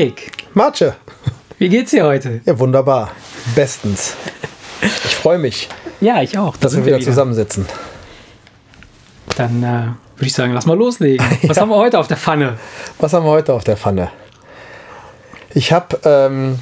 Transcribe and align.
Erik, 0.00 0.32
Marce. 0.54 0.94
wie 1.58 1.68
geht's 1.68 1.90
dir 1.90 2.06
heute? 2.06 2.40
Ja, 2.46 2.58
wunderbar. 2.58 3.10
Bestens. 3.54 4.14
Ich 4.80 5.14
freue 5.14 5.36
mich, 5.36 5.68
Ja, 6.00 6.22
ich 6.22 6.38
auch. 6.38 6.56
Da 6.56 6.62
dass 6.62 6.76
wir 6.78 6.86
wieder 6.86 7.00
zusammensitzen. 7.00 7.66
Dann 9.36 9.62
äh, 9.62 9.66
würde 10.16 10.26
ich 10.26 10.32
sagen, 10.32 10.54
lass 10.54 10.64
mal 10.64 10.78
loslegen. 10.78 11.26
Was 11.42 11.58
haben 11.60 11.68
wir 11.68 11.76
heute 11.76 11.98
auf 11.98 12.08
der 12.08 12.16
Pfanne? 12.16 12.58
Was 12.98 13.12
haben 13.12 13.26
wir 13.26 13.30
heute 13.30 13.52
auf 13.52 13.62
der 13.62 13.76
Pfanne? 13.76 14.10
Ich 15.52 15.70
habe 15.70 16.00
ähm, 16.04 16.58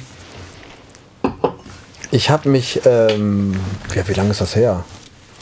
ich 2.11 2.29
habe 2.29 2.49
mich, 2.49 2.81
ähm, 2.83 3.55
ja, 3.95 4.05
wie 4.05 4.13
lange 4.15 4.31
ist 4.31 4.41
das 4.41 4.57
her? 4.57 4.83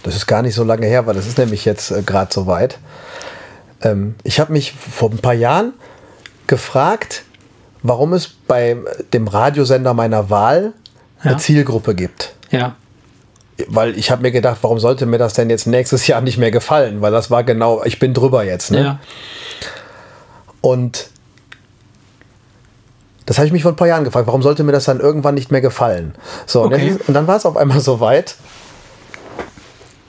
Das 0.03 0.15
ist 0.15 0.27
gar 0.27 0.43
nicht 0.43 0.53
so 0.53 0.63
lange 0.63 0.85
her, 0.85 1.07
weil 1.07 1.15
das 1.15 1.25
ist 1.25 1.39
nämlich 1.39 1.65
jetzt 1.65 1.89
äh, 1.89 2.03
gerade 2.03 2.31
so 2.31 2.45
weit. 2.45 2.77
Ähm, 3.81 4.13
ich 4.23 4.39
habe 4.39 4.53
mich 4.53 4.71
vor 4.71 5.09
ein 5.09 5.17
paar 5.17 5.33
Jahren 5.33 5.73
gefragt, 6.45 7.23
warum 7.83 8.13
es 8.13 8.27
bei 8.27 8.77
dem 9.13 9.27
Radiosender 9.27 9.93
meiner 9.93 10.29
Wahl 10.29 10.73
eine 11.21 11.33
Ja. 11.33 11.37
Zielgruppe 11.37 11.95
gibt. 11.95 12.33
Ja. 12.51 12.75
Weil 13.67 13.97
ich 13.97 14.11
habe 14.11 14.21
mir 14.21 14.31
gedacht, 14.31 14.59
warum 14.61 14.79
sollte 14.79 15.05
mir 15.05 15.17
das 15.17 15.33
denn 15.33 15.49
jetzt 15.49 15.65
nächstes 15.65 16.05
Jahr 16.07 16.21
nicht 16.21 16.37
mehr 16.37 16.51
gefallen? 16.51 17.01
Weil 17.01 17.11
das 17.11 17.31
war 17.31 17.43
genau, 17.43 17.83
ich 17.83 17.97
bin 17.99 18.13
drüber 18.13 18.43
jetzt. 18.43 18.71
Ne? 18.71 18.81
Ja. 18.81 18.99
Und 20.61 21.09
das 23.25 23.37
habe 23.37 23.47
ich 23.47 23.51
mich 23.53 23.63
vor 23.63 23.71
ein 23.71 23.75
paar 23.75 23.87
Jahren 23.87 24.03
gefragt, 24.03 24.27
warum 24.27 24.41
sollte 24.41 24.63
mir 24.63 24.71
das 24.71 24.85
dann 24.85 24.99
irgendwann 24.99 25.35
nicht 25.35 25.51
mehr 25.51 25.61
gefallen? 25.61 26.13
So, 26.45 26.61
und, 26.63 26.73
Okay. 26.73 26.89
jetzt, 26.89 27.07
und 27.07 27.13
dann 27.13 27.27
war 27.27 27.35
es 27.35 27.45
auf 27.45 27.57
einmal 27.57 27.79
so 27.79 27.99
weit. 27.99 28.35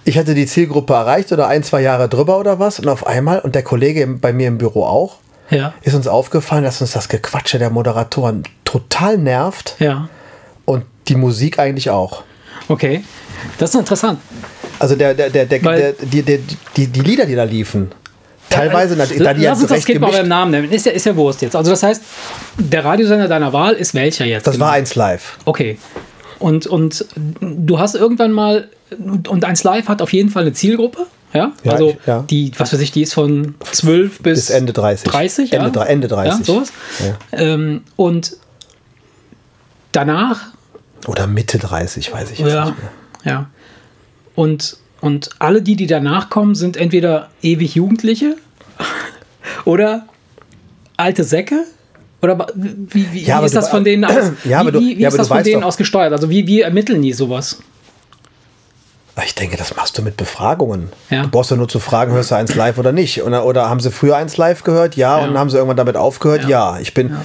Ich 0.05 0.17
hatte 0.19 0.35
die 0.35 0.47
Zielgruppe 0.47 0.95
erreicht 0.95 1.33
oder 1.33 1.49
ein, 1.49 1.63
zwei 1.63 1.81
Jahre 1.83 2.09
drüber 2.09 2.39
oder 2.39 2.59
was. 2.59 2.79
Und 2.79 2.89
auf 2.89 3.07
einmal, 3.07 3.41
und 3.41 3.55
der 3.55 3.63
Kollege 3.63 4.07
bei 4.07 4.33
mir 4.33 4.49
im 4.49 4.57
Büro 4.59 4.85
auch, 4.85 5.17
Ja. 5.51 5.75
ist 5.83 5.95
uns 5.95 6.07
aufgefallen, 6.07 6.65
dass 6.65 6.81
uns 6.81 6.93
das 6.93 7.09
Gequatsche 7.09 7.59
der 7.59 7.71
Moderatoren 7.71 8.43
total 8.65 9.17
nervt 9.19 9.77
Ja. 9.79 10.09
und 10.65 10.85
die 11.09 11.15
Musik 11.15 11.59
eigentlich 11.59 11.91
auch. 11.91 12.23
Okay. 12.69 13.03
Das 13.59 13.71
ist 13.71 13.77
interessant. 13.81 14.21
Also 14.79 14.95
der, 14.95 15.15
der, 15.15 15.31
der, 15.31 15.47
der, 15.47 15.65
Weil- 15.65 15.81
der, 15.81 15.93
die, 16.07 16.23
der, 16.23 16.39
die, 16.77 16.87
die 16.87 17.01
Lieder, 17.01 17.25
die 17.25 17.35
da 17.35 17.45
liefen, 17.45 17.91
teilweise, 18.51 18.95
da 18.97 19.07
die 19.07 19.19
Lass 19.19 19.39
ja 19.41 19.53
uns 19.53 19.67
das 19.67 19.85
Kind 19.85 20.01
mal 20.01 20.11
beim 20.13 20.29
Namen 20.29 20.51
nennen. 20.51 20.71
Ist 20.71 20.87
ja, 20.87 20.93
ist 20.93 21.07
ja 21.07 21.17
Wurst 21.17 21.41
jetzt. 21.43 21.57
Also 21.57 21.71
das 21.71 21.83
heißt, 21.83 22.03
der 22.59 22.85
Radiosender 22.85 23.29
deiner 23.29 23.53
Wahl 23.53 23.75
ist 23.75 23.95
welcher 23.95 24.27
jetzt? 24.27 24.47
das 24.47 24.55
genau? 24.55 24.67
war 24.67 24.73
eins 24.73 24.95
live. 24.95 25.39
Okay. 25.45 25.79
Und, 26.39 26.67
und 26.67 27.05
du 27.41 27.79
hast 27.79 27.95
irgendwann 27.95 28.33
mal, 28.33 28.69
und 29.29 29.45
eins 29.45 29.65
Live 29.65 29.89
hat 29.89 30.01
auf 30.03 30.13
jeden 30.13 30.31
Fall 30.31 30.43
eine 30.43 30.53
Zielgruppe. 30.53 31.07
Ja, 31.35 31.53
Ja, 31.63 31.73
also 31.73 31.91
ich- 31.91 32.07
ja. 32.07 32.25
die, 32.31 32.53
was 32.57 32.73
weiß 32.73 32.81
ich, 32.81 32.91
die 32.93 33.03
ist 33.03 33.15
von 33.15 33.55
12 33.73 34.21
bis, 34.23 34.47
Bis 34.47 34.51
Ende 34.51 34.73
30. 34.73 35.11
30, 35.11 35.53
Ende, 35.53 35.79
ja. 35.79 35.85
Ende 35.85 36.09
30. 36.09 36.39
Ja, 36.49 36.55
sowas. 36.55 36.73
Ähm, 37.33 37.83
und 37.97 38.37
danach, 39.93 40.47
Oder 41.07 41.27
Mitte 41.27 41.59
30, 41.59 42.13
weiß 42.13 42.31
ich 42.33 42.39
jetzt 42.41 42.53
ja, 42.53 42.65
nicht 42.67 42.77
mehr. 42.79 43.33
ja. 43.33 43.51
Und, 44.35 44.77
und 45.01 45.31
alle 45.39 45.63
die, 45.63 45.77
die 45.77 45.87
danach 45.87 46.29
kommen, 46.31 46.55
sind 46.55 46.77
entweder 46.77 47.29
ewig 47.43 47.75
Jugendliche 47.75 48.37
oder 49.65 50.07
alte 50.97 51.25
Säcke. 51.25 51.65
Oder 52.21 52.47
wie, 52.57 53.13
wie, 53.13 53.23
Ja, 53.25 53.41
wie 53.41 53.47
ist 53.47 53.55
du- 53.55 53.61
das 53.61 53.69
von 53.69 53.85
denen 53.85 54.05
aus? 54.05 54.33
Ja, 54.45 54.67
wie 54.67 54.73
wie, 54.73 54.99
wie 54.99 55.05
ist 55.05 55.17
das 55.19 55.29
von 55.29 55.43
denen 55.45 55.61
doch- 55.61 55.69
aus 55.69 55.77
gesteuert? 55.77 56.13
Also 56.13 56.29
wie, 56.31 56.47
wie 56.47 56.63
ermitteln 56.63 57.01
die 57.03 57.13
sowas? 57.13 57.59
Ich 59.25 59.35
denke, 59.35 59.57
das 59.57 59.75
machst 59.77 59.99
du 59.99 60.03
mit 60.03 60.17
Befragungen. 60.17 60.91
Ja. 61.11 61.23
Du 61.23 61.29
brauchst 61.29 61.51
ja 61.51 61.57
nur 61.57 61.69
zu 61.69 61.81
fragen, 61.81 62.13
hörst 62.13 62.31
du 62.31 62.35
eins 62.35 62.55
live 62.55 62.79
oder 62.79 62.93
nicht. 62.93 63.23
Oder, 63.23 63.45
oder 63.45 63.69
haben 63.69 63.81
sie 63.81 63.91
früher 63.91 64.17
eins 64.17 64.37
live 64.37 64.63
gehört? 64.65 64.97
Ja. 64.97 65.19
Ja. 65.21 65.27
Und 65.27 65.39
haben 65.39 65.51
sie 65.51 65.57
irgendwann 65.57 65.77
damit 65.77 65.97
aufgehört? 65.97 66.43
Ja. 66.43 66.75
Ja. 66.75 66.81
Ich 66.81 66.95
bin, 66.95 67.17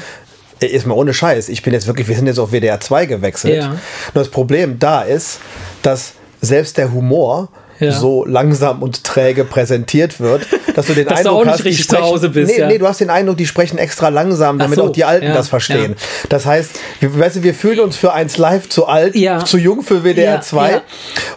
äh, 0.60 0.66
ist 0.68 0.86
mal 0.88 0.96
ohne 0.96 1.14
Scheiß, 1.14 1.50
ich 1.50 1.62
bin 1.62 1.74
jetzt 1.74 1.88
wirklich, 1.88 2.08
wir 2.08 2.16
sind 2.16 2.28
jetzt 2.28 2.40
auf 2.40 2.52
WDR 2.52 2.80
2 2.80 3.06
gewechselt. 3.06 3.56
Ja. 3.56 3.68
Nur 3.70 4.24
das 4.24 4.30
Problem 4.30 4.80
da 4.80 5.02
ist, 5.02 5.40
dass 5.82 6.14
selbst 6.42 6.78
der 6.78 6.92
Humor 6.92 7.50
Ja. 7.86 7.92
so 7.92 8.26
langsam 8.26 8.82
und 8.82 9.04
träge 9.04 9.44
präsentiert 9.44 10.20
wird, 10.20 10.48
dass 10.76 10.88
du 10.88 10.94
den 10.94 11.08
Dass 11.14 11.24
du 11.24 11.30
Eindruck 11.30 11.46
nicht 11.46 11.54
hast, 11.54 11.66
die 11.66 11.74
sprechen, 11.76 12.04
Hause 12.04 12.30
bist, 12.30 12.52
nee, 12.52 12.60
ja. 12.60 12.68
nee, 12.68 12.78
du 12.78 12.88
hast 12.88 13.00
den 13.00 13.10
Eindruck, 13.10 13.38
die 13.38 13.46
sprechen 13.46 13.78
extra 13.78 14.10
langsam, 14.10 14.60
damit 14.60 14.78
so, 14.78 14.86
auch 14.86 14.92
die 14.92 15.04
Alten 15.04 15.28
ja, 15.28 15.34
das 15.34 15.50
verstehen. 15.50 15.96
Das 16.30 16.46
heißt, 16.46 16.72
wir, 17.00 17.20
weißt 17.20 17.38
du, 17.38 17.44
wir 17.44 17.54
fühlen 17.54 17.80
uns 17.80 17.98
für 17.98 18.14
eins 18.14 18.38
live 18.38 18.70
zu 18.70 18.88
alt, 18.88 19.16
zu 19.46 19.58
jung 19.58 19.84
für 19.84 20.04
WDR 20.04 20.36
Ja, 20.36 20.42
2 20.42 20.72
ja. 20.72 20.82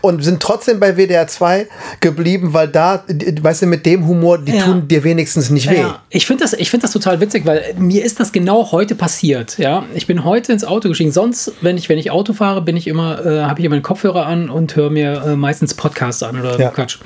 und 0.01 0.23
sind 0.25 0.41
trotzdem 0.41 0.81
bei 0.81 0.97
WDR 0.97 1.27
2 1.27 1.67
geblieben, 2.01 2.53
weil 2.53 2.69
da, 2.69 3.05
weißt 3.09 3.63
du, 3.63 3.67
mit 3.67 3.87
dem 3.87 4.07
Humor, 4.07 4.39
die 4.39 4.59
tun 4.59 4.89
dir 4.89 5.05
wenigstens 5.05 5.51
nicht 5.51 5.71
weh. 5.71 5.85
Ich 6.11 6.27
finde 6.27 6.45
das, 6.45 6.53
ich 6.53 6.71
find 6.71 6.83
das 6.85 6.93
total 6.93 7.21
witzig, 7.21 7.47
weil 7.47 7.75
mir 7.79 8.05
ist 8.05 8.21
das 8.21 8.33
genau 8.33 8.73
heute 8.73 8.95
passiert. 8.95 9.59
Ja, 9.59 9.85
ich 9.95 10.07
bin 10.07 10.25
heute 10.25 10.53
ins 10.53 10.65
Auto 10.65 10.89
gestiegen. 10.89 11.13
Sonst, 11.13 11.53
wenn 11.61 11.77
ich, 11.77 11.89
wenn 11.89 11.99
ich 11.99 12.11
Auto 12.11 12.33
fahre, 12.33 12.63
bin 12.63 12.77
ich 12.77 12.87
immer, 12.87 13.25
äh, 13.25 13.43
habe 13.43 13.61
ich 13.61 13.67
immer 13.67 13.75
einen 13.75 13.83
Kopfhörer 13.83 14.27
an 14.27 14.51
und 14.51 14.77
höre 14.77 14.91
mir 14.91 15.23
äh, 15.27 15.37
meistens 15.37 15.75
Podcasts 15.75 16.23
an 16.23 16.36
oder 16.41 16.59
Ja. 16.59 16.71
Quatsch. 16.71 16.99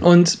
Und 0.00 0.38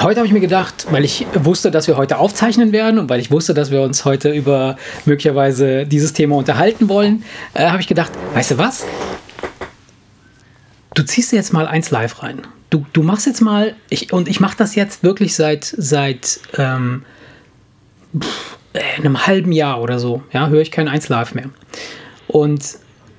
heute 0.00 0.16
habe 0.16 0.26
ich 0.26 0.32
mir 0.32 0.40
gedacht, 0.40 0.86
weil 0.90 1.04
ich 1.04 1.26
wusste, 1.34 1.70
dass 1.70 1.86
wir 1.88 1.96
heute 1.96 2.18
aufzeichnen 2.18 2.72
werden 2.72 2.98
und 2.98 3.08
weil 3.10 3.20
ich 3.20 3.30
wusste, 3.30 3.54
dass 3.54 3.70
wir 3.70 3.82
uns 3.82 4.04
heute 4.04 4.30
über 4.30 4.76
möglicherweise 5.04 5.86
dieses 5.86 6.12
Thema 6.12 6.36
unterhalten 6.36 6.88
wollen, 6.88 7.24
äh, 7.54 7.68
habe 7.68 7.80
ich 7.80 7.88
gedacht, 7.88 8.12
weißt 8.34 8.52
du 8.52 8.58
was? 8.58 8.84
du 10.94 11.02
ziehst 11.02 11.32
jetzt 11.32 11.52
mal 11.52 11.66
eins 11.66 11.90
live 11.90 12.22
rein. 12.22 12.42
Du, 12.68 12.84
du 12.92 13.02
machst 13.02 13.26
jetzt 13.26 13.40
mal, 13.40 13.74
ich, 13.88 14.12
und 14.12 14.28
ich 14.28 14.40
mache 14.40 14.56
das 14.56 14.74
jetzt 14.74 15.02
wirklich 15.02 15.34
seit, 15.34 15.64
seit 15.64 16.40
ähm, 16.56 17.04
pff, 18.18 18.56
äh, 18.74 18.80
einem 18.98 19.26
halben 19.26 19.52
Jahr 19.52 19.80
oder 19.80 19.98
so, 19.98 20.22
ja, 20.32 20.48
höre 20.48 20.60
ich 20.60 20.70
kein 20.70 20.88
eins 20.88 21.08
live 21.08 21.34
mehr. 21.34 21.50
Und 22.28 22.62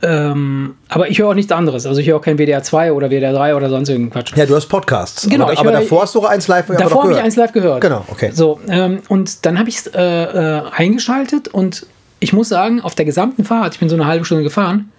ähm, 0.04 0.76
aber 0.90 1.10
ich 1.10 1.20
höre 1.20 1.30
auch 1.30 1.34
nichts 1.34 1.52
anderes. 1.52 1.86
Also 1.86 2.00
ich 2.02 2.08
höre 2.08 2.18
auch 2.18 2.22
kein 2.22 2.38
WDR 2.38 2.64
2 2.64 2.94
oder 2.94 3.10
WDR 3.10 3.34
3 3.34 3.56
oder 3.56 3.70
sonst 3.70 3.90
irgendeinen 3.90 4.24
Quatsch. 4.26 4.36
Ja, 4.38 4.46
du 4.46 4.56
hast 4.56 4.68
Podcasts. 4.68 5.28
Genau, 5.30 5.46
aber, 5.46 5.54
ich 5.54 5.60
aber 5.60 5.72
höre- 5.72 5.80
davor 5.82 6.02
hast 6.04 6.16
du 6.16 6.20
auch 6.20 6.26
eins 6.30 6.48
live 6.48 6.68
Davor 6.68 6.78
doch 6.78 6.90
habe 6.92 7.02
ich 7.04 7.08
gehört. 7.10 7.24
eins 7.26 7.36
live 7.36 7.52
gehört. 7.54 7.82
Genau, 7.82 8.06
okay. 8.10 8.32
So, 8.34 8.60
ähm, 8.68 9.00
und 9.10 9.46
dann 9.46 9.60
habe 9.60 9.70
ich 9.70 9.78
es 9.78 9.88
äh, 9.88 10.02
äh, 10.02 10.62
eingeschaltet 10.76 11.48
und 11.50 11.86
ich 12.20 12.34
muss 12.34 12.50
sagen, 12.50 12.82
auf 12.82 12.96
der 12.96 13.06
gesamten 13.06 13.46
Fahrt, 13.46 13.74
ich 13.74 13.80
bin 13.80 13.90
so 13.90 13.96
eine 13.96 14.06
halbe 14.06 14.26
Stunde 14.26 14.44
gefahren, 14.44 14.92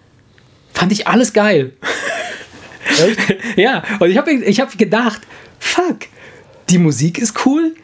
fand 0.73 0.91
ich 0.93 1.07
alles 1.07 1.33
geil. 1.33 1.73
Echt? 2.89 3.37
ja, 3.57 3.83
und 4.01 4.11
ich 4.11 4.19
habe 4.19 4.33
ich 4.33 4.61
hab 4.61 4.77
gedacht, 4.77 5.21
fuck, 5.59 5.99
die 6.69 6.79
Musik 6.79 7.19
ist 7.19 7.47
cool, 7.47 7.75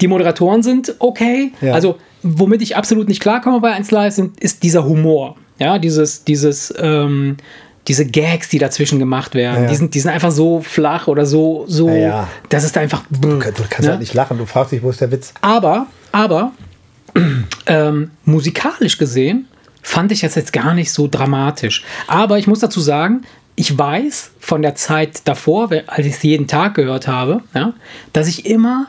die 0.00 0.06
Moderatoren 0.08 0.62
sind 0.62 0.94
okay. 0.98 1.52
Ja. 1.60 1.72
Also, 1.72 1.98
womit 2.22 2.62
ich 2.62 2.76
absolut 2.76 3.08
nicht 3.08 3.20
klarkomme 3.20 3.60
bei 3.60 3.72
1 3.72 3.90
Live, 3.90 4.14
sind, 4.14 4.40
ist 4.40 4.62
dieser 4.62 4.84
Humor. 4.84 5.36
Ja, 5.58 5.78
dieses, 5.78 6.24
dieses, 6.24 6.74
ähm, 6.78 7.36
diese 7.86 8.06
Gags, 8.06 8.48
die 8.48 8.58
dazwischen 8.58 8.98
gemacht 8.98 9.34
werden, 9.34 9.56
Ja, 9.56 9.62
ja. 9.64 9.68
Die, 9.68 9.76
sind, 9.76 9.94
die 9.94 10.00
sind 10.00 10.10
einfach 10.10 10.30
so 10.30 10.60
flach 10.60 11.06
oder 11.06 11.26
so, 11.26 11.64
so 11.68 11.88
Ja, 11.88 12.28
das 12.48 12.64
ist 12.64 12.76
einfach. 12.76 13.04
Du 13.10 13.38
kannst 13.38 13.80
ne? 13.80 13.88
halt 13.90 14.00
nicht 14.00 14.14
lachen, 14.14 14.38
du 14.38 14.46
fragst 14.46 14.72
dich, 14.72 14.82
wo 14.82 14.90
ist 14.90 15.00
der 15.00 15.10
Witz? 15.10 15.34
Aber, 15.40 15.86
aber 16.12 16.52
ähm, 17.66 18.10
musikalisch 18.24 18.98
gesehen 18.98 19.46
fand 19.82 20.12
ich 20.12 20.20
das 20.20 20.34
jetzt 20.34 20.52
gar 20.52 20.74
nicht 20.74 20.90
so 20.92 21.08
dramatisch. 21.08 21.84
Aber 22.06 22.38
ich 22.38 22.46
muss 22.46 22.60
dazu 22.60 22.80
sagen, 22.80 23.22
ich 23.54 23.76
weiß 23.76 24.32
von 24.40 24.62
der 24.62 24.74
Zeit 24.74 25.20
davor, 25.26 25.70
als 25.86 26.06
ich 26.06 26.14
es 26.14 26.22
jeden 26.22 26.48
Tag 26.48 26.74
gehört 26.74 27.06
habe, 27.06 27.42
ja, 27.54 27.74
dass 28.12 28.26
ich 28.26 28.46
immer 28.46 28.86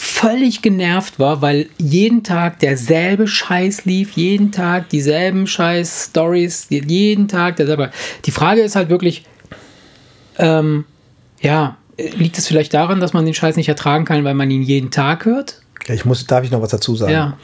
völlig 0.00 0.62
genervt 0.62 1.18
war, 1.18 1.42
weil 1.42 1.68
jeden 1.76 2.22
Tag 2.22 2.60
derselbe 2.60 3.26
Scheiß 3.26 3.84
lief, 3.84 4.12
jeden 4.12 4.52
Tag 4.52 4.88
dieselben 4.90 5.48
Scheiß 5.48 6.10
Stories, 6.10 6.66
jeden 6.70 7.26
Tag 7.26 7.56
derselbe. 7.56 7.90
Die 8.24 8.30
Frage 8.30 8.60
ist 8.60 8.76
halt 8.76 8.90
wirklich, 8.90 9.24
ähm, 10.38 10.84
ja, 11.40 11.78
liegt 11.98 12.38
es 12.38 12.46
vielleicht 12.46 12.74
daran, 12.74 13.00
dass 13.00 13.12
man 13.12 13.24
den 13.24 13.34
Scheiß 13.34 13.56
nicht 13.56 13.68
ertragen 13.68 14.04
kann, 14.04 14.22
weil 14.22 14.34
man 14.34 14.48
ihn 14.52 14.62
jeden 14.62 14.92
Tag 14.92 15.24
hört? 15.24 15.62
Ich 15.88 16.04
muss, 16.04 16.24
darf 16.26 16.44
ich 16.44 16.52
noch 16.52 16.62
was 16.62 16.70
dazu 16.70 16.94
sagen? 16.94 17.12
Ja. 17.12 17.36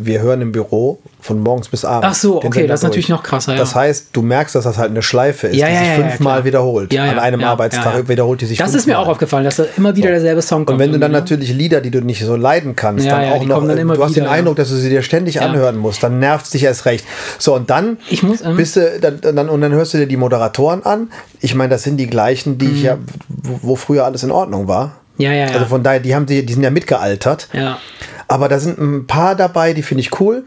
Wir 0.00 0.20
hören 0.20 0.40
im 0.40 0.52
Büro 0.52 0.98
von 1.20 1.40
morgens 1.40 1.68
bis 1.68 1.84
abends. 1.84 2.06
Ach 2.08 2.14
so, 2.14 2.40
den 2.40 2.48
okay, 2.48 2.66
das 2.66 2.80
ist 2.80 2.84
natürlich 2.84 3.08
noch 3.08 3.22
krasser, 3.22 3.52
ja. 3.52 3.58
Das 3.58 3.74
heißt, 3.74 4.08
du 4.12 4.22
merkst, 4.22 4.54
dass 4.54 4.64
das 4.64 4.78
halt 4.78 4.90
eine 4.90 5.02
Schleife 5.02 5.48
ist, 5.48 5.56
Ja, 5.56 5.66
die 5.68 5.74
ja, 5.74 5.80
sich 5.80 5.90
fünfmal 5.94 6.44
wiederholt. 6.44 6.96
An 6.96 7.18
einem 7.18 7.42
Arbeitstag 7.42 8.08
wiederholt 8.08 8.40
die 8.40 8.46
sich 8.46 8.58
Das 8.58 8.66
fünfmal. 8.66 8.80
ist 8.80 8.86
mir 8.86 8.98
auch 8.98 9.08
aufgefallen, 9.08 9.44
dass 9.44 9.56
da 9.56 9.64
immer 9.76 9.94
wieder 9.96 10.10
derselbe 10.10 10.42
Song 10.42 10.64
kommt. 10.64 10.74
Und 10.74 10.78
wenn 10.78 10.92
du 10.92 10.98
dann 10.98 11.12
ne? 11.12 11.18
natürlich 11.18 11.52
Lieder, 11.52 11.80
die 11.80 11.90
du 11.90 12.00
nicht 12.00 12.24
so 12.24 12.36
leiden 12.36 12.76
kannst, 12.76 13.06
dann 13.06 13.32
auch 13.32 13.44
noch, 13.44 13.66
dann 13.66 13.78
äh, 13.78 13.82
du 13.82 13.90
hast 13.90 14.10
wieder, 14.10 14.22
den 14.22 14.24
ja. 14.24 14.30
Eindruck, 14.30 14.56
dass 14.56 14.68
du 14.68 14.76
sie 14.76 14.88
dir 14.88 15.02
ständig 15.02 15.40
anhören 15.40 15.76
musst, 15.76 16.02
dann 16.02 16.18
nervt 16.18 16.46
es 16.46 16.52
dich 16.52 16.64
erst 16.64 16.84
recht. 16.84 17.04
So, 17.38 17.54
und 17.54 17.70
dann 17.70 17.98
Ich 18.08 18.22
muss, 18.22 18.42
ähm, 18.42 18.56
bist 18.56 18.76
du, 18.76 18.98
dann, 19.00 19.20
dann, 19.20 19.48
und 19.48 19.60
dann 19.60 19.72
hörst 19.72 19.94
du 19.94 19.98
dir 19.98 20.06
die 20.06 20.16
Moderatoren 20.16 20.84
an. 20.84 21.10
Ich 21.40 21.54
meine, 21.54 21.70
das 21.70 21.82
sind 21.82 21.96
die 21.96 22.06
gleichen, 22.06 22.58
die 22.58 22.66
ich 22.66 22.82
ja, 22.82 22.98
wo 23.62 23.76
früher 23.76 24.04
alles 24.04 24.22
in 24.22 24.30
Ordnung 24.30 24.68
war. 24.68 24.96
Mhm. 25.18 25.24
Ja, 25.24 25.32
ja, 25.32 25.46
ja. 25.46 25.52
Also 25.54 25.66
von 25.66 25.82
daher, 25.82 26.00
die 26.00 26.14
haben 26.14 26.26
die, 26.26 26.44
die 26.44 26.52
sind 26.52 26.62
ja 26.62 26.70
mitgealtert. 26.70 27.48
Ja. 27.52 27.78
Aber 28.28 28.48
da 28.48 28.58
sind 28.58 28.78
ein 28.78 29.06
paar 29.06 29.34
dabei, 29.36 29.72
die 29.72 29.82
finde 29.82 30.00
ich 30.00 30.20
cool. 30.20 30.42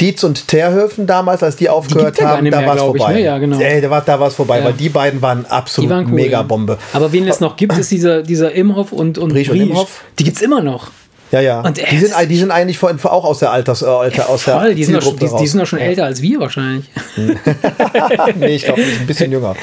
Dietz 0.00 0.24
und 0.24 0.48
Terhöfen 0.48 1.06
damals, 1.06 1.42
als 1.44 1.54
die 1.56 1.68
aufgehört 1.68 2.16
gar 2.16 2.36
haben, 2.38 2.50
da 2.50 2.66
war 2.66 2.74
es 2.74 2.82
vorbei. 2.82 3.12
ne? 3.14 3.20
Ja, 3.22 3.38
genau. 3.38 3.60
Ey, 3.60 3.80
da 3.80 3.88
war 3.90 4.00
da 4.00 4.18
war's 4.18 4.34
vorbei, 4.34 4.58
Ja. 4.58 4.64
weil 4.64 4.72
die 4.72 4.88
beiden 4.88 5.22
waren 5.22 5.44
Die 5.44 5.50
absolut 5.50 5.90
waren 5.90 6.06
cool. 6.06 6.12
Megabombe. 6.14 6.72
Ja. 6.72 6.78
Aber 6.94 7.12
wen 7.12 7.28
es 7.28 7.38
noch 7.38 7.56
gibt, 7.56 7.78
ist 7.78 7.90
dieser, 7.92 8.22
dieser 8.22 8.52
Imhoff 8.52 8.90
und, 8.92 9.16
und 9.18 9.32
Briesch 9.32 9.48
und. 9.50 9.60
Imhoff? 9.60 10.02
Die 10.18 10.24
gibt 10.24 10.36
es 10.38 10.42
immer 10.42 10.60
noch. 10.60 10.90
Ja, 11.30 11.40
ja. 11.40 11.60
Und 11.60 11.76
die, 11.76 11.98
sind, 11.98 12.14
die 12.30 12.36
sind 12.38 12.50
eigentlich 12.50 12.78
vor, 12.78 12.90
auch 13.12 13.24
aus 13.24 13.38
der 13.40 13.52
Alters, 13.52 13.82
äh, 13.82 13.86
Alter, 13.86 14.28
aus 14.30 14.42
Voll, 14.44 14.64
der 14.68 14.74
die 14.74 14.84
sind, 14.84 15.02
schon, 15.02 15.16
die, 15.18 15.28
die 15.40 15.46
sind 15.46 15.60
doch 15.60 15.66
schon 15.66 15.78
älter 15.78 16.06
als 16.06 16.22
wir 16.22 16.40
wahrscheinlich. 16.40 16.90
nee, 18.36 18.46
ich 18.56 18.64
glaube, 18.64 18.80
ein 18.82 19.06
bisschen 19.06 19.30
jünger. 19.32 19.54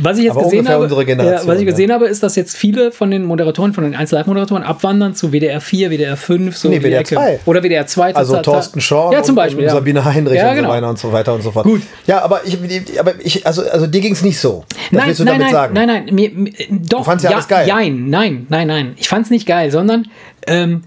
Was 0.00 0.18
ich 0.18 0.24
jetzt 0.24 0.32
Aber 0.32 0.44
gesehen 0.44 0.68
habe, 0.68 0.86
ja, 0.86 1.46
was 1.46 1.58
ich 1.58 1.64
ja. 1.64 1.70
gesehen 1.70 1.92
habe, 1.92 2.06
ist, 2.06 2.22
dass 2.22 2.36
jetzt 2.36 2.56
viele 2.56 2.90
von 2.90 3.10
den 3.10 3.24
Moderatoren, 3.24 3.74
von 3.74 3.84
den 3.84 3.94
1 3.94 4.10
Live-Moderatoren 4.12 4.62
abwandern 4.62 5.14
zu 5.14 5.32
WDR 5.32 5.60
4, 5.60 5.90
WDR 5.90 6.16
5, 6.16 6.56
so 6.56 6.68
Nee, 6.68 6.80
WDR 6.80 7.00
Ecke. 7.00 7.14
2. 7.16 7.40
Oder 7.44 7.62
WDR 7.62 7.86
2. 7.86 8.14
Also 8.14 8.40
Thorsten 8.40 8.80
Schorn 8.80 9.12
ja, 9.12 9.22
zum 9.22 9.34
Beispiel, 9.34 9.58
und, 9.58 9.64
und 9.64 9.68
ja. 9.68 9.74
Sabine 9.74 10.04
Heinrich 10.04 10.38
Ja, 10.38 10.50
und 10.50 10.56
genau. 10.56 10.68
so 10.68 10.72
weiter 10.74 10.88
und 10.88 10.98
so 10.98 11.12
weiter 11.12 11.34
und 11.34 11.42
so 11.42 11.50
fort. 11.50 11.66
Gut. 11.66 11.82
Ja, 12.06 12.22
aber 12.22 12.40
ich, 12.44 12.58
aber 12.98 13.14
ich 13.20 13.46
also, 13.46 13.62
also 13.62 13.86
dir 13.86 14.00
ging 14.00 14.12
es 14.12 14.22
nicht 14.22 14.38
so. 14.38 14.64
Was 14.68 14.92
Nein, 14.92 15.06
willst 15.08 15.20
du 15.20 15.24
nein, 15.24 15.40
damit 15.40 15.52
nein, 15.52 15.52
sagen? 15.52 15.74
nein, 15.74 15.86
nein, 15.86 16.14
mir, 16.14 16.30
mir, 16.30 16.52
doch. 16.70 17.04
fandst 17.04 17.24
ja 17.24 17.32
alles 17.32 17.48
geil. 17.48 17.66
Nein, 17.68 18.08
nein, 18.08 18.46
nein, 18.48 18.66
nein. 18.66 18.94
Ich 18.96 19.08
fand 19.08 19.26
es 19.26 19.30
nicht 19.30 19.46
geil, 19.46 19.70
sondern 19.70 20.06
ähm, 20.46 20.82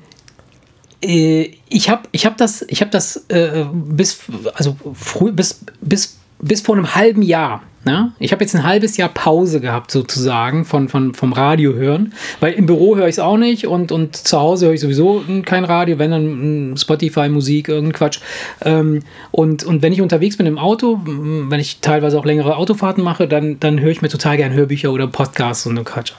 äh, 1.03 1.51
ich 1.69 1.89
habe 1.89 2.03
ich 2.11 2.25
hab 2.25 2.37
das, 2.37 2.65
ich 2.67 2.81
hab 2.81 2.91
das 2.91 3.25
äh, 3.29 3.65
bis, 3.71 4.19
also 4.53 4.75
früh, 4.93 5.31
bis, 5.31 5.59
bis, 5.81 6.16
bis 6.39 6.61
vor 6.61 6.75
einem 6.75 6.95
halben 6.95 7.21
Jahr. 7.21 7.61
Ne? 7.87 8.11
Ich 8.19 8.33
habe 8.33 8.43
jetzt 8.43 8.53
ein 8.53 8.63
halbes 8.63 8.97
Jahr 8.97 9.07
Pause 9.07 9.61
gehabt, 9.61 9.91
sozusagen, 9.91 10.65
von, 10.65 10.89
von, 10.89 11.13
vom 11.13 11.31
Radio 11.31 11.73
hören. 11.73 12.13
Weil 12.41 12.51
im 12.53 12.65
Büro 12.65 12.97
höre 12.97 13.07
ich 13.07 13.15
es 13.15 13.19
auch 13.19 13.37
nicht 13.37 13.65
und, 13.65 13.93
und 13.93 14.17
zu 14.17 14.37
Hause 14.37 14.65
höre 14.65 14.73
ich 14.73 14.81
sowieso 14.81 15.23
kein 15.45 15.63
Radio, 15.63 15.97
wenn 15.97 16.11
dann 16.11 16.71
mm, 16.71 16.77
Spotify, 16.77 17.29
Musik, 17.29 17.69
irgendein 17.69 17.93
Quatsch. 17.93 18.19
Ähm, 18.65 19.03
und, 19.31 19.63
und 19.63 19.83
wenn 19.83 19.93
ich 19.93 20.01
unterwegs 20.01 20.35
bin 20.35 20.47
im 20.47 20.57
Auto, 20.57 20.97
mm, 20.97 21.49
wenn 21.49 21.61
ich 21.61 21.79
teilweise 21.79 22.19
auch 22.19 22.25
längere 22.25 22.57
Autofahrten 22.57 23.03
mache, 23.05 23.25
dann, 23.25 23.57
dann 23.61 23.79
höre 23.79 23.91
ich 23.91 24.01
mir 24.01 24.09
total 24.09 24.35
gern 24.35 24.51
Hörbücher 24.51 24.91
oder 24.91 25.07
Podcasts 25.07 25.65
und 25.65 25.77
so 25.77 25.83
Quatsch. 25.85 26.11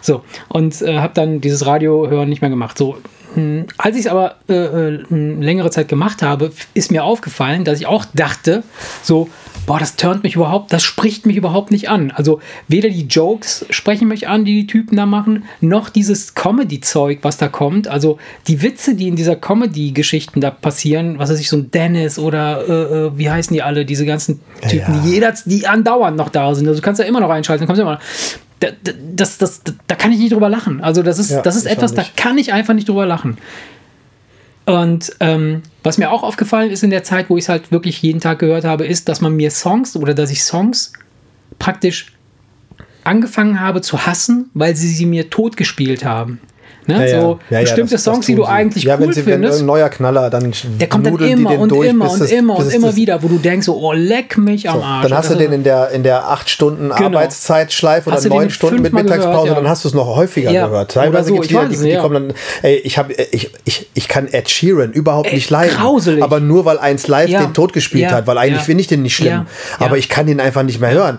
So, 0.00 0.24
und 0.48 0.82
äh, 0.82 0.98
habe 0.98 1.14
dann 1.14 1.40
dieses 1.40 1.66
Radiohören 1.66 2.28
nicht 2.28 2.40
mehr 2.40 2.50
gemacht. 2.50 2.76
So, 2.76 2.96
hm, 3.34 3.66
als 3.78 3.96
ich 3.96 4.06
es 4.06 4.10
aber 4.10 4.36
äh, 4.48 4.54
äh, 4.54 5.04
längere 5.08 5.70
Zeit 5.70 5.88
gemacht 5.88 6.22
habe, 6.22 6.52
ist 6.74 6.90
mir 6.90 7.04
aufgefallen, 7.04 7.64
dass 7.64 7.78
ich 7.78 7.86
auch 7.86 8.04
dachte, 8.12 8.62
so, 9.02 9.28
boah, 9.66 9.78
das 9.78 9.96
turnt 9.96 10.22
mich 10.24 10.34
überhaupt, 10.36 10.72
das 10.72 10.82
spricht 10.82 11.24
mich 11.26 11.36
überhaupt 11.36 11.70
nicht 11.70 11.88
an. 11.88 12.10
Also 12.10 12.40
weder 12.68 12.88
die 12.88 13.06
Jokes 13.06 13.64
sprechen 13.70 14.08
mich 14.08 14.28
an, 14.28 14.44
die 14.44 14.54
die 14.62 14.66
Typen 14.66 14.96
da 14.96 15.06
machen, 15.06 15.44
noch 15.60 15.88
dieses 15.88 16.34
Comedy-Zeug, 16.34 17.20
was 17.22 17.36
da 17.38 17.48
kommt. 17.48 17.86
Also 17.88 18.18
die 18.48 18.62
Witze, 18.62 18.94
die 18.94 19.08
in 19.08 19.16
dieser 19.16 19.36
Comedy-Geschichten 19.36 20.40
da 20.40 20.50
passieren, 20.50 21.18
was 21.18 21.30
weiß 21.30 21.38
ich, 21.40 21.48
so 21.48 21.56
ein 21.56 21.70
Dennis 21.70 22.18
oder 22.18 22.68
äh, 22.68 22.72
äh, 23.06 23.18
wie 23.18 23.30
heißen 23.30 23.54
die 23.54 23.62
alle, 23.62 23.84
diese 23.84 24.04
ganzen 24.06 24.40
Typen, 24.68 24.94
ja. 24.94 25.00
die 25.04 25.10
jeder, 25.10 25.34
die 25.44 25.66
andauernd 25.66 26.16
noch 26.16 26.28
da 26.28 26.54
sind. 26.54 26.66
Also 26.68 26.80
du 26.80 26.84
kannst 26.84 27.00
ja 27.00 27.06
immer 27.06 27.20
noch 27.20 27.30
einschalten, 27.30 27.66
kommst 27.66 27.80
immer 27.80 27.94
noch. 27.94 28.00
Da, 28.60 28.68
da- 28.82 28.92
das, 29.14 29.38
das, 29.38 29.62
da, 29.62 29.72
da 29.86 29.94
kann 29.94 30.12
ich 30.12 30.18
nicht 30.18 30.32
drüber 30.32 30.48
lachen. 30.48 30.80
Also 30.80 31.02
das 31.02 31.18
ist, 31.18 31.30
Ja, 31.30 31.42
das 31.42 31.56
ist 31.56 31.66
etwas, 31.66 31.94
da 31.94 32.04
kann 32.16 32.38
ich 32.38 32.52
einfach 32.52 32.74
nicht 32.74 32.88
drüber 32.88 33.06
lachen. 33.06 33.36
Und 34.72 35.14
ähm, 35.20 35.60
was 35.82 35.98
mir 35.98 36.10
auch 36.10 36.22
aufgefallen 36.22 36.70
ist 36.70 36.82
in 36.82 36.88
der 36.88 37.04
Zeit, 37.04 37.28
wo 37.28 37.36
ich 37.36 37.44
es 37.44 37.48
halt 37.50 37.70
wirklich 37.72 38.00
jeden 38.00 38.20
Tag 38.20 38.38
gehört 38.38 38.64
habe, 38.64 38.86
ist, 38.86 39.06
dass 39.06 39.20
man 39.20 39.36
mir 39.36 39.50
Songs 39.50 39.96
oder 39.96 40.14
dass 40.14 40.30
ich 40.30 40.42
Songs 40.42 40.94
praktisch 41.58 42.14
angefangen 43.04 43.60
habe 43.60 43.82
zu 43.82 44.06
hassen, 44.06 44.48
weil 44.54 44.74
sie 44.74 44.88
sie 44.88 45.04
mir 45.04 45.28
totgespielt 45.28 46.06
haben. 46.06 46.40
Ne? 46.86 47.08
Ja. 47.10 47.20
So 47.20 47.38
Ja, 47.50 47.60
bestimmte 47.60 47.94
das- 47.94 48.02
das 48.04 48.14
Songs, 48.14 48.26
die 48.26 48.32
tun 48.34 48.40
du 48.42 48.46
sie. 48.46 48.50
eigentlich 48.52 48.84
ja, 48.84 48.94
cool 48.96 49.02
wenn 49.02 49.12
sie, 49.12 49.24
wenn 49.26 49.32
findest. 49.34 49.60
ein 49.60 49.66
neuer 49.66 49.88
Knaller, 49.88 50.30
dann 50.30 50.52
Der 50.80 50.88
kommt 50.88 51.06
dann 51.06 51.16
die 51.16 51.30
immer 51.30 51.58
und 51.58 51.68
durch, 51.70 51.88
immer 51.88 52.10
und 52.10 52.20
das- 52.20 52.30
immer 52.30 52.56
und 52.58 52.72
immer 52.72 52.86
das- 52.88 52.96
wieder, 52.96 53.22
wo 53.22 53.28
du 53.28 53.38
denkst, 53.38 53.66
so, 53.66 53.76
oh, 53.76 53.92
leck 53.92 54.36
mich 54.36 54.68
am 54.68 54.78
So, 54.78 54.82
Arsch. 54.84 55.02
dann 55.08 55.16
hast 55.18 55.30
du 55.30 55.34
Das 55.34 55.42
ist- 55.42 55.46
den 55.48 55.52
in 55.52 55.62
der, 55.64 55.90
in 55.90 56.02
der 56.02 56.28
8 56.28 56.48
Stunden 56.50 56.90
Arbeitszeitschleife 56.92 58.08
oder 58.08 58.16
Hast 58.16 58.24
du 58.24 58.28
den 58.30 58.38
9 58.38 58.50
Stunden 58.50 58.82
mit 58.82 58.92
Mittagspause, 58.92 59.42
gehört, 59.44 59.58
dann 59.58 59.68
hast 59.68 59.84
du 59.84 59.88
es 59.88 59.94
noch 59.94 60.06
häufiger 60.16 60.50
gehört. 60.52 60.90
Teilweise 60.92 61.28
so, 61.28 61.34
gibt 61.34 61.52
es 61.52 61.78
die, 61.78 61.84
die 61.84 61.90
ja. 61.90 62.00
kommen 62.00 62.28
dann, 62.28 62.36
ey, 62.62 62.76
ich, 62.76 62.98
hab, 62.98 63.10
ich, 63.10 63.50
ich, 63.64 63.86
ich 63.94 64.08
kann 64.08 64.26
Ed 64.28 64.48
Sheeran 64.50 64.92
überhaupt 64.92 65.32
nicht 65.32 65.50
leiden. 65.50 65.76
grauselig. 65.76 66.22
Aber 66.22 66.40
nur 66.40 66.64
weil 66.64 66.78
eins 66.78 67.06
live 67.08 67.30
den 67.30 67.54
Tod 67.54 67.72
gespielt 67.72 68.10
hat, 68.10 68.26
weil 68.26 68.38
eigentlich 68.38 68.62
finde 68.62 68.80
ich 68.80 68.86
den 68.88 69.02
nicht 69.02 69.14
schlimm. 69.16 69.46
Aber 69.78 69.98
ich 69.98 70.08
kann 70.08 70.26
den 70.26 70.40
einfach 70.40 70.62
nicht 70.62 70.80
mehr 70.80 70.90
hören. 70.92 71.18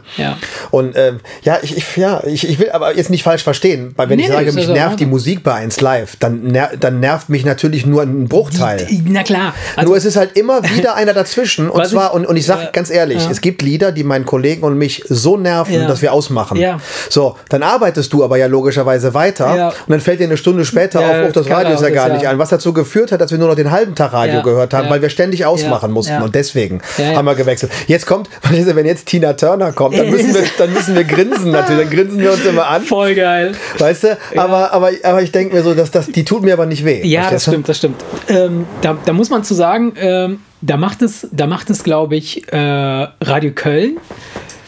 Und 0.72 0.96
ähm, 0.98 1.20
ja, 1.44 1.58
ich, 1.62 1.96
ja 1.96 2.22
will 2.24 2.70
aber 2.72 2.96
jetzt 2.96 3.10
nicht 3.10 3.24
falsch 3.24 3.44
verstehen, 3.44 3.94
weil 3.96 4.10
wenn 4.10 4.20
ich 4.20 4.28
sage, 4.28 4.52
mich 4.52 4.58
also 4.64 4.74
nervt 4.74 5.00
die. 5.00 5.06
Musik 5.06 5.44
bei 5.44 5.53
1 5.54 5.82
live, 5.82 6.16
dann, 6.20 6.44
ner 6.44 6.72
dann 6.80 7.00
nervt 7.00 7.30
mich 7.30 7.46
natürlich 7.46 7.86
nur 7.86 8.02
ein 8.04 8.28
Bruchteil. 8.28 8.88
Na 9.06 9.24
klar. 9.24 9.54
Also, 9.76 9.90
Nur 9.90 9.98
es 9.98 10.06
ist 10.06 10.16
halt 10.16 10.38
immer 10.38 10.64
wieder 10.76 10.96
einer 10.96 11.14
dazwischen. 11.14 11.70
Und 11.70 11.86
zwar, 11.88 12.10
ich- 12.10 12.16
und, 12.16 12.26
und 12.26 12.36
ich 12.38 12.46
sage 12.46 12.64
äh, 12.64 12.72
ganz 12.72 12.90
ehrlich, 12.90 13.24
ja. 13.24 13.32
es 13.32 13.42
gibt 13.42 13.62
Lieder, 13.62 13.92
die 13.92 14.04
meinen 14.04 14.26
Kollegen 14.26 14.64
und 14.64 14.78
mich 14.78 15.04
so 15.08 15.38
nerven, 15.38 15.74
Ja. 15.74 15.88
dass 15.88 16.02
wir 16.02 16.14
ausmachen. 16.14 16.58
Ja. 16.58 16.78
So, 17.10 17.36
dann 17.50 17.64
arbeitest 17.64 18.12
du 18.14 18.24
aber 18.24 18.38
ja 18.38 18.48
logischerweise 18.48 19.14
weiter 19.14 19.74
und 19.86 19.92
dann 19.92 20.00
fällt 20.02 20.20
dir 20.20 20.26
eine 20.26 20.38
Stunde 20.38 20.66
später 20.66 21.00
auf, 21.00 21.16
oh, 21.28 21.32
das 21.32 21.50
Radio 21.50 21.74
ist 21.76 21.82
ja 21.82 21.90
gar 21.90 22.10
nicht 22.10 22.28
an. 22.28 22.38
Was 22.40 22.50
dazu 22.50 22.74
geführt 22.74 23.12
hat, 23.12 23.22
dass 23.22 23.32
wir 23.32 23.38
nur 23.38 23.48
noch 23.48 23.56
den 23.56 23.72
halben 23.72 23.96
Tag 23.96 24.14
Radio 24.14 24.42
gehört 24.42 24.74
haben, 24.74 24.90
weil 24.90 25.02
wir 25.02 25.10
ständig 25.10 25.46
ausmachen 25.46 25.92
mussten. 25.92 26.22
Und 26.22 26.36
deswegen 26.36 26.82
haben 26.98 27.26
wir 27.26 27.36
gewechselt. 27.36 27.72
Jetzt 27.88 28.06
kommt, 28.06 28.30
wenn 28.50 28.86
jetzt 28.86 29.06
Tina 29.08 29.34
Turner 29.34 29.72
kommt, 29.72 29.98
dann 29.98 30.10
müssen 30.12 30.34
wir, 30.34 30.44
dann 30.58 30.74
müssen 30.74 30.96
wir 30.96 31.04
grinsen 31.04 31.52
natürlich. 31.52 31.88
Dann 31.90 31.96
grinsen 31.96 32.20
wir 32.20 32.32
uns 32.32 32.46
immer 32.46 32.68
an. 32.68 32.84
voll 32.84 33.16
geil. 33.16 33.54
Weißt 33.78 34.04
du? 34.04 34.18
Aber, 34.36 34.72
aber, 34.74 34.92
aber 35.04 35.22
ich 35.22 35.32
denke 35.32 35.43
mir 35.52 35.64
so, 35.64 35.74
dass 35.74 35.92
das, 35.92 36.08
die 36.08 36.24
tut 36.24 36.44
mir 36.44 36.54
aber 36.54 36.66
nicht 36.68 36.86
weh. 36.86 37.02
Ja, 37.06 37.30
das 37.32 37.42
stimmt, 37.44 37.68
das 37.68 37.78
stimmt. 37.78 38.02
Ähm, 38.30 38.66
da, 38.82 38.96
da 39.04 39.12
muss 39.14 39.30
man 39.30 39.44
zu 39.44 39.54
sagen, 39.56 39.94
ähm, 39.98 40.40
da 40.62 40.78
macht 40.78 41.02
es, 41.02 41.28
da 41.32 41.48
macht 41.48 41.70
es, 41.72 41.84
glaube 41.84 42.16
ich, 42.16 42.48
äh, 42.54 42.58
Radio 42.58 43.52
Köln 43.54 43.98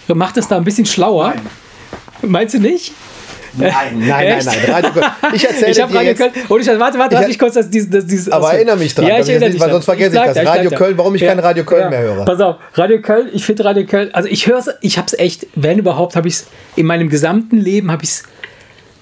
macht 0.07 0.37
es 0.37 0.47
da 0.47 0.57
ein 0.57 0.63
bisschen 0.63 0.85
schlauer. 0.85 1.33
Meinst 2.21 2.53
du 2.55 2.59
nicht? 2.59 2.91
Nein, 3.57 3.71
nein, 3.99 4.07
nein, 4.09 4.27
Echt? 4.27 4.45
nein. 4.45 4.57
Radio 4.67 4.91
Köln. 4.91 5.05
Ich 5.33 5.45
erzähle 5.47 5.71
Ich 5.71 5.81
habe 5.81 5.91
dir 5.91 5.97
Radio 5.99 6.09
jetzt, 6.11 6.17
Köln. 6.19 6.31
Und 6.49 6.59
ich, 6.61 6.67
warte, 6.67 6.99
warte, 6.99 7.15
Ich- 7.15 7.19
lass 7.21 7.27
mich 7.29 7.39
kurz 7.39 7.53
das, 7.53 7.69
dieses, 7.69 7.89
das, 7.89 8.05
dieses. 8.05 8.29
Aber 8.29 8.53
erinnere 8.53 8.75
mich 8.77 8.93
dran, 8.93 9.07
Ja, 9.07 9.17
dass 9.17 9.27
ich 9.27 9.35
ich 9.35 9.41
erinnere 9.41 9.49
nicht- 9.49 9.53
dich 9.55 9.61
weil 9.61 9.67
dran. 9.69 9.75
sonst 9.75 9.85
vergesse 9.85 10.07
ich 10.09 10.21
bleib 10.21 10.33
das. 10.35 10.43
da, 10.43 10.51
Radio 10.51 10.69
da. 10.69 10.75
Köln, 10.77 10.97
warum 10.97 11.15
ich 11.15 11.21
kein 11.21 11.39
Radio 11.39 11.63
Köln 11.63 11.89
mehr 11.89 12.01
höre. 12.01 12.25
Pass 12.25 12.41
auf, 12.41 12.57
Radio 12.73 13.01
Köln, 13.01 13.29
ich 13.31 13.45
finde 13.45 13.63
Radio 13.63 13.85
Köln, 13.85 14.09
also 14.13 14.27
ich 14.29 14.45
höre 14.47 14.57
es, 14.59 14.69
ich 14.81 14.97
habe 14.97 15.07
es 15.07 15.17
echt, 15.17 15.47
wenn 15.55 15.79
überhaupt, 15.79 16.15
habe 16.17 16.27
ich 16.27 16.33
es 16.35 16.47
in 16.75 16.85
meinem 16.85 17.07
gesamten 17.09 17.57
Leben, 17.57 17.91
habe 17.91 18.03
ich 18.03 18.09
es 18.09 18.23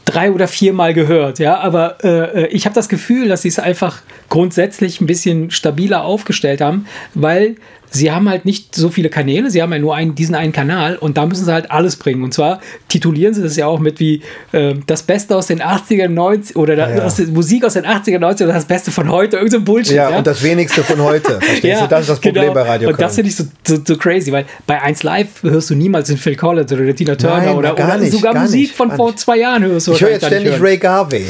drei 0.06 0.32
oder 0.32 0.48
viermal 0.48 0.94
gehört, 0.94 1.40
ja, 1.40 1.60
aber 1.60 2.04
äh, 2.04 2.48
ich 2.48 2.66
habe 2.66 2.76
das 2.76 2.90
Gefühl, 2.90 3.30
dass 3.30 3.44
sie 3.44 3.48
es 3.48 3.60
einfach 3.60 4.02
grundsätzlich 4.30 5.02
ein 5.02 5.08
bisschen 5.08 5.52
stabiler 5.52 6.04
aufgestellt 6.04 6.62
haben, 6.62 6.88
weil 7.14 7.56
sie 7.96 8.12
haben 8.12 8.28
halt 8.28 8.44
nicht 8.44 8.74
so 8.76 8.90
viele 8.90 9.10
Kanäle, 9.10 9.52
sie 9.52 9.62
haben 9.62 9.72
ja 9.72 9.78
nur 9.78 9.96
einen, 9.96 10.16
diesen 10.16 10.34
einen 10.34 10.52
Kanal 10.52 10.96
und 10.96 11.16
da 11.16 11.26
müssen 11.28 11.46
sie 11.46 11.54
halt 11.54 11.70
alles 11.70 11.96
bringen. 11.96 12.24
Und 12.24 12.34
zwar 12.34 12.60
titulieren 12.90 13.34
sie 13.36 13.44
das 13.44 13.56
ja 13.56 13.68
auch 13.68 13.80
mit 13.80 14.00
wie 14.00 14.22
äh, 14.52 14.74
das 14.88 15.04
Beste 15.04 15.36
aus 15.38 15.46
den 15.48 15.62
80er, 15.62 16.08
90 16.08 16.56
oder 16.56 16.76
da, 16.76 16.90
Ja. 16.90 17.04
aus 17.04 17.20
Musik 17.20 17.64
aus 17.64 17.74
den 17.74 17.86
80er, 17.86 18.18
90er 18.18 18.44
oder 18.46 18.54
das 18.54 18.66
Beste 18.66 18.90
von 18.92 19.10
heute, 19.12 19.38
irgend 19.38 19.52
so 19.54 19.62
Bullshit. 19.62 19.96
Ja, 19.96 20.10
und 20.10 20.26
das 20.26 20.42
wenigste 20.42 20.84
von 20.84 21.00
heute. 21.02 21.40
Verstehst 21.40 21.82
du? 21.82 21.88
Das 21.94 22.02
ist 22.02 22.10
das 22.10 22.20
Problem 22.20 22.44
genau. 22.46 22.54
bei 22.56 22.62
Radio 22.64 22.90
Und 22.90 22.96
Köln. 22.96 23.06
das 23.08 23.16
finde 23.16 23.30
ich 23.30 23.36
so, 23.36 23.44
so, 23.68 23.78
so 23.86 23.96
crazy, 23.96 24.32
weil 24.32 24.46
bei 24.66 24.82
1 24.82 25.04
Live 25.04 25.44
hörst 25.44 25.70
du 25.70 25.76
niemals 25.76 26.08
den 26.08 26.18
Phil 26.18 26.36
Collins 26.36 26.72
oder 26.74 26.96
Tina 26.96 27.16
Turner 27.16 27.38
Nein, 27.46 27.56
oder, 27.56 27.76
gar 27.76 27.90
oder 27.90 27.98
nicht, 28.00 28.12
sogar 28.12 28.34
gar 28.34 28.44
Musik 28.44 28.62
nicht, 28.62 28.76
von 28.76 28.92
vor 28.92 29.16
zwei 29.16 29.38
Jahren 29.38 29.64
hörst 29.64 29.86
du 29.88 29.94
ich 29.94 30.02
höre 30.02 30.10
jetzt 30.12 30.26
ständig 30.26 30.60
Ray 30.60 30.78
Garvey. 30.78 31.26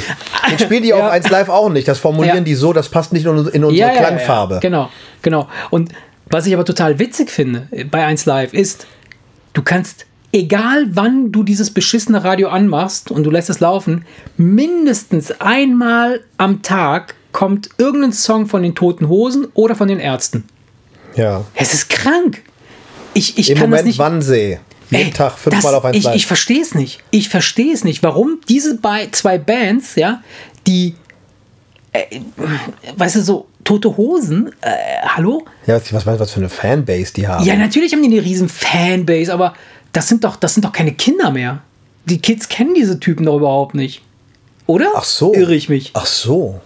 Den 0.50 0.60
spielen 0.60 0.84
die 0.84 0.89
Ja. 0.93 1.05
auf 1.08 1.12
1 1.12 1.29
Live 1.29 1.50
auch 1.50 1.70
nicht. 1.70 1.88
Das 1.89 2.00
formulieren 2.00 2.38
Ja. 2.38 2.43
die 2.43 2.55
so, 2.55 2.72
das 2.72 2.88
passt 2.88 3.12
nicht 3.12 3.25
in 3.25 3.32
unsere 3.32 3.58
Ja, 3.74 3.88
ja, 3.89 3.93
ja, 3.93 4.00
Klangfarbe. 4.00 4.53
Ja, 4.55 4.60
genau, 4.62 4.89
genau. 5.22 5.50
Und 5.70 5.89
was 6.30 6.46
ich 6.46 6.53
aber 6.53 6.65
total 6.65 7.00
witzig 7.00 7.30
finde 7.30 7.68
äh, 7.72 7.84
bei 7.84 8.06
1 8.06 8.25
Live 8.25 8.53
ist, 8.53 8.88
du 9.53 9.62
kannst, 9.62 10.06
egal 10.32 10.86
wann 10.92 11.32
du 11.32 11.44
dieses 11.44 11.72
beschissene 11.72 12.24
Radio 12.24 12.50
anmachst 12.50 13.12
und 13.12 13.24
du 13.24 13.30
lässt 13.32 13.50
es 13.50 13.60
laufen, 13.60 14.06
mindestens 14.38 15.32
einmal 15.42 16.22
am 16.38 16.62
Tag 16.62 17.15
kommt 17.32 17.70
irgendein 17.77 18.13
Song 18.13 18.46
von 18.48 18.62
den 18.63 18.75
Toten 18.75 19.10
Hosen 19.10 19.48
oder 19.53 19.75
von 19.75 19.88
den 19.88 20.00
Ärzten. 20.00 20.44
Ja. 21.15 21.44
Es 21.56 21.74
ist 21.74 21.89
krank. 21.89 22.42
Ich, 23.13 23.38
ich 23.38 23.51
Im 23.51 23.58
kann 23.58 23.70
das 23.72 23.80
Moment 23.80 23.88
nicht. 23.88 24.00
Wannsee. 24.00 24.60
Jeden 24.89 25.06
Ey, 25.08 25.12
Tag 25.12 25.38
fünfmal 25.38 25.72
das- 25.72 25.74
auf 25.74 25.86
1 25.86 25.98
ich, 25.98 26.03
Live. 26.03 26.15
Ich 26.15 26.25
verstehe 26.27 26.62
es 26.62 26.75
nicht. 26.75 27.00
Ich 27.12 27.30
verstehe 27.30 27.74
es 27.74 27.84
nicht, 27.84 28.03
warum 28.03 28.39
diese 28.48 28.80
zwei 29.12 29.38
Bands, 29.38 29.96
ja, 29.96 30.22
die, 30.68 30.96
äh, 31.92 32.20
weißt 32.98 33.15
du, 33.18 33.22
so 33.22 33.48
tote 33.63 33.98
Hosen, 33.98 34.51
äh, 34.62 34.70
hallo? 35.08 35.46
ja, 35.65 35.75
was, 35.75 35.93
was 35.93 36.05
meinst 36.05 36.20
du, 36.20 36.24
was 36.24 36.32
für 36.32 36.39
eine 36.39 36.50
Fanbase 36.50 37.13
die 37.13 37.27
haben? 37.27 37.46
Ja, 37.46 37.55
natürlich 37.55 37.93
haben 37.93 38.01
die 38.01 38.15
eine 38.15 38.24
riesen 38.24 38.50
Fanbase, 38.50 39.34
aber 39.34 39.53
das 39.91 40.08
sind 40.08 40.24
doch, 40.24 40.36
das 40.36 40.53
sind 40.53 40.65
doch 40.65 40.72
keine 40.72 40.93
Kinder 40.93 41.32
mehr. 41.32 41.62
Die 42.05 42.20
Kids 42.20 42.50
kennen 42.50 42.74
diese 42.74 43.00
Typen 43.00 43.25
doch 43.25 43.38
überhaupt 43.38 43.75
nicht. 43.75 44.01
Oder? 44.65 44.91
Ach 44.96 45.03
so. 45.03 45.34
Irre 45.34 45.55
ich 45.55 45.70
mich. 45.70 45.91
Ach 45.93 46.05
so. 46.05 46.62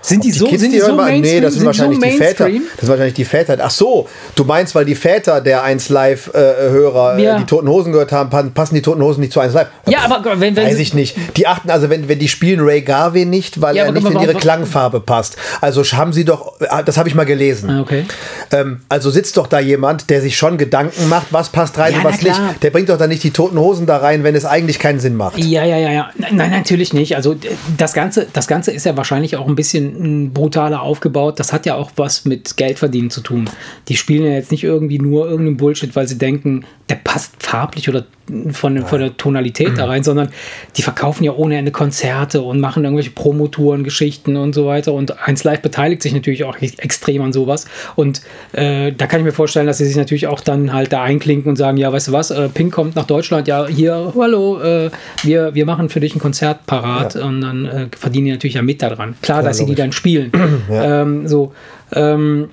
Sind 0.00 0.24
die 0.24 0.30
so, 0.32 0.46
Kids, 0.46 0.62
sind 0.62 0.72
die 0.72 0.78
hören 0.80 0.90
so 0.90 0.96
Mainstream? 0.96 1.34
Nee, 1.34 1.40
das 1.40 1.52
sind, 1.54 1.60
so 1.60 1.66
wahrscheinlich 1.66 1.98
die 2.00 2.10
Väter. 2.16 2.44
Das 2.48 2.80
sind 2.80 2.88
wahrscheinlich 2.88 3.14
die 3.14 3.24
Väter. 3.24 3.56
Ach 3.60 3.70
so, 3.70 4.08
du 4.34 4.44
meinst, 4.44 4.74
weil 4.74 4.84
die 4.84 4.94
Väter 4.94 5.40
der 5.40 5.62
1 5.62 5.88
Live-Hörer 5.88 7.18
Ja. 7.18 7.38
die 7.38 7.44
Toten 7.44 7.68
Hosen 7.68 7.92
gehört 7.92 8.12
haben, 8.12 8.30
pa- 8.30 8.42
passen 8.54 8.74
die 8.74 8.82
Toten 8.82 9.02
Hosen 9.02 9.20
nicht 9.20 9.32
zu 9.32 9.40
1 9.40 9.54
Live? 9.54 9.68
Ja, 9.88 10.00
aber 10.04 10.40
wenn, 10.40 10.56
wenn 10.56 10.66
Weiß 10.66 10.78
ich 10.78 10.94
nicht. 10.94 11.16
Die 11.36 11.46
achten, 11.46 11.70
also 11.70 11.90
wenn, 11.90 12.08
wenn 12.08 12.18
die 12.18 12.28
spielen 12.28 12.60
Ray 12.60 12.82
Garvey 12.82 13.24
nicht, 13.24 13.60
weil 13.60 13.76
Ja, 13.76 13.84
er 13.84 13.92
nicht 13.92 14.08
in 14.08 14.18
ihre 14.20 14.34
Klangfarbe 14.34 15.00
passt. 15.00 15.36
Also 15.60 15.82
haben 15.84 16.12
sie 16.12 16.24
doch, 16.24 16.54
das 16.84 16.96
habe 16.98 17.08
ich 17.08 17.14
mal 17.14 17.24
gelesen. 17.24 17.70
Ah, 17.70 17.80
okay. 17.80 18.04
Ähm, 18.52 18.80
also 18.88 19.10
sitzt 19.10 19.36
doch 19.36 19.46
da 19.46 19.60
jemand, 19.60 20.10
der 20.10 20.20
sich 20.20 20.36
schon 20.36 20.58
Gedanken 20.58 21.08
macht, 21.08 21.28
was 21.30 21.48
passt 21.50 21.78
rein 21.78 21.92
Ja, 21.92 21.98
und 21.98 22.04
was 22.04 22.22
nicht. 22.22 22.40
Der 22.62 22.70
bringt 22.70 22.88
doch 22.88 22.98
dann 22.98 23.08
nicht 23.08 23.22
die 23.22 23.30
Toten 23.30 23.58
Hosen 23.58 23.86
da 23.86 23.98
rein, 23.98 24.24
wenn 24.24 24.34
es 24.34 24.44
eigentlich 24.44 24.78
keinen 24.78 25.00
Sinn 25.00 25.16
macht. 25.16 25.38
Ja, 25.38 25.64
ja, 25.64 25.76
ja, 25.76 25.90
ja. 25.92 26.10
Nein, 26.30 26.50
natürlich 26.50 26.92
nicht. 26.92 27.16
Also 27.16 27.36
das 27.76 27.92
Ganze, 27.92 28.26
das 28.32 28.46
Ganze 28.46 28.72
ist 28.72 28.84
ja 28.86 28.96
wahrscheinlich 28.96 29.36
auch 29.36 29.46
ein 29.46 29.54
bisschen 29.56 29.95
brutaler 30.32 30.82
aufgebaut. 30.82 31.38
Das 31.38 31.52
hat 31.52 31.66
ja 31.66 31.74
auch 31.74 31.90
was 31.96 32.24
mit 32.24 32.56
Geldverdienen 32.56 33.10
zu 33.10 33.20
tun. 33.20 33.48
Die 33.88 33.96
spielen 33.96 34.24
ja 34.24 34.32
jetzt 34.32 34.50
nicht 34.50 34.64
irgendwie 34.64 34.98
nur 34.98 35.26
irgendeinen 35.28 35.56
Bullshit, 35.56 35.94
weil 35.96 36.06
sie 36.06 36.18
denken, 36.18 36.64
der 36.88 36.96
passt 36.96 37.34
farblich 37.42 37.88
oder 37.88 38.04
von, 38.50 38.84
von 38.84 39.00
der 39.00 39.16
Tonalität 39.16 39.78
da 39.78 39.86
rein, 39.86 40.02
sondern 40.02 40.28
die 40.76 40.82
verkaufen 40.82 41.24
ja 41.24 41.32
ohne 41.32 41.56
Ende 41.56 41.70
Konzerte 41.70 42.42
und 42.42 42.60
machen 42.60 42.84
irgendwelche 42.84 43.10
Promotouren, 43.10 43.84
Geschichten 43.84 44.36
und 44.36 44.52
so 44.52 44.66
weiter. 44.66 44.92
Und 44.92 45.18
1 45.26 45.44
Live 45.44 45.62
beteiligt 45.62 46.02
sich 46.02 46.12
natürlich 46.12 46.44
auch 46.44 46.60
ex- 46.60 46.78
extrem 46.78 47.22
an 47.22 47.32
sowas. 47.32 47.66
Und 47.94 48.22
äh, 48.52 48.92
da 48.92 49.06
kann 49.06 49.20
ich 49.20 49.26
mir 49.26 49.32
vorstellen, 49.32 49.66
dass 49.66 49.78
sie 49.78 49.84
sich 49.84 49.96
natürlich 49.96 50.26
auch 50.26 50.40
dann 50.40 50.72
halt 50.72 50.92
da 50.92 51.02
einklinken 51.02 51.50
und 51.50 51.56
sagen, 51.56 51.76
ja, 51.76 51.92
weißt 51.92 52.08
du 52.08 52.12
was, 52.12 52.30
äh, 52.30 52.48
Pink 52.48 52.72
kommt 52.72 52.96
nach 52.96 53.06
Deutschland, 53.06 53.46
ja, 53.48 53.66
hier, 53.66 54.12
hallo, 54.18 54.60
äh, 54.60 54.90
wir, 55.22 55.54
wir 55.54 55.66
machen 55.66 55.88
für 55.88 56.00
dich 56.00 56.14
ein 56.14 56.20
Konzert 56.20 56.66
parat 56.66 57.14
und 57.16 57.40
dann 57.40 57.66
äh, 57.66 57.86
verdienen 57.96 58.26
die 58.26 58.32
natürlich 58.32 58.54
ja 58.54 58.62
mit 58.62 58.82
daran. 58.82 59.14
Klar, 59.22 59.42
dass 59.42 59.58
sie 59.58 59.64
die. 59.66 59.75
Dann 59.76 59.92
spielen. 59.92 60.32
ähm, 60.70 61.28
so, 61.28 61.52
ähm, 61.92 62.50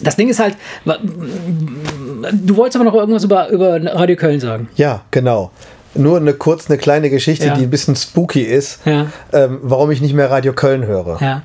das 0.00 0.16
Ding 0.16 0.28
ist 0.28 0.38
halt, 0.40 0.56
du 0.84 2.56
wolltest 2.56 2.76
aber 2.76 2.84
noch 2.84 2.94
irgendwas 2.94 3.24
über, 3.24 3.48
über 3.48 3.82
Radio 3.94 4.16
Köln 4.16 4.40
sagen. 4.40 4.68
Ja, 4.76 5.02
genau. 5.10 5.50
Nur 5.94 6.18
eine 6.18 6.34
kurz, 6.34 6.68
eine 6.68 6.78
kleine 6.78 7.08
Geschichte, 7.08 7.46
Ja. 7.46 7.54
die 7.54 7.62
ein 7.62 7.70
bisschen 7.70 7.96
spooky 7.96 8.42
ist, 8.42 8.80
Ja. 8.84 9.06
ähm, 9.32 9.58
warum 9.62 9.90
ich 9.90 10.00
nicht 10.02 10.12
mehr 10.14 10.30
Radio 10.30 10.52
Köln 10.52 10.84
höre. 10.86 11.18
Ja. 11.22 11.42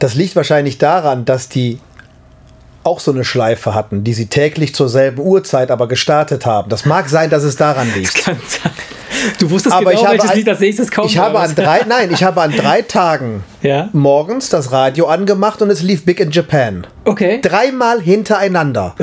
Das 0.00 0.14
liegt 0.14 0.34
wahrscheinlich 0.36 0.78
daran, 0.78 1.24
dass 1.24 1.48
die 1.48 1.78
auch 2.82 3.00
so 3.00 3.12
eine 3.12 3.24
Schleife 3.24 3.74
hatten, 3.74 4.04
die 4.04 4.12
sie 4.14 4.26
täglich 4.26 4.74
zur 4.74 4.88
selben 4.88 5.20
Uhrzeit 5.20 5.70
aber 5.70 5.88
gestartet 5.88 6.46
haben. 6.46 6.68
Das 6.68 6.84
mag 6.86 7.08
sein, 7.08 7.30
dass 7.30 7.42
es 7.44 7.56
daran 7.56 7.88
liegt. 7.94 8.14
Kann 8.24 8.36
sein. 8.48 8.72
Du 9.38 9.50
wusstest 9.50 9.74
Aber 9.74 9.90
genau, 9.90 10.00
ich 10.00 10.06
habe, 10.06 10.12
welches 10.18 10.30
an, 10.30 10.36
Lied 10.38 10.48
als 10.48 10.60
nächstes 10.60 10.90
kommt. 10.90 11.10
ich 11.10 11.18
habe 11.18 11.38
an 11.38 11.54
drei, 11.54 11.80
nein, 11.88 12.10
ich 12.12 12.22
habe 12.24 12.40
an 12.42 12.52
drei 12.56 12.82
Tagen 12.88 13.42
Ja. 13.62 13.88
morgens 13.92 14.48
das 14.48 14.72
Radio 14.72 15.06
angemacht 15.06 15.62
und 15.62 15.70
es 15.70 15.82
lief 15.82 16.04
Big 16.04 16.20
in 16.20 16.30
Japan. 16.30 16.86
Okay. 17.04 17.40
Dreimal 17.40 18.00
hintereinander. 18.00 18.94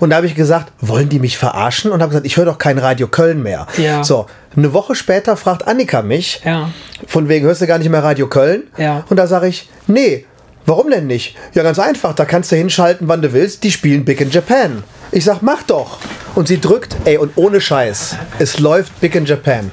Und 0.00 0.10
da 0.10 0.16
habe 0.16 0.26
ich 0.26 0.34
gesagt, 0.34 0.72
wollen 0.80 1.08
die 1.08 1.18
mich 1.18 1.36
verarschen? 1.38 1.90
Und 1.90 2.00
habe 2.02 2.10
gesagt, 2.10 2.26
ich 2.26 2.36
höre 2.36 2.44
doch 2.44 2.58
kein 2.58 2.78
Radio 2.78 3.08
Köln 3.08 3.42
mehr. 3.42 3.66
Ja. 3.76 4.04
So, 4.04 4.26
eine 4.56 4.72
Woche 4.72 4.94
später 4.94 5.36
fragt 5.36 5.66
Annika 5.66 6.02
mich, 6.02 6.40
Ja. 6.44 6.70
von 7.06 7.28
wegen 7.28 7.46
hörst 7.46 7.60
du 7.60 7.66
gar 7.66 7.78
nicht 7.78 7.90
mehr 7.90 8.02
Radio 8.02 8.26
Köln? 8.28 8.64
Ja. 8.76 9.04
Und 9.08 9.16
da 9.16 9.26
sage 9.26 9.48
ich, 9.48 9.68
nee, 9.86 10.24
warum 10.66 10.90
denn 10.90 11.06
nicht? 11.06 11.36
Ja, 11.54 11.62
ganz 11.62 11.78
einfach, 11.78 12.14
da 12.14 12.24
kannst 12.24 12.52
du 12.52 12.56
hinschalten, 12.56 13.08
wann 13.08 13.22
du 13.22 13.32
willst, 13.32 13.64
die 13.64 13.70
spielen 13.70 14.04
Big 14.04 14.20
in 14.20 14.30
Japan. 14.30 14.82
Ich 15.10 15.24
sag, 15.24 15.40
mach 15.40 15.62
doch. 15.62 15.98
Und 16.34 16.48
sie 16.48 16.60
drückt, 16.60 16.96
ey, 17.04 17.16
und 17.16 17.32
ohne 17.36 17.60
Scheiß, 17.60 18.16
es 18.38 18.58
läuft 18.58 19.00
Big 19.00 19.14
in 19.14 19.24
Japan. 19.24 19.72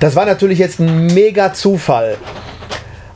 Das 0.00 0.16
war 0.16 0.26
natürlich 0.26 0.58
jetzt 0.58 0.80
ein 0.80 1.06
mega 1.06 1.52
Zufall. 1.54 2.16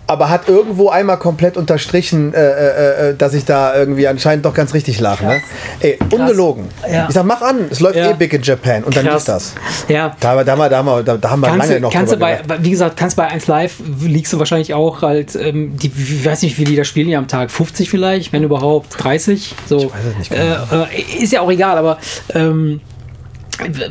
Aber 0.07 0.29
hat 0.29 0.49
irgendwo 0.49 0.91
einmal 0.91 1.19
komplett 1.19 1.57
unterstrichen, 1.57 2.35
äh, 2.35 2.39
äh, 2.39 3.11
äh, 3.11 3.17
dass 3.17 3.33
ich 3.33 3.47
da 3.47 3.75
irgendwie 3.75 4.07
anscheinend 4.07 4.45
doch 4.45 4.53
ganz 4.53 4.75
richtig 4.75 5.01
lag. 5.01 5.21
Ne? 5.23 5.41
Ey, 5.81 5.99
ungelogen. 6.13 6.69
Ja. 6.91 7.07
Ich 7.09 7.15
sag, 7.15 7.25
mach 7.25 7.41
an, 7.41 7.67
es 7.71 7.81
läuft 7.81 7.97
Ja. 7.97 8.11
eh 8.11 8.15
Big 8.15 8.33
in 8.35 8.43
Japan. 8.43 8.85
Und 8.85 8.95
dann 8.97 9.07
lief 9.07 9.25
das. 9.25 9.55
Ja. 9.89 10.15
Da, 10.21 10.31
haben 10.31 10.37
wir- 10.39 10.45
da, 10.45 10.69
da, 10.69 11.03
da, 11.03 11.17
da 11.17 11.31
haben 11.31 11.41
wir 11.41 11.49
Kannst 11.49 11.69
lange 11.69 11.81
noch 11.81 11.91
kannst 11.93 12.13
du 12.13 12.17
bei, 12.19 12.41
wie 12.61 12.71
gesagt, 12.71 12.97
kannst 12.99 13.17
bei 13.17 13.29
1 13.29 13.47
Live 13.47 13.77
liegst 14.03 14.33
du 14.35 14.39
wahrscheinlich 14.39 14.75
auch 14.75 15.01
halt, 15.01 15.35
ähm, 15.37 15.77
die, 15.79 15.91
ich 15.97 16.25
weiß 16.25 16.43
nicht, 16.43 16.59
wie 16.59 16.65
die 16.65 16.77
da 16.77 16.85
spielen 16.85 17.09
die 17.09 17.17
am 17.17 17.27
Tag, 17.29 17.51
50 17.51 17.89
vielleicht, 17.89 18.33
wenn 18.35 18.43
überhaupt 18.43 19.03
30. 19.03 19.55
So. 19.67 19.79
Ich 19.79 19.85
weiß 19.85 19.91
es 20.13 20.19
nicht 20.19 20.31
genau. 20.31 20.83
äh, 20.85 21.19
äh, 21.21 21.23
ist 21.23 21.33
ja 21.33 21.41
auch 21.41 21.51
egal, 21.51 21.79
aber 21.79 21.97
ähm, 22.35 22.81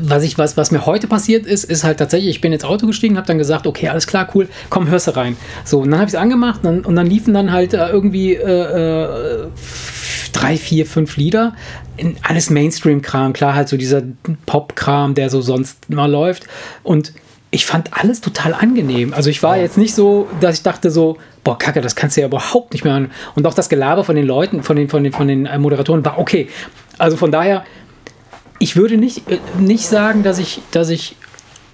was, 0.01 0.23
ich, 0.23 0.37
was, 0.37 0.57
was 0.57 0.71
mir 0.71 0.85
heute 0.85 1.07
passiert 1.07 1.45
ist, 1.45 1.63
ist 1.63 1.83
halt 1.83 1.97
tatsächlich, 1.97 2.29
ich 2.29 2.41
bin 2.41 2.53
ins 2.53 2.63
Auto 2.63 2.87
gestiegen, 2.87 3.17
habe 3.17 3.27
dann 3.27 3.37
gesagt, 3.37 3.67
okay, 3.67 3.89
alles 3.89 4.07
klar, 4.07 4.27
cool, 4.33 4.47
komm, 4.69 4.87
hörst 4.87 5.07
du 5.07 5.15
rein. 5.15 5.37
So, 5.63 5.79
und 5.79 5.91
dann 5.91 5.99
habe 5.99 6.09
ich 6.09 6.15
es 6.15 6.19
angemacht 6.19 6.61
und 6.63 6.65
dann, 6.65 6.79
und 6.81 6.95
dann 6.95 7.07
liefen 7.07 7.33
dann 7.33 7.51
halt 7.51 7.73
äh, 7.73 7.87
irgendwie 7.89 8.35
äh, 8.35 9.43
äh, 9.43 9.47
drei, 10.33 10.57
vier, 10.57 10.85
fünf 10.85 11.17
Lieder. 11.17 11.53
In, 11.97 12.17
alles 12.23 12.49
Mainstream-Kram, 12.49 13.33
klar, 13.33 13.55
halt 13.55 13.69
so 13.69 13.77
dieser 13.77 14.01
Pop-Kram, 14.45 15.13
der 15.13 15.29
so 15.29 15.41
sonst 15.41 15.89
mal 15.89 16.09
läuft. 16.09 16.47
Und 16.81 17.13
ich 17.51 17.67
fand 17.67 17.91
alles 17.93 18.19
total 18.19 18.55
angenehm. 18.55 19.13
Also 19.13 19.29
ich 19.29 19.43
war 19.43 19.57
jetzt 19.57 19.77
nicht 19.77 19.93
so, 19.93 20.27
dass 20.41 20.57
ich 20.57 20.63
dachte 20.63 20.89
so, 20.89 21.17
boah, 21.43 21.57
Kacke, 21.57 21.81
das 21.81 21.95
kannst 21.95 22.17
du 22.17 22.21
ja 22.21 22.27
überhaupt 22.27 22.73
nicht 22.73 22.83
mehr 22.83 22.93
hören. 22.93 23.11
Und 23.35 23.45
auch 23.45 23.53
das 23.53 23.69
Gelaber 23.69 24.03
von 24.03 24.15
den 24.15 24.25
Leuten, 24.25 24.63
von 24.63 24.75
den, 24.75 24.89
von 24.89 25.03
den, 25.03 25.13
von 25.13 25.27
den 25.27 25.45
äh, 25.45 25.59
Moderatoren 25.59 26.03
war 26.03 26.17
okay. 26.17 26.49
Also 26.97 27.15
von 27.15 27.31
daher, 27.31 27.63
ich 28.63 28.77
würde 28.77 28.95
nicht, 28.95 29.29
äh, 29.29 29.39
nicht 29.59 29.85
sagen, 29.85 30.23
dass 30.23 30.39
ich, 30.39 30.61
dass 30.71 30.89
ich 30.89 31.17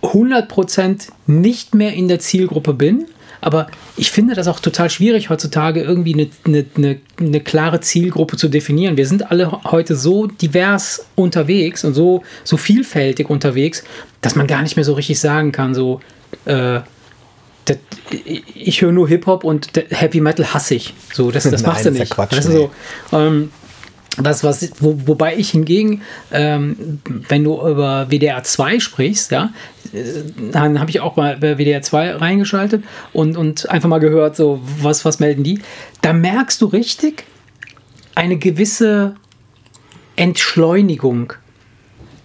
100% 0.01 1.10
nicht 1.27 1.75
mehr 1.75 1.93
in 1.93 2.08
der 2.08 2.19
Zielgruppe 2.19 2.74
bin, 2.74 3.05
aber 3.41 3.67
ich 3.96 4.10
finde 4.12 4.34
das 4.34 4.48
auch 4.48 4.60
total 4.60 4.89
schwierig 4.89 5.29
heutzutage 5.29 5.81
irgendwie 5.81 6.13
eine, 6.13 6.29
eine, 6.46 6.65
eine, 6.75 7.00
eine 7.19 7.41
klare 7.41 7.79
Zielgruppe 7.79 8.38
zu 8.38 8.50
definieren. 8.50 8.98
Wir 8.98 9.05
sind 9.05 9.29
alle 9.29 9.51
heute 9.65 9.96
so 9.96 10.25
divers 10.25 11.05
unterwegs 11.15 11.86
und 11.86 11.93
so, 11.93 12.24
so 12.43 12.58
vielfältig 12.58 13.29
unterwegs, 13.29 13.84
dass 14.22 14.36
man 14.36 14.48
gar 14.48 14.63
nicht 14.63 14.75
mehr 14.75 14.84
so 14.84 14.93
richtig 14.93 15.19
sagen 15.19 15.51
kann, 15.51 15.75
so, 15.75 16.01
äh, 16.46 16.79
das, 17.65 17.77
ich, 18.55 18.81
höre 18.81 18.91
nur 18.91 19.08
Hip-Hop 19.08 19.43
und 19.43 19.69
Heavy 19.91 20.22
Metal 20.22 20.53
hasse 20.53 20.74
ich. 20.74 20.96
So, 21.13 21.29
das, 21.29 21.43
das 21.43 21.62
Nein, 21.62 21.63
machst 21.72 21.86
du 21.86 21.91
das 21.91 21.93
ist 21.93 22.00
ja 22.00 22.03
nicht. 22.03 22.13
Quatsch, 22.15 22.46
du, 22.46 22.50
nee. 22.50 22.69
so, 23.12 23.17
ähm, 23.17 23.51
was, 24.19 24.43
was, 24.43 24.71
wo, 24.79 24.95
wobei 25.05 25.35
ich 25.35 25.51
hingegen, 25.51 26.01
ähm, 26.31 26.99
wenn 27.27 27.43
du 27.43 27.55
über 27.67 28.07
WDR 28.09 28.43
2 28.43 28.79
sprichst, 28.79 29.31
ja, 29.31 29.51
äh, 29.93 30.23
dann 30.51 30.79
habe 30.79 30.89
ich 30.89 30.99
auch 30.99 31.15
mal 31.15 31.38
bei 31.38 31.57
WDR 31.57 31.81
2 31.81 32.15
reingeschaltet 32.15 32.83
und, 33.13 33.38
und 33.38 33.69
einfach 33.69 33.89
mal 33.89 33.99
gehört, 33.99 34.35
so, 34.35 34.61
was, 34.81 35.05
was 35.05 35.19
melden 35.19 35.43
die? 35.43 35.61
Da 36.01 36.13
merkst 36.13 36.61
du 36.61 36.65
richtig 36.67 37.25
eine 38.15 38.38
gewisse 38.38 39.15
Entschleunigung. 40.15 41.33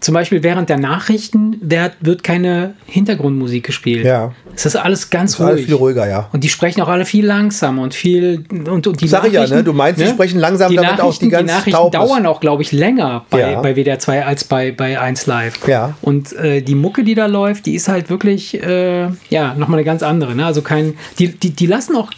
Zum 0.04 0.12
Beispiel 0.12 0.42
während 0.42 0.68
der 0.68 0.76
Nachrichten 0.78 1.56
wird, 1.62 2.22
keine 2.22 2.74
Hintergrundmusik 2.84 3.64
gespielt. 3.64 4.04
Ja. 4.04 4.32
Es 4.54 4.66
ist 4.66 4.76
alles 4.76 5.08
ganz 5.08 5.32
ist 5.32 5.40
alles 5.40 5.54
ruhig. 5.56 5.64
viel 5.66 5.74
ruhiger, 5.76 6.06
ja. 6.06 6.28
Und 6.32 6.44
die 6.44 6.50
sprechen 6.50 6.82
auch 6.82 6.88
alle 6.88 7.06
viel 7.06 7.24
langsamer 7.24 7.80
und 7.80 7.94
viel 7.94 8.44
und, 8.50 8.86
und 8.86 9.00
die 9.00 9.08
Sag 9.08 9.26
ich 9.26 9.32
ja, 9.32 9.46
ne? 9.46 9.64
Du 9.64 9.72
meinst, 9.72 9.98
die 9.98 10.06
sprechen 10.06 10.38
langsam, 10.40 10.70
die 10.70 10.76
damit 10.76 11.00
auch 11.00 11.16
die 11.16 11.26
Nachrichten, 11.26 11.30
ganz 11.30 11.48
die 11.50 11.54
Nachrichten 11.56 11.70
taub 11.80 11.94
ist. 11.94 12.00
dauern 12.00 12.26
auch, 12.26 12.40
glaube 12.40 12.60
ich, 12.60 12.70
länger 12.72 13.24
bei, 13.30 13.52
Ja. 13.52 13.60
bei 13.62 13.74
WDR 13.76 13.98
2 13.98 14.26
als 14.26 14.44
bei, 14.44 14.72
bei 14.72 15.00
1 15.00 15.24
Live. 15.26 15.66
Ja. 15.66 15.94
Und 16.02 16.34
äh, 16.34 16.60
die 16.60 16.74
Mucke, 16.74 17.02
die 17.02 17.14
da 17.14 17.24
läuft, 17.24 17.64
die 17.64 17.74
ist 17.74 17.88
halt 17.88 18.10
wirklich, 18.10 18.62
äh, 18.62 19.08
ja, 19.30 19.54
nochmal 19.56 19.78
eine 19.78 19.84
ganz 19.84 20.02
andere. 20.02 20.34
Ne? 20.34 20.44
Also 20.44 20.60
kein, 20.60 20.94
die, 21.18 21.28
die, 21.28 21.50
die 21.50 21.66
lassen 21.66 21.96
auch 21.96 22.10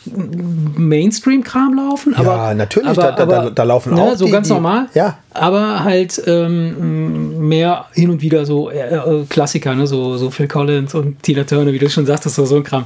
Mainstream-Kram 0.76 1.74
laufen, 1.76 2.14
aber. 2.16 2.54
natürlich, 2.54 2.88
aber, 2.90 3.02
da- 3.02 3.12
da- 3.12 3.22
aber, 3.22 3.34
da- 3.44 3.50
da 3.50 3.62
laufen 3.62 3.94
ne, 3.94 4.02
auch 4.02 4.16
So 4.16 4.26
die- 4.26 4.32
ganz 4.32 4.48
normal. 4.48 4.86
ja. 4.94 5.18
Aber 5.38 5.84
halt 5.84 6.22
ähm, 6.26 7.46
mehr 7.46 7.86
hin 7.92 8.10
und 8.10 8.22
wieder 8.22 8.46
so 8.46 8.70
äh, 8.70 8.94
äh, 8.94 9.24
Klassiker, 9.28 9.74
ne? 9.74 9.86
so, 9.86 10.16
so 10.16 10.30
Phil 10.30 10.48
Collins 10.48 10.94
und 10.94 11.22
Tina 11.22 11.44
Turner, 11.44 11.72
wie 11.72 11.78
du 11.78 11.88
schon 11.88 12.06
sagtest, 12.06 12.36
so, 12.36 12.44
so 12.44 12.56
ein 12.56 12.64
Kram. 12.64 12.84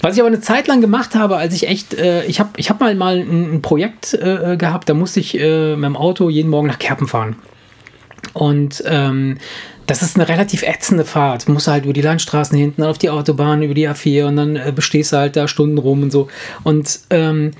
Was 0.00 0.14
ich 0.14 0.20
aber 0.20 0.28
eine 0.28 0.40
Zeit 0.40 0.66
lang 0.66 0.80
gemacht 0.80 1.14
habe, 1.14 1.36
als 1.36 1.54
ich 1.54 1.68
echt, 1.68 1.94
äh, 1.94 2.24
ich 2.24 2.40
habe 2.40 2.50
ich 2.56 2.70
hab 2.70 2.80
mal, 2.80 2.94
mal 2.94 3.18
ein, 3.18 3.54
ein 3.54 3.62
Projekt 3.62 4.14
äh, 4.14 4.56
gehabt, 4.56 4.88
da 4.88 4.94
musste 4.94 5.20
ich 5.20 5.38
äh, 5.38 5.76
mit 5.76 5.84
dem 5.84 5.96
Auto 5.96 6.28
jeden 6.28 6.50
Morgen 6.50 6.66
nach 6.66 6.78
Kerpen 6.78 7.06
fahren. 7.06 7.36
Und 8.32 8.82
ähm, 8.86 9.38
das 9.86 10.02
ist 10.02 10.16
eine 10.16 10.28
relativ 10.28 10.62
ätzende 10.62 11.04
Fahrt. 11.04 11.46
Du 11.46 11.52
musst 11.52 11.68
halt 11.68 11.84
über 11.84 11.92
die 11.92 12.00
Landstraßen 12.00 12.56
hinten, 12.56 12.82
dann 12.82 12.90
auf 12.90 12.98
die 12.98 13.10
Autobahn, 13.10 13.62
über 13.62 13.74
die 13.74 13.88
A4 13.88 14.26
und 14.26 14.36
dann 14.36 14.56
äh, 14.56 14.72
bestehst 14.74 15.12
du 15.12 15.18
halt 15.18 15.36
da 15.36 15.46
Stunden 15.46 15.78
rum 15.78 16.02
und 16.02 16.10
so. 16.10 16.28
Und 16.62 17.00
ähm, 17.10 17.50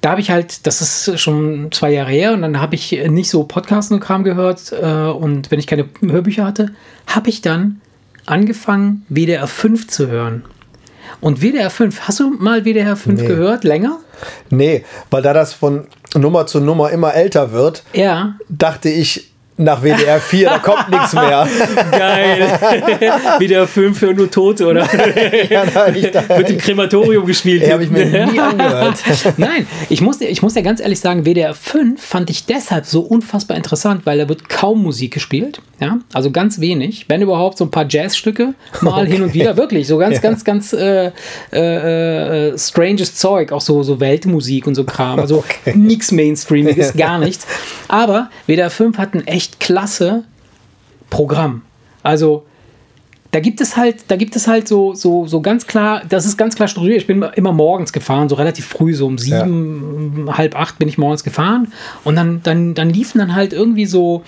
da 0.00 0.10
habe 0.12 0.20
ich 0.20 0.30
halt, 0.30 0.66
das 0.66 0.80
ist 0.80 1.20
schon 1.20 1.70
zwei 1.72 1.92
Jahre 1.92 2.10
her, 2.10 2.32
und 2.32 2.42
dann 2.42 2.60
habe 2.60 2.74
ich 2.74 2.92
nicht 3.08 3.28
so 3.30 3.44
Podcasten 3.44 3.94
und 3.96 4.00
Kram 4.00 4.24
gehört. 4.24 4.72
Äh, 4.72 4.84
und 4.86 5.50
wenn 5.50 5.58
ich 5.58 5.66
keine 5.66 5.86
Hörbücher 6.00 6.44
hatte, 6.46 6.70
habe 7.06 7.28
ich 7.28 7.42
dann 7.42 7.80
angefangen, 8.26 9.04
WDR 9.08 9.46
5 9.46 9.88
zu 9.88 10.08
hören. 10.08 10.44
Und 11.20 11.42
WDR 11.42 11.70
5, 11.70 12.00
hast 12.02 12.20
du 12.20 12.30
mal 12.38 12.64
WDR 12.64 12.96
5 12.96 13.20
Nee. 13.20 13.26
gehört? 13.26 13.64
Länger? 13.64 13.98
Nee, 14.48 14.84
weil 15.10 15.22
da 15.22 15.32
das 15.34 15.52
von 15.52 15.86
Nummer 16.16 16.46
zu 16.46 16.60
Nummer 16.60 16.90
immer 16.90 17.14
älter 17.14 17.52
wird, 17.52 17.82
Ja. 17.92 18.36
dachte 18.48 18.88
ich, 18.88 19.29
nach 19.60 19.82
WDR 19.82 20.20
4, 20.20 20.48
da 20.48 20.58
kommt 20.58 20.90
nichts 20.90 21.12
mehr. 21.12 21.46
Geil. 21.90 22.58
Wieder 23.38 23.66
Film 23.66 23.94
für 23.94 24.12
nur 24.14 24.30
Tote, 24.30 24.66
oder? 24.66 24.88
ja, 25.50 25.64
nein, 25.72 25.94
ich, 25.96 26.04
Wird 26.28 26.50
im 26.50 26.58
Krematorium 26.58 27.26
gespielt. 27.26 27.62
Ja, 27.62 27.74
habe 27.74 27.84
ich 27.84 27.90
mir 27.90 28.06
nie 28.06 28.40
angehört. 28.40 28.98
nein, 29.36 29.66
ich 29.88 30.00
muss, 30.00 30.20
ich 30.20 30.42
muss 30.42 30.54
ja 30.54 30.62
ganz 30.62 30.80
ehrlich 30.80 31.00
sagen, 31.00 31.24
WDR 31.24 31.54
5 31.54 32.02
fand 32.02 32.30
ich 32.30 32.46
deshalb 32.46 32.86
so 32.86 33.00
unfassbar 33.00 33.56
interessant, 33.56 34.06
weil 34.06 34.18
da 34.18 34.28
wird 34.28 34.48
kaum 34.48 34.82
Musik 34.82 35.14
gespielt. 35.14 35.60
Ja, 35.80 35.98
also 36.12 36.30
ganz 36.30 36.60
wenig. 36.60 37.06
Wenn 37.08 37.22
überhaupt 37.22 37.56
so 37.56 37.64
ein 37.64 37.70
paar 37.70 37.86
Jazzstücke 37.88 38.54
mal 38.82 39.04
okay. 39.04 39.12
hin 39.12 39.22
und 39.22 39.32
wieder. 39.32 39.56
Wirklich, 39.56 39.86
so 39.86 39.96
ganz, 39.96 40.16
ja. 40.16 40.20
ganz, 40.20 40.44
ganz 40.44 40.72
äh, 40.74 41.10
äh, 41.52 42.48
äh, 42.48 42.58
stranges 42.58 43.14
Zeug. 43.14 43.52
Auch 43.52 43.62
so, 43.62 43.82
so 43.82 43.98
Weltmusik 43.98 44.66
und 44.66 44.74
so 44.74 44.84
Kram. 44.84 45.18
Also 45.18 45.38
okay. 45.38 45.74
nichts 45.74 46.12
Mainstreamiges, 46.12 46.92
gar 46.94 47.18
nichts. 47.18 47.46
Aber 47.88 48.28
WDR 48.46 48.70
5 48.70 48.98
hat 48.98 49.14
ein 49.14 49.26
echt 49.50 49.60
klasse 49.60 50.24
Programm. 51.08 51.62
Also 52.02 52.46
da 53.32 53.40
gibt 53.40 53.60
es 53.60 53.76
halt, 53.76 54.04
da 54.08 54.16
gibt 54.16 54.34
es 54.34 54.48
halt 54.48 54.66
so, 54.66 54.94
so, 54.94 55.26
so 55.26 55.40
ganz 55.40 55.66
klar, 55.66 56.02
das 56.08 56.26
ist 56.26 56.36
ganz 56.36 56.56
klar 56.56 56.68
strukturiert. 56.68 57.00
Ich 57.00 57.06
bin 57.06 57.22
immer 57.22 57.52
morgens 57.52 57.92
gefahren, 57.92 58.28
so 58.28 58.34
relativ 58.34 58.66
früh, 58.66 58.94
so 58.94 59.06
um 59.06 59.18
sieben, 59.18 60.24
ja. 60.26 60.38
halb 60.38 60.56
acht 60.56 60.78
bin 60.78 60.88
ich 60.88 60.98
morgens 60.98 61.22
gefahren. 61.22 61.72
Und 62.02 62.16
dann, 62.16 62.42
dann, 62.42 62.74
dann 62.74 62.90
liefen 62.90 63.18
dann 63.18 63.34
halt 63.34 63.52
irgendwie 63.52 63.86
so, 63.86 64.24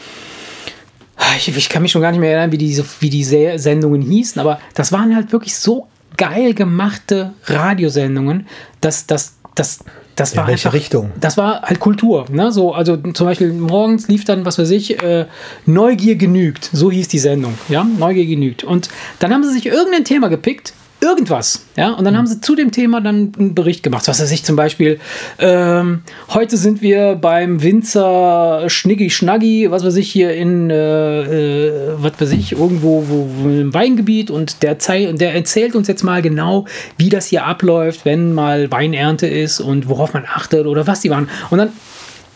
ich, 1.36 1.56
ich 1.56 1.68
kann 1.68 1.82
mich 1.82 1.90
schon 1.90 2.02
gar 2.02 2.12
nicht 2.12 2.20
mehr 2.20 2.30
erinnern, 2.30 2.52
wie 2.52 2.58
diese, 2.58 2.84
wie 3.00 3.10
die 3.10 3.24
Sendungen 3.24 4.02
hießen, 4.02 4.40
aber 4.40 4.60
das 4.74 4.92
waren 4.92 5.14
halt 5.14 5.32
wirklich 5.32 5.56
so 5.56 5.88
geil 6.16 6.54
gemachte 6.54 7.32
Radiosendungen, 7.44 8.46
dass 8.80 9.06
das, 9.06 9.34
das, 9.56 9.80
das 10.16 10.36
war 10.36 10.44
In 10.44 10.50
welche 10.50 10.68
einfach, 10.68 10.78
Richtung? 10.78 11.10
Das 11.20 11.36
war 11.36 11.62
halt 11.62 11.80
Kultur. 11.80 12.26
Ne? 12.30 12.52
So, 12.52 12.74
also 12.74 12.96
zum 12.96 13.26
Beispiel 13.26 13.52
morgens 13.52 14.08
lief 14.08 14.24
dann, 14.24 14.44
was 14.44 14.58
weiß 14.58 14.70
ich, 14.70 15.02
äh, 15.02 15.26
Neugier 15.66 16.16
genügt. 16.16 16.68
So 16.72 16.90
hieß 16.90 17.08
die 17.08 17.18
Sendung. 17.18 17.54
Ja, 17.68 17.84
Neugier 17.84 18.26
genügt. 18.26 18.64
Und 18.64 18.88
dann 19.18 19.32
haben 19.32 19.42
sie 19.42 19.52
sich 19.52 19.66
irgendein 19.66 20.04
Thema 20.04 20.28
gepickt, 20.28 20.74
irgendwas. 21.02 21.66
Ja, 21.76 21.90
und 21.90 22.04
dann 22.04 22.14
mhm. 22.14 22.18
haben 22.18 22.26
sie 22.26 22.40
zu 22.40 22.54
dem 22.54 22.70
Thema 22.70 23.00
dann 23.00 23.32
einen 23.38 23.54
Bericht 23.54 23.82
gemacht. 23.82 24.06
Was 24.06 24.20
weiß 24.20 24.30
ich 24.30 24.44
zum 24.44 24.56
Beispiel, 24.56 25.00
ähm, 25.38 26.02
heute 26.30 26.56
sind 26.56 26.80
wir 26.80 27.16
beim 27.16 27.62
Winzer 27.62 28.64
Schniggi 28.68 29.10
Schnaggi, 29.10 29.70
was 29.70 29.84
weiß 29.84 29.96
ich, 29.96 30.10
hier 30.10 30.32
in, 30.34 30.70
äh, 30.70 31.66
äh, 31.66 31.72
was 31.96 32.12
weiß 32.20 32.32
ich, 32.32 32.52
irgendwo 32.52 33.04
wo, 33.08 33.28
wo 33.36 33.48
im 33.48 33.74
Weingebiet 33.74 34.30
und 34.30 34.62
der, 34.62 34.74
der 34.76 35.34
erzählt 35.34 35.74
uns 35.74 35.88
jetzt 35.88 36.04
mal 36.04 36.22
genau, 36.22 36.66
wie 36.96 37.08
das 37.08 37.26
hier 37.26 37.44
abläuft, 37.44 38.04
wenn 38.04 38.32
mal 38.32 38.70
Weinernte 38.70 39.26
ist 39.26 39.60
und 39.60 39.88
worauf 39.88 40.14
man 40.14 40.24
achtet 40.24 40.66
oder 40.66 40.86
was 40.86 41.00
die 41.00 41.10
waren. 41.10 41.28
Und 41.50 41.58
dann 41.58 41.72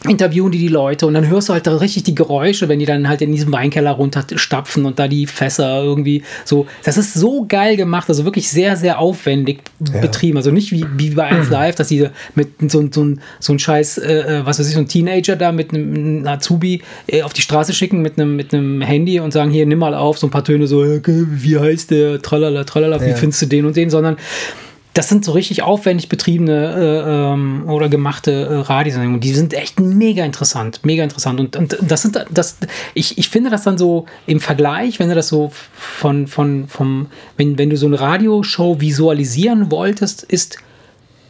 interviewen 0.09 0.51
die 0.51 0.59
die 0.59 0.69
Leute 0.69 1.07
und 1.07 1.15
dann 1.15 1.29
hörst 1.29 1.49
du 1.49 1.53
halt 1.53 1.67
da 1.67 1.77
richtig 1.77 2.05
die 2.05 2.15
Geräusche, 2.15 2.69
wenn 2.69 2.79
die 2.79 2.87
dann 2.87 3.09
halt 3.09 3.23
in 3.23 3.33
diesem 3.33 3.53
Weinkeller 3.53 3.93
runterstapfen 3.93 4.85
und 4.85 4.99
da 4.99 5.09
die 5.09 5.27
Fässer 5.27 5.83
irgendwie 5.83 6.23
so. 6.45 6.67
Das 6.85 6.97
ist 6.97 7.15
so 7.15 7.47
geil 7.49 7.77
gemacht, 7.77 8.09
also 8.09 8.25
wirklich 8.25 8.49
sehr, 8.49 8.77
sehr 8.77 8.99
aufwendig 8.99 9.61
ja. 9.93 10.01
betrieben. 10.01 10.37
Also 10.37 10.51
nicht 10.51 10.73
wie, 10.73 10.87
wie 10.97 11.11
bei 11.11 11.25
1 11.25 11.51
Live, 11.51 11.75
dass 11.77 11.89
die 11.89 12.09
mit 12.35 12.49
so, 12.71 12.89
so, 12.91 13.15
so 13.41 13.53
ein 13.53 13.59
scheiß, 13.59 13.99
äh, 13.99 14.13
äh, 14.13 14.47
was 14.47 14.59
weiß 14.59 14.69
ich, 14.69 14.75
so 14.75 14.81
ein 14.81 14.89
Teenager 14.89 15.37
da 15.37 15.53
mit 15.53 15.73
einem 15.73 16.27
Azubi 16.27 16.83
äh, 17.07 17.23
auf 17.23 17.33
die 17.33 17.43
Straße 17.43 17.73
schicken 17.73 18.03
mit 18.03 18.19
einem, 18.19 18.37
mit 18.37 18.53
einem 18.53 18.81
Handy 18.81 19.21
und 19.21 19.33
sagen, 19.33 19.51
hier, 19.51 19.67
nimm 19.67 19.79
mal 19.79 19.95
auf, 19.95 20.19
so 20.19 20.27
ein 20.27 20.31
paar 20.31 20.45
Töne 20.45 20.67
so, 20.67 20.81
okay, 20.83 21.25
wie 21.29 21.59
heißt 21.59 21.91
der, 21.91 22.23
tralala, 22.23 22.65
tralala, 22.65 23.01
wie 23.01 23.11
ja. 23.11 23.17
findest 23.17 23.43
du 23.43 23.47
den 23.47 23.67
und 23.67 23.77
den, 23.77 23.91
sondern 23.91 24.17
das 24.97 25.11
sind 25.11 25.27
so 25.27 25.33
richtig 25.33 25.63
aufwendig 25.63 26.09
betriebene 26.09 26.75
äh, 26.75 27.33
ähm, 27.35 27.69
oder 27.69 27.91
gemachte 27.91 28.33
äh, 28.33 28.55
Radiosendungen. 28.61 29.21
Die 29.21 29.35
sind 29.35 29.53
echt 29.53 29.79
mega 29.79 30.25
interessant, 30.25 30.81
mega 30.85 31.05
interessant. 31.05 31.39
Und, 31.39 31.55
und 31.55 31.77
das 31.83 32.01
sind 32.01 32.25
das, 32.31 32.57
ich, 32.95 33.19
ich 33.19 33.29
finde 33.29 33.51
das 33.51 33.65
dann 33.65 33.77
so 33.77 34.07
im 34.27 34.41
Vergleich, 34.41 34.99
wenn 34.99 35.11
du 35.11 35.15
das 35.15 35.29
so 35.29 35.53
von, 35.75 36.27
von, 36.27 36.67
vom, 36.69 37.09
wenn, 37.37 37.59
wenn 37.59 37.69
du 37.69 37.77
so 37.77 37.87
eine 37.87 38.01
Radioshow 38.01 38.81
visualisieren 38.81 39.71
wolltest, 39.71 40.23
ist, 40.23 40.57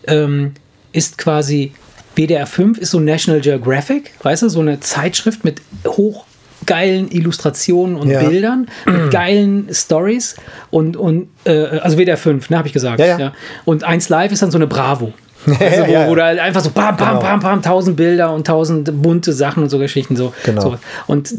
ähm, 0.07 0.55
ist 0.93 1.19
quasi 1.19 1.73
WDR 2.15 2.47
5 2.47 2.79
ist 2.79 2.93
so 2.93 3.01
National 3.01 3.41
Geographic, 3.41 4.13
weißt 4.23 4.43
du, 4.43 4.49
so 4.49 4.61
eine 4.61 4.79
Zeitschrift 4.79 5.45
mit 5.45 5.61
hoch 5.87 6.26
geilen 6.65 7.11
Illustrationen 7.11 7.97
und 7.97 8.09
ja. 8.09 8.23
Bildern, 8.23 8.69
mit 8.87 9.11
geilen 9.11 9.69
Stories 9.73 10.37
und, 10.71 10.97
und 10.97 11.29
äh, 11.45 11.79
also 11.81 11.99
WDR 11.99 12.17
5, 12.17 12.51
ne, 12.51 12.59
habe 12.59 12.69
ich 12.69 12.75
gesagt. 12.75 12.99
Ja, 13.01 13.19
ja. 13.19 13.33
Und 13.65 13.85
1 13.85 14.09
Live 14.09 14.33
ist 14.33 14.43
dann 14.43 14.51
so 14.51 14.59
eine 14.59 14.67
Bravo. 14.67 15.13
Also, 15.61 15.87
wo, 15.87 15.93
ja, 15.93 16.09
wo 16.09 16.15
da 16.17 16.25
halt 16.25 16.41
einfach 16.41 16.61
so 16.61 16.71
bam, 16.71 16.97
bam, 16.97 17.09
genau. 17.09 17.21
bam, 17.21 17.41
bam, 17.41 17.63
tausend 17.63 17.97
Bilder 17.97 18.33
und 18.33 18.47
tausend 18.47 18.91
bunte 19.01 19.33
Sachen 19.33 19.63
und 19.63 19.69
so 19.69 19.79
Geschichten. 19.79 20.17
So. 20.17 20.33
Genau. 20.45 20.61
So. 20.61 20.79
Und 21.07 21.33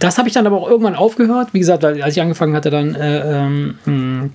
das 0.00 0.18
habe 0.18 0.26
ich 0.26 0.34
dann 0.34 0.46
aber 0.46 0.56
auch 0.56 0.68
irgendwann 0.68 0.96
aufgehört. 0.96 1.48
Wie 1.52 1.60
gesagt, 1.60 1.84
als 1.84 2.16
ich 2.16 2.20
angefangen 2.20 2.56
hatte, 2.56 2.70
dann 2.70 2.96
äh, 2.96 3.44
ähm, 3.44 4.32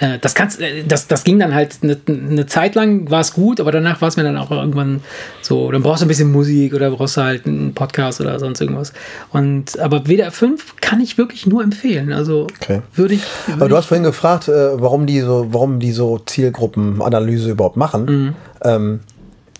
äh, 0.00 0.18
das, 0.18 0.34
kannst, 0.34 0.60
äh, 0.60 0.82
das, 0.84 1.06
das 1.06 1.24
ging 1.24 1.38
dann 1.38 1.54
halt 1.54 1.78
eine, 1.82 1.96
eine 2.08 2.46
Zeit 2.46 2.74
lang, 2.74 3.10
war 3.10 3.20
es 3.20 3.34
gut, 3.34 3.60
aber 3.60 3.70
danach 3.70 4.00
war 4.00 4.08
es 4.08 4.16
mir 4.16 4.22
dann 4.22 4.38
auch 4.38 4.50
irgendwann 4.50 5.02
so, 5.42 5.70
dann 5.70 5.82
brauchst 5.82 6.00
du 6.00 6.06
ein 6.06 6.08
bisschen 6.08 6.32
Musik 6.32 6.74
oder 6.74 6.90
brauchst 6.90 7.18
du 7.18 7.22
halt 7.22 7.46
einen 7.46 7.74
Podcast 7.74 8.20
oder 8.20 8.38
sonst 8.38 8.60
irgendwas. 8.60 8.92
Und, 9.30 9.78
aber 9.78 10.06
WDR 10.06 10.32
5 10.32 10.76
kann 10.80 11.00
ich 11.00 11.18
wirklich 11.18 11.46
nur 11.46 11.62
empfehlen. 11.62 12.12
Also 12.12 12.46
okay. 12.60 12.80
würde 12.94 13.14
ich. 13.14 13.22
Würd 13.46 13.60
aber 13.60 13.68
du 13.68 13.76
hast 13.76 13.86
vorhin 13.86 14.04
gefragt, 14.04 14.48
äh, 14.48 14.80
warum 14.80 15.06
die 15.06 15.20
so, 15.20 15.48
warum 15.50 15.80
die 15.80 15.92
so 15.92 16.18
Zielgruppenanalyse 16.18 17.50
überhaupt 17.50 17.76
machen. 17.76 18.04
Mhm. 18.04 18.34
Ähm, 18.62 19.00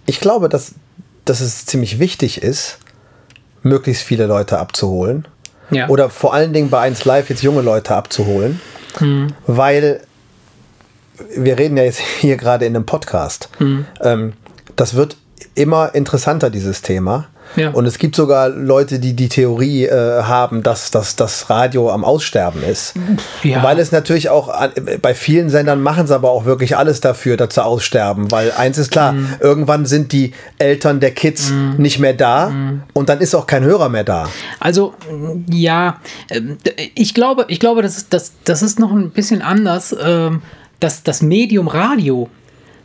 ich 0.06 0.20
glaube, 0.20 0.48
dass, 0.48 0.74
dass 1.26 1.40
es 1.40 1.66
ziemlich 1.66 1.98
wichtig 1.98 2.42
ist, 2.42 2.78
möglichst 3.62 4.02
viele 4.02 4.26
Leute 4.26 4.58
abzuholen. 4.58 5.28
Ja. 5.70 5.88
Oder 5.88 6.08
vor 6.08 6.32
allen 6.32 6.54
Dingen 6.54 6.70
bei 6.70 6.80
1 6.80 7.04
Live 7.04 7.28
jetzt 7.28 7.42
junge 7.42 7.60
Leute 7.60 7.94
abzuholen. 7.94 8.60
Mhm. 8.98 9.28
Weil 9.46 10.00
wir 11.36 11.58
reden 11.58 11.76
ja 11.76 11.84
jetzt 11.84 12.00
hier 12.00 12.36
gerade 12.36 12.66
in 12.66 12.74
einem 12.74 12.86
Podcast. 12.86 13.48
Mhm. 13.58 13.86
Ähm, 14.00 14.32
das 14.76 14.94
wird 14.94 15.16
immer 15.54 15.94
interessanter, 15.94 16.50
dieses 16.50 16.82
Thema. 16.82 17.28
Ja. 17.56 17.70
Und 17.70 17.84
es 17.86 17.98
gibt 17.98 18.14
sogar 18.14 18.48
Leute, 18.48 19.00
die 19.00 19.14
die 19.14 19.28
Theorie 19.28 19.84
äh, 19.86 20.22
haben, 20.22 20.62
dass, 20.62 20.90
dass 20.90 21.16
das 21.16 21.50
Radio 21.50 21.90
am 21.90 22.04
Aussterben 22.04 22.62
ist. 22.62 22.94
Ja. 23.42 23.62
Weil 23.62 23.78
es 23.78 23.90
natürlich 23.90 24.28
auch 24.28 24.54
bei 25.02 25.14
vielen 25.14 25.50
Sendern 25.50 25.82
machen 25.82 26.06
sie 26.06 26.14
aber 26.14 26.30
auch 26.30 26.44
wirklich 26.44 26.76
alles 26.76 27.00
dafür, 27.00 27.36
dass 27.36 27.54
sie 27.54 27.64
aussterben. 27.64 28.30
Weil 28.30 28.52
eins 28.52 28.78
ist 28.78 28.90
klar, 28.90 29.12
mhm. 29.12 29.34
irgendwann 29.40 29.86
sind 29.86 30.12
die 30.12 30.32
Eltern 30.58 31.00
der 31.00 31.10
Kids 31.10 31.50
mhm. 31.50 31.74
nicht 31.78 31.98
mehr 31.98 32.14
da 32.14 32.50
mhm. 32.50 32.82
und 32.92 33.08
dann 33.08 33.20
ist 33.20 33.34
auch 33.34 33.46
kein 33.46 33.64
Hörer 33.64 33.88
mehr 33.88 34.04
da. 34.04 34.28
Also 34.60 34.94
ja, 35.50 35.98
ähm, 36.30 36.58
ich 36.94 37.14
glaube, 37.14 37.46
ich 37.48 37.58
glaube, 37.58 37.82
das 37.82 37.96
ist, 37.96 38.12
das, 38.12 38.32
das 38.44 38.62
ist 38.62 38.78
noch 38.78 38.92
ein 38.92 39.10
bisschen 39.10 39.42
anders. 39.42 39.94
Ähm 40.00 40.42
das, 40.80 41.02
das 41.02 41.22
Medium 41.22 41.68
Radio 41.68 42.28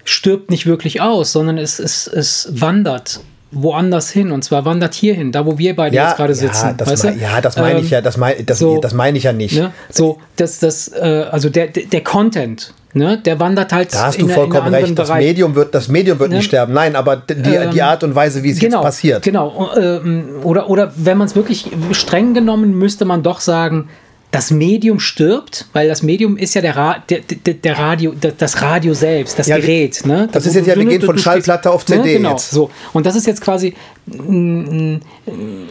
stirbt 0.04 0.52
nicht 0.52 0.66
wirklich 0.66 1.02
aus, 1.02 1.32
sondern 1.32 1.58
es, 1.58 1.80
es, 1.80 2.08
es 2.08 2.50
wandert 2.52 3.22
woanders 3.52 4.10
hin 4.10 4.32
und 4.32 4.44
zwar 4.44 4.66
wandert 4.66 4.94
hierhin, 4.94 5.32
da 5.32 5.46
wo 5.46 5.58
wir 5.58 5.76
beide 5.76 5.96
ja, 5.96 6.08
jetzt 6.08 6.18
gerade 6.18 6.36
sitzen. 6.36 6.68
Ja, 6.68 6.74
das, 6.74 7.04
mein, 7.04 7.20
ja, 7.20 7.42
das 7.42 7.56
meine 7.56 7.80
ich 7.80 7.90
ja, 7.90 8.02
das 8.02 8.18
meine 8.18 8.44
das, 8.44 8.60
so, 8.60 8.80
das 8.82 8.94
mein 8.94 9.16
ich 9.16 9.24
ja 9.24 9.34
nicht. 9.34 9.58
Ne? 9.58 9.72
So, 9.90 10.20
das, 10.36 10.60
das, 10.60 10.90
äh, 10.90 11.26
also 11.32 11.50
der, 11.50 11.68
der 11.68 12.04
Content, 12.04 12.74
ne, 12.94 13.18
der 13.18 13.40
wandert 13.40 13.72
halt. 13.72 13.94
Da 13.94 14.08
hast 14.08 14.22
du 14.22 14.28
vollkommen 14.28 14.74
recht. 14.74 14.98
Das 15.00 15.10
Medium 15.10 15.56
wird, 15.56 15.74
das 15.74 15.88
Medium 15.88 16.20
wird 16.20 16.32
ne? 16.32 16.38
nicht 16.38 16.46
sterben. 16.46 16.74
Nein, 16.74 16.96
aber 16.96 17.16
die, 17.16 17.34
ähm, 17.34 17.72
die 17.72 17.82
Art 17.82 18.04
und 18.04 18.14
Weise, 18.14 18.44
wie 18.44 18.52
es 18.52 18.60
genau, 18.60 18.78
jetzt 18.78 18.86
passiert. 18.86 19.24
Genau. 19.24 19.70
Ähm, 19.78 20.42
oder, 20.44 20.70
oder 20.70 20.92
wenn 20.98 21.18
man 21.18 21.28
es 21.28 21.36
wirklich 21.36 21.72
streng 21.92 22.34
genommen, 22.34 22.78
müsste 22.78 23.06
man 23.06 23.24
doch 23.24 23.40
sagen, 23.40 23.88
das 24.36 24.52
Medium 24.52 25.00
stirbt, 25.00 25.66
weil 25.72 25.88
das 25.88 26.04
Medium 26.04 26.36
ist 26.36 26.56
ja 26.56 26.62
der, 26.62 26.76
Ra 26.76 26.98
der, 27.10 27.22
der, 27.22 27.54
der 27.54 27.80
Radio, 27.80 28.14
das 28.38 28.62
Radio 28.62 28.94
selbst, 28.94 29.40
das 29.40 29.48
ja, 29.48 29.56
Gerät. 29.56 30.06
Ne? 30.06 30.28
Das, 30.30 30.44
das 30.44 30.48
ist 30.48 30.56
jetzt 30.56 30.68
ja, 30.68 30.76
wir 30.76 30.84
gehen 30.84 31.02
von 31.02 31.18
Schallplatte 31.18 31.72
auf 31.72 31.86
CD. 31.86 32.02
Ne? 32.02 32.14
Genau, 32.18 32.32
jetzt. 32.32 32.52
so. 32.52 32.70
Und 32.92 33.06
das 33.06 33.16
ist 33.16 33.28
jetzt 33.28 33.40
quasi, 33.40 33.76
in 34.08 35.00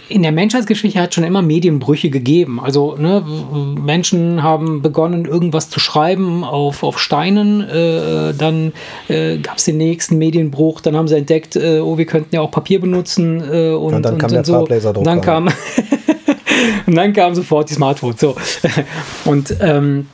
der 0.09 0.33
Menschheitsgeschichte 0.33 0.99
hat 0.99 1.13
schon 1.13 1.25
immer 1.25 1.43
Medienbrüche 1.43 2.09
gegeben. 2.09 2.59
Also 2.59 2.97
ne, 2.97 3.23
Menschen 3.79 4.43
haben 4.43 4.81
begonnen, 4.81 5.27
irgendwas 5.27 5.69
zu 5.69 5.79
schreiben 5.79 6.43
auf, 6.43 6.85
auf 6.85 6.99
Steinen, 6.99 7.61
äh, 7.69 8.33
dann 8.33 8.73
äh, 9.09 9.37
gab 9.37 9.59
es 9.59 9.65
den 9.65 9.77
nächsten 9.77 10.17
Medienbruch, 10.17 10.81
dann 10.81 10.97
haben 10.97 11.07
sie 11.07 11.17
entdeckt, 11.17 11.57
äh, 11.57 11.81
oh, 11.81 11.99
wir 11.99 12.07
könnten 12.07 12.35
ja 12.35 12.41
auch 12.41 12.51
Papier 12.51 12.81
benutzen. 12.81 13.43
Äh, 13.43 13.73
und, 13.73 13.93
und 13.93 14.03
dann 14.03 14.15
und, 14.15 14.21
kam 14.21 14.29
und 14.31 14.35
der 14.37 14.45
so. 14.47 14.53
Farblaserdrucker. 14.55 15.05
Dann 15.05 15.21
kam 15.21 15.51
Und 16.87 16.95
dann 16.95 17.13
kam 17.13 17.35
sofort 17.35 17.71
die 17.71 17.75
Smartphones. 17.75 18.21
So. 18.21 18.37
Und 19.25 19.57
ähm, 19.61 20.07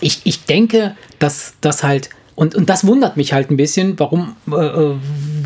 ich, 0.00 0.20
ich 0.24 0.44
denke, 0.44 0.96
dass 1.18 1.54
das 1.60 1.82
halt, 1.82 2.10
und, 2.34 2.54
und 2.54 2.70
das 2.70 2.86
wundert 2.86 3.16
mich 3.16 3.34
halt 3.34 3.50
ein 3.50 3.56
bisschen, 3.56 3.98
warum, 3.98 4.34
äh, 4.50 4.54
äh, 4.54 4.94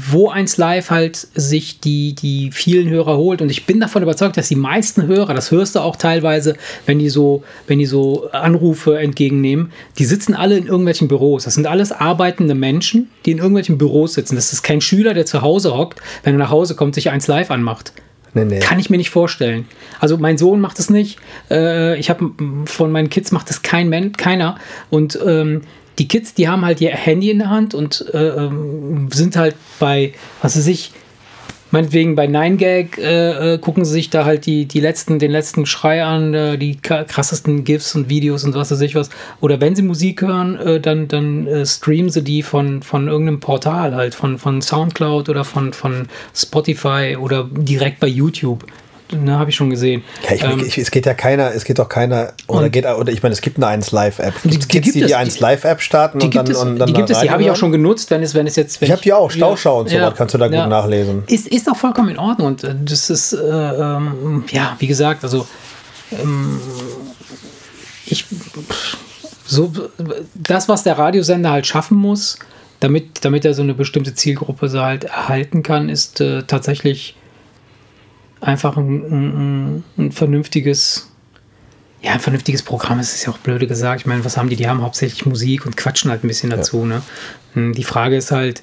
wo 0.09 0.31
eins 0.31 0.57
live 0.57 0.91
halt 0.91 1.17
sich 1.35 1.81
die, 1.81 2.15
die 2.15 2.53
vielen 2.53 2.89
Hörer 2.89 3.17
holt. 3.17 3.43
Und 3.43 3.51
ich 3.51 3.67
bin 3.67 3.81
davon 3.81 4.03
überzeugt, 4.03 4.37
dass 4.37 4.49
die 4.49 4.57
meisten 4.57 5.07
Hörer, 5.07 5.35
das 5.35 5.51
hörst 5.51 5.75
du 5.75 5.81
auch 5.81 5.97
teilweise, 5.97 6.57
wenn 6.87 6.99
die 6.99 7.09
so, 7.09 7.43
wenn 7.67 7.81
die 7.81 7.87
so 7.87 8.31
Anrufe 8.31 8.99
entgegennehmen, 8.99 9.73
die 9.99 10.05
sitzen 10.05 10.35
alle 10.35 10.57
in 10.57 10.67
irgendwelchen 10.67 11.09
Büros. 11.09 11.45
Das 11.45 11.55
sind 11.55 11.67
alles 11.67 11.93
arbeitende 11.93 12.55
Menschen, 12.55 13.11
die 13.27 13.33
in 13.33 13.39
irgendwelchen 13.39 13.79
Büros 13.79 14.15
sitzen. 14.15 14.37
Das 14.37 14.53
ist 14.53 14.63
kein 14.63 14.81
Schüler, 14.81 15.13
der 15.13 15.27
zu 15.27 15.43
Hause 15.43 15.77
hockt, 15.77 16.01
wenn 16.23 16.37
er 16.37 16.39
nach 16.39 16.51
Hause 16.51 16.77
kommt, 16.77 16.95
sich 16.95 17.11
eins 17.11 17.27
live 17.27 17.51
anmacht. 17.51 17.93
Nee, 18.37 18.45
nee. 18.45 18.59
Kann 18.59 18.79
ich 18.79 18.91
mir 18.91 18.99
nicht 18.99 19.09
vorstellen. 19.09 19.67
Also 19.99 20.19
mein 20.19 20.37
Sohn 20.37 20.61
macht 20.61 20.79
es 20.79 20.91
nicht. 20.91 21.19
Äh, 21.51 21.99
ich 21.99 22.11
habe 22.11 22.33
von 22.67 22.93
meinen 22.93 23.09
Kids 23.09 23.33
macht 23.33 23.49
es 23.49 23.63
kein 23.63 23.89
Mensch, 23.89 24.19
keiner. 24.19 24.59
Und 24.91 25.19
ähm, 25.27 25.63
die 25.99 26.07
Kids, 26.07 26.35
die 26.35 26.47
haben 26.47 26.63
halt 26.63 26.83
ihr 26.83 26.91
Handy 26.91 27.31
in 27.31 27.39
der 27.39 27.49
Hand 27.49 27.73
und 27.75 28.05
äh, 28.13 28.29
ähm, 28.29 29.09
sind 29.11 29.37
halt 29.37 29.55
bei, 29.79 30.13
was 30.43 30.55
weiß 30.55 30.67
ich, 30.67 30.93
meinetwegen 31.77 32.15
bei 32.15 32.25
9gag 32.25 32.99
äh, 32.99 33.55
äh, 33.55 33.59
gucken 33.59 33.85
sie 33.85 33.93
sich 33.93 34.09
da 34.09 34.25
halt 34.25 34.47
die, 34.47 34.65
die 34.65 34.81
letzten, 34.81 35.19
den 35.19 35.31
letzten 35.31 35.67
Schrei 35.67 36.03
an, 36.03 36.33
äh, 36.33 36.57
die 36.57 36.77
krassesten 36.81 37.65
GIFs 37.65 37.95
und 37.95 38.09
Videos 38.09 38.45
und 38.45 38.55
was 38.55 38.71
weiß 38.71 38.81
ich 38.81 38.95
was. 38.95 39.11
Oder 39.43 39.61
wenn 39.61 39.77
sie 39.77 39.83
Musik 39.83 40.23
hören, 40.23 40.57
äh, 40.57 40.81
dann, 40.81 41.07
dann 41.07 41.47
äh, 41.47 41.67
streamen 41.67 42.09
sie 42.09 42.25
die 42.25 42.43
von, 42.43 42.83
von 42.83 43.09
irgendeinem 43.09 43.41
Portal 43.41 43.95
halt, 43.95 44.15
von, 44.15 44.39
von 44.39 44.63
Soundcloud 44.63 45.29
oder 45.29 45.45
von, 45.45 45.75
von 45.75 46.09
Spotify 46.35 47.19
oder 47.21 47.47
direkt 47.53 48.01
bei 48.01 48.09
YouTube 48.09 48.65
ne, 49.13 49.39
habe 49.39 49.51
ich 49.51 49.57
schon 49.57 49.71
gesehen. 49.71 50.03
Ja, 50.25 50.35
ich, 50.35 50.43
ähm, 50.43 50.63
ich, 50.67 50.79
es 50.79 50.91
geht 50.91 51.07
ja 51.07 51.15
keiner, 51.15 51.53
es 51.55 51.65
geht 51.65 51.79
doch 51.79 51.89
keiner, 51.89 52.33
oder 52.47 52.69
geht, 52.69 52.87
oder 52.87 53.13
ich 53.13 53.23
meine, 53.23 53.33
es 53.33 53.41
gibt 53.41 53.57
eine 53.57 53.67
1 53.67 53.93
Live-App. 53.93 54.35
Die, 54.45 54.59
die, 54.59 54.69
gibt 54.69 54.87
die, 54.87 54.93
die 54.93 55.15
1 55.15 55.41
Live-App 55.41 55.81
starten 55.81 56.19
die 56.19 56.27
und 56.27 56.35
dann, 56.35 56.51
es, 56.51 56.57
und 56.59 56.79
dann 56.79 56.89
Die 56.89 56.93
gibt 56.93 57.11
es, 57.11 57.21
die 57.21 57.31
habe 57.31 57.43
ich 57.43 57.51
auch 57.51 57.57
schon 57.57 57.73
genutzt, 57.73 58.11
wenn 58.11 58.23
es, 58.23 58.35
wenn 58.35 58.47
es 58.47 58.57
jetzt. 58.57 58.83
ich 58.83 58.91
habe 58.91 59.03
die 59.03 59.13
auch, 59.13 59.31
Stauschau 59.31 59.81
und 59.81 59.89
so 59.89 59.97
ja, 59.97 60.09
was, 60.09 60.15
kannst 60.15 60.35
du 60.35 60.39
da 60.39 60.47
ja, 60.47 60.63
gut 60.63 60.71
nachlesen. 60.71 61.25
Ist, 61.27 61.49
ist 61.49 61.69
auch 61.69 61.77
vollkommen 61.77 62.11
in 62.11 62.19
Ordnung 62.19 62.49
und 62.49 62.65
äh, 62.65 62.75
das 62.85 63.11
ist, 63.11 63.33
äh, 63.33 63.39
ähm, 63.39 64.45
ja, 64.51 64.77
wie 64.79 64.87
gesagt, 64.87 65.23
also 65.25 65.47
ähm, 66.13 66.61
ich, 68.07 68.25
so, 69.47 69.73
das, 70.35 70.69
was 70.69 70.83
der 70.83 70.99
Radiosender 70.99 71.51
halt 71.51 71.67
schaffen 71.67 71.97
muss, 71.97 72.39
damit, 72.81 73.25
damit 73.25 73.45
er 73.45 73.55
so 73.55 73.63
eine 73.63 73.75
bestimmte 73.75 74.15
Zielgruppe 74.15 74.69
so 74.69 74.81
halt 74.81 75.05
erhalten 75.05 75.63
kann, 75.63 75.89
ist 75.89 76.21
äh, 76.21 76.43
tatsächlich 76.43 77.17
einfach 78.41 78.77
ein, 78.77 79.03
ein, 79.11 79.85
ein, 79.99 80.13
vernünftiges, 80.13 81.11
ja, 82.03 82.13
ein 82.13 82.21
vernünftiges 82.21 82.63
Programm. 82.63 82.99
Es 82.99 83.15
ist 83.15 83.27
ja 83.27 83.33
auch 83.33 83.39
blöde 83.39 83.67
gesagt. 83.67 84.03
Ich 84.03 84.07
meine, 84.07 84.25
was 84.25 84.37
haben 84.37 84.49
die? 84.49 84.57
Die 84.57 84.69
haben 84.69 84.83
hauptsächlich 84.83 85.27
Musik 85.27 85.67
und 85.67 85.77
quatschen 85.77 86.11
halt 86.11 86.25
ein 86.25 86.29
bisschen 86.29 86.51
dazu. 86.51 86.81
Ja. 86.81 86.87
Ne? 86.87 87.03
Hm, 87.55 87.73
die 87.73 87.85
Frage 87.85 88.17
ist 88.17 88.31
halt, 88.31 88.63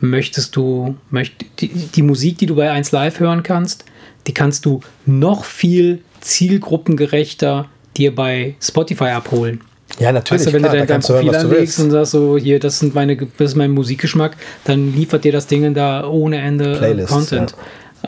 möchtest 0.00 0.56
du, 0.56 0.96
möcht, 1.10 1.44
die, 1.60 1.68
die 1.68 2.02
Musik, 2.02 2.38
die 2.38 2.46
du 2.46 2.56
bei 2.56 2.70
1 2.70 2.92
Live 2.92 3.20
hören 3.20 3.42
kannst, 3.42 3.84
die 4.26 4.34
kannst 4.34 4.64
du 4.64 4.80
noch 5.06 5.44
viel 5.44 6.02
zielgruppengerechter 6.20 7.68
dir 7.96 8.14
bei 8.14 8.54
Spotify 8.60 9.06
abholen. 9.06 9.60
Ja, 9.98 10.12
natürlich. 10.12 10.40
Weißt 10.40 10.48
du, 10.48 10.52
wenn 10.52 10.62
klar, 10.62 10.72
du 10.72 10.78
dein, 10.78 10.86
dein 10.86 11.00
Profil 11.00 11.32
hören, 11.32 11.46
anlegst 11.46 11.80
und 11.80 11.90
sagst 11.90 12.12
so, 12.12 12.38
hier, 12.38 12.60
das, 12.60 12.78
sind 12.78 12.94
meine, 12.94 13.16
das 13.16 13.50
ist 13.50 13.56
mein 13.56 13.72
Musikgeschmack, 13.72 14.36
dann 14.64 14.94
liefert 14.94 15.24
dir 15.24 15.32
das 15.32 15.46
Ding 15.46 15.74
da 15.74 16.06
ohne 16.06 16.38
Ende 16.40 16.76
Playlist, 16.76 17.08
Content. 17.08 17.50
Ja. 17.50 17.56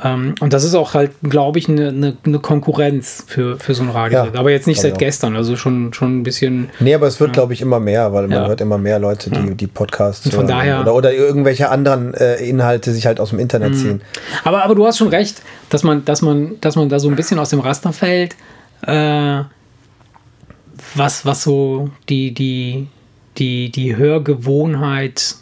Ähm, 0.02 0.35
und 0.40 0.52
das 0.52 0.64
ist 0.64 0.74
auch 0.74 0.94
halt, 0.94 1.11
glaube 1.22 1.59
ich, 1.59 1.68
eine, 1.68 1.88
eine, 1.88 2.16
eine, 2.24 2.38
Konkurrenz 2.38 3.24
für, 3.26 3.59
für 3.59 3.74
so 3.74 3.83
ein 3.83 3.90
Radio. 3.90 4.24
Ja, 4.24 4.38
aber 4.38 4.50
jetzt 4.50 4.66
nicht 4.66 4.81
seit 4.81 4.98
gestern, 4.98 5.37
also 5.37 5.57
schon, 5.57 5.92
schon 5.92 6.20
ein 6.20 6.22
bisschen. 6.22 6.70
Nee, 6.81 6.94
aber 6.94 7.07
es 7.07 7.20
wird, 7.20 7.31
ja. 7.31 7.35
glaube 7.35 7.52
ich, 7.52 7.61
immer 7.61 7.78
mehr, 7.78 8.12
weil 8.12 8.26
man 8.26 8.42
ja. 8.42 8.46
hört 8.46 8.62
immer 8.62 8.78
mehr 8.78 8.98
Leute, 8.98 9.31
die, 9.31 9.55
die 9.55 9.66
Podcasts 9.66 10.24
und 10.24 10.35
von 10.35 10.46
daher, 10.46 10.81
oder, 10.81 10.94
oder 10.94 11.12
irgendwelche 11.12 11.68
anderen 11.68 12.14
äh, 12.14 12.37
Inhalte 12.37 12.92
sich 12.92 13.07
halt 13.07 13.20
aus 13.20 13.31
dem 13.31 13.38
Internet 13.38 13.72
mhm. 13.72 13.76
ziehen. 13.76 14.02
Aber, 14.44 14.64
aber 14.64 14.74
du 14.74 14.87
hast 14.87 14.96
schon 14.96 15.09
recht, 15.09 15.42
dass 15.68 15.83
man, 15.83 16.05
dass 16.07 16.22
man, 16.22 16.59
dass 16.61 16.74
man 16.76 16.88
da 16.88 16.98
so 16.98 17.09
ein 17.09 17.16
bisschen 17.16 17.38
aus 17.38 17.50
dem 17.50 17.61
Raster 17.61 17.92
fällt, 17.92 18.35
äh, 18.87 19.42
was, 20.94 21.26
was 21.26 21.42
so 21.42 21.90
die, 22.09 22.33
die, 22.33 22.88
die, 23.37 23.70
die 23.70 23.96
Hörgewohnheit 23.96 25.37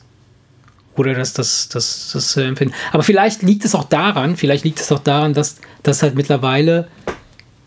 oder 1.00 1.14
das, 1.14 1.32
das, 1.32 1.68
das, 1.68 2.10
das 2.12 2.36
äh, 2.36 2.44
Empfinden. 2.44 2.74
Aber 2.92 3.02
vielleicht 3.02 3.42
liegt 3.42 3.64
es 3.64 3.74
auch 3.74 3.84
daran, 3.84 4.36
vielleicht 4.36 4.64
liegt 4.64 4.80
es 4.80 4.92
auch 4.92 4.98
daran, 5.00 5.34
dass, 5.34 5.56
dass 5.82 6.02
halt 6.02 6.14
mittlerweile 6.14 6.88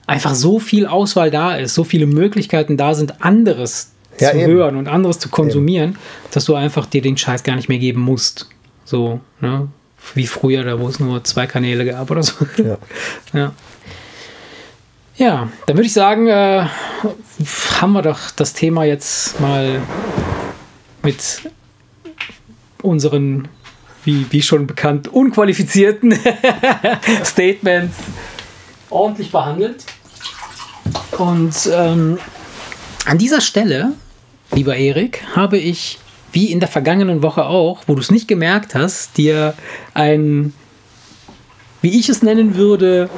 einfach 0.08 0.36
so 0.36 0.60
viel 0.60 0.86
Auswahl 0.86 1.32
da 1.32 1.56
ist, 1.56 1.74
so 1.74 1.84
viele 1.84 2.06
Möglichkeiten 2.06 2.78
da 2.78 2.94
sind, 2.94 3.22
anderes 3.22 3.92
ja, 4.20 4.32
zu 4.32 4.38
eben. 4.38 4.52
hören 4.52 4.76
und 4.78 4.88
anderes 4.88 5.20
zu 5.20 5.30
konsumieren, 5.30 5.92
eben. 5.92 6.00
dass 6.32 6.46
du 6.46 6.56
einfach 6.56 6.86
dir 6.86 7.02
den 7.02 7.18
Scheiß 7.18 7.44
gar 7.44 7.56
nicht 7.56 7.70
mehr 7.70 7.80
geben 7.80 8.02
musst. 8.02 8.48
So, 8.86 9.22
ne? 9.42 9.68
Wie 10.16 10.28
früher, 10.28 10.64
da 10.64 10.80
wo 10.80 10.88
es 10.88 11.00
nur 11.00 11.24
zwei 11.24 11.48
Kanäle 11.48 11.86
gab 11.86 12.12
oder 12.12 12.24
so. 12.24 12.46
Ja. 12.58 12.78
ja. 13.34 13.52
Ja, 15.16 15.50
dann 15.68 15.78
würde 15.78 15.86
ich 15.86 15.94
sagen, 15.94 16.28
äh, 16.28 16.66
haben 17.80 17.94
wir 17.94 18.02
doch 18.02 18.32
das 18.32 18.54
Thema 18.54 18.84
jetzt 18.84 19.40
mal 19.40 19.80
mit 21.04 21.42
unseren, 22.84 23.48
wie, 24.06 24.26
wie 24.30 24.42
schon 24.42 24.68
bekannt, 24.68 25.08
unqualifizierten 25.08 26.18
Statements 27.24 27.98
ordentlich 28.90 29.32
behandelt. 29.32 29.86
Und 31.18 31.70
ähm, 31.72 32.18
an 33.06 33.18
dieser 33.18 33.42
Stelle, 33.42 33.94
lieber 34.54 34.76
Erik, 34.76 35.24
habe 35.36 35.58
ich, 35.58 36.00
wie 36.32 36.52
in 36.52 36.60
der 36.60 36.70
vergangenen 36.70 37.22
Woche 37.22 37.46
auch, 37.46 37.84
wo 37.88 37.96
du 37.96 38.02
es 38.02 38.12
nicht 38.12 38.28
gemerkt 38.28 38.76
hast, 38.76 39.18
dir 39.18 39.54
ein, 39.94 40.54
wie 41.82 42.00
ich 42.00 42.10
es 42.10 42.24
nennen 42.24 42.56
würde, 42.56 43.10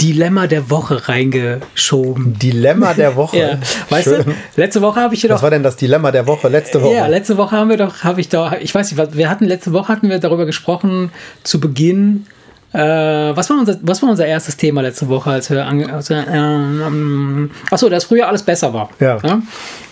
Dilemma 0.00 0.46
der 0.46 0.70
Woche 0.70 1.08
reingeschoben. 1.08 2.38
Dilemma 2.38 2.94
der 2.94 3.16
Woche. 3.16 3.38
ja. 3.38 3.58
Weißt 3.88 4.04
Schön. 4.08 4.24
du, 4.24 4.34
letzte 4.56 4.82
Woche 4.82 5.00
habe 5.00 5.14
ich 5.14 5.22
jedoch. 5.22 5.36
Was 5.36 5.42
war 5.42 5.50
denn 5.50 5.62
das 5.62 5.76
Dilemma 5.76 6.10
der 6.10 6.26
Woche? 6.26 6.48
Letzte 6.48 6.82
Woche. 6.82 6.94
Ja, 6.94 7.06
letzte 7.06 7.36
Woche 7.36 7.56
haben 7.56 7.70
wir 7.70 7.76
doch, 7.76 8.04
habe 8.04 8.20
ich 8.20 8.28
da, 8.28 8.56
ich 8.60 8.74
weiß 8.74 8.92
nicht, 8.92 9.16
wir 9.16 9.30
hatten 9.30 9.44
letzte 9.44 9.72
Woche 9.72 9.88
hatten 9.88 10.08
wir 10.08 10.18
darüber 10.18 10.46
gesprochen 10.46 11.10
zu 11.42 11.60
Beginn. 11.60 12.26
Äh, 12.72 12.78
was, 12.78 13.50
war 13.50 13.58
unser, 13.58 13.78
was 13.82 14.00
war 14.02 14.10
unser 14.10 14.26
erstes 14.26 14.56
Thema 14.56 14.80
letzte 14.80 15.08
Woche, 15.08 15.30
als 15.30 15.50
wir, 15.50 15.66
als 15.66 16.08
wir 16.08 16.18
äh, 16.18 17.48
achso, 17.70 17.88
dass 17.88 18.04
früher 18.04 18.28
alles 18.28 18.42
besser 18.42 18.72
war. 18.72 18.90
Ja. 19.00 19.18
ja? 19.22 19.42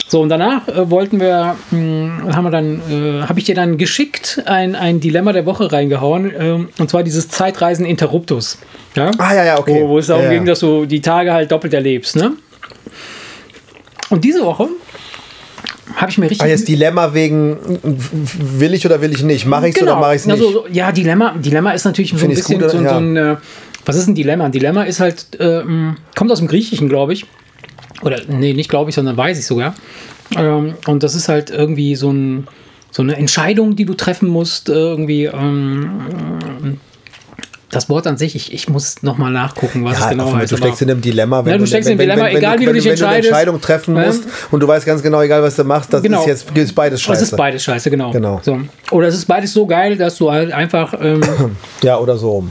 So, 0.09 0.23
und 0.23 0.31
danach 0.31 0.67
äh, 0.69 0.89
wollten 0.91 1.21
wir, 1.21 1.57
mh, 1.71 1.79
hm, 1.79 2.37
haben 2.37 2.45
wir 2.45 2.51
dann, 2.51 2.81
äh, 2.91 3.27
habe 3.27 3.39
ich 3.41 3.47
dir 3.47 3.55
dann 3.55 3.79
geschickt 3.79 4.43
ein, 4.47 4.77
ein 4.77 5.01
Dilemma 5.01 5.33
der 5.33 5.45
Woche 5.45 5.71
reingehauen, 5.71 6.31
äh, 6.31 6.81
und 6.81 6.89
zwar 6.89 7.03
dieses 7.03 7.29
Zeitreisen 7.29 7.85
Interruptus. 7.85 8.59
Ja? 8.95 9.11
Ah, 9.19 9.35
ja, 9.35 9.45
ja, 9.45 9.59
okay. 9.59 9.83
Wo, 9.83 9.89
wo 9.89 9.99
es 9.99 10.07
darum 10.07 10.25
ja, 10.25 10.31
ging, 10.31 10.47
dass 10.47 10.61
du 10.61 10.87
die 10.87 11.03
Tage 11.03 11.33
halt 11.33 11.51
doppelt 11.51 11.75
erlebst, 11.75 12.17
ne? 12.17 12.33
Und 14.09 14.25
diese 14.25 14.43
Woche 14.43 14.69
habe 15.97 16.11
ich 16.11 16.19
mir 16.19 16.31
richtig. 16.31 16.43
Ah, 16.43 16.49
jetzt 16.49 16.69
Dilemma 16.69 17.15
wegen, 17.15 17.57
will 17.83 18.75
ich 18.75 18.85
oder 18.87 19.01
will 19.01 19.13
ich 19.13 19.23
nicht? 19.23 19.47
Mache 19.47 19.69
ich 19.69 19.75
es 19.75 19.81
genau. 19.81 19.93
oder 19.93 20.01
mache 20.01 20.15
ich 20.15 20.21
es 20.21 20.27
nicht? 20.27 20.41
Also, 20.41 20.67
ja, 20.71 20.93
Dilemma, 20.93 21.35
Dilemma 21.37 21.73
ist 21.73 21.85
natürlich 21.85 22.11
so 22.11 22.25
ein 22.25 22.29
bisschen 22.29 22.61
gut, 22.61 22.71
so, 22.71 22.81
ja. 22.81 22.91
so, 22.91 22.97
ein. 22.97 23.17
Äh, 23.17 23.37
was 23.85 23.97
ist 23.97 24.07
ein 24.07 24.15
Dilemma? 24.15 24.45
Ein 24.45 24.53
Dilemma 24.53 24.83
ist 24.83 25.01
halt, 25.01 25.41
äh, 25.41 25.63
kommt 26.15 26.31
aus 26.31 26.39
dem 26.39 26.49
Griechischen, 26.49 26.89
glaube 26.89 27.15
ich. 27.15 27.27
Oder, 28.03 28.21
nee, 28.29 28.53
nicht 28.53 28.69
glaube 28.69 28.91
ich, 28.91 28.95
sondern 28.95 29.17
weiß 29.17 29.39
ich 29.39 29.47
sogar. 29.47 29.75
Ähm, 30.37 30.75
und 30.87 31.03
das 31.03 31.15
ist 31.15 31.29
halt 31.29 31.51
irgendwie 31.51 31.95
so, 31.97 32.11
ein, 32.11 32.47
so 32.91 33.03
eine 33.03 33.17
Entscheidung, 33.17 33.77
die 33.77 33.85
du 33.85 33.95
treffen 33.95 34.29
musst, 34.29 34.69
irgendwie. 34.69 35.25
Ähm, 35.25 36.81
das 37.71 37.89
Wort 37.89 38.07
an 38.07 38.17
sich, 38.17 38.35
ich, 38.35 38.53
ich 38.53 38.69
muss 38.69 39.03
nochmal 39.03 39.31
nachgucken, 39.31 39.85
was 39.85 39.99
ja, 39.99 40.05
es 40.05 40.11
genau 40.11 40.33
heißt. 40.33 40.53
Du 40.53 40.57
steckst 40.57 40.83
in 40.83 40.91
einem 40.91 41.01
Dilemma, 41.01 41.45
wenn 41.45 41.53
ja, 41.53 41.59
du, 41.59 41.67
steckst 41.67 41.89
wenn, 41.89 41.99
in 41.99 42.11
einem 42.11 42.17
Dilemma, 42.17 42.31
wenn, 42.31 42.37
egal 42.37 42.61
wie 42.61 42.65
du 42.65 42.73
dich 42.73 42.87
entscheidest. 42.87 43.01
Wenn 43.01 43.09
du 43.09 43.09
eine 43.09 43.27
Entscheidung 43.27 43.61
treffen 43.61 43.95
musst 43.95 44.25
und 44.51 44.61
du 44.61 44.69
weißt 44.69 44.87
ganz 44.87 45.03
genau, 45.03 45.21
egal 45.21 45.43
was 45.43 45.57
du 45.57 45.65
machst, 45.65 45.93
das 45.93 46.03
genau. 46.03 46.21
ist 46.21 46.27
jetzt 46.27 46.57
ist 46.57 46.75
beides 46.75 47.03
scheiße. 47.03 47.23
Es 47.23 47.33
ist 47.33 47.37
beides 47.37 47.63
scheiße, 47.63 47.91
genau. 47.91 48.11
genau. 48.11 48.41
So. 48.43 48.61
Oder 48.91 49.09
es 49.09 49.15
ist 49.15 49.27
beides 49.27 49.53
so 49.53 49.67
geil, 49.67 49.97
dass 49.97 50.17
du 50.17 50.31
halt 50.31 50.53
einfach. 50.53 50.95
Ähm, 51.01 51.21
ja, 51.83 51.99
oder 51.99 52.17
so 52.17 52.45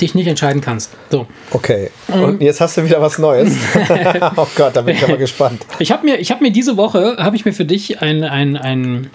dich 0.00 0.14
nicht 0.14 0.26
entscheiden 0.26 0.60
kannst. 0.60 0.90
So. 1.10 1.26
Okay. 1.50 1.90
Und 2.08 2.40
jetzt 2.40 2.60
hast 2.60 2.76
du 2.76 2.84
wieder 2.84 3.00
was 3.00 3.18
Neues. 3.18 3.54
oh 4.36 4.46
Gott, 4.56 4.76
da 4.76 4.82
bin 4.82 4.96
ich 4.96 5.04
aber 5.04 5.16
gespannt. 5.16 5.64
Ich 5.78 5.90
habe 5.90 6.04
mir, 6.04 6.18
hab 6.18 6.40
mir 6.40 6.52
diese 6.52 6.76
Woche, 6.76 7.16
habe 7.18 7.36
ich 7.36 7.44
mir 7.44 7.52
für 7.52 7.64
dich 7.64 8.02
ein, 8.02 8.24
ein, 8.24 8.56
ein, 8.56 9.10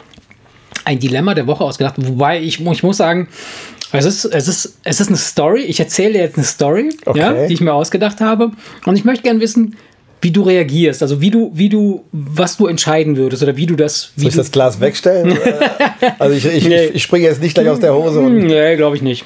ein 0.86 1.00
Dilemma 1.00 1.34
der 1.34 1.48
Woche 1.48 1.64
ausgedacht. 1.64 1.96
Wobei 1.98 2.40
ich, 2.40 2.60
ich 2.66 2.84
muss 2.84 2.98
sagen, 2.98 3.28
es 3.92 4.06
ist, 4.06 4.26
es, 4.26 4.48
ist, 4.48 4.78
es 4.84 5.00
ist 5.00 5.08
eine 5.08 5.18
Story. 5.18 5.62
Ich 5.62 5.80
erzähle 5.80 6.14
dir 6.14 6.22
jetzt 6.22 6.38
eine 6.38 6.46
Story, 6.46 6.90
okay. 7.06 7.20
ja, 7.20 7.48
die 7.48 7.54
ich 7.54 7.62
mir 7.62 7.74
ausgedacht 7.74 8.20
habe. 8.22 8.52
Und 8.86 8.98
ich 8.98 9.06
möchte 9.06 9.24
gerne 9.24 9.40
wissen, 9.40 9.76
wie 10.22 10.32
du 10.32 10.42
reagierst, 10.42 11.02
also 11.02 11.22
wie 11.22 11.30
du, 11.30 11.52
wie 11.54 11.70
du, 11.70 12.04
was 12.12 12.58
du 12.58 12.68
entscheiden 12.68 13.18
würdest 13.18 13.44
oder 13.44 13.56
wie 13.56 13.66
du 13.66 13.76
das. 13.76 14.12
Wie 14.16 14.22
Soll 14.22 14.30
ich 14.30 14.36
das 14.36 14.52
Glas 14.52 14.82
wegstellen? 14.82 15.38
also 16.20 16.36
ich, 16.36 16.46
ich, 16.46 16.68
nee. 16.68 16.86
ich, 16.88 17.04
springe 17.04 17.26
jetzt 17.26 17.42
nicht 17.42 17.54
gleich 17.54 17.70
aus 17.70 17.80
der 17.80 17.94
Hose. 17.94 18.22
nee, 18.22 18.76
glaube 18.76 18.96
ich 18.96 19.02
nicht. 19.02 19.26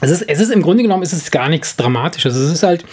Es 0.00 0.10
ist, 0.10 0.22
es 0.22 0.40
ist 0.40 0.50
im 0.50 0.62
Grunde 0.62 0.82
genommen 0.82 1.02
ist 1.02 1.12
es 1.12 1.30
gar 1.30 1.50
nichts 1.50 1.76
Dramatisches. 1.76 2.34
Es 2.34 2.50
ist 2.50 2.62
halt, 2.62 2.84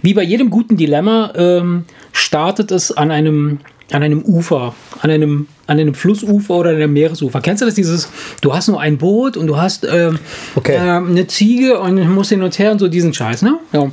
wie 0.00 0.14
bei 0.14 0.22
jedem 0.22 0.48
guten 0.48 0.78
Dilemma, 0.78 1.32
ähm, 1.36 1.84
startet 2.12 2.70
es 2.70 2.90
an 2.90 3.10
einem, 3.10 3.60
an 3.92 4.02
einem 4.02 4.22
Ufer, 4.22 4.74
an 5.00 5.10
einem, 5.10 5.48
an 5.66 5.78
einem 5.78 5.94
Flussufer 5.94 6.54
oder 6.54 6.70
einem 6.70 6.92
Meeresufer. 6.92 7.40
Kennst 7.40 7.62
du 7.62 7.66
das? 7.66 7.74
Dieses, 7.74 8.08
du 8.40 8.54
hast 8.54 8.68
nur 8.68 8.80
ein 8.80 8.98
Boot 8.98 9.36
und 9.36 9.46
du 9.46 9.56
hast 9.56 9.86
ähm, 9.90 10.18
okay. 10.56 10.74
äh, 10.74 10.78
eine 10.78 11.26
Ziege 11.26 11.78
und 11.78 11.96
musst 12.12 12.30
hin 12.30 12.42
und 12.42 12.58
her 12.58 12.72
und 12.72 12.78
so 12.78 12.88
diesen 12.88 13.14
Scheiß, 13.14 13.42
ne? 13.42 13.58
Ja. 13.72 13.90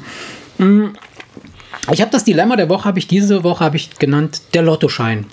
Mm. 0.57 0.93
Ich 1.91 2.01
habe 2.01 2.11
das 2.11 2.23
Dilemma 2.23 2.55
der 2.55 2.69
Woche, 2.69 2.85
habe 2.85 2.97
ich 2.97 3.07
diese 3.07 3.43
Woche 3.43 3.63
habe 3.63 3.75
ich 3.75 3.99
genannt, 3.99 4.41
der 4.53 4.61
Lottoschein. 4.61 5.25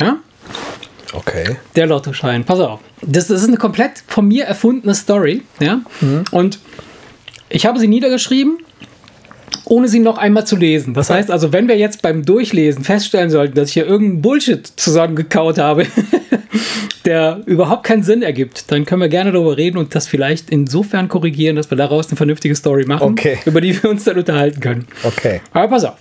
Ja? 0.00 0.16
Okay. 1.12 1.56
Der 1.76 1.86
Lottoschein. 1.86 2.44
Pass 2.44 2.60
auf. 2.60 2.80
Das, 3.02 3.26
das 3.26 3.42
ist 3.42 3.48
eine 3.48 3.58
komplett 3.58 4.02
von 4.06 4.26
mir 4.26 4.46
erfundene 4.46 4.94
Story. 4.94 5.42
Ja? 5.60 5.80
Mhm. 6.00 6.24
Und 6.30 6.58
Ich 7.50 7.66
habe 7.66 7.78
sie 7.78 7.88
niedergeschrieben, 7.88 8.58
ohne 9.68 9.88
sie 9.88 9.98
noch 9.98 10.16
einmal 10.18 10.46
zu 10.46 10.56
lesen. 10.56 10.94
Das 10.94 11.10
heißt 11.10 11.30
also, 11.30 11.52
wenn 11.52 11.68
wir 11.68 11.76
jetzt 11.76 12.00
beim 12.02 12.24
Durchlesen 12.24 12.84
feststellen 12.84 13.30
sollten, 13.30 13.54
dass 13.54 13.68
ich 13.68 13.74
hier 13.74 13.86
irgendeinen 13.86 14.22
Bullshit 14.22 14.66
zusammengekaut 14.66 15.58
habe, 15.58 15.86
der 17.04 17.40
überhaupt 17.46 17.84
keinen 17.84 18.02
Sinn 18.02 18.22
ergibt, 18.22 18.70
dann 18.70 18.84
können 18.86 19.00
wir 19.02 19.08
gerne 19.08 19.30
darüber 19.32 19.56
reden 19.56 19.78
und 19.78 19.94
das 19.94 20.06
vielleicht 20.06 20.50
insofern 20.50 21.08
korrigieren, 21.08 21.56
dass 21.56 21.70
wir 21.70 21.76
daraus 21.76 22.08
eine 22.08 22.16
vernünftige 22.16 22.54
Story 22.54 22.84
machen, 22.86 23.10
Okay. 23.12 23.38
über 23.44 23.60
die 23.60 23.80
wir 23.82 23.90
uns 23.90 24.04
dann 24.04 24.16
unterhalten 24.16 24.60
können. 24.60 24.86
Okay. 25.04 25.40
Aber 25.52 25.68
pass 25.68 25.84
auf. 25.84 25.96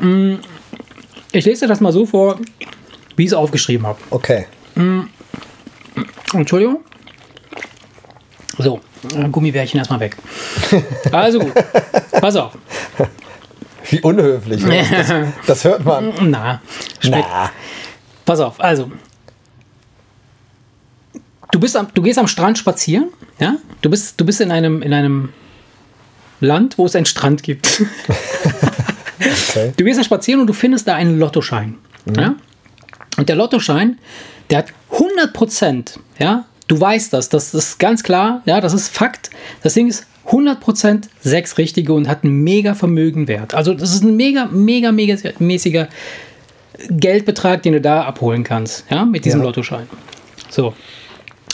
Mm, 0.00 0.34
Ich 1.32 1.44
lese 1.46 1.62
dir 1.62 1.68
das 1.68 1.80
mal 1.80 1.92
so 1.92 2.04
vor, 2.06 2.38
wie 3.16 3.22
ich 3.24 3.28
es 3.28 3.34
aufgeschrieben 3.34 3.86
habe. 3.86 3.98
Okay. 4.10 4.44
Entschuldigung. 6.34 6.80
So, 8.58 8.80
Gummibärchen 9.30 9.78
erstmal 9.78 10.00
weg. 10.00 10.16
Also 11.12 11.40
gut, 11.40 11.52
pass 12.12 12.36
auf. 12.36 12.56
Wie 13.90 14.00
unhöflich. 14.00 14.62
Das, 14.64 15.12
das 15.46 15.64
hört 15.64 15.84
man. 15.84 16.12
Na, 16.30 16.62
schmeckt. 17.00 17.28
Na. 17.30 17.50
Pass 18.24 18.40
auf, 18.40 18.60
also. 18.60 18.90
Du, 21.50 21.60
bist 21.60 21.76
am, 21.76 21.88
du 21.92 22.00
gehst 22.00 22.18
am 22.18 22.28
Strand 22.28 22.56
spazieren, 22.56 23.08
ja? 23.38 23.56
Du 23.82 23.90
bist, 23.90 24.18
du 24.20 24.24
bist 24.24 24.40
in, 24.40 24.50
einem, 24.50 24.80
in 24.80 24.94
einem 24.94 25.30
Land, 26.40 26.78
wo 26.78 26.86
es 26.86 26.96
einen 26.96 27.06
Strand 27.06 27.42
gibt. 27.42 27.82
Okay. 29.50 29.72
Du 29.76 29.84
gehst 29.84 29.98
da 29.98 30.04
spazieren 30.04 30.40
und 30.40 30.46
du 30.46 30.52
findest 30.52 30.88
da 30.88 30.94
einen 30.94 31.18
Lottoschein. 31.18 31.78
Ja? 32.16 32.34
Und 33.16 33.28
der 33.28 33.36
Lottoschein, 33.36 33.98
der 34.50 34.58
hat 34.58 34.66
100 34.90 35.32
Prozent, 35.32 36.00
ja, 36.18 36.44
du 36.72 36.80
weißt 36.80 37.12
das, 37.12 37.28
das 37.28 37.52
ist 37.52 37.78
ganz 37.78 38.02
klar, 38.02 38.42
ja, 38.46 38.60
das 38.60 38.72
ist 38.72 38.88
Fakt. 38.88 39.30
Das 39.62 39.74
Ding 39.74 39.88
ist 39.88 40.06
100 40.26 40.58
Prozent 40.58 41.10
sechs 41.20 41.58
richtige 41.58 41.92
und 41.92 42.08
hat 42.08 42.24
einen 42.24 42.42
mega 42.42 42.74
Vermögenwert. 42.74 43.54
Also 43.54 43.74
das 43.74 43.92
ist 43.92 44.02
ein 44.02 44.16
mega, 44.16 44.46
mega, 44.46 44.90
mega 44.90 45.16
mäßiger 45.38 45.88
Geldbetrag, 46.88 47.62
den 47.62 47.74
du 47.74 47.80
da 47.80 48.04
abholen 48.04 48.42
kannst, 48.42 48.86
ja, 48.90 49.04
mit 49.04 49.26
diesem 49.26 49.40
Ja. 49.40 49.46
Lottoschein. 49.46 49.86
So, 50.48 50.74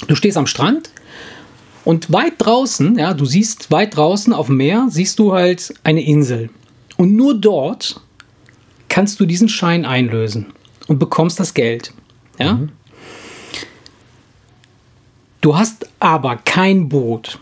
du 0.07 0.15
stehst 0.15 0.37
am 0.37 0.47
Strand 0.47 0.91
und 1.85 2.13
weit 2.13 2.35
draußen, 2.39 2.97
ja, 2.97 3.13
du 3.13 3.25
siehst 3.25 3.73
weit 3.73 3.97
draußen 3.97 4.33
auf 4.33 4.47
dem 4.47 4.59
Meer, 4.59 4.87
siehst 4.89 5.19
du 5.19 5.33
halt 5.33 5.75
eine 5.83 6.05
Insel. 6.05 6.51
Und 6.97 7.17
nur 7.17 7.35
dort 7.35 8.01
kannst 8.89 9.19
du 9.19 9.27
diesen 9.27 9.49
Schein 9.49 9.85
einlösen 9.85 10.47
und 10.87 11.01
bekommst 11.01 11.41
das 11.41 11.55
Geld. 11.55 11.93
Ja? 12.39 12.61
Du 15.49 15.57
hast 15.57 15.89
aber 15.99 16.37
kein 16.37 16.91
Boot. 16.91 17.39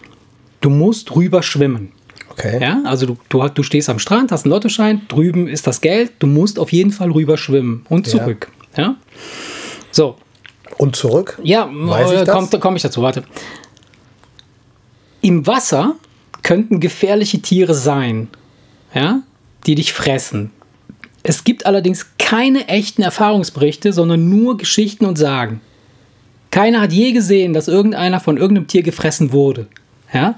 Du 0.61 0.71
musst 0.71 1.17
rüber 1.17 1.43
schwimmen. 1.43 1.91
Okay. 2.31 2.63
Ja? 2.63 2.81
Also 2.85 3.05
du, 3.05 3.17
du, 3.29 3.49
du 3.49 3.65
stehst 3.65 3.89
am 3.89 3.99
Strand, 3.99 4.31
hast 4.31 4.45
einen 4.45 4.53
Lottoschein, 4.53 5.03
drüben 5.09 5.49
ist 5.49 5.67
das 5.67 5.81
Geld, 5.81 6.13
du 6.21 6.29
musst 6.29 6.61
auf 6.61 6.71
jeden 6.71 6.93
Fall 6.93 7.11
rüber 7.11 7.37
schwimmen 7.37 7.85
und 7.89 8.07
Ja. 8.07 8.13
zurück. 8.13 8.53
Ja? 8.77 8.95
So, 9.91 10.15
Und 10.79 10.95
zurück? 10.95 11.37
ja, 11.43 11.69
Weiß 11.69 12.13
ich 12.13 12.21
äh, 12.21 12.27
komm, 12.31 12.49
komm 12.61 12.77
ich 12.77 12.83
dazu, 12.83 13.03
warte. 13.03 13.25
Im 15.21 15.45
Wasser 15.49 15.97
könnten 16.45 16.79
gefährliche 16.79 17.41
Tiere 17.43 17.75
sein, 17.75 18.29
ja, 18.95 19.23
die 19.67 19.75
dich 19.75 19.93
fressen. 19.93 20.53
Es 21.25 21.43
gibt 21.43 21.67
allerdings 21.67 22.07
keine 22.21 22.69
echten 22.69 23.03
Erfahrungsberichte, 23.03 23.93
sondern 23.93 24.29
nur 24.29 24.57
Geschichten 24.59 25.07
und 25.07 25.17
Sagen. 25.19 25.61
Keiner 26.57 26.81
hat 26.81 26.91
je 26.95 27.13
gesehen, 27.13 27.53
dass 27.53 27.69
irgendeiner 27.69 28.19
von 28.19 28.39
irgendeinem 28.39 28.67
Tier 28.67 28.83
gefressen 28.83 29.31
wurde. 29.31 29.67
Ja, 30.11 30.37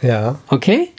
Ja. 0.00 0.38
okay? 0.46 0.90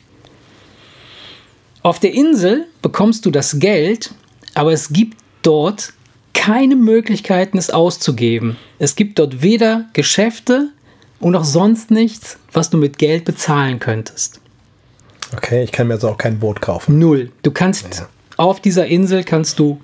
Auf 1.81 2.01
der 2.01 2.13
Insel 2.13 2.65
bekommst 2.81 3.25
du 3.25 3.31
das 3.31 3.57
Geld, 3.57 4.13
aber 4.53 4.73
es 4.73 4.89
gibt 4.91 5.17
dort 5.43 5.93
keine 6.33 6.75
Möglichkeiten, 6.75 7.57
es 7.57 7.69
auszugeben. 7.69 8.57
Es 8.79 8.97
gibt 8.97 9.17
dort 9.17 9.41
weder 9.41 9.85
Geschäfte 9.93 10.71
und 11.21 11.33
auch 11.37 11.45
sonst 11.45 11.89
nichts, 11.89 12.37
was 12.51 12.69
du 12.69 12.75
mit 12.75 12.97
Geld 12.97 13.23
bezahlen 13.23 13.79
könntest. 13.79 14.41
Okay, 15.37 15.63
ich 15.63 15.71
kann 15.71 15.87
mir 15.87 15.93
jetzt 15.93 16.03
auch 16.03 16.17
kein 16.17 16.37
Boot 16.37 16.59
kaufen. 16.59 16.99
Null. 16.99 17.31
Du 17.43 17.51
kannst 17.51 18.05
auf 18.35 18.59
dieser 18.59 18.87
Insel 18.87 19.23
kannst 19.23 19.57
du 19.57 19.79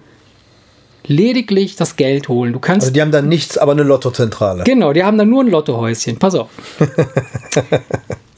lediglich 1.07 1.75
das 1.75 1.95
Geld 1.95 2.29
holen. 2.29 2.53
Du 2.53 2.59
kannst 2.59 2.85
Also 2.85 2.93
die 2.93 3.01
haben 3.01 3.11
dann 3.11 3.27
nichts, 3.27 3.57
aber 3.57 3.71
eine 3.71 3.83
Lottozentrale. 3.83 4.63
Genau, 4.63 4.93
die 4.93 5.03
haben 5.03 5.17
da 5.17 5.25
nur 5.25 5.43
ein 5.43 5.49
Lottohäuschen. 5.49 6.17
Pass 6.17 6.35
auf. 6.35 6.49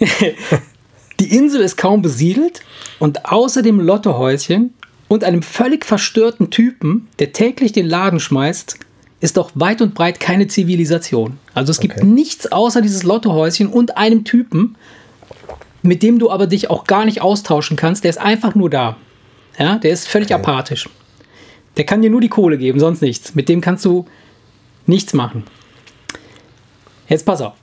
die 1.20 1.36
Insel 1.36 1.62
ist 1.62 1.78
kaum 1.78 2.02
besiedelt 2.02 2.62
und 3.00 3.26
außer 3.26 3.62
dem 3.62 3.80
Lottohäuschen 3.80 4.74
und 5.08 5.24
einem 5.24 5.42
völlig 5.42 5.86
verstörten 5.86 6.50
Typen, 6.50 7.08
der 7.20 7.34
täglich 7.34 7.72
den 7.72 7.86
Laden 7.88 8.20
schmeißt, 8.20 8.78
ist 9.20 9.38
doch 9.38 9.52
weit 9.56 9.82
und 9.82 9.94
breit 9.94 10.20
keine 10.20 10.48
Zivilisation. 10.48 11.38
Also 11.54 11.72
es 11.72 11.80
gibt 11.80 11.98
Okay. 11.98 12.06
nichts 12.06 12.52
außer 12.52 12.82
dieses 12.82 13.04
Lottohäuschen 13.04 13.68
und 13.68 13.96
einem 13.98 14.26
Typen, 14.26 14.76
mit 15.82 16.04
dem 16.04 16.20
du 16.20 16.30
aber 16.32 16.48
dich 16.48 16.70
auch 16.70 16.86
gar 16.86 17.06
nicht 17.06 17.22
austauschen 17.22 17.78
kannst. 17.78 18.04
Der 18.04 18.10
ist 18.10 18.18
einfach 18.20 18.56
nur 18.56 18.70
da. 18.70 18.98
Ja, 19.58 19.78
der 19.78 19.92
ist 19.92 20.08
völlig 20.08 20.34
apathisch. 20.34 20.90
Der 21.78 21.86
kann 21.86 22.02
dir 22.02 22.10
nur 22.10 22.22
die 22.22 22.30
Kohle 22.30 22.58
geben, 22.58 22.80
sonst 22.80 23.02
nichts. 23.02 23.36
Mit 23.36 23.50
dem 23.50 23.62
kannst 23.62 23.86
du 23.86 24.06
nichts 24.86 25.14
machen. 25.14 25.44
Jetzt 27.08 27.26
pass 27.26 27.42
auf. 27.42 27.54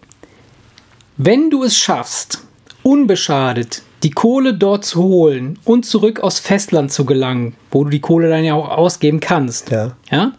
Wenn 1.17 1.51
du 1.51 1.65
es 1.65 1.77
schaffst, 1.77 2.43
unbeschadet 2.83 3.83
die 4.03 4.11
Kohle 4.11 4.55
dort 4.55 4.85
zu 4.85 5.03
holen 5.03 5.59
und 5.65 5.85
zurück 5.85 6.21
aus 6.21 6.39
Festland 6.41 6.91
zu 6.91 7.05
gelangen, 7.05 7.55
wo 7.71 7.85
du 7.85 7.91
die 7.91 8.01
Kohle 8.01 8.31
dann 8.31 8.45
ja 8.45 8.55
auch 8.55 8.69
ausgeben 8.71 9.21
kannst, 9.21 9.71
Ja. 9.71 9.95
ja, 10.11 10.33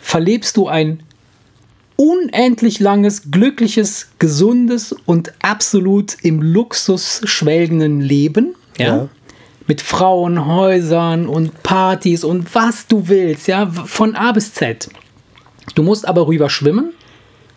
verlebst 0.00 0.56
du 0.56 0.68
ein 0.68 1.02
unendlich 1.96 2.78
langes, 2.80 3.30
glückliches, 3.30 4.10
gesundes 4.18 4.94
und 5.06 5.32
absolut 5.42 6.16
im 6.22 6.40
Luxus 6.40 7.20
schwelgenden 7.24 8.00
Leben, 8.00 8.54
ja, 8.78 8.86
Ja. 8.86 9.08
Mit 9.66 9.80
Frauen, 9.80 10.46
Häusern 10.46 11.26
und 11.26 11.62
Partys 11.62 12.24
und 12.24 12.54
was 12.54 12.86
du 12.86 13.08
willst, 13.08 13.48
ja, 13.48 13.66
von 13.66 14.14
A 14.14 14.32
bis 14.32 14.54
Z. 14.54 14.88
Du 15.74 15.82
musst 15.82 16.06
aber 16.06 16.26
rüber 16.26 16.50
schwimmen 16.50 16.92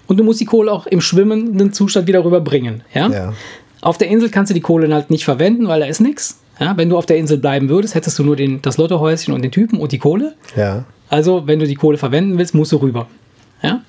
und 0.07 0.17
du 0.17 0.23
musst 0.23 0.39
die 0.39 0.45
Kohle 0.45 0.71
auch 0.71 0.85
im 0.85 1.01
schwimmenden 1.01 1.73
Zustand 1.73 2.07
wieder 2.07 2.23
rüberbringen, 2.23 2.83
ja. 2.93 3.09
Ja. 3.09 3.33
Auf 3.81 3.97
der 3.97 4.07
Insel 4.07 4.29
kannst 4.29 4.49
du 4.49 4.53
die 4.53 4.61
Kohle 4.61 4.91
halt 4.93 5.11
nicht 5.11 5.25
verwenden, 5.25 5.67
weil 5.67 5.79
da 5.79 5.85
ist 5.85 6.01
nichts. 6.01 6.39
Ja, 6.59 6.75
wenn 6.77 6.89
du 6.89 6.97
auf 6.97 7.05
der 7.05 7.17
Insel 7.17 7.37
bleiben 7.37 7.69
würdest, 7.69 7.95
hättest 7.95 8.17
du 8.17 8.23
nur 8.23 8.35
den, 8.35 8.61
das 8.61 8.77
Lottohäuschen 8.77 9.33
und 9.33 9.41
den 9.43 9.51
Typen 9.51 9.79
und 9.79 9.91
die 9.91 9.99
Kohle. 9.99 10.35
Ja. 10.55 10.85
Also, 11.09 11.45
wenn 11.47 11.59
du 11.59 11.67
die 11.67 11.75
Kohle 11.75 11.97
verwenden 11.97 12.37
willst, 12.37 12.55
musst 12.55 12.71
du 12.71 12.77
rüber. 12.77 13.07
Ja? 13.61 13.81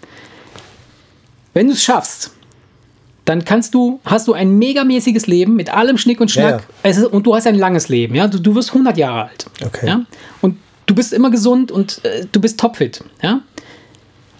Wenn 1.54 1.68
du 1.68 1.72
es 1.72 1.82
schaffst, 1.82 2.35
dann 3.26 3.44
kannst 3.44 3.74
du, 3.74 4.00
hast 4.04 4.28
du 4.28 4.32
ein 4.32 4.56
megamäßiges 4.56 5.26
Leben 5.26 5.56
mit 5.56 5.74
allem 5.74 5.98
Schnick 5.98 6.20
und 6.20 6.30
Schnack 6.30 6.62
Ja, 6.84 6.90
ja. 6.90 6.90
Ist, 6.90 7.04
und 7.04 7.26
du 7.26 7.34
hast 7.34 7.46
ein 7.46 7.56
langes 7.56 7.88
Leben. 7.88 8.14
Ja? 8.14 8.28
Du, 8.28 8.38
du 8.38 8.54
wirst 8.54 8.70
100 8.70 8.96
Jahre 8.96 9.24
alt. 9.28 9.46
Okay. 9.64 9.86
Ja? 9.86 10.00
Und 10.40 10.58
du 10.86 10.94
bist 10.94 11.12
immer 11.12 11.30
gesund 11.30 11.72
und 11.72 12.04
äh, 12.04 12.24
du 12.30 12.40
bist 12.40 12.58
topfit. 12.58 13.04
Ja? 13.20 13.42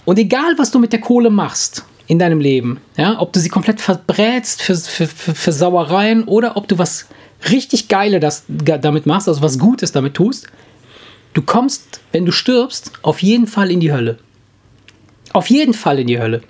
Und 0.05 0.19
egal, 0.19 0.55
was 0.57 0.71
du 0.71 0.79
mit 0.79 0.93
der 0.93 1.01
Kohle 1.01 1.31
machst 1.31 1.85
in 2.07 2.21
deinem 2.21 2.39
Leben, 2.39 2.81
ja, 2.97 3.21
ob 3.21 3.33
du 3.33 3.41
sie 3.41 3.49
komplett 3.49 3.81
verbrätst 3.81 4.63
für, 4.63 4.77
für, 4.77 5.09
für, 5.09 5.35
für 5.35 5.53
Sauereien 5.53 6.23
oder 6.23 6.57
ob 6.57 6.69
du 6.69 6.79
was 6.79 7.07
richtig 7.51 7.89
Geile 7.89 8.21
das, 8.21 8.45
damit 8.47 9.07
machst, 9.07 9.29
also 9.29 9.43
was 9.43 9.59
Gutes 9.59 9.91
damit 9.91 10.15
tust, 10.15 10.47
du 11.35 11.43
kommst, 11.43 12.01
wenn 12.13 12.25
du 12.25 12.31
stirbst, 12.31 12.93
auf 13.03 13.21
jeden 13.21 13.49
Fall 13.49 13.73
in 13.73 13.81
die 13.81 13.93
Hölle. 13.93 14.19
Auf 15.33 15.51
jeden 15.51 15.75
Fall 15.75 15.99
in 15.99 16.07
die 16.07 16.21
Hölle. 16.21 16.43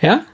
Ja? 0.00 0.24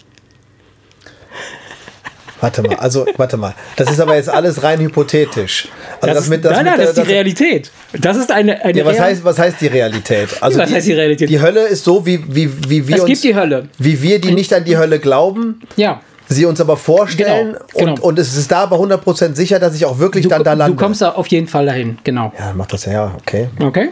Warte 2.40 2.62
mal, 2.62 2.76
also, 2.76 3.04
warte 3.16 3.36
mal. 3.36 3.54
Das 3.76 3.90
ist 3.90 3.98
aber 4.00 4.14
jetzt 4.14 4.28
alles 4.28 4.62
rein 4.62 4.78
hypothetisch. 4.80 5.68
Also 6.00 6.14
Das, 6.14 6.24
ist, 6.24 6.30
nein, 6.30 6.40
nein, 6.42 6.64
mit 6.64 6.78
das 6.78 6.88
ist 6.90 6.96
die 6.98 7.10
Realität. 7.12 7.70
Das 7.92 8.16
ist 8.16 8.30
eine, 8.30 8.64
eine 8.64 8.78
Ja, 8.78 8.84
was 8.84 9.00
heißt, 9.00 9.24
was 9.24 9.38
heißt 9.38 9.60
die 9.60 9.66
Realität? 9.66 10.28
Also 10.40 10.58
Was 10.58 10.70
heißt 10.72 10.86
die 10.86 10.92
Realität? 10.92 11.28
Die 11.28 11.40
Hölle 11.40 11.66
ist 11.66 11.84
so, 11.84 12.06
wie, 12.06 12.22
wie, 12.32 12.50
wie 12.70 12.86
wir 12.86 12.94
Es 12.96 13.02
uns, 13.02 13.10
gibt 13.10 13.24
die 13.24 13.34
Hölle. 13.34 13.68
wie 13.78 14.00
wir, 14.02 14.20
die 14.20 14.32
nicht 14.32 14.52
an 14.54 14.64
die 14.64 14.76
Hölle 14.76 15.00
glauben, 15.00 15.60
Ja. 15.76 16.00
sie 16.28 16.44
uns 16.46 16.60
aber 16.60 16.76
vorstellen 16.76 17.54
Genau, 17.54 17.64
genau. 17.76 17.92
Und, 17.94 18.00
und 18.02 18.18
es 18.20 18.36
ist 18.36 18.52
da 18.52 18.60
aber 18.64 18.76
100% 18.76 19.34
sicher, 19.34 19.58
dass 19.58 19.74
ich 19.74 19.84
auch 19.84 19.98
wirklich 19.98 20.22
Du, 20.24 20.28
dann 20.28 20.44
da 20.44 20.52
lande. 20.52 20.76
du 20.76 20.80
kommst 20.80 21.02
da 21.02 21.10
auf 21.10 21.26
jeden 21.28 21.48
Fall 21.48 21.66
dahin, 21.66 21.98
genau. 22.04 22.32
ja, 22.38 22.52
mach 22.54 22.66
das 22.66 22.84
ja, 22.84 22.92
ja, 22.92 23.16
okay. 23.20 23.48
Okay. 23.60 23.88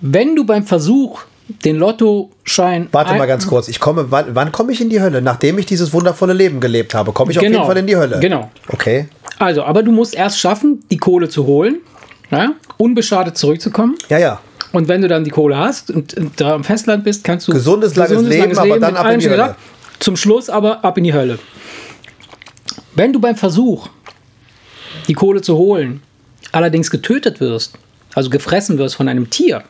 Wenn 0.00 0.36
du 0.36 0.44
beim 0.44 0.64
Versuch 0.64 1.20
den 1.64 1.76
Lottoschein. 1.76 2.88
Warte 2.92 3.14
mal 3.14 3.26
ganz 3.26 3.46
kurz. 3.46 3.68
Ich 3.68 3.80
komme, 3.80 4.06
wann, 4.10 4.34
wann 4.34 4.52
komme 4.52 4.72
ich 4.72 4.80
in 4.80 4.90
die 4.90 5.00
Hölle? 5.00 5.20
Nachdem 5.22 5.58
ich 5.58 5.66
dieses 5.66 5.92
wundervolle 5.92 6.32
Leben 6.32 6.60
gelebt 6.60 6.94
habe, 6.94 7.12
komme 7.12 7.32
ich 7.32 7.38
auf 7.38 7.42
Genau, 7.44 7.58
jeden 7.58 7.66
Fall 7.66 7.76
in 7.78 7.86
die 7.86 7.96
Hölle. 7.96 8.20
genau. 8.20 8.50
Okay. 8.68 9.08
Also, 9.38 9.64
aber 9.64 9.82
du 9.82 9.90
musst 9.92 10.14
erst 10.14 10.38
schaffen, 10.38 10.84
die 10.90 10.96
Kohle 10.98 11.28
zu 11.28 11.44
holen, 11.46 11.76
ja, 12.30 12.52
unbeschadet 12.78 13.36
zurückzukommen. 13.36 13.96
Ja, 14.08 14.18
ja. 14.18 14.40
Und 14.72 14.88
wenn 14.88 15.02
du 15.02 15.08
dann 15.08 15.24
die 15.24 15.30
Kohle 15.30 15.56
hast 15.58 15.90
und, 15.90 16.14
und 16.14 16.40
da 16.40 16.54
am 16.54 16.64
Festland 16.64 17.04
bist, 17.04 17.24
kannst 17.24 17.48
du 17.48 17.52
Gesundes, 17.52 17.94
langes 17.96 18.22
Leben, 18.22 18.56
aber 18.56 18.78
dann 18.78 18.96
ab 18.96 19.10
in 19.12 19.18
die 19.20 19.26
Hölle. 19.26 19.36
gesagt, 19.36 19.60
Zum 19.98 20.16
Schluss 20.16 20.48
aber 20.48 20.84
ab 20.84 20.96
in 20.96 21.04
die 21.04 21.12
Hölle. 21.12 21.38
Wenn 22.94 23.12
du 23.12 23.20
beim 23.20 23.36
Versuch, 23.36 23.88
die 25.08 25.14
Kohle 25.14 25.42
zu 25.42 25.56
holen, 25.56 26.02
allerdings 26.52 26.90
getötet 26.90 27.40
wirst, 27.40 27.74
also 28.14 28.30
gefressen 28.30 28.78
wirst 28.78 28.94
von 28.94 29.08
einem 29.08 29.28
Tier, 29.28 29.62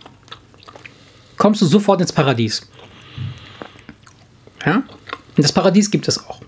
kommst 1.43 1.61
du 1.61 1.67
sofort 1.67 2.01
ins 2.01 2.13
Paradies. 2.13 2.63
Ja? 4.65 4.77
Und 4.77 5.43
das 5.43 5.51
Paradies 5.51 5.91
gibt 5.91 6.07
es 6.07 6.25
auch. 6.25 6.41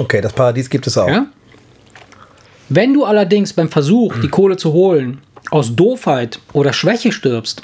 Okay, 0.00 0.20
das 0.20 0.32
Paradies 0.32 0.68
gibt 0.68 0.88
es 0.88 0.98
auch. 0.98 1.06
Ja? 1.06 1.26
Wenn 2.68 2.92
du 2.92 3.04
allerdings 3.04 3.52
beim 3.52 3.68
Versuch, 3.68 4.16
die 4.20 4.26
Kohle 4.26 4.56
zu 4.56 4.72
holen, 4.72 5.20
aus 5.52 5.76
Doofheit 5.76 6.40
oder 6.52 6.72
Schwäche 6.72 7.12
stirbst, 7.12 7.62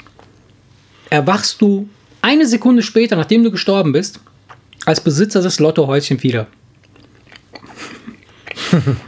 erwachst 1.09 1.61
du 1.61 1.89
eine 2.21 2.45
Sekunde 2.45 2.81
später, 2.81 3.17
nachdem 3.17 3.43
du 3.43 3.51
gestorben 3.51 3.91
bist, 3.91 4.21
als 4.85 5.01
Besitzer 5.01 5.41
des 5.41 5.59
Lottohäuschen 5.59 6.23
wieder. 6.23 6.47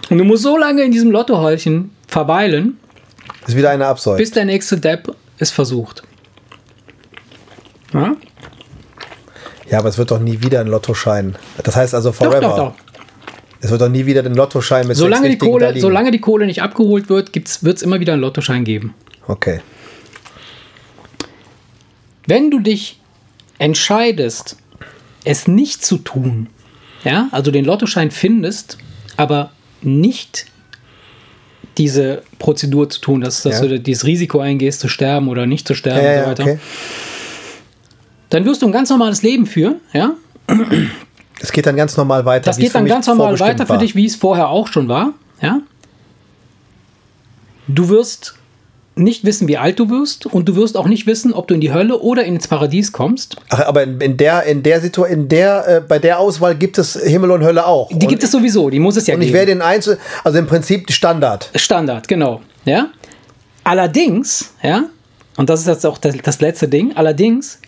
Und 0.10 0.18
du 0.18 0.26
musst 0.26 0.44
so 0.44 0.58
lange 0.58 0.84
in 0.84 0.92
diesem 0.92 1.12
Lottohäuschen 1.12 1.92
verweilen, 2.06 2.78
Ist 3.48 3.56
wieder 3.56 3.70
eine 3.70 3.96
bis 4.18 4.32
der 4.32 4.44
nächste 4.44 4.78
Depp 4.78 5.16
es 5.38 5.52
versucht. 5.52 6.04
Ja? 7.94 8.16
Ja, 9.70 9.80
aber 9.80 9.90
es 9.90 9.98
wird 9.98 10.12
doch 10.12 10.20
nie 10.20 10.42
wieder 10.42 10.62
ein 10.62 10.68
Lottoschein. 10.68 11.36
Das 11.64 11.76
heißt 11.76 11.94
also 11.94 12.10
Doch, 12.10 12.16
forever. 12.18 12.42
doch, 12.42 12.58
doch. 12.58 12.74
Es 13.62 13.70
wird 13.72 13.82
doch 13.82 13.90
nie 13.90 14.06
wieder 14.06 14.24
den 14.24 14.36
Lottoschein 14.36 14.88
mit 14.88 14.96
Solange 14.96 15.30
die, 15.30 15.38
Kohle, 15.38 15.78
solange 15.80 16.12
die 16.12 16.20
Kohle 16.20 16.46
nicht 16.46 16.62
abgeholt 16.62 17.10
wird, 17.10 17.36
wird 17.36 17.78
es 17.78 17.84
immer 17.84 18.00
wieder 18.00 18.14
einen 18.14 18.22
Lottoschein 18.22 18.64
geben. 18.64 18.96
Okay. 19.28 19.60
Wenn 22.26 22.52
du 22.52 22.60
dich 22.60 23.00
entscheidest, 23.58 24.56
es 25.26 25.48
nicht 25.48 25.84
zu 25.86 25.98
tun, 25.98 26.48
ja, 27.04 27.28
also 27.32 27.52
den 27.52 27.66
Lottoschein 27.66 28.12
findest, 28.12 28.78
aber 29.18 29.52
nicht 29.82 30.46
diese 31.78 32.24
Prozedur 32.40 32.90
zu 32.90 33.02
tun, 33.02 33.22
dass, 33.22 33.44
dass 33.44 33.62
Ja. 33.62 33.68
du 33.68 33.80
dieses 33.80 34.06
Risiko 34.06 34.40
eingehst, 34.40 34.80
zu 34.80 34.88
sterben 34.90 35.28
oder 35.28 35.46
nicht 35.46 35.68
zu 35.68 35.76
sterben 35.76 36.04
Ja, 36.04 36.10
und 36.12 36.16
so 36.16 36.22
ja, 36.22 36.28
weiter, 36.30 36.44
okay. 36.44 36.60
Dann 38.30 38.46
wirst 38.46 38.62
du 38.62 38.68
ein 38.68 38.72
ganz 38.72 38.90
normales 38.90 39.22
Leben 39.22 39.46
führen, 39.46 39.76
ja. 39.94 40.14
Es 41.42 41.52
geht 41.52 41.66
dann 41.66 41.76
ganz 41.76 41.96
normal 41.96 42.26
weiter. 42.26 42.46
Das 42.46 42.58
geht 42.58 42.76
dann 42.76 42.86
ganz 42.86 43.08
normal 43.08 43.40
weiter 43.40 43.66
für 43.66 43.74
war. 43.74 43.78
dich, 43.78 43.96
wie 43.96 44.06
es 44.06 44.16
vorher 44.16 44.50
auch 44.50 44.68
schon 44.68 44.88
war, 44.88 45.14
ja. 45.42 45.62
Du 47.68 47.90
wirst 47.90 48.36
nicht 48.96 49.24
wissen, 49.24 49.48
wie 49.48 49.58
alt 49.58 49.80
du 49.80 49.90
wirst 49.90 50.26
und 50.26 50.50
du 50.50 50.56
wirst 50.56 50.76
auch 50.76 50.88
nicht 50.88 51.08
wissen, 51.08 51.34
ob 51.34 51.48
du 51.48 51.54
in 51.54 51.62
die 51.62 51.72
Hölle 51.72 52.00
oder 52.00 52.26
ins 52.26 52.48
Paradies 52.48 52.92
kommst. 52.92 53.38
Ach, 53.50 53.66
aber 53.66 53.84
in, 53.84 54.02
in 54.02 54.18
der, 54.18 54.44
in 54.44 54.62
der 54.62 54.82
Situation, 54.82 55.22
in 55.22 55.30
der, 55.30 55.68
äh, 55.68 55.82
bei 55.82 56.00
der 56.00 56.20
Auswahl 56.20 56.56
gibt 56.56 56.78
es 56.78 56.96
Himmel 57.02 57.32
und 57.32 57.44
Hölle 57.44 57.66
auch. 57.66 57.90
Die 57.94 58.08
gibt 58.08 58.24
es 58.24 58.32
sowieso, 58.32 58.70
die 58.70 58.80
muss 58.80 58.98
es 58.98 59.08
ja 59.08 59.16
Und 59.16 59.22
ich 59.22 59.28
geben. 59.28 59.38
werde 59.40 59.52
in 59.54 59.62
Einzel, 59.62 59.98
also 60.24 60.38
im 60.38 60.48
Prinzip 60.48 60.92
Standard. 60.92 61.50
Standard, 61.56 62.08
genau. 62.08 62.42
Ja? 62.66 62.90
Allerdings, 63.64 64.54
ja, 64.62 64.86
und 65.38 65.50
das 65.50 65.62
ist 65.62 65.68
jetzt 65.68 65.86
auch 65.86 65.98
das, 65.98 66.16
das 66.22 66.42
letzte 66.42 66.68
Ding, 66.68 66.92
allerdings 66.96 67.60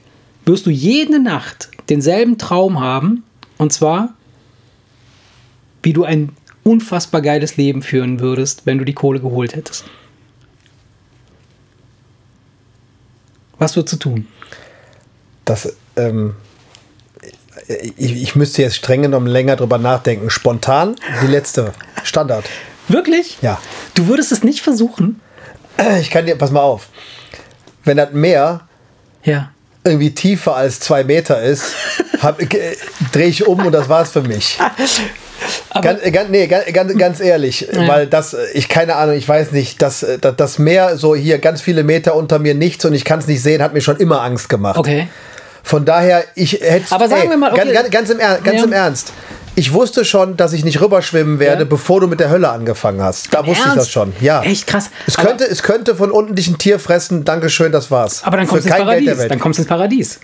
wirst 0.45 0.65
du 0.65 0.69
jede 0.69 1.19
Nacht 1.19 1.69
denselben 1.89 2.37
Traum 2.37 2.79
haben, 2.79 3.23
und 3.57 3.73
zwar, 3.73 4.13
wie 5.83 5.93
du 5.93 6.03
ein 6.03 6.35
unfassbar 6.63 7.21
geiles 7.21 7.57
Leben 7.57 7.81
führen 7.81 8.19
würdest, 8.19 8.65
wenn 8.65 8.77
du 8.77 8.85
die 8.85 8.93
Kohle 8.93 9.19
geholt 9.19 9.55
hättest. 9.55 9.85
Was 13.57 13.75
würdest 13.75 13.93
du 13.93 13.97
tun? 13.97 14.27
Das, 15.45 15.75
ähm, 15.95 16.35
ich, 17.67 18.21
ich 18.21 18.35
müsste 18.35 18.61
jetzt 18.61 18.75
streng 18.75 19.03
genommen 19.03 19.27
länger 19.27 19.55
drüber 19.55 19.77
nachdenken. 19.77 20.29
Spontan, 20.29 20.95
die 21.21 21.27
letzte. 21.27 21.73
Standard. 22.03 22.45
Wirklich? 22.87 23.37
Ja. 23.41 23.61
Du 23.93 24.07
würdest 24.07 24.31
es 24.31 24.43
nicht 24.43 24.61
versuchen? 24.61 25.19
Ich 25.99 26.09
kann 26.09 26.25
dir, 26.25 26.35
pass 26.35 26.51
mal 26.51 26.61
auf. 26.61 26.89
Wenn 27.83 27.97
das 27.97 28.11
Meer 28.13 28.67
Ja. 29.23 29.51
Irgendwie 29.83 30.11
tiefer 30.11 30.55
als 30.55 30.79
zwei 30.79 31.03
Meter 31.03 31.41
ist, 31.41 31.63
äh, 32.39 32.75
drehe 33.11 33.27
ich 33.27 33.47
um 33.47 33.65
und 33.65 33.71
das 33.71 33.89
war's 33.89 34.11
für 34.11 34.21
mich. 34.21 34.57
Ganz, 35.81 36.03
äh, 36.03 36.11
ganz, 36.11 36.29
nee, 36.29 36.47
ganz, 36.47 36.97
ganz, 36.97 37.19
ehrlich, 37.19 37.67
Ja. 37.71 37.87
weil 37.87 38.07
das, 38.07 38.33
äh, 38.33 38.45
ich 38.53 38.69
keine 38.69 38.95
Ahnung, 38.95 39.15
ich 39.15 39.27
weiß 39.27 39.51
nicht, 39.53 39.81
das, 39.81 40.03
äh, 40.03 40.19
das, 40.19 40.59
Meer 40.59 40.97
so 40.97 41.15
hier 41.15 41.39
ganz 41.39 41.61
viele 41.61 41.83
Meter 41.83 42.15
unter 42.15 42.39
mir 42.39 42.53
nichts 42.53 42.85
und 42.85 42.93
ich 42.93 43.05
kann 43.05 43.19
es 43.19 43.27
nicht 43.27 43.41
sehen, 43.41 43.63
hat 43.63 43.73
mir 43.73 43.81
schon 43.81 43.97
immer 43.97 44.21
Angst 44.21 44.49
gemacht. 44.49 44.77
okay. 44.77 45.07
Von 45.63 45.85
daher, 45.85 46.23
ich 46.35 46.53
hätte. 46.53 46.85
Aber 46.89 47.07
sagen 47.07 47.29
wir 47.29 47.37
mal, 47.37 47.53
okay. 47.53 47.71
ganz, 47.71 47.89
ganz, 47.91 48.09
im, 48.09 48.17
ganz 48.17 48.43
Ja. 48.45 48.63
im 48.63 48.73
Ernst. 48.73 49.13
Ich 49.55 49.73
wusste 49.73 50.05
schon, 50.05 50.37
dass 50.37 50.53
ich 50.53 50.63
nicht 50.63 50.79
rüberschwimmen 50.81 51.37
werde, 51.39 51.63
Ja. 51.63 51.67
bevor 51.69 51.99
du 51.99 52.07
mit 52.07 52.19
der 52.19 52.29
Hölle 52.29 52.49
angefangen 52.49 53.01
hast. 53.01 53.33
Da 53.33 53.39
wusste 53.45 53.51
ich 53.59 53.63
das 53.65 53.75
Ernst? 53.75 53.91
schon. 53.91 54.13
Ja. 54.21 54.41
Echt 54.43 54.65
krass. 54.65 54.89
Es 55.07 55.17
Aber- 55.17 55.27
könnte, 55.27 55.43
es 55.45 55.61
könnte 55.61 55.95
von 55.95 56.09
unten 56.11 56.35
dich 56.35 56.47
ein 56.47 56.57
Tier 56.57 56.79
fressen. 56.79 57.25
Dankeschön, 57.25 57.71
das 57.71 57.91
war's. 57.91 58.23
Aber 58.23 58.37
dann 58.37 58.47
kommst 58.47 58.65
du 58.65 58.69
ins 58.69 58.77
kein 58.77 58.85
Geld 58.87 58.99
der 58.99 59.05
Paradies. 59.05 59.17
Welt. 59.19 59.31
Dann 59.31 59.39
kommst 59.39 59.59
du 59.59 59.61
ins 59.63 59.69
Paradies. 59.69 60.19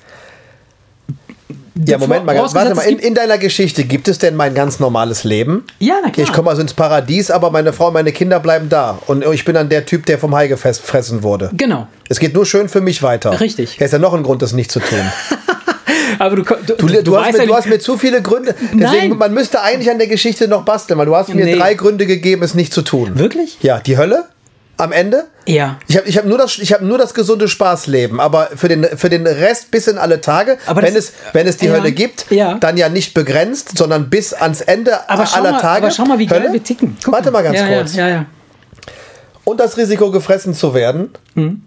ja, 1.85 1.97
Moment 1.97 2.25
mal, 2.25 2.33
ganz- 2.35 2.53
warte 2.55 2.73
mal. 2.73 2.83
In, 2.83 2.99
in 2.99 3.13
deiner 3.13 3.37
Geschichte 3.37 3.83
gibt 3.83 4.07
es 4.07 4.17
denn 4.17 4.35
mein 4.35 4.55
ganz 4.55 4.79
normales 4.79 5.23
Leben? 5.25 5.65
Ja, 5.79 5.95
na 6.01 6.09
klar. 6.09 6.25
Ich 6.25 6.31
komme 6.33 6.49
also 6.49 6.61
ins 6.61 6.73
Paradies, 6.73 7.29
aber 7.29 7.51
meine 7.51 7.73
Frau 7.73 7.87
und 7.87 7.93
meine 7.93 8.11
Kinder 8.13 8.39
bleiben 8.39 8.69
da. 8.69 8.97
Und 9.07 9.23
ich 9.33 9.43
bin 9.45 9.55
dann 9.55 9.67
der 9.69 9.85
Typ, 9.85 10.05
der 10.05 10.17
vom 10.19 10.33
Hai 10.35 10.47
gefressen 10.47 11.21
wurde. 11.21 11.49
Genau. 11.53 11.87
Es 12.09 12.19
geht 12.19 12.33
nur 12.33 12.45
schön 12.45 12.69
für 12.69 12.81
mich 12.81 13.03
weiter. 13.03 13.39
Richtig. 13.41 13.77
Ja, 13.77 13.85
ist 13.85 13.91
ja 13.91 13.99
noch 13.99 14.13
ein 14.13 14.23
Grund, 14.23 14.41
das 14.41 14.53
nicht 14.53 14.71
zu 14.71 14.79
tun. 14.79 14.99
Aber 16.19 16.36
du, 16.36 16.43
du, 16.43 16.73
Du, 16.75 17.03
du, 17.03 17.17
hast, 17.17 17.27
weißt 17.27 17.38
mir, 17.38 17.43
ja 17.43 17.47
du 17.49 17.56
hast 17.56 17.67
mir 17.67 17.80
zu 17.80 17.97
viele 17.97 18.21
Gründe. 18.21 18.56
Deswegen, 18.73 19.10
Nein. 19.10 19.17
man 19.17 19.34
müsste 19.34 19.62
eigentlich 19.62 19.89
an 19.89 19.97
der 19.97 20.08
Geschichte 20.08 20.47
noch 20.47 20.63
basteln, 20.65 20.97
weil 20.99 21.06
du 21.06 21.15
hast 21.15 21.30
mir 21.34 21.45
Nee. 21.45 21.56
drei 21.56 21.73
Gründe 21.73 22.06
gegeben, 22.06 22.43
es 22.43 22.53
nicht 22.53 22.73
zu 22.73 22.82
tun. 22.82 23.17
Wirklich? 23.19 23.58
Ja, 23.62 23.80
die 23.80 23.97
Hölle 23.97 24.25
am 24.80 24.91
Ende. 24.91 25.25
Ja. 25.47 25.77
Ich 25.88 25.97
habe 25.97 26.08
ich 26.08 26.17
hab 26.19 26.25
nur, 26.25 26.38
das- 26.38 26.60
ich 26.60 26.71
hab 26.71 26.82
nur 26.82 26.97
das 26.99 27.13
gesunde 27.15 27.47
Spaßleben, 27.47 28.19
aber 28.19 28.49
für 28.56 28.67
den, 28.67 28.84
für 28.84 29.10
den 29.10 29.25
Rest 29.25 29.71
bis 29.71 29.88
in 29.88 29.97
alle 29.97 30.21
Tage, 30.21 30.58
Aber 30.67 30.84
wenn, 30.84 30.93
das- 30.93 31.06
es, 31.06 31.13
wenn 31.34 31.47
es 31.47 31.58
die 31.58 31.65
ja, 31.65 31.73
Hölle 31.73 31.91
gibt, 31.91 32.27
ja. 32.30 32.56
dann 32.60 32.77
ja 32.77 32.88
nicht 32.89 33.13
begrenzt, 33.15 33.75
sondern 33.77 34.10
bis 34.12 34.34
ans 34.34 34.62
Ende 34.62 35.10
Aber 35.10 35.23
aller 35.34 35.51
mal, 35.53 35.60
Tage. 35.62 35.86
aber 35.86 35.91
schau 35.91 36.06
mal, 36.06 36.19
wie 36.19 36.27
geil 36.27 36.41
Hölle? 36.43 36.53
wir 36.53 36.63
ticken. 36.63 36.95
Guck 37.03 37.13
Warte 37.13 37.32
mal 37.32 37.41
ganz 37.43 37.60
ja, 37.60 37.67
kurz. 37.67 37.95
Und 39.45 39.60
das 39.60 39.77
Risiko, 39.77 40.12
gefressen 40.12 40.53
zu 40.53 40.73
werden. 40.73 41.10
Mhm. 41.36 41.62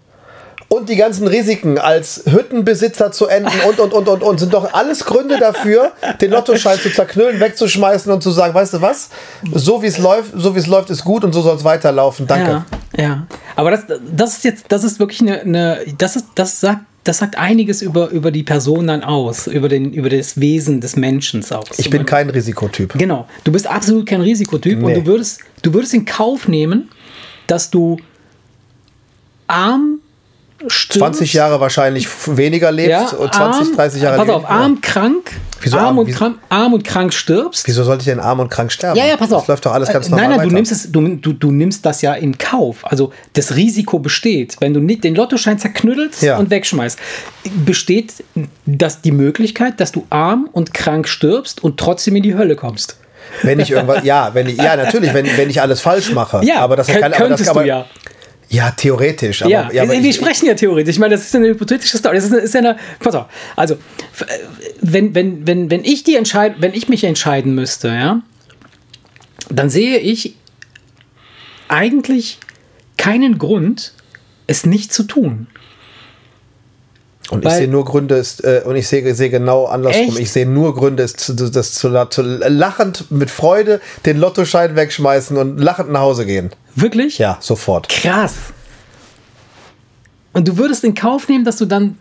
Und 0.73 0.87
die 0.87 0.95
ganzen 0.95 1.27
Risiken 1.27 1.77
als 1.77 2.23
Hüttenbesitzer 2.25 3.11
zu 3.11 3.27
enden 3.27 3.51
und, 3.67 3.77
und, 3.81 3.91
und, 3.91 4.07
und, 4.07 4.23
und 4.23 4.39
sind 4.39 4.53
doch 4.53 4.71
alles 4.71 5.03
Gründe 5.03 5.37
dafür, 5.37 5.91
den 6.21 6.31
Lottoschein 6.31 6.79
zu 6.79 6.89
zerknüllen, 6.89 7.41
wegzuschmeißen 7.41 8.09
und 8.09 8.23
zu 8.23 8.31
sagen, 8.31 8.53
weißt 8.53 8.75
du 8.75 8.81
was, 8.81 9.09
so 9.53 9.83
wie 9.83 9.87
es 9.87 9.97
läuft, 9.97 10.31
so 10.33 10.55
wie 10.55 10.59
es 10.59 10.67
läuft, 10.67 10.89
ist 10.89 11.03
gut 11.03 11.25
und 11.25 11.33
so 11.33 11.41
soll 11.41 11.57
es 11.57 11.65
weiterlaufen. 11.65 12.25
Danke. 12.25 12.63
Ja, 12.95 13.03
ja. 13.03 13.27
Aber 13.57 13.71
das, 13.71 13.81
das 14.15 14.37
ist 14.37 14.45
jetzt, 14.45 14.65
das 14.69 14.85
ist 14.85 14.97
wirklich 14.97 15.19
eine, 15.19 15.41
eine 15.41 15.79
das 15.97 16.15
ist, 16.15 16.27
das 16.35 16.61
sagt, 16.61 16.79
das 17.03 17.17
sagt 17.17 17.37
einiges 17.37 17.81
über, 17.81 18.07
über 18.07 18.31
die 18.31 18.43
Person 18.43 18.87
dann 18.87 19.03
aus, 19.03 19.47
über, 19.47 19.67
den, 19.67 19.91
über 19.91 20.09
das 20.09 20.39
Wesen 20.39 20.79
des 20.79 20.95
Menschen 20.95 21.43
aus. 21.51 21.67
Ich 21.79 21.89
bin 21.89 22.05
kein 22.05 22.29
Risikotyp. 22.29 22.93
Genau. 22.97 23.27
Du 23.43 23.51
bist 23.51 23.67
absolut 23.67 24.05
kein 24.05 24.21
Risikotyp 24.21 24.81
und 24.81 24.93
Nee. 24.93 25.01
du 25.01 25.05
würdest, 25.05 25.41
du 25.63 25.73
würdest 25.73 25.93
in 25.93 26.05
Kauf 26.05 26.47
nehmen, 26.47 26.89
dass 27.47 27.71
du 27.71 27.97
arm 29.47 29.90
stirbst. 30.67 30.99
20 30.99 31.33
Jahre 31.33 31.59
wahrscheinlich 31.59 32.07
weniger 32.27 32.71
lebst 32.71 33.13
und 33.13 33.33
20, 33.33 33.67
arm, 33.67 33.75
30 33.75 34.01
Jahre 34.01 34.17
Pass 34.17 34.29
auf, 34.29 34.41
lebst. 34.41 34.51
arm, 34.51 34.81
krank, 34.81 35.31
Wieso 35.61 35.77
arm, 35.77 35.85
arm? 35.87 35.97
und 35.99 36.07
Wieso- 36.07 36.17
krank, 36.17 36.37
arm 36.49 36.73
und 36.73 36.83
krank 36.83 37.13
stirbst. 37.13 37.67
Wieso 37.67 37.83
sollte 37.83 38.01
ich 38.01 38.05
denn 38.05 38.19
arm 38.19 38.39
und 38.39 38.49
krank 38.49 38.71
sterben? 38.71 38.97
Ja, 38.97 39.05
ja, 39.05 39.17
pass 39.17 39.31
auf. 39.31 39.41
Das 39.41 39.47
läuft 39.49 39.65
doch 39.65 39.73
alles 39.73 39.89
ganz 39.91 40.07
Äh, 40.07 40.09
normal 40.11 40.27
Nein, 40.27 40.37
nein, 40.37 40.39
du 40.39 40.45
weiter. 40.51 40.55
nimmst, 40.55 40.71
es, 40.71 40.91
du, 40.91 41.07
du, 41.15 41.33
du 41.33 41.51
nimmst 41.51 41.85
das 41.85 42.01
ja 42.01 42.13
in 42.13 42.37
Kauf. 42.37 42.77
Also 42.83 43.11
das 43.33 43.55
Risiko 43.55 43.99
besteht. 43.99 44.55
Wenn 44.59 44.73
du 44.73 44.79
nicht 44.79 45.03
den 45.03 45.15
Lottoschein 45.15 45.59
zerknüttelst 45.59 46.21
Ja. 46.23 46.37
und 46.37 46.49
wegschmeißt, 46.49 46.97
besteht 47.65 48.13
das 48.65 49.01
die 49.01 49.11
Möglichkeit, 49.11 49.79
dass 49.79 49.91
du 49.91 50.05
arm 50.09 50.49
und 50.51 50.73
krank 50.73 51.07
stirbst 51.07 51.63
und 51.63 51.79
trotzdem 51.79 52.15
in 52.15 52.23
die 52.23 52.35
Hölle 52.35 52.55
kommst. 52.55 52.97
Wenn 53.43 53.59
ich 53.59 53.71
irgendwas, 53.71 54.03
ja, 54.03 54.31
wenn 54.33 54.49
ich, 54.49 54.57
ja, 54.57 54.75
natürlich, 54.75 55.13
wenn, 55.13 55.25
wenn 55.37 55.49
ich 55.49 55.61
alles 55.61 55.79
falsch 55.81 56.11
mache. 56.11 56.41
Ja, 56.43 56.59
aber 56.59 56.75
das 56.75 56.87
kann, 56.87 57.13
aber 57.13 57.29
das 57.29 57.47
aber, 57.47 57.61
du 57.61 57.67
ja. 57.67 57.85
Ja, 58.51 58.71
theoretisch. 58.71 59.43
Aber, 59.43 59.49
Ja, 59.49 59.69
aber 59.81 59.93
wir 59.93 60.03
ich, 60.03 60.15
sprechen 60.15 60.45
ja 60.45 60.53
theoretisch. 60.53 60.95
Ich 60.95 60.99
meine, 60.99 61.15
das 61.15 61.25
ist 61.25 61.35
eine 61.35 61.47
hypothetische 61.47 61.97
Story. 61.97 62.15
Das 62.15 62.25
ist, 62.25 62.33
eine, 62.33 62.41
ist 62.41 62.53
ja 62.53 62.59
eine. 62.59 62.77
Pass 62.99 63.15
auf. 63.15 63.27
Also, 63.55 63.75
äh, 63.75 63.77
wenn, 64.81 65.15
wenn, 65.15 65.47
wenn, 65.47 65.71
wenn 65.71 65.85
ich 65.85 66.03
die 66.03 66.15
entscheid, 66.15 66.55
wenn 66.59 66.73
ich 66.73 66.89
mich 66.89 67.05
entscheiden 67.05 67.55
müsste, 67.55 67.87
ja, 67.87 68.21
dann 69.49 69.69
sehe 69.69 69.99
ich 69.99 70.35
eigentlich 71.69 72.39
keinen 72.97 73.37
Grund, 73.37 73.93
es 74.47 74.65
nicht 74.65 74.91
zu 74.91 75.03
tun. 75.03 75.47
Und 77.31 77.39
ich 77.39 77.45
Weil- 77.45 77.57
sehe 77.59 77.67
nur 77.67 77.85
Gründe, 77.85 78.15
es, 78.15 78.39
äh, 78.41 78.61
und 78.65 78.75
ich 78.75 78.87
sehe, 78.87 79.15
sehe 79.15 79.29
genau 79.29 79.65
andersrum. 79.65 80.09
Echt? 80.09 80.19
Ich 80.19 80.31
sehe 80.31 80.45
nur 80.45 80.75
Gründe, 80.75 81.01
es 81.03 81.13
zu, 81.13 81.33
das 81.33 81.73
zu, 81.73 82.07
zu 82.09 82.21
lachend 82.21 83.09
mit 83.09 83.31
Freude 83.31 83.79
den 84.05 84.17
Lottoschein 84.17 84.75
wegschmeißen 84.75 85.37
und 85.37 85.57
lachend 85.57 85.91
nach 85.91 86.01
Hause 86.01 86.25
gehen. 86.25 86.51
Wirklich? 86.75 87.17
Ja, 87.17 87.37
sofort. 87.39 87.87
Krass. 87.89 88.33
Und 90.33 90.47
du 90.47 90.57
würdest 90.57 90.83
in 90.83 90.93
Kauf 90.93 91.27
nehmen, 91.27 91.45
dass 91.45 91.57
du 91.57 91.65
dann 91.65 91.97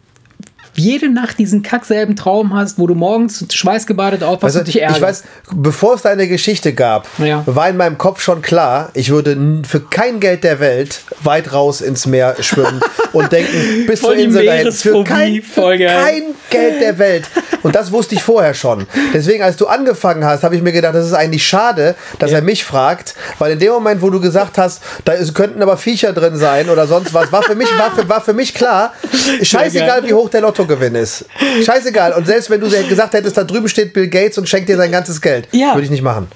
jede 0.75 1.09
Nacht 1.13 1.39
diesen 1.39 1.63
kackselben 1.63 2.17
Traum 2.17 2.55
hast, 2.55 2.79
wo 2.79 2.87
du 2.87 2.95
morgens 2.95 3.45
schweißgebadet 3.51 4.23
aufwachst 4.23 4.45
Also, 4.45 4.59
und 4.61 4.69
dich 4.69 4.81
ärgerst. 4.81 4.99
ich 4.99 5.03
weiß, 5.07 5.25
bevor 5.55 5.95
es 5.95 6.03
deine 6.03 6.29
Geschichte 6.29 6.73
gab, 6.73 7.07
Ja. 7.19 7.43
war 7.47 7.69
in 7.69 7.77
meinem 7.77 7.99
Kopf 7.99 8.21
schon 8.23 8.43
klar, 8.43 8.91
ich 8.95 9.11
würde 9.11 9.37
für 9.69 9.81
kein 9.81 10.21
Geld 10.21 10.45
der 10.45 10.61
Welt 10.61 11.01
weit 11.23 11.53
raus 11.53 11.81
ins 11.81 12.07
Meer 12.07 12.37
schwimmen 12.41 12.81
und 13.13 13.31
denken, 13.33 13.87
bis 13.87 14.01
zur 14.01 14.15
Insel 14.15 14.47
dahin. 14.47 14.71
Für 14.73 15.05
kein, 15.05 15.43
für 15.43 15.77
kein 15.79 16.23
Geld 16.51 16.81
der 16.81 16.99
Welt. 16.99 17.25
Und 17.63 17.75
das 17.75 17.93
wusste 17.93 18.15
ich 18.15 18.23
vorher 18.23 18.55
schon. 18.55 18.87
Deswegen, 19.13 19.43
als 19.43 19.57
du 19.57 19.67
angefangen 19.67 20.25
hast, 20.25 20.45
habe 20.45 20.57
ich 20.57 20.63
mir 20.63 20.73
gedacht, 20.73 20.95
das 20.95 21.05
ist 21.07 21.13
eigentlich 21.13 21.47
schade, 21.47 21.95
dass 22.19 22.31
Ja. 22.31 22.39
er 22.39 22.43
mich 22.43 22.65
fragt, 22.65 23.15
weil 23.39 23.53
in 23.53 23.59
dem 23.59 23.73
Moment, 23.73 24.01
wo 24.01 24.09
du 24.09 24.19
gesagt 24.21 24.57
hast, 24.57 24.81
da 25.05 25.13
könnten 25.35 25.61
aber 25.63 25.77
Viecher 25.77 26.13
drin 26.15 26.37
sein 26.37 26.71
oder 26.71 26.87
sonst 26.87 27.13
was, 27.13 27.31
war 27.33 27.43
für 27.43 27.55
mich, 27.55 27.69
war 27.79 27.91
für, 27.95 28.09
war 28.09 28.21
für 28.23 28.33
mich 28.33 28.55
klar, 28.55 28.95
scheißegal, 29.43 30.05
wie 30.07 30.15
hoch 30.15 30.31
der 30.31 30.41
Lottogewinn 30.61 30.95
ist. 30.95 31.25
Scheißegal. 31.65 32.13
Und 32.13 32.27
selbst 32.27 32.51
wenn 32.51 32.61
du 32.61 32.69
gesagt 32.69 33.15
hättest, 33.15 33.37
da 33.37 33.45
drüben 33.45 33.69
steht 33.69 33.93
Bill 33.93 34.09
Gates 34.09 34.39
und 34.39 34.49
schenkt 34.49 34.69
dir 34.69 34.77
sein 34.77 34.93
ganzes 34.93 35.21
Geld, 35.21 35.49
Ja. 35.53 35.75
würde 35.75 35.85
ich 35.85 35.91
nicht 35.91 36.03
machen. 36.03 36.29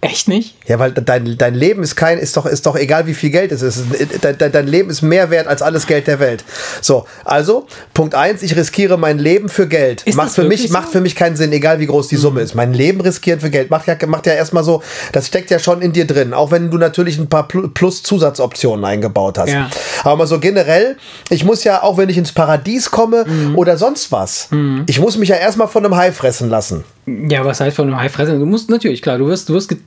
Echt 0.00 0.28
nicht? 0.28 0.54
Ja, 0.68 0.78
weil 0.78 0.92
dein, 0.92 1.36
dein 1.36 1.54
Leben 1.56 1.82
ist 1.82 1.96
kein, 1.96 2.18
ist 2.18 2.36
doch, 2.36 2.46
ist 2.46 2.66
doch 2.66 2.76
egal, 2.76 3.08
wie 3.08 3.14
viel 3.14 3.30
Geld 3.30 3.50
es 3.50 3.62
ist. 3.62 3.80
Dein, 4.22 4.38
dein, 4.38 4.52
dein 4.52 4.66
Leben 4.68 4.90
ist 4.90 5.02
mehr 5.02 5.28
wert 5.30 5.48
als 5.48 5.60
alles 5.60 5.88
Geld 5.88 6.06
der 6.06 6.20
Welt. 6.20 6.44
So, 6.80 7.04
also, 7.24 7.66
Punkt 7.94 8.14
eins, 8.14 8.42
ich 8.44 8.54
riskiere 8.54 8.96
mein 8.96 9.18
Leben 9.18 9.48
für 9.48 9.66
Geld. 9.66 10.02
Ist 10.04 10.14
macht 10.14 10.30
für 10.30 10.44
mich, 10.44 10.68
so? 10.68 10.72
macht 10.72 10.90
für 10.90 11.00
mich 11.00 11.16
keinen 11.16 11.34
Sinn, 11.34 11.50
egal 11.52 11.80
wie 11.80 11.86
groß 11.86 12.06
die 12.06 12.16
Summe 12.16 12.42
ist. 12.42 12.54
Mein 12.54 12.74
Leben 12.74 13.00
riskieren 13.00 13.40
für 13.40 13.50
Geld 13.50 13.70
macht 13.70 13.88
ja, 13.88 13.96
macht 14.06 14.26
ja 14.26 14.34
erstmal 14.34 14.62
so, 14.62 14.84
das 15.10 15.26
steckt 15.26 15.50
ja 15.50 15.58
schon 15.58 15.82
in 15.82 15.92
dir 15.92 16.06
drin. 16.06 16.32
Auch 16.32 16.52
wenn 16.52 16.70
du 16.70 16.78
natürlich 16.78 17.18
ein 17.18 17.28
paar 17.28 17.48
Pl- 17.48 17.68
Plus-Zusatzoptionen 17.74 18.84
eingebaut 18.84 19.36
hast. 19.36 19.50
Ja. 19.50 19.68
Aber 20.04 20.14
mal 20.14 20.26
so 20.28 20.38
generell, 20.38 20.96
ich 21.28 21.44
muss 21.44 21.64
ja, 21.64 21.82
auch 21.82 21.96
wenn 21.98 22.08
ich 22.08 22.18
ins 22.18 22.30
Paradies 22.30 22.92
komme 22.92 23.24
Mhm. 23.26 23.58
oder 23.58 23.76
sonst 23.76 24.12
was, 24.12 24.48
ich 24.86 25.00
muss 25.00 25.16
mich 25.18 25.28
ja 25.30 25.36
erstmal 25.36 25.66
von 25.66 25.84
einem 25.84 25.96
Hai 25.96 26.12
fressen 26.12 26.48
lassen. 26.48 26.84
Ja, 27.28 27.44
was 27.44 27.60
heißt 27.60 27.76
von 27.76 27.86
einem 27.88 27.98
Hai 28.00 28.08
fressen? 28.08 28.38
Du 28.38 28.46
musst 28.46 28.70
natürlich, 28.70 29.02
klar, 29.02 29.18
du 29.18 29.26
wirst, 29.26 29.48
du 29.48 29.54
wirst 29.54 29.68
get 29.68 29.78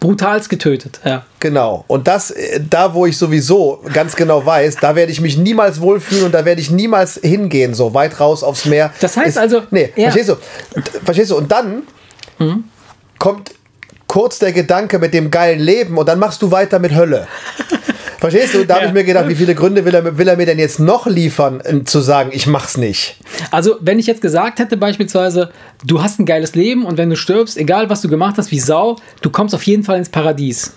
brutalst 0.00 0.48
getötet. 0.48 1.00
Ja. 1.04 1.24
Genau. 1.40 1.84
Und 1.88 2.08
das, 2.08 2.30
äh, 2.30 2.60
da 2.68 2.94
wo 2.94 3.06
ich 3.06 3.16
sowieso 3.16 3.82
ganz 3.92 4.16
genau 4.16 4.44
weiß, 4.44 4.76
da 4.76 4.94
werde 4.96 5.12
ich 5.12 5.20
mich 5.20 5.36
niemals 5.36 5.80
wohlfühlen 5.80 6.24
und 6.26 6.32
da 6.32 6.44
werde 6.44 6.60
ich 6.60 6.70
niemals 6.70 7.20
hingehen, 7.22 7.74
so 7.74 7.94
weit 7.94 8.18
raus 8.20 8.42
aufs 8.42 8.64
Meer. 8.66 8.92
Das 9.00 9.16
heißt 9.16 9.28
Ist- 9.30 9.38
also- 9.38 9.62
Nee, 9.70 9.92
ja. 9.96 10.10
verstehst 10.10 10.28
du? 10.30 10.36
Verstehst 11.04 11.30
du? 11.30 11.36
Und 11.36 11.50
dann 11.52 11.82
kommt 13.18 13.52
kurz 14.06 14.38
der 14.38 14.52
Gedanke 14.52 14.98
mit 14.98 15.14
dem 15.14 15.30
geilen 15.30 15.58
Leben 15.60 15.98
und 15.98 16.08
dann 16.08 16.18
machst 16.18 16.40
du 16.42 16.50
weiter 16.50 16.78
mit 16.78 16.94
Hölle. 16.94 17.26
Verstehst 18.18 18.54
du? 18.54 18.64
Da 18.64 18.74
habe 18.74 18.84
Ja. 18.84 18.88
ich 18.88 18.94
mir 18.94 19.04
gedacht, 19.04 19.28
wie 19.28 19.34
viele 19.34 19.54
Gründe 19.54 19.84
will 19.84 19.94
er, 19.94 20.16
will 20.18 20.26
er 20.28 20.36
mir 20.36 20.46
denn 20.46 20.58
jetzt 20.58 20.78
noch 20.80 21.06
liefern, 21.06 21.60
äh, 21.64 21.84
zu 21.84 22.00
sagen, 22.00 22.30
ich 22.32 22.46
mach's 22.46 22.76
nicht? 22.76 23.18
Also, 23.50 23.76
wenn 23.80 23.98
ich 23.98 24.06
jetzt 24.06 24.22
gesagt 24.22 24.58
hätte, 24.58 24.76
beispielsweise, 24.76 25.50
du 25.84 26.02
hast 26.02 26.18
ein 26.18 26.26
geiles 26.26 26.54
Leben 26.54 26.84
und 26.86 26.96
wenn 26.98 27.10
du 27.10 27.16
stirbst, 27.16 27.56
egal 27.58 27.90
was 27.90 28.00
du 28.00 28.08
gemacht 28.08 28.36
hast, 28.38 28.50
wie 28.50 28.60
Sau, 28.60 28.96
du 29.20 29.30
kommst 29.30 29.54
auf 29.54 29.62
jeden 29.64 29.82
Fall 29.84 29.98
ins 29.98 30.08
Paradies. 30.08 30.72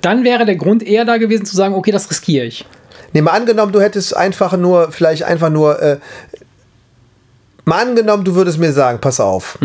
Dann 0.00 0.24
wäre 0.24 0.44
der 0.44 0.56
Grund 0.56 0.82
eher 0.82 1.04
da 1.04 1.16
gewesen 1.16 1.44
zu 1.46 1.56
sagen, 1.56 1.74
okay, 1.74 1.90
das 1.90 2.10
riskiere 2.10 2.46
ich. 2.46 2.64
Nee, 3.12 3.22
mal 3.22 3.32
angenommen, 3.32 3.72
du 3.72 3.80
hättest 3.80 4.16
einfach 4.16 4.56
nur, 4.56 4.90
vielleicht 4.92 5.24
einfach 5.24 5.50
nur, 5.50 5.80
äh, 5.82 5.98
mal 7.64 7.82
angenommen, 7.82 8.24
du 8.24 8.34
würdest 8.34 8.58
mir 8.58 8.72
sagen, 8.72 8.98
pass 9.00 9.20
auf. 9.20 9.58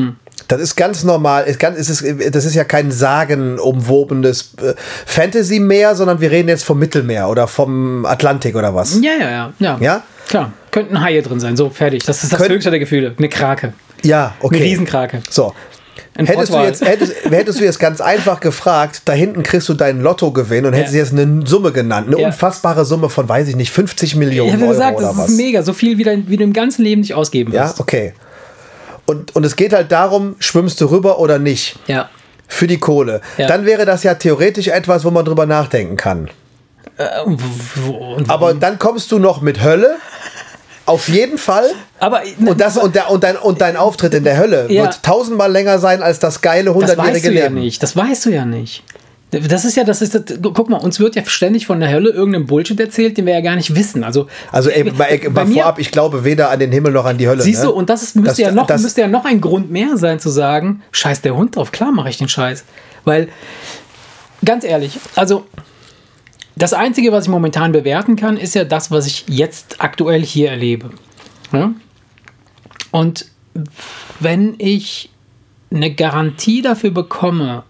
Das 0.47 0.61
ist 0.61 0.75
ganz 0.75 1.03
normal. 1.03 1.43
Ist 1.45 1.61
das 1.61 2.45
ist 2.45 2.55
ja 2.55 2.63
kein 2.63 2.91
sagenumwobenes 2.91 4.53
äh, 4.61 4.73
Fantasy-Meer, 5.05 5.95
sondern 5.95 6.21
wir 6.21 6.31
reden 6.31 6.49
jetzt 6.49 6.63
vom 6.63 6.79
Mittelmeer 6.79 7.29
oder 7.29 7.47
vom 7.47 8.05
Atlantik 8.05 8.55
oder 8.55 8.73
was. 8.75 8.99
Ja, 9.01 9.11
ja, 9.19 9.29
ja. 9.29 9.53
Ja? 9.59 9.77
Ja? 9.79 10.03
Klar, 10.27 10.53
könnten 10.71 11.01
Haie 11.01 11.21
drin 11.21 11.39
sein. 11.39 11.55
So, 11.57 11.69
fertig. 11.69 12.03
Das 12.05 12.23
ist 12.23 12.31
das 12.33 12.39
Könnt- 12.39 12.51
höchste 12.51 12.69
der 12.69 12.79
Gefühle. 12.79 13.13
Eine 13.17 13.29
Krake. 13.29 13.73
Ja, 14.03 14.35
okay. 14.41 14.55
Eine 14.57 14.65
Riesenkrake. 14.65 15.21
So. 15.29 15.53
Hättest 16.19 16.51
du, 16.51 16.57
jetzt, 16.63 16.83
hättest, 16.83 17.13
hättest 17.29 17.59
du 17.59 17.63
jetzt 17.63 17.79
ganz 17.79 18.01
einfach 18.01 18.39
gefragt, 18.39 19.03
da 19.05 19.13
hinten 19.13 19.43
kriegst 19.43 19.69
du 19.69 19.75
deinen 19.75 20.01
Lottogewinn 20.01 20.65
und 20.65 20.73
hättest 20.73 20.95
Ja. 20.95 21.01
jetzt 21.01 21.13
eine 21.13 21.45
Summe 21.45 21.71
genannt, 21.71 22.07
eine 22.07 22.19
Ja. 22.19 22.27
unfassbare 22.27 22.85
Summe 22.85 23.09
von, 23.09 23.29
weiß 23.29 23.47
ich 23.49 23.55
nicht, 23.55 23.69
50 23.71 24.11
Ich 24.13 24.15
Millionen 24.15 24.53
habe 24.53 24.63
Euro 24.63 24.71
gesagt, 24.71 24.97
oder 24.97 25.07
das 25.09 25.17
was. 25.17 25.29
ist 25.29 25.37
mega. 25.37 25.61
So 25.61 25.73
viel, 25.73 25.99
wie, 25.99 26.03
dein, 26.03 26.27
wie 26.27 26.37
du 26.37 26.43
im 26.43 26.53
ganzen 26.53 26.81
Leben 26.81 27.01
nicht 27.01 27.13
ausgeben 27.13 27.53
Ja, 27.53 27.65
wirst. 27.65 27.79
okay. 27.79 28.13
Und, 29.07 29.35
und 29.35 29.43
es 29.45 29.55
geht 29.55 29.73
halt 29.73 29.91
darum, 29.91 30.35
schwimmst 30.39 30.79
du 30.81 30.85
rüber 30.85 31.17
oder 31.17 31.39
nicht. 31.39 31.79
Ja. 31.87 32.09
Für 32.47 32.67
die 32.67 32.77
Kohle. 32.77 33.21
Ja. 33.37 33.47
Dann 33.47 33.65
wäre 33.65 33.85
das 33.85 34.03
ja 34.03 34.13
theoretisch 34.13 34.67
etwas, 34.67 35.03
wo 35.03 35.11
man 35.11 35.25
drüber 35.25 35.45
nachdenken 35.45 35.97
kann. 35.97 36.29
Äh, 36.97 37.05
Aber 38.27 38.53
dann 38.53 38.77
kommst 38.79 39.11
du 39.11 39.19
noch 39.19 39.41
mit 39.41 39.63
Hölle. 39.63 39.95
Auf 40.85 41.09
jeden 41.09 41.37
Fall. 41.37 41.69
aber 41.99 42.21
Und, 42.45 42.61
das, 42.61 42.77
und, 42.77 42.95
der, 42.95 43.09
und, 43.11 43.21
dein, 43.23 43.35
und 43.35 43.59
dein 43.59 43.75
Auftritt 43.75 44.13
in 44.13 44.23
der 44.23 44.37
Hölle 44.37 44.71
Ja. 44.71 44.83
wird 44.83 45.03
tausendmal 45.03 45.51
länger 45.51 45.79
sein 45.79 46.01
als 46.01 46.19
das 46.19 46.41
geile 46.41 46.65
das 46.73 46.75
weißt 46.75 46.89
hundertjährige 46.97 47.27
du 47.29 47.33
ja 47.35 47.43
Leben. 47.43 47.55
nicht. 47.55 47.83
Das 47.83 47.95
weißt 47.97 48.25
du 48.25 48.29
ja 48.29 48.45
nicht. 48.45 48.83
Das 49.31 49.65
ist 49.65 49.75
ja, 49.75 49.83
das 49.83 50.01
ist, 50.01 50.15
das, 50.15 50.23
guck 50.41 50.69
mal, 50.69 50.77
uns 50.77 51.01
wird 51.01 51.15
ja 51.17 51.25
ständig 51.25 51.65
von 51.67 51.81
der 51.81 51.89
Hölle 51.91 52.11
irgendein 52.11 52.45
Bullshit 52.45 52.79
erzählt, 52.79 53.17
den 53.17 53.25
wir 53.25 53.33
ja 53.33 53.41
gar 53.41 53.57
nicht 53.57 53.75
wissen. 53.75 54.05
Also, 54.05 54.27
Also 54.53 54.69
ey, 54.69 54.83
ey, 54.87 54.91
bei 55.29 55.29
mal 55.43 55.45
mir- 55.45 55.55
vorab, 55.55 55.79
ich 55.79 55.91
glaube 55.91 56.23
weder 56.23 56.49
an 56.49 56.59
den 56.59 56.71
Himmel 56.71 56.93
noch 56.93 57.03
an 57.03 57.17
die 57.17 57.27
Hölle. 57.27 57.43
Siehst 57.43 57.59
ne? 57.61 57.67
du, 57.67 57.73
und 57.73 57.89
das 57.89 58.03
ist, 58.03 58.15
müsste, 58.15 58.29
Das- 58.29 58.37
ja 58.37 58.51
noch, 58.51 58.67
das- 58.67 58.81
müsste 58.81 59.01
ja 59.01 59.07
noch 59.09 59.25
ein 59.25 59.41
Grund 59.41 59.69
mehr 59.69 59.97
sein 59.97 60.19
zu 60.21 60.29
sagen, 60.29 60.81
scheiß 60.93 61.21
der 61.21 61.35
Hund 61.35 61.57
drauf, 61.57 61.73
klar 61.73 61.91
mache 61.91 62.09
ich 62.09 62.17
den 62.17 62.29
Scheiß. 62.29 62.63
Weil, 63.03 63.27
ganz 64.45 64.63
ehrlich, 64.63 64.97
also 65.15 65.45
das 66.55 66.71
Einzige, 66.71 67.11
was 67.11 67.25
ich 67.25 67.29
momentan 67.29 67.73
bewerten 67.73 68.15
kann, 68.15 68.37
ist 68.37 68.55
ja 68.55 68.63
das, 68.63 68.91
was 68.91 69.07
ich 69.07 69.25
jetzt 69.27 69.75
aktuell 69.79 70.23
hier 70.23 70.51
erlebe. 70.51 70.89
Ja? 71.51 71.71
Und 72.91 73.25
wenn 74.21 74.55
ich 74.57 75.09
eine 75.69 75.93
Garantie 75.93 76.61
dafür 76.61 76.91
bekomme, 76.91 77.63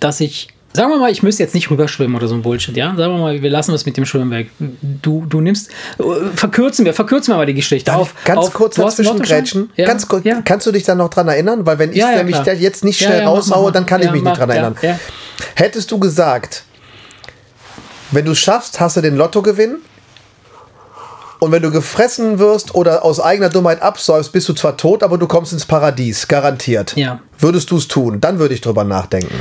dass 0.00 0.20
ich, 0.20 0.48
sagen 0.72 0.90
wir 0.90 0.98
mal, 0.98 1.10
ich 1.10 1.22
müsste 1.22 1.42
jetzt 1.42 1.54
nicht 1.54 1.70
rüberschwimmen 1.70 2.16
oder 2.16 2.28
so 2.28 2.34
ein 2.34 2.42
Bullshit, 2.42 2.76
ja? 2.76 2.94
Sagen 2.96 3.14
wir 3.14 3.18
mal, 3.18 3.42
wir 3.42 3.50
lassen 3.50 3.72
das 3.72 3.86
mit 3.86 3.96
dem 3.96 4.04
Schwimmen 4.06 4.30
weg. 4.30 4.50
Du, 4.58 5.24
du 5.26 5.40
nimmst, 5.40 5.70
verkürzen 6.34 6.84
wir, 6.84 6.94
verkürzen 6.94 7.32
wir 7.32 7.38
mal 7.38 7.46
die 7.46 7.54
Geschichte. 7.54 7.90
Darf 7.90 8.00
auf, 8.00 8.14
ganz 8.24 8.38
auf, 8.46 8.52
kurz 8.52 8.76
dazwischen 8.76 9.20
grätschen? 9.20 9.70
Ja, 9.76 9.86
Ganz 9.86 10.06
kurz, 10.06 10.24
ja. 10.24 10.42
Kannst 10.44 10.66
du 10.66 10.72
dich 10.72 10.84
dann 10.84 10.98
noch 10.98 11.08
dran 11.08 11.28
erinnern? 11.28 11.66
Weil 11.66 11.78
wenn 11.78 11.90
ich 11.92 11.98
Ja, 11.98 12.14
nämlich 12.14 12.42
klar. 12.42 12.54
jetzt 12.54 12.84
nicht 12.84 12.98
schnell 12.98 13.24
raushaue, 13.24 13.72
dann 13.72 13.86
kann 13.86 14.02
ich 14.02 14.10
mich 14.10 14.22
mach, 14.22 14.32
nicht 14.32 14.40
dran 14.40 14.50
erinnern. 14.50 14.76
Hättest 15.54 15.90
du 15.90 15.98
gesagt, 15.98 16.64
wenn 18.10 18.24
du 18.24 18.32
es 18.32 18.38
schaffst, 18.38 18.78
hast 18.80 18.96
du 18.96 19.00
den 19.00 19.16
Lottogewinn 19.16 19.76
und 21.38 21.52
wenn 21.52 21.62
du 21.62 21.70
gefressen 21.70 22.38
wirst 22.38 22.74
oder 22.74 23.04
aus 23.04 23.20
eigener 23.20 23.48
Dummheit 23.48 23.82
absäufst, 23.82 24.32
bist 24.32 24.48
du 24.48 24.52
zwar 24.54 24.76
tot, 24.76 25.02
aber 25.02 25.18
du 25.18 25.26
kommst 25.26 25.52
ins 25.52 25.66
Paradies, 25.66 26.28
garantiert. 26.28 26.96
Ja. 26.96 27.20
Würdest 27.38 27.70
du 27.70 27.76
es 27.76 27.86
tun? 27.88 28.20
Dann 28.20 28.38
würde 28.38 28.54
ich 28.54 28.62
drüber 28.62 28.84
nachdenken. 28.84 29.34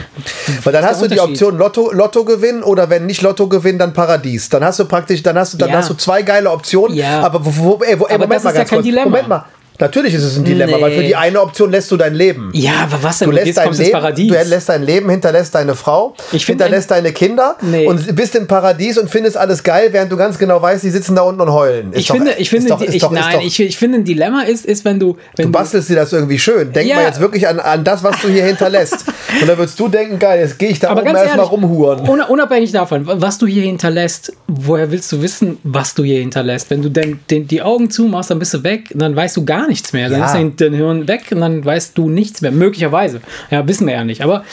Weil 0.64 0.74
dann 0.74 0.84
hast 0.86 1.02
du 1.02 1.08
die? 1.08 1.20
Option 1.20 1.58
Lotto, 1.58 1.92
Lottogewinn 1.94 2.62
oder 2.64 2.90
wenn 2.90 3.06
nicht 3.06 3.22
Lottogewinn, 3.22 3.80
dann 3.80 3.94
Paradies. 3.94 4.50
Dann 4.50 4.64
hast 4.66 4.80
du 4.80 4.86
praktisch, 4.86 5.24
dann 5.24 5.38
hast 5.38 5.54
du, 5.54 5.58
dann 5.58 5.70
Ja. 5.70 5.78
hast 5.78 5.90
du 5.90 5.94
zwei 5.94 6.22
geile 6.22 6.52
Optionen. 6.52 6.96
Ja. 6.98 7.22
Aber 7.22 7.46
wo, 7.46 7.52
wo, 7.80 7.84
ey, 7.84 7.98
wo, 8.00 8.06
ey, 8.06 8.16
Aber 8.16 8.26
Moment 8.26 8.34
das 8.34 8.44
mal 8.44 8.50
ist 8.52 8.58
ja 8.58 8.64
kein 8.66 8.78
kurz. 8.80 8.84
Dilemma. 8.86 9.06
Moment 9.10 9.28
mal. 9.30 9.46
Natürlich 9.80 10.14
ist 10.14 10.24
es 10.24 10.38
ein 10.38 10.44
Dilemma, 10.44 10.78
Nee. 10.78 10.84
weil 10.84 10.92
für 10.94 11.04
die 11.04 11.16
eine 11.16 11.42
Option 11.42 11.70
lässt 11.72 11.92
du 11.92 11.98
dein 11.98 12.14
Leben. 12.16 12.50
Ja, 12.54 12.88
aber 12.90 13.04
was 13.04 13.20
denn? 13.20 13.30
Du 13.30 13.36
lässt 13.36 13.58
dein 13.58 13.74
Leben, 13.74 13.92
Paradies. 13.92 14.32
du 14.32 14.50
lässt 14.50 14.70
dein 14.70 14.84
Leben, 14.84 15.10
hinterlässt 15.10 15.54
deine 15.56 15.76
Frau, 15.76 16.16
Ich 16.32 16.46
hinterlässt 16.46 16.92
deine 16.92 17.12
Kinder 17.12 17.56
Nee. 17.62 17.86
und 17.88 18.16
bist 18.16 18.36
im 18.36 18.48
Paradies 18.48 18.98
und 18.98 19.10
findest 19.10 19.36
alles 19.38 19.64
geil, 19.64 19.90
während 19.92 20.12
du 20.12 20.18
ganz 20.18 20.38
genau 20.38 20.62
weißt, 20.62 20.84
die 20.84 20.90
sitzen 20.90 21.16
da 21.16 21.24
unten 21.24 21.42
und 21.42 21.52
heulen. 21.52 21.92
Ist 21.92 22.00
ich 22.00 22.08
doch- 22.08 22.16
finde, 22.16 22.32
ich 22.34 22.40
ist 22.42 22.50
finde, 22.50 22.70
doch- 22.70 22.80
die- 22.80 22.86
ist 22.86 22.96
ich, 22.96 23.02
doch- 23.02 23.12
ist 23.12 23.20
nein, 23.20 23.34
doch- 23.38 23.44
ich, 23.46 23.60
ich 23.60 23.78
finde, 23.78 23.98
ein 24.00 24.04
Dilemma 24.06 24.44
ist, 24.44 24.66
ist, 24.66 24.86
wenn 24.86 25.00
du, 25.00 25.18
wenn 25.36 25.48
Du 25.48 25.52
bastelst 25.52 25.90
dir 25.90 25.96
das 25.96 26.14
irgendwie 26.14 26.40
schön. 26.40 26.72
Denk 26.72 26.88
Ja. 26.88 26.96
mal 26.96 27.06
jetzt 27.06 27.20
wirklich 27.20 27.48
an, 27.48 27.60
an 27.60 27.84
das, 27.84 28.04
was 28.04 28.22
du 28.22 28.30
hier 28.30 28.46
hinterlässt. 28.46 29.06
Und 29.42 29.48
dann 29.48 29.58
würdest 29.58 29.78
du 29.80 29.88
denken, 29.90 30.18
geil, 30.20 30.40
jetzt 30.40 30.58
gehe 30.58 30.70
ich 30.70 30.80
da 30.80 30.90
aber 30.92 31.02
oben 31.02 31.14
erstmal 31.16 31.46
rumhuren. 31.46 32.08
unabhängig 32.30 32.72
davon, 32.72 33.02
was 33.06 33.38
du 33.38 33.46
hier 33.48 33.64
hinterlässt, 33.64 34.32
woher 34.48 34.90
willst 34.92 35.12
du 35.12 35.22
wissen, 35.22 35.58
was 35.64 35.94
du 35.94 36.04
hier 36.04 36.20
hinterlässt? 36.22 36.70
Wenn 36.70 36.82
du 36.82 36.90
denn, 36.90 37.20
den, 37.30 37.46
die 37.48 37.62
Augen 37.62 37.90
zumachst, 37.90 38.32
dann 38.32 38.40
bist 38.40 38.54
du 38.54 38.64
weg, 38.64 38.86
dann 38.94 39.14
weißt 39.16 39.36
du 39.36 39.44
gar 39.44 39.65
nichts 39.68 39.94
mehr. 39.94 40.10
Dann 40.10 40.20
Ja. 40.20 40.26
ist 40.28 40.34
dein, 40.34 40.56
dein 40.56 40.74
Hirn 40.74 41.08
weg 41.08 41.28
und 41.32 41.42
dann 41.42 41.64
weißt 41.64 41.98
du 41.98 42.10
nichts 42.10 42.42
mehr. 42.42 42.52
Möglicherweise. 42.52 43.22
Ja, 43.52 43.68
wissen 43.68 43.88
wir 43.88 43.94
ja 43.94 44.04
nicht. 44.04 44.22
Aber 44.22 44.44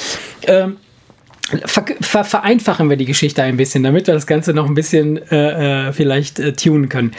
ähm, 0.47 0.77
ver, 1.65 1.85
ver, 2.01 2.25
vereinfachen 2.25 2.89
wir 2.91 2.97
die 2.97 3.05
Geschichte 3.07 3.43
ein 3.43 3.57
bisschen, 3.57 3.83
damit 3.83 4.07
wir 4.07 4.15
das 4.15 4.27
Ganze 4.27 4.53
noch 4.55 4.67
ein 4.67 4.75
bisschen 4.75 5.19
äh, 5.31 5.89
äh, 5.89 5.93
vielleicht 5.93 6.39
äh, 6.39 6.53
tunen 6.53 6.89
können. 6.89 7.13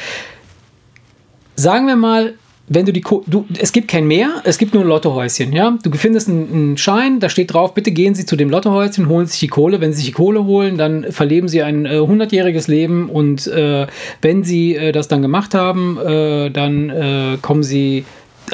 Sagen 1.56 1.88
wir 1.88 1.96
mal, 1.96 2.34
wenn 2.70 2.86
du 2.86 2.93
die 2.93 3.01
Ko 3.01 3.24
du, 3.28 3.45
es 3.59 3.72
gibt 3.74 3.89
kein 3.89 4.07
Meer, 4.07 4.41
es 4.45 4.57
gibt 4.57 4.74
nur 4.74 4.84
ein 4.84 4.88
Lottohäuschen, 4.88 5.51
ja? 5.51 5.78
Du 5.84 5.91
findest 5.97 6.30
einen, 6.30 6.51
einen 6.53 6.78
Schein, 6.78 7.20
da 7.20 7.28
steht 7.30 7.53
drauf, 7.53 7.74
bitte 7.74 7.91
gehen 7.91 8.16
Sie 8.16 8.26
zu 8.26 8.36
dem 8.36 8.49
Lottohäuschen, 8.49 9.09
holen 9.09 9.28
sich 9.28 9.39
die 9.41 9.47
Kohle. 9.49 9.82
Wenn 9.82 9.91
Sie 9.91 9.97
sich 9.97 10.05
die 10.05 10.11
Kohle 10.14 10.45
holen, 10.45 10.78
dann 10.78 11.11
verleben 11.11 11.47
Sie 11.49 11.61
ein 11.61 11.86
äh, 11.86 11.97
100-jähriges 11.97 12.70
Leben 12.70 13.09
und 13.09 13.47
äh, 13.47 13.86
wenn 14.22 14.43
Sie 14.43 14.76
äh, 14.76 14.91
das 14.93 15.07
dann 15.09 15.22
gemacht 15.22 15.53
haben, 15.53 15.97
äh, 15.97 16.49
dann 16.51 16.89
äh, 16.89 17.38
kommen 17.41 17.64
Sie 17.64 18.05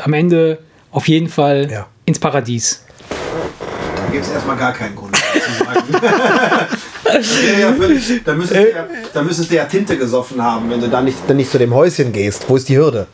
am 0.01 0.14
Ende 0.14 0.57
auf 0.91 1.07
jeden 1.07 1.30
Fall 1.30 1.70
Ja. 1.70 1.88
ins 2.05 2.18
Paradies. 2.20 2.84
Da 3.95 4.12
gibt 4.12 4.26
es 4.26 4.32
erstmal 4.32 4.57
gar 4.57 4.74
keinen 4.74 4.95
Grund 4.95 5.16
zu 5.16 5.64
sagen. 5.64 5.84
ja, 7.62 7.74
völlig. 7.74 8.24
Da 8.26 8.34
müsstest, 8.34 8.60
du 8.60 8.72
ja, 8.72 8.88
da 9.14 9.22
müsstest 9.22 9.51
du 9.51 9.55
ja 9.55 9.66
Tinte 9.66 9.97
gesoffen 9.97 10.41
haben, 10.41 10.70
wenn 10.72 10.82
du 10.82 10.88
da 10.88 10.99
nicht, 11.01 11.18
dann 11.28 11.38
nicht 11.38 11.51
zu 11.51 11.60
dem 11.60 11.74
Häuschen 11.76 12.12
gehst. 12.12 12.45
Wo 12.47 12.55
ist 12.55 12.68
die 12.70 12.78
Hürde? 12.78 13.05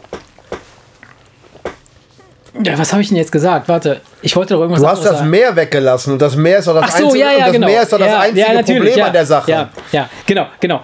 Ja, 2.63 2.77
was 2.77 2.93
habe 2.93 3.01
ich 3.01 3.09
denn 3.09 3.17
jetzt 3.17 3.31
gesagt? 3.31 3.67
Warte, 3.67 4.01
ich 4.21 4.35
wollte 4.35 4.53
doch 4.53 4.61
irgendwas 4.61 4.81
Du 4.81 4.87
hast 4.87 5.03
das 5.03 5.17
sagen. 5.17 5.29
Meer 5.29 5.55
weggelassen 5.55 6.13
und 6.13 6.21
das 6.21 6.35
Meer 6.35 6.59
ist 6.59 6.67
doch 6.67 6.75
das, 6.75 6.85
Ach 6.85 6.97
so, 6.97 7.05
einzige, 7.05 7.23
ja, 7.23 7.31
ja, 7.31 7.39
das 7.45 7.51
genau. 7.51 7.67
Meer 7.67 7.81
ist 7.81 7.91
doch 7.91 7.99
das 7.99 8.07
ja, 8.07 8.19
einzige 8.19 8.53
ja, 8.53 8.63
Problem 8.63 9.03
an 9.03 9.13
der 9.13 9.25
Sache. 9.25 9.51
Ja, 9.51 9.69
ja, 9.91 10.09
genau, 10.25 10.47
genau. 10.61 10.81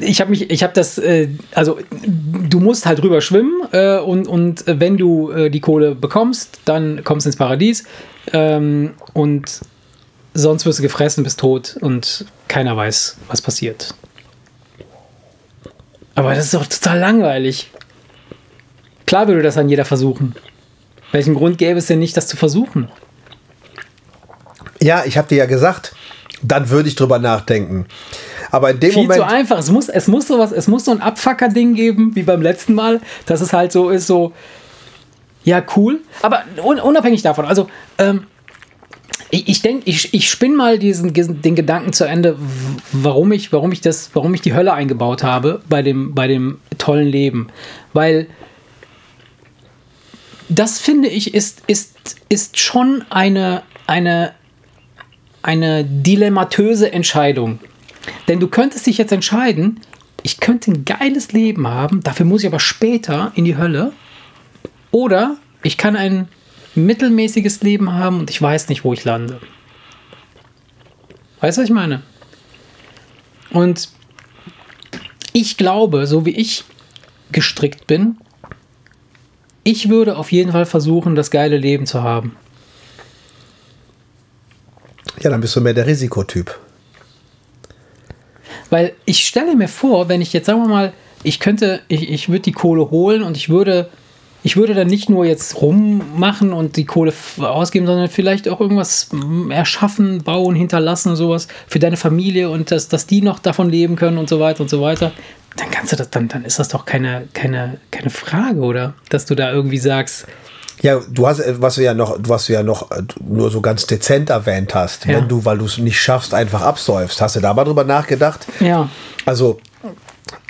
Ich 0.00 0.20
habe 0.20 0.30
mich, 0.30 0.50
ich 0.50 0.62
habe 0.62 0.72
das, 0.72 0.98
äh, 0.98 1.28
also 1.54 1.78
du 1.90 2.60
musst 2.60 2.86
halt 2.86 3.02
rüber 3.02 3.20
schwimmen 3.20 3.62
äh, 3.72 3.98
und, 3.98 4.28
und 4.28 4.64
wenn 4.66 4.96
du 4.96 5.32
äh, 5.32 5.50
die 5.50 5.60
Kohle 5.60 5.96
bekommst, 5.96 6.60
dann 6.64 7.02
kommst 7.02 7.26
du 7.26 7.28
ins 7.28 7.36
Paradies 7.36 7.84
ähm, 8.32 8.94
und 9.14 9.62
sonst 10.32 10.64
wirst 10.66 10.78
du 10.78 10.82
gefressen, 10.82 11.24
bist 11.24 11.40
tot 11.40 11.76
und 11.80 12.24
keiner 12.46 12.76
weiß, 12.76 13.16
was 13.26 13.42
passiert. 13.42 13.94
Aber 16.14 16.34
das 16.34 16.44
ist 16.44 16.54
doch 16.54 16.66
total 16.66 17.00
langweilig. 17.00 17.72
Klar 19.06 19.26
würde 19.26 19.42
das 19.42 19.56
dann 19.56 19.68
jeder 19.68 19.84
versuchen. 19.84 20.34
Welchen 21.14 21.36
Grund 21.36 21.58
gäbe 21.58 21.78
es 21.78 21.86
denn 21.86 22.00
nicht, 22.00 22.16
das 22.16 22.26
zu 22.26 22.36
versuchen? 22.36 22.88
Ja, 24.82 25.04
ich 25.06 25.16
habe 25.16 25.28
dir 25.28 25.36
ja 25.36 25.46
gesagt, 25.46 25.94
dann 26.42 26.70
würde 26.70 26.88
ich 26.88 26.96
drüber 26.96 27.20
nachdenken. 27.20 27.86
Aber 28.50 28.70
in 28.72 28.80
dem 28.80 28.90
Viel 28.90 29.02
Moment. 29.02 29.20
zu 29.20 29.26
einfach. 29.28 29.58
Es 29.60 29.70
muss, 29.70 29.88
es 29.88 30.08
muss 30.08 30.26
sowas, 30.26 30.50
es 30.50 30.66
muss 30.66 30.86
so 30.86 30.90
ein 30.90 31.00
Abfucker-Ding 31.00 31.74
geben, 31.74 32.16
wie 32.16 32.24
beim 32.24 32.42
letzten 32.42 32.74
Mal, 32.74 33.00
dass 33.26 33.40
es 33.40 33.52
halt 33.52 33.70
so 33.70 33.90
ist, 33.90 34.08
so, 34.08 34.32
ja, 35.44 35.62
cool. 35.76 36.00
Aber 36.20 36.42
un, 36.64 36.80
unabhängig 36.80 37.22
davon, 37.22 37.44
also, 37.44 37.68
ähm, 37.98 38.26
ich, 39.30 39.46
ich 39.46 39.62
denke, 39.62 39.88
ich, 39.88 40.12
ich 40.14 40.28
spinne 40.28 40.56
mal 40.56 40.80
diesen, 40.80 41.12
den 41.12 41.54
Gedanken 41.54 41.92
zu 41.92 42.06
Ende, 42.06 42.36
warum 42.90 43.30
ich, 43.30 43.52
warum 43.52 43.70
ich 43.70 43.80
das, 43.80 44.10
warum 44.14 44.34
ich 44.34 44.40
die 44.40 44.52
Hölle 44.52 44.72
eingebaut 44.72 45.22
habe 45.22 45.62
bei 45.68 45.80
dem, 45.80 46.12
bei 46.12 46.26
dem 46.26 46.58
tollen 46.76 47.06
Leben. 47.06 47.50
Weil 47.92 48.26
das 50.48 50.80
finde 50.80 51.08
ich 51.08 51.34
ist, 51.34 51.62
ist, 51.66 52.20
ist 52.28 52.58
schon 52.58 53.04
eine, 53.10 53.62
eine, 53.86 54.32
eine 55.42 55.84
dilemmatöse 55.84 56.92
Entscheidung. 56.92 57.60
Denn 58.28 58.40
du 58.40 58.48
könntest 58.48 58.86
dich 58.86 58.98
jetzt 58.98 59.12
entscheiden, 59.12 59.80
ich 60.22 60.40
könnte 60.40 60.70
ein 60.70 60.84
geiles 60.84 61.32
Leben 61.32 61.68
haben, 61.68 62.02
dafür 62.02 62.26
muss 62.26 62.42
ich 62.42 62.46
aber 62.46 62.60
später 62.60 63.32
in 63.34 63.44
die 63.44 63.56
Hölle. 63.56 63.92
Oder 64.90 65.36
ich 65.62 65.76
kann 65.76 65.96
ein 65.96 66.28
mittelmäßiges 66.74 67.62
Leben 67.62 67.92
haben 67.92 68.20
und 68.20 68.30
ich 68.30 68.40
weiß 68.40 68.68
nicht, 68.68 68.84
wo 68.84 68.92
ich 68.92 69.04
lande. 69.04 69.40
Weißt 71.40 71.58
du, 71.58 71.62
was 71.62 71.68
ich 71.68 71.74
meine? 71.74 72.02
Und 73.50 73.90
ich 75.32 75.56
glaube, 75.56 76.06
so 76.06 76.24
wie 76.26 76.30
ich 76.30 76.64
gestrickt 77.32 77.86
bin, 77.86 78.16
ich 79.64 79.88
würde 79.88 80.16
auf 80.16 80.30
jeden 80.30 80.52
Fall 80.52 80.66
versuchen, 80.66 81.14
das 81.14 81.30
geile 81.30 81.56
Leben 81.56 81.86
zu 81.86 82.02
haben. 82.02 82.36
Ja, 85.20 85.30
dann 85.30 85.40
bist 85.40 85.56
du 85.56 85.60
mehr 85.60 85.74
der 85.74 85.86
Risikotyp. 85.86 86.58
Weil 88.70 88.92
ich 89.04 89.26
stelle 89.26 89.56
mir 89.56 89.68
vor, 89.68 90.08
wenn 90.08 90.20
ich 90.20 90.32
jetzt, 90.32 90.46
sagen 90.46 90.62
wir 90.62 90.68
mal, 90.68 90.92
ich 91.22 91.40
könnte, 91.40 91.80
ich, 91.88 92.10
ich 92.10 92.28
würde 92.28 92.40
die 92.40 92.52
Kohle 92.52 92.90
holen 92.90 93.22
und 93.22 93.36
ich 93.36 93.48
würde, 93.48 93.88
ich 94.42 94.56
würde 94.56 94.74
dann 94.74 94.88
nicht 94.88 95.08
nur 95.08 95.24
jetzt 95.24 95.60
rummachen 95.62 96.52
und 96.52 96.76
die 96.76 96.84
Kohle 96.84 97.14
ausgeben, 97.38 97.86
sondern 97.86 98.08
vielleicht 98.08 98.48
auch 98.48 98.60
irgendwas 98.60 99.08
mm, 99.12 99.50
erschaffen, 99.50 100.22
bauen, 100.22 100.54
hinterlassen 100.54 101.10
und 101.10 101.16
sowas 101.16 101.48
für 101.66 101.78
deine 101.78 101.96
Familie 101.96 102.50
und 102.50 102.70
dass, 102.70 102.88
dass 102.88 103.06
die 103.06 103.22
noch 103.22 103.38
davon 103.38 103.70
leben 103.70 103.96
können 103.96 104.18
und 104.18 104.28
so 104.28 104.40
weiter 104.40 104.60
und 104.60 104.68
so 104.68 104.82
weiter. 104.82 105.12
Dann 105.56 105.70
kannst 105.70 105.92
du 105.92 105.96
das, 105.96 106.10
dann, 106.10 106.28
dann 106.28 106.44
ist 106.44 106.58
das 106.58 106.68
doch 106.68 106.84
keine, 106.84 107.28
keine, 107.32 107.78
keine 107.90 108.10
Frage, 108.10 108.58
oder? 108.60 108.94
Dass 109.08 109.24
du 109.26 109.34
da 109.34 109.52
irgendwie 109.52 109.78
sagst, 109.78 110.26
Ja, 110.82 111.00
du 111.08 111.26
hast, 111.28 111.38
äh, 111.40 111.54
was 111.62 111.76
du 111.76 111.82
ja 111.82 111.94
noch, 111.94 112.16
was 112.20 112.46
du 112.46 112.52
ja 112.54 112.62
noch 112.64 112.90
äh, 112.90 113.02
nur 113.24 113.50
so 113.50 113.60
ganz 113.60 113.86
dezent 113.86 114.30
erwähnt 114.30 114.74
hast, 114.74 115.04
Ja. 115.06 115.16
wenn 115.18 115.28
du, 115.28 115.44
weil 115.44 115.58
du 115.58 115.66
es 115.66 115.78
nicht 115.78 116.00
schaffst, 116.00 116.34
einfach 116.34 116.62
absäufst. 116.62 117.20
Hast 117.20 117.36
du 117.36 117.40
da 117.40 117.54
mal 117.54 117.64
drüber 117.64 117.84
nachgedacht? 117.84 118.46
ja, 118.60 118.88
Also, 119.26 119.60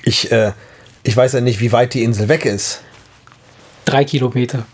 ich, 0.04 0.32
äh, 0.32 0.52
ich 1.02 1.14
weiß 1.16 1.34
ja 1.34 1.40
nicht, 1.42 1.60
wie 1.60 1.72
weit 1.72 1.92
die 1.94 2.02
Insel 2.02 2.28
weg 2.28 2.46
ist. 2.46 2.80
drei 3.84 4.04
Kilometer. 4.04 4.64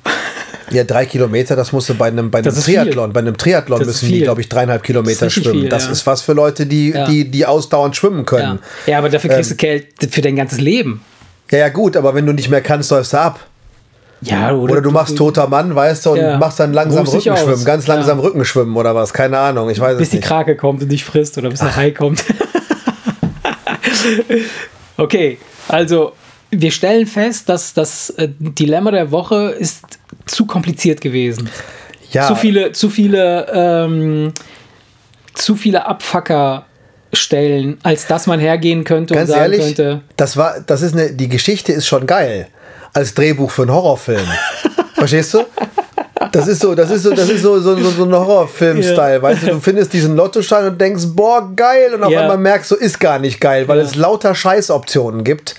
Ja, 0.71 0.85
drei 0.85 1.07
Kilometer, 1.07 1.57
das 1.57 1.73
musst 1.73 1.89
du 1.89 1.95
bei 1.95 2.09
einem, 2.09 2.31
bei 2.31 2.39
einem 2.39 2.55
Das. 2.55 2.65
Triathlon. 2.65 3.13
Bei 3.13 3.21
einem 3.21 3.37
Triathlon 3.37 3.79
Das 3.81 3.89
müssen 3.89 4.09
die, 4.09 4.21
glaube 4.21 4.41
ich, 4.41 4.49
dreieinhalb 4.49 4.83
Kilometer 4.83 5.27
richtig 5.27 5.45
schwimmen. 5.45 5.61
viel, 5.63 5.69
das 5.69 5.87
ja. 5.87 5.93
ist 5.93 6.07
was 6.07 6.23
für 6.23 6.33
Leute, 6.33 6.67
die, 6.67 6.91
Ja. 6.91 7.07
die, 7.07 7.31
die 7.31 7.47
ausdauernd 7.47 7.97
schwimmen 7.97 8.19
Ja. 8.21 8.25
können. 8.25 8.59
ja, 8.87 8.99
aber 8.99 9.09
dafür 9.09 9.31
kriegst 9.31 9.51
Ähm. 9.51 9.57
du 9.57 9.61
Geld 9.61 9.87
für 10.11 10.21
dein 10.21 10.37
ganzes 10.37 10.61
Leben. 10.61 11.03
Ja. 11.51 11.59
ja, 11.59 11.69
gut, 11.71 11.97
aber 11.97 12.15
wenn 12.15 12.27
du 12.27 12.33
nicht 12.33 12.49
mehr 12.49 12.61
kannst, 12.61 12.91
säufst 12.91 13.13
du 13.13 13.17
ab. 13.19 13.41
Ja, 14.23 14.53
Oder 14.53 14.83
du 14.83 14.91
machst 14.91 15.17
toter 15.17 15.49
Mann, 15.49 15.75
weißt 15.75 16.05
du, 16.05 16.11
und 16.11 16.19
Ja. 16.19 16.37
machst 16.37 16.61
dann 16.61 16.75
langsam 16.75 17.07
dich 17.07 17.27
Rückenschwimmen, 17.27 17.65
ganz 17.65 17.87
langsam 17.87 18.19
Ja. 18.19 18.25
Rückenschwimmen 18.25 18.77
oder 18.77 18.95
was, 18.95 19.15
keine 19.15 19.39
Ahnung, 19.39 19.71
ich 19.71 19.81
weiß 19.81 19.97
bis 19.97 20.09
es 20.09 20.11
die 20.11 20.17
nicht. 20.19 20.29
Krake 20.29 20.57
kommt 20.57 20.83
und 20.83 20.91
dich 20.91 21.07
frisst 21.07 21.39
oder 21.39 21.49
bis 21.49 21.61
der 21.61 21.75
Hai 21.75 21.91
kommt. 21.93 22.23
okay, 24.99 25.39
also 25.69 26.13
wir 26.51 26.71
stellen 26.71 27.07
fest, 27.07 27.49
dass 27.49 27.75
das 27.75 28.11
äh, 28.11 28.29
Dilemma 28.39 28.91
der 28.91 29.11
Woche 29.11 29.55
ist 29.59 29.85
zu 30.27 30.47
kompliziert 30.47 31.01
gewesen. 31.01 31.49
Ja, 32.13 32.27
Zu 32.27 32.35
viele, 32.35 32.73
zu 32.73 32.91
viele, 32.91 33.47
ähm, 33.53 34.33
zu 35.35 35.55
viele 35.57 35.87
Abfucker-Stellen, 35.87 37.79
als 37.83 38.07
dass 38.07 38.27
man 38.27 38.41
hergehen 38.41 38.85
könnte 38.85 39.15
und 39.15 39.19
ganz 39.19 39.31
sagen 39.31 39.43
ehrlich, 39.43 39.61
könnte. 39.77 40.01
das 40.17 40.37
war, 40.37 40.57
das 40.67 40.83
ist 40.83 40.95
eine, 40.95 41.13
die 41.13 41.29
Geschichte 41.29 41.73
ist 41.73 41.87
schon 41.87 42.07
geil 42.07 42.49
als 42.93 43.15
Drehbuch 43.15 43.51
für 43.51 43.63
einen 43.63 43.73
Horrorfilm. 43.73 44.27
Verstehst 44.95 45.35
du? 45.35 45.45
Das 46.33 46.47
ist 46.49 46.61
so, 46.61 46.75
das 46.75 46.91
ist 46.91 47.05
so, 47.05 47.11
das 47.15 47.29
ist 47.29 47.43
so, 47.43 47.59
so, 47.61 47.77
so, 47.77 47.91
so 47.91 48.05
ein 48.05 48.13
Horrorfilm-Style, 48.13 49.15
Ja. 49.17 49.23
weißt 49.23 49.43
du, 49.45 49.47
du 49.47 49.61
findest 49.61 49.93
diesen 49.93 50.17
Lottoschein 50.17 50.67
und 50.67 50.81
denkst, 50.81 51.05
boah, 51.09 51.51
geil, 51.57 51.95
und 51.95 52.05
auf 52.05 52.11
Ja. 52.13 52.21
einmal 52.23 52.39
merkst 52.39 52.71
du, 52.73 52.75
ist 52.77 53.01
gar 53.01 53.19
nicht 53.19 53.41
geil, 53.41 53.67
weil 53.69 53.79
Ja. 53.79 53.85
es 53.85 53.95
lauter 53.95 54.35
Scheißoptionen 54.35 55.25
gibt. 55.25 55.55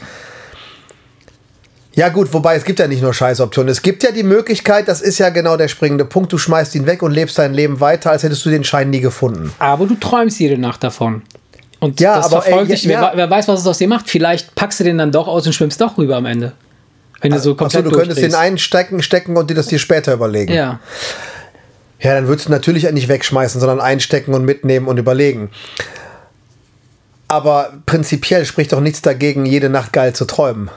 Ja 1.94 2.08
gut, 2.10 2.34
wobei 2.34 2.56
es 2.56 2.64
gibt 2.64 2.80
ja 2.80 2.88
nicht 2.88 3.02
nur 3.02 3.14
Scheißoptionen. 3.14 3.70
Es 3.70 3.82
gibt 3.82 4.02
ja 4.04 4.12
die 4.12 4.24
Möglichkeit, 4.24 4.88
das 4.88 5.02
ist 5.02 5.18
ja 5.18 5.30
genau 5.30 5.58
der 5.58 5.68
springende 5.68 6.06
Punkt, 6.06 6.32
du 6.32 6.38
schmeißt 6.38 6.74
ihn 6.76 6.86
weg 6.86 7.04
und 7.04 7.12
lebst 7.12 7.38
dein 7.38 7.54
Leben 7.54 7.82
weiter, 7.82 8.12
als 8.12 8.24
hättest 8.24 8.46
du 8.46 8.50
den 8.50 8.64
Schein 8.64 8.89
nie 8.89 9.02
gefunden. 9.02 9.52
Aber 9.60 9.86
du 9.86 9.96
träumst 9.96 10.39
jede 10.39 10.58
Nacht 10.58 10.84
davon. 10.84 11.22
Und 11.82 12.00
Ja, 12.00 12.16
das 12.18 12.28
aber, 12.28 12.44
verfolgt 12.44 12.70
ey, 12.70 12.76
dich. 12.76 12.84
ja- 12.86 13.02
Wer, 13.02 13.12
wer 13.16 13.30
weiß, 13.30 13.48
was 13.50 13.60
es 13.62 13.68
aus 13.68 13.78
dir 13.80 13.88
macht. 13.89 14.10
Vielleicht 14.10 14.56
packst 14.56 14.80
du 14.80 14.84
den 14.86 14.98
dann 15.00 15.12
doch 15.12 15.28
aus 15.28 15.46
und 15.48 15.54
schwimmst 15.54 15.82
doch 15.82 15.98
rüber 15.98 16.16
am 16.16 16.26
Ende. 16.26 16.54
Wenn 17.22 17.32
du 17.32 17.39
so 17.39 17.52
Achso, 17.52 17.56
komplett 17.56 17.86
du 17.86 17.92
könntest 17.92 18.22
den 18.22 18.36
einstecken, 18.36 19.02
stecken 19.04 19.36
und 19.36 19.50
dir 19.50 19.56
das 19.56 19.68
dir 19.68 19.78
später 19.80 20.14
überlegen. 20.14 20.54
Ja. 20.54 20.80
Ja, 22.00 22.16
dann 22.16 22.28
würdest 22.28 22.48
du 22.48 22.52
natürlich 22.52 22.89
nicht 22.92 23.10
wegschmeißen, 23.10 23.60
sondern 23.60 23.80
einstecken 23.82 24.34
und 24.34 24.44
mitnehmen 24.46 24.88
und 24.88 24.98
überlegen. 24.98 25.50
Aber 27.28 27.74
prinzipiell 27.86 28.46
spricht 28.46 28.74
doch 28.74 28.80
nichts 28.82 29.02
dagegen, 29.02 29.46
jede 29.46 29.70
Nacht 29.70 29.94
geil 29.94 30.14
zu 30.14 30.26
träumen. 30.26 30.70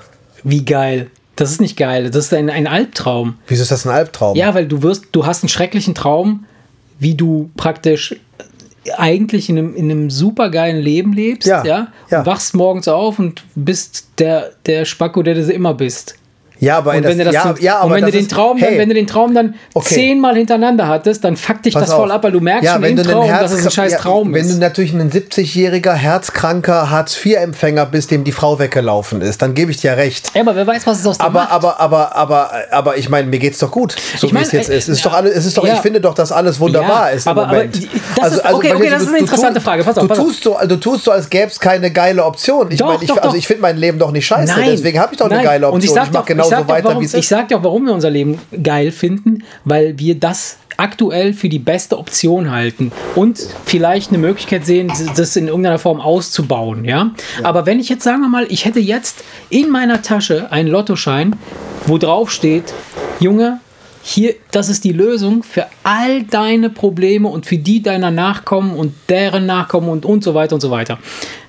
Wie 0.45 0.65
geil. 0.65 1.11
Das 1.37 1.51
ist 1.51 1.61
nicht 1.61 1.77
geil. 1.77 2.11
Das 2.11 2.27
ist 2.27 2.35
ein, 2.35 2.49
ein 2.49 2.67
Albtraum. 2.67 3.35
Wieso 3.49 3.63
ist 3.63 3.73
das 3.73 3.87
ein 3.87 3.91
Albtraum? 3.93 4.37
Ja, 4.37 4.55
weil 4.55 4.69
du 4.69 4.83
wirst, 4.83 5.07
du 5.13 5.27
hast 5.27 5.43
einen 5.43 5.49
schrecklichen 5.49 5.95
Traum, 5.95 6.45
wie 6.99 7.15
du 7.15 7.51
praktisch 7.57 8.15
eigentlich 8.97 9.49
in 9.49 9.59
einem, 9.59 9.75
in 9.75 9.91
einem 9.91 10.11
supergeilen 10.11 10.81
Leben 10.81 11.13
lebst, 11.13 11.49
Ja, 11.49 11.65
ja, 11.65 11.89
ja. 12.11 12.21
Und 12.21 12.27
wachst 12.27 12.55
morgens 12.55 12.87
auf 12.87 13.19
und 13.19 13.43
bist 13.55 14.09
der, 14.19 14.53
der 14.67 14.85
Spacko, 14.85 15.23
der 15.23 15.35
du 15.35 15.53
immer 15.53 15.75
bist. 15.75 16.17
Ja 16.61 16.79
aber 16.79 16.93
Und 16.93 17.03
das, 17.03 17.11
wenn 17.11 17.19
du, 17.19 17.25
das 17.25 17.35
ja, 17.35 17.55
ja, 17.61 17.77
aber 17.79 17.87
und 17.87 17.93
wenn 17.95 18.01
du 18.01 18.07
das 18.07 18.13
den 18.13 18.21
ist- 18.23 18.31
Traum 18.31 18.59
dann, 18.61 18.69
hey, 18.69 18.79
wenn 18.79 18.89
du 18.89 18.95
den 18.95 19.07
Traum 19.07 19.35
dann 19.35 19.55
Okay. 19.75 19.95
zehnmal 19.95 20.37
hintereinander 20.37 20.89
hattest, 20.89 21.25
dann 21.25 21.37
fuckt 21.37 21.65
dich 21.67 21.75
pass 21.75 21.85
das 21.87 21.93
voll 21.95 22.11
auf. 22.11 22.17
ab, 22.17 22.25
weil 22.25 22.33
du 22.33 22.41
merkst 22.41 22.65
ja, 22.65 22.75
schon 22.75 22.85
im 22.85 22.97
Traum, 23.03 23.29
dass 23.29 23.53
es 23.53 23.65
ein 23.65 23.71
scheiß 23.71 23.93
ja, 23.93 23.99
Traum 23.99 24.33
Wenn 24.33 24.47
du 24.47 24.53
ist. 24.55 24.59
natürlich 24.61 24.93
ein 24.93 25.11
70-jähriger, 25.11 25.93
herzkranker 25.95 26.91
Hartz-IV-Empfänger 26.91 27.87
bist, 27.87 28.11
dem 28.11 28.25
die 28.25 28.33
Frau 28.33 28.59
weggelaufen 28.59 29.21
ist, 29.21 29.43
dann 29.43 29.55
gebe 29.55 29.71
ich 29.71 29.79
dir 29.79 29.97
recht. 29.97 30.31
Ja, 30.35 30.43
aber 30.43 30.55
wer 30.57 30.67
weiß, 30.67 30.87
was 30.87 31.01
es 31.01 31.07
aus 31.07 31.19
dir 31.19 31.25
Aber, 31.25 31.41
macht. 31.41 31.53
aber, 31.53 31.81
aber, 31.81 32.15
aber, 32.17 32.51
aber 32.71 32.97
ich 32.97 33.09
meine, 33.09 33.29
mir 33.29 33.39
geht's 33.39 33.59
doch 33.59 33.71
gut, 33.71 33.97
so 34.17 34.27
Ich 34.27 34.33
wie 34.33 34.35
mein, 34.35 34.45
es 34.45 34.53
jetzt 34.53 34.71
äh, 34.71 34.77
ist. 34.79 34.89
Es 34.89 34.97
ist 34.99 35.07
doch 35.07 35.13
alles, 35.15 35.35
es 35.37 35.47
ist 35.47 35.57
doch, 35.59 35.65
ich 35.67 35.73
finde 35.81 36.01
doch, 36.01 36.15
dass 36.15 36.33
alles 36.33 36.61
wunderbar 36.61 37.13
ist 37.13 37.27
im 37.27 37.31
aber- 37.31 37.43
aber 37.45 37.53
Moment. 37.55 37.75
die- 37.77 37.89
das 38.21 38.33
ist- 38.35 38.45
okay, 38.45 38.73
okay, 38.75 38.91
das 38.91 39.03
ist 39.03 39.09
eine 39.09 39.19
interessante 39.19 39.61
Frage. 39.61 39.85
Pass 39.85 39.99
auf, 39.99 40.07
du 40.07 40.13
auf. 40.13 40.19
tust 40.19 40.45
so, 40.45 40.57
du 40.67 40.77
tust 40.77 41.05
so, 41.05 41.11
als 41.11 41.29
gäbe 41.29 41.49
es 41.49 41.59
keine 41.61 41.91
geile 41.91 42.25
Option. 42.25 42.71
Ich 42.71 42.81
meine, 42.81 43.03
ich, 43.03 43.13
also 43.23 43.37
ich 43.37 43.47
finde 43.47 43.63
mein 43.63 43.77
Leben 43.77 43.99
doch 43.99 44.11
nicht 44.13 44.27
scheiße. 44.27 44.55
Deswegen 44.65 44.99
habe 45.01 45.13
ich 45.15 45.19
doch 45.19 45.31
eine 45.31 45.43
geile 45.43 45.67
Option. 45.69 45.83
Ich, 45.83 45.95
mache 46.13 46.35
doch, 46.35 46.44
genauso 46.49 46.55
ich 46.55 46.67
sag 46.67 46.69
weiter, 46.69 46.89
warum, 46.89 47.01
wie 47.01 47.07
es 47.07 47.15
Ich 47.15 47.21
ist. 47.21 47.29
sag 47.29 47.49
dir 47.49 47.59
auch, 47.59 47.65
warum 47.65 47.85
wir 47.85 47.93
unser 47.93 48.11
Leben 48.11 48.39
geil 48.63 48.91
finden, 48.91 49.45
weil 49.65 49.99
wir 49.99 50.15
das 50.15 50.59
aktuell 50.77 51.33
für 51.35 51.49
die 51.49 51.59
beste 51.59 51.99
Option 51.99 52.51
halten 52.51 52.91
und 53.15 53.39
vielleicht 53.65 54.11
eine 54.11 54.19
Möglichkeit 54.19 54.67
sehen, 54.67 54.93
das 55.17 55.37
in 55.37 55.47
irgendeiner 55.49 55.79
Form 55.79 56.01
auszubauen. 56.01 56.85
Ja? 56.85 57.13
Aber 57.43 57.67
wenn 57.67 57.79
ich 57.79 57.89
jetzt, 57.89 58.03
sagen 58.03 58.21
wir 58.23 58.29
mal, 58.29 58.47
ich 58.49 58.65
hätte 58.65 58.81
jetzt 58.81 59.23
in 59.51 59.71
meiner 59.71 60.03
Tasche 60.03 60.51
einen 60.51 60.69
Lottoschein, 60.69 61.37
wo 61.87 61.99
drauf 61.99 62.31
steht, 62.31 62.75
Junge, 63.21 63.61
hier, 64.03 64.35
das 64.51 64.69
ist 64.69 64.85
die 64.85 64.93
Lösung 64.93 65.43
für 65.43 65.67
all 65.83 66.25
deine 66.25 66.69
Probleme 66.69 67.29
und 67.29 67.47
für 67.47 67.57
die 67.57 67.83
deiner 67.83 68.11
Nachkommen 68.11 68.77
und 68.77 68.95
deren 69.09 69.47
Nachkommen 69.47 69.89
und, 69.89 70.05
und 70.05 70.23
so 70.23 70.35
weiter 70.35 70.57
und 70.57 70.61
so 70.61 70.71
weiter 70.71 70.99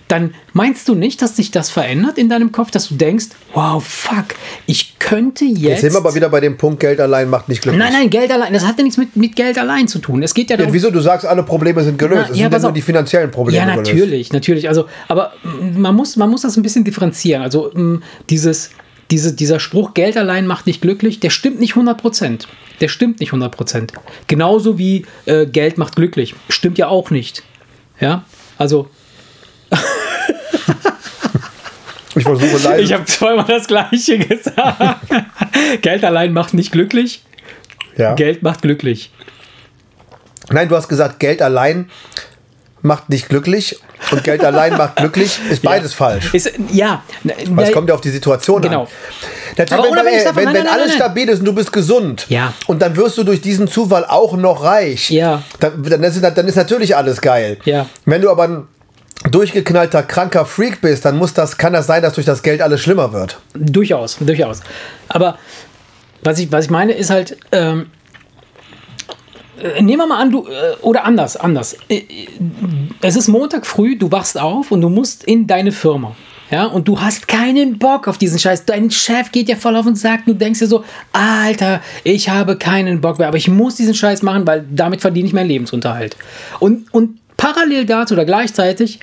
dann 0.08 0.36
meinst 0.53 0.88
du 0.88 0.95
nicht, 0.95 1.22
dass 1.22 1.36
sich 1.36 1.51
das 1.51 1.70
verändert 1.70 2.18
in 2.18 2.30
deinem 2.30 2.51
Kopf, 2.51 2.70
dass 2.70 2.89
du 2.89 2.95
denkst, 2.95 3.28
wow, 3.53 3.84
fuck, 3.84 4.36
ich 4.68 4.99
könnte 4.99 5.45
jetzt. 5.45 5.62
Jetzt 5.62 5.82
sind 5.82 5.93
wir 5.93 5.97
aber 5.97 6.14
wieder 6.14 6.30
bei 6.30 6.39
dem 6.39 6.58
Punkt, 6.58 6.80
Geld 6.80 6.99
allein 6.99 7.30
macht 7.30 7.49
nicht 7.49 7.62
glücklich. 7.62 7.84
Nein, 7.84 7.93
nein, 7.93 8.10
Geld 8.10 8.32
allein, 8.32 8.53
das 8.53 8.66
hat 8.66 8.78
ja 8.78 8.84
nichts 8.84 8.97
mit, 8.97 9.16
mit 9.16 9.36
Geld 9.36 9.58
allein 9.58 9.88
zu 9.88 9.99
tun. 9.99 10.22
Es 10.22 10.34
geht 10.34 10.49
ja 10.49 10.58
darum. 10.58 10.70
Ja, 10.70 10.74
wieso 10.74 10.91
du 10.91 10.99
sagst, 10.99 11.26
alle 11.26 11.43
Probleme 11.43 11.84
sind 11.84 11.97
gelöst? 11.97 12.30
es 12.32 12.38
ja, 12.38 12.49
sind 12.49 12.53
ja 12.53 12.60
nur 12.60 12.72
die 12.72 12.82
finanziellen 12.82 13.32
Probleme. 13.32 13.58
Ja, 13.58 13.76
natürlich, 13.76 14.10
gelöst. 14.10 14.34
natürlich. 14.34 14.68
Also, 14.68 14.86
aber 15.08 15.34
man 15.76 15.95
muss, 15.95 16.16
man 16.18 16.30
muss 16.30 16.43
das 16.43 16.56
ein 16.56 16.62
bisschen 16.62 16.84
differenzieren. 16.84 17.41
Also, 17.41 17.72
dieses, 18.30 18.70
diese, 19.10 19.34
dieser 19.34 19.60
Spruch, 19.60 19.93
Geld 19.95 20.18
allein 20.18 20.45
macht 20.45 20.68
nicht 20.68 20.82
glücklich, 20.82 21.20
der 21.20 21.32
stimmt 21.32 21.60
nicht 21.60 21.72
100 21.72 21.99
Prozent. 21.99 22.47
Der 22.82 22.89
stimmt 22.89 23.20
nicht 23.20 23.30
100 23.30 23.56
Prozent. 23.56 23.93
Genauso 24.28 24.78
wie 24.78 25.06
äh, 25.26 25.45
Geld 25.45 25.78
macht 25.78 25.95
glücklich. 25.95 26.36
Stimmt 26.49 26.78
ja 26.78 26.88
auch 26.88 27.10
nicht. 27.10 27.43
Ja, 27.99 28.26
also 28.58 28.89
ich 32.16 32.24
versuche 32.24 32.57
leider. 32.63 32.80
Ich 32.80 32.93
habe 32.93 33.05
zweimal 33.05 33.45
das 33.45 33.68
Gleiche 33.68 34.18
gesagt. 34.20 34.97
Geld 35.82 36.03
allein 36.03 36.34
macht 36.34 36.53
nicht 36.53 36.72
glücklich. 36.72 37.24
Ja. 37.97 38.13
Geld 38.13 38.43
macht 38.43 38.61
glücklich. 38.61 39.11
Nein, 40.49 40.70
du 40.70 40.76
hast 40.76 40.88
gesagt, 40.88 41.20
Geld 41.20 41.41
allein 41.41 41.89
macht 42.82 43.09
nicht 43.09 43.30
glücklich 43.30 43.80
und 44.11 44.24
Geld 44.24 44.43
allein 44.43 44.78
macht 44.78 44.97
glücklich, 44.97 45.39
ist 45.49 45.63
beides 45.63 45.91
ja. 45.91 45.97
falsch. 45.97 46.34
Ist, 46.34 46.51
ja. 46.72 47.03
Weil 47.49 47.66
es 47.66 47.74
kommt 47.74 47.89
ja 47.89 47.95
auf 47.95 48.01
die 48.01 48.11
Situation 48.11 48.61
genau. 48.61 48.84
an. 48.84 48.88
Natürlich, 49.57 49.86
wenn, 49.86 50.05
wenn, 50.05 50.24
davon, 50.24 50.36
wenn, 50.36 50.53
wenn 50.53 50.63
nein, 50.66 50.68
alles 50.68 50.88
nein, 50.89 50.97
stabil 50.97 51.30
ist 51.30 51.39
und 51.39 51.45
du 51.45 51.53
bist 51.53 51.72
gesund 51.72 52.26
ja. 52.30 52.53
und 52.68 52.82
dann 52.82 52.95
wirst 52.95 53.18
du 53.18 53.24
durch 53.24 53.41
diesen 53.41 53.68
Zufall 53.68 54.05
auch 54.05 54.36
noch 54.36 54.63
reich, 54.63 55.09
ja. 55.09 55.41
dann, 55.59 55.82
dann, 55.82 56.03
ist, 56.03 56.22
dann 56.22 56.47
ist 56.47 56.55
natürlich 56.55 56.95
alles 56.95 57.22
geil. 57.22 57.57
Ja. 57.63 57.88
Wenn 58.05 58.22
du 58.22 58.30
aber 58.30 58.68
durchgeknallter, 59.30 60.03
kranker 60.03 60.45
Freak 60.45 60.82
bist, 60.82 61.05
dann 61.05 61.17
muss 61.17 61.34
das, 61.34 61.57
kann 61.57 61.73
das 61.73 61.88
sein, 61.88 62.01
dass 62.01 62.13
durch 62.13 62.26
das 62.26 62.43
Geld 62.43 62.61
alles 62.61 62.82
schlimmer 62.82 63.11
wird. 63.13 63.39
Durchaus, 63.53 64.17
durchaus. 64.19 64.61
Aber 65.09 65.38
was 66.23 66.39
ich, 66.39 66.51
was 66.51 66.65
ich 66.65 66.71
meine, 66.71 66.93
ist 66.93 67.09
halt, 67.09 67.38
ähm, 67.51 67.88
äh, 69.61 69.82
nehmen 69.82 69.99
wir 69.99 70.07
mal 70.07 70.21
an, 70.21 70.32
du, 70.32 70.47
äh, 70.47 70.76
oder 70.82 71.05
anders, 71.05 71.38
anders. 71.38 71.78
Äh, 71.89 72.03
es 73.01 73.15
ist 73.15 73.28
Montag 73.28 73.65
früh, 73.65 73.97
du 73.97 74.11
wachst 74.11 74.39
auf 74.39 74.71
und 74.71 74.82
du 74.82 74.89
musst 74.89 75.23
in 75.23 75.47
deine 75.47 75.71
Firma. 75.71 76.15
Ja, 76.51 76.65
und 76.65 76.88
du 76.88 77.01
hast 77.01 77.28
keinen 77.28 77.80
Bock 77.80 78.07
auf 78.07 78.19
diesen 78.19 78.38
Scheiß. 78.38 78.65
Dein 78.65 78.91
Chef 78.91 79.32
geht 79.32 79.47
dir 79.47 79.57
voll 79.57 79.76
auf 79.76 79.88
und 79.88 79.97
sagt, 79.97 80.28
du 80.28 80.34
denkst 80.34 80.59
dir 80.59 80.67
so, 80.67 80.84
Alter, 81.11 81.82
ich 82.03 82.30
habe 82.30 82.55
keinen 82.55 83.01
Bock 83.01 83.17
mehr, 83.17 83.28
aber 83.28 83.38
ich 83.38 83.47
muss 83.47 83.76
diesen 83.76 83.95
Scheiß 83.95 84.21
machen, 84.21 84.45
weil 84.45 84.63
damit 84.69 85.01
verdiene 85.01 85.28
ich 85.28 85.34
meinen 85.34 85.47
Lebensunterhalt. 85.47 86.15
Und, 86.59 86.93
und 86.93 87.17
parallel 87.38 87.86
dazu 87.86 88.13
oder 88.13 88.25
gleichzeitig 88.25 88.99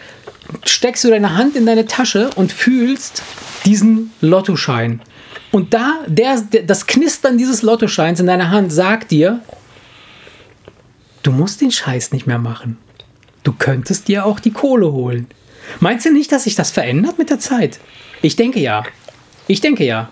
steckst 0.65 1.05
du 1.05 1.09
deine 1.11 1.37
Hand 1.37 1.57
in 1.57 1.67
deine 1.67 1.87
Tasche 1.87 2.31
und 2.37 2.53
fühlst 2.53 3.23
diesen 3.65 4.13
Lottoschein. 4.21 5.01
Und 5.51 5.75
da, 5.75 6.01
der, 6.07 6.43
das 6.67 6.87
Knistern 6.87 7.39
dieses 7.39 7.63
Lottoscheins 7.63 8.21
in 8.21 8.27
deiner 8.27 8.51
Hand 8.51 8.73
sagt 8.73 9.11
dir, 9.11 9.41
du 11.23 11.31
musst 11.31 11.61
den 11.61 11.71
Scheiß 11.71 12.13
nicht 12.13 12.27
mehr 12.27 12.39
machen. 12.39 12.79
Du 13.43 13.53
könntest 13.53 14.09
dir 14.09 14.25
auch 14.25 14.41
die 14.41 14.53
Kohle 14.53 14.93
holen. 14.93 15.27
Meinst 15.81 16.07
du 16.07 16.13
nicht, 16.13 16.33
dass 16.33 16.45
sich 16.45 16.55
das 16.55 16.71
verändert 16.71 17.19
mit 17.19 17.31
der 17.31 17.39
Zeit? 17.39 17.81
Ich 18.23 18.37
denke 18.37 18.61
ja. 18.61 18.85
Ich 19.47 19.61
denke 19.61 19.85
ja. 19.85 20.11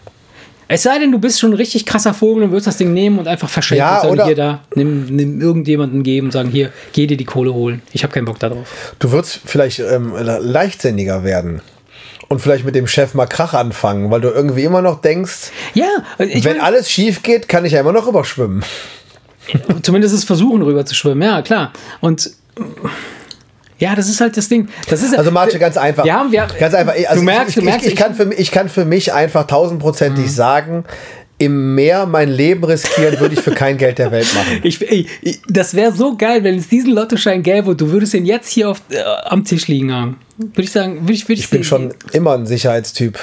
Es 0.72 0.84
sei 0.84 1.00
denn, 1.00 1.10
du 1.10 1.18
bist 1.18 1.40
schon 1.40 1.50
ein 1.50 1.56
richtig 1.56 1.84
krasser 1.84 2.14
Vogel 2.14 2.44
und 2.44 2.52
würdest 2.52 2.68
das 2.68 2.76
Ding 2.76 2.94
nehmen 2.94 3.18
und 3.18 3.26
einfach 3.26 3.48
verschenken 3.48 3.84
ja, 3.84 3.96
und 3.96 4.02
sagen, 4.02 4.12
oder 4.12 4.26
hier 4.26 4.36
da, 4.36 4.62
nimm, 4.76 5.06
nimm 5.06 5.40
irgendjemanden 5.40 6.04
geben 6.04 6.28
und 6.28 6.30
sagen, 6.30 6.48
hier, 6.48 6.70
geh 6.92 7.08
dir 7.08 7.16
die 7.16 7.24
Kohle 7.24 7.52
holen. 7.52 7.82
Ich 7.92 8.04
habe 8.04 8.12
keinen 8.12 8.24
Bock 8.24 8.38
darauf. 8.38 8.94
Du 9.00 9.10
würdest 9.10 9.40
vielleicht 9.44 9.80
ähm, 9.80 10.14
leichtsinniger 10.14 11.24
werden 11.24 11.60
und 12.28 12.40
vielleicht 12.40 12.64
mit 12.64 12.76
dem 12.76 12.86
Chef 12.86 13.14
mal 13.14 13.26
Krach 13.26 13.52
anfangen, 13.52 14.12
weil 14.12 14.20
du 14.20 14.28
irgendwie 14.28 14.62
immer 14.62 14.80
noch 14.80 15.00
denkst, 15.00 15.50
ja, 15.74 15.88
wenn 16.18 16.40
mein, 16.44 16.60
alles 16.60 16.88
schief 16.88 17.24
geht, 17.24 17.48
kann 17.48 17.64
ich 17.64 17.72
ja 17.72 17.80
immer 17.80 17.92
noch 17.92 18.06
überschwimmen. 18.06 18.62
Zumindest 19.82 20.14
es 20.14 20.22
versuchen, 20.22 20.62
rüber 20.62 20.86
zu 20.86 20.94
schwimmen, 20.94 21.22
ja, 21.22 21.42
klar. 21.42 21.72
Und 22.00 22.30
ja, 23.80 23.94
das 23.94 24.08
ist 24.08 24.20
halt 24.20 24.36
das 24.36 24.48
Ding. 24.48 24.68
Das 24.88 25.02
ist, 25.02 25.16
also 25.16 25.30
Marce, 25.30 25.58
ganz 25.58 25.76
einfach. 25.78 26.04
Wir 26.04 26.14
haben, 26.14 26.30
wir, 26.30 26.46
ganz 26.58 26.74
einfach. 26.74 26.94
Also 26.94 27.14
du 27.16 27.22
merkst, 27.22 27.48
ich, 27.48 27.54
du 27.54 27.62
merkst, 27.62 27.86
ich, 27.86 27.92
ich, 27.94 27.98
kann 27.98 28.14
für, 28.14 28.32
ich 28.34 28.50
kann 28.52 28.68
für 28.68 28.84
mich 28.84 29.12
einfach 29.12 29.46
tausendprozentig 29.46 30.26
mhm. 30.26 30.30
sagen, 30.30 30.84
im 31.38 31.74
Meer 31.74 32.04
mein 32.04 32.28
Leben 32.28 32.62
riskieren 32.62 33.18
würde 33.18 33.34
ich 33.34 33.40
für 33.40 33.52
kein 33.52 33.78
Geld 33.78 33.98
der 33.98 34.12
Welt 34.12 34.32
machen. 34.34 34.60
Ich, 34.62 34.82
ich, 34.82 35.40
das 35.48 35.72
wäre 35.72 35.92
so 35.92 36.14
geil, 36.14 36.44
wenn 36.44 36.58
es 36.58 36.68
diesen 36.68 36.92
Lottoschein 36.92 37.42
gäbe 37.42 37.70
und 37.70 37.80
du 37.80 37.90
würdest 37.90 38.12
ihn 38.12 38.26
jetzt 38.26 38.50
hier 38.50 38.68
auf, 38.68 38.82
äh, 38.90 39.00
am 39.24 39.44
Tisch 39.44 39.66
liegen 39.66 39.90
haben. 39.90 40.18
Würde 40.36 40.62
ich 40.62 40.72
sagen, 40.72 41.00
würde 41.00 41.14
ich, 41.14 41.24
würde 41.24 41.38
ich, 41.38 41.44
ich 41.44 41.50
bin 41.50 41.64
schon 41.64 41.94
immer 42.12 42.34
ein 42.34 42.44
Sicherheitstyp 42.44 43.18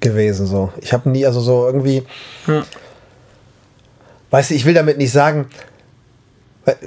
gewesen. 0.00 0.46
So. 0.46 0.72
Ich 0.80 0.94
habe 0.94 1.10
nie, 1.10 1.26
also 1.26 1.40
so 1.40 1.66
irgendwie. 1.66 2.02
Ja. 2.46 2.64
Weißt 4.30 4.50
du, 4.50 4.54
ich 4.54 4.64
will 4.64 4.74
damit 4.74 4.96
nicht 4.96 5.12
sagen. 5.12 5.46
Weißt 6.64 6.78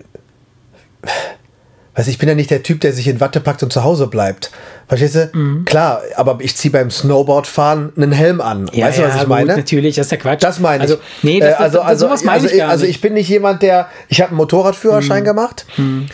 du, 1.94 2.12
ich 2.12 2.18
bin 2.18 2.30
ja 2.30 2.36
nicht 2.36 2.50
der 2.50 2.64
Typ, 2.64 2.80
der 2.82 2.94
sich 2.94 3.08
in 3.08 3.20
Watte 3.20 3.40
packt 3.42 3.64
und 3.64 3.74
zu 3.74 3.84
Hause 3.84 4.08
bleibt. 4.08 4.52
Verstehst 4.88 5.16
du? 5.16 5.30
Mhm. 5.34 5.66
Klar, 5.66 6.02
aber 6.16 6.38
ich 6.40 6.56
ziehe 6.56 6.72
beim 6.72 6.90
Snowboardfahren 6.90 7.94
einen 7.96 8.12
Helm 8.12 8.40
an. 8.42 8.70
Ja, 8.74 8.88
weißt 8.88 9.00
du, 9.00 9.04
was 9.04 9.16
ja, 9.16 9.22
ich 9.22 9.28
meine? 9.28 9.48
Gut, 9.48 9.58
natürlich, 9.58 9.96
das 9.96 10.06
ist 10.06 10.12
der 10.12 10.20
Quatsch. 10.20 10.44
Das 10.44 10.60
meine 10.60 10.86
ich. 10.86 10.92
Also, 10.92 11.02
nee, 11.22 11.40
das, 11.40 11.56
also, 11.56 11.78
das, 11.80 11.88
also, 11.88 12.08
sowas 12.08 12.24
meine 12.24 12.44
also, 12.44 12.48
ich 12.48 12.58
gar 12.58 12.70
also, 12.70 12.86
ich 12.86 13.02
bin 13.02 13.14
nicht 13.14 13.30
jemand, 13.30 13.62
der. 13.62 13.90
Ich 14.08 14.22
habe 14.22 14.30
einen 14.30 14.38
Motorradführerschein 14.38 15.24
mhm. 15.24 15.28
gemacht. 15.28 15.66
Mhm 15.78 16.08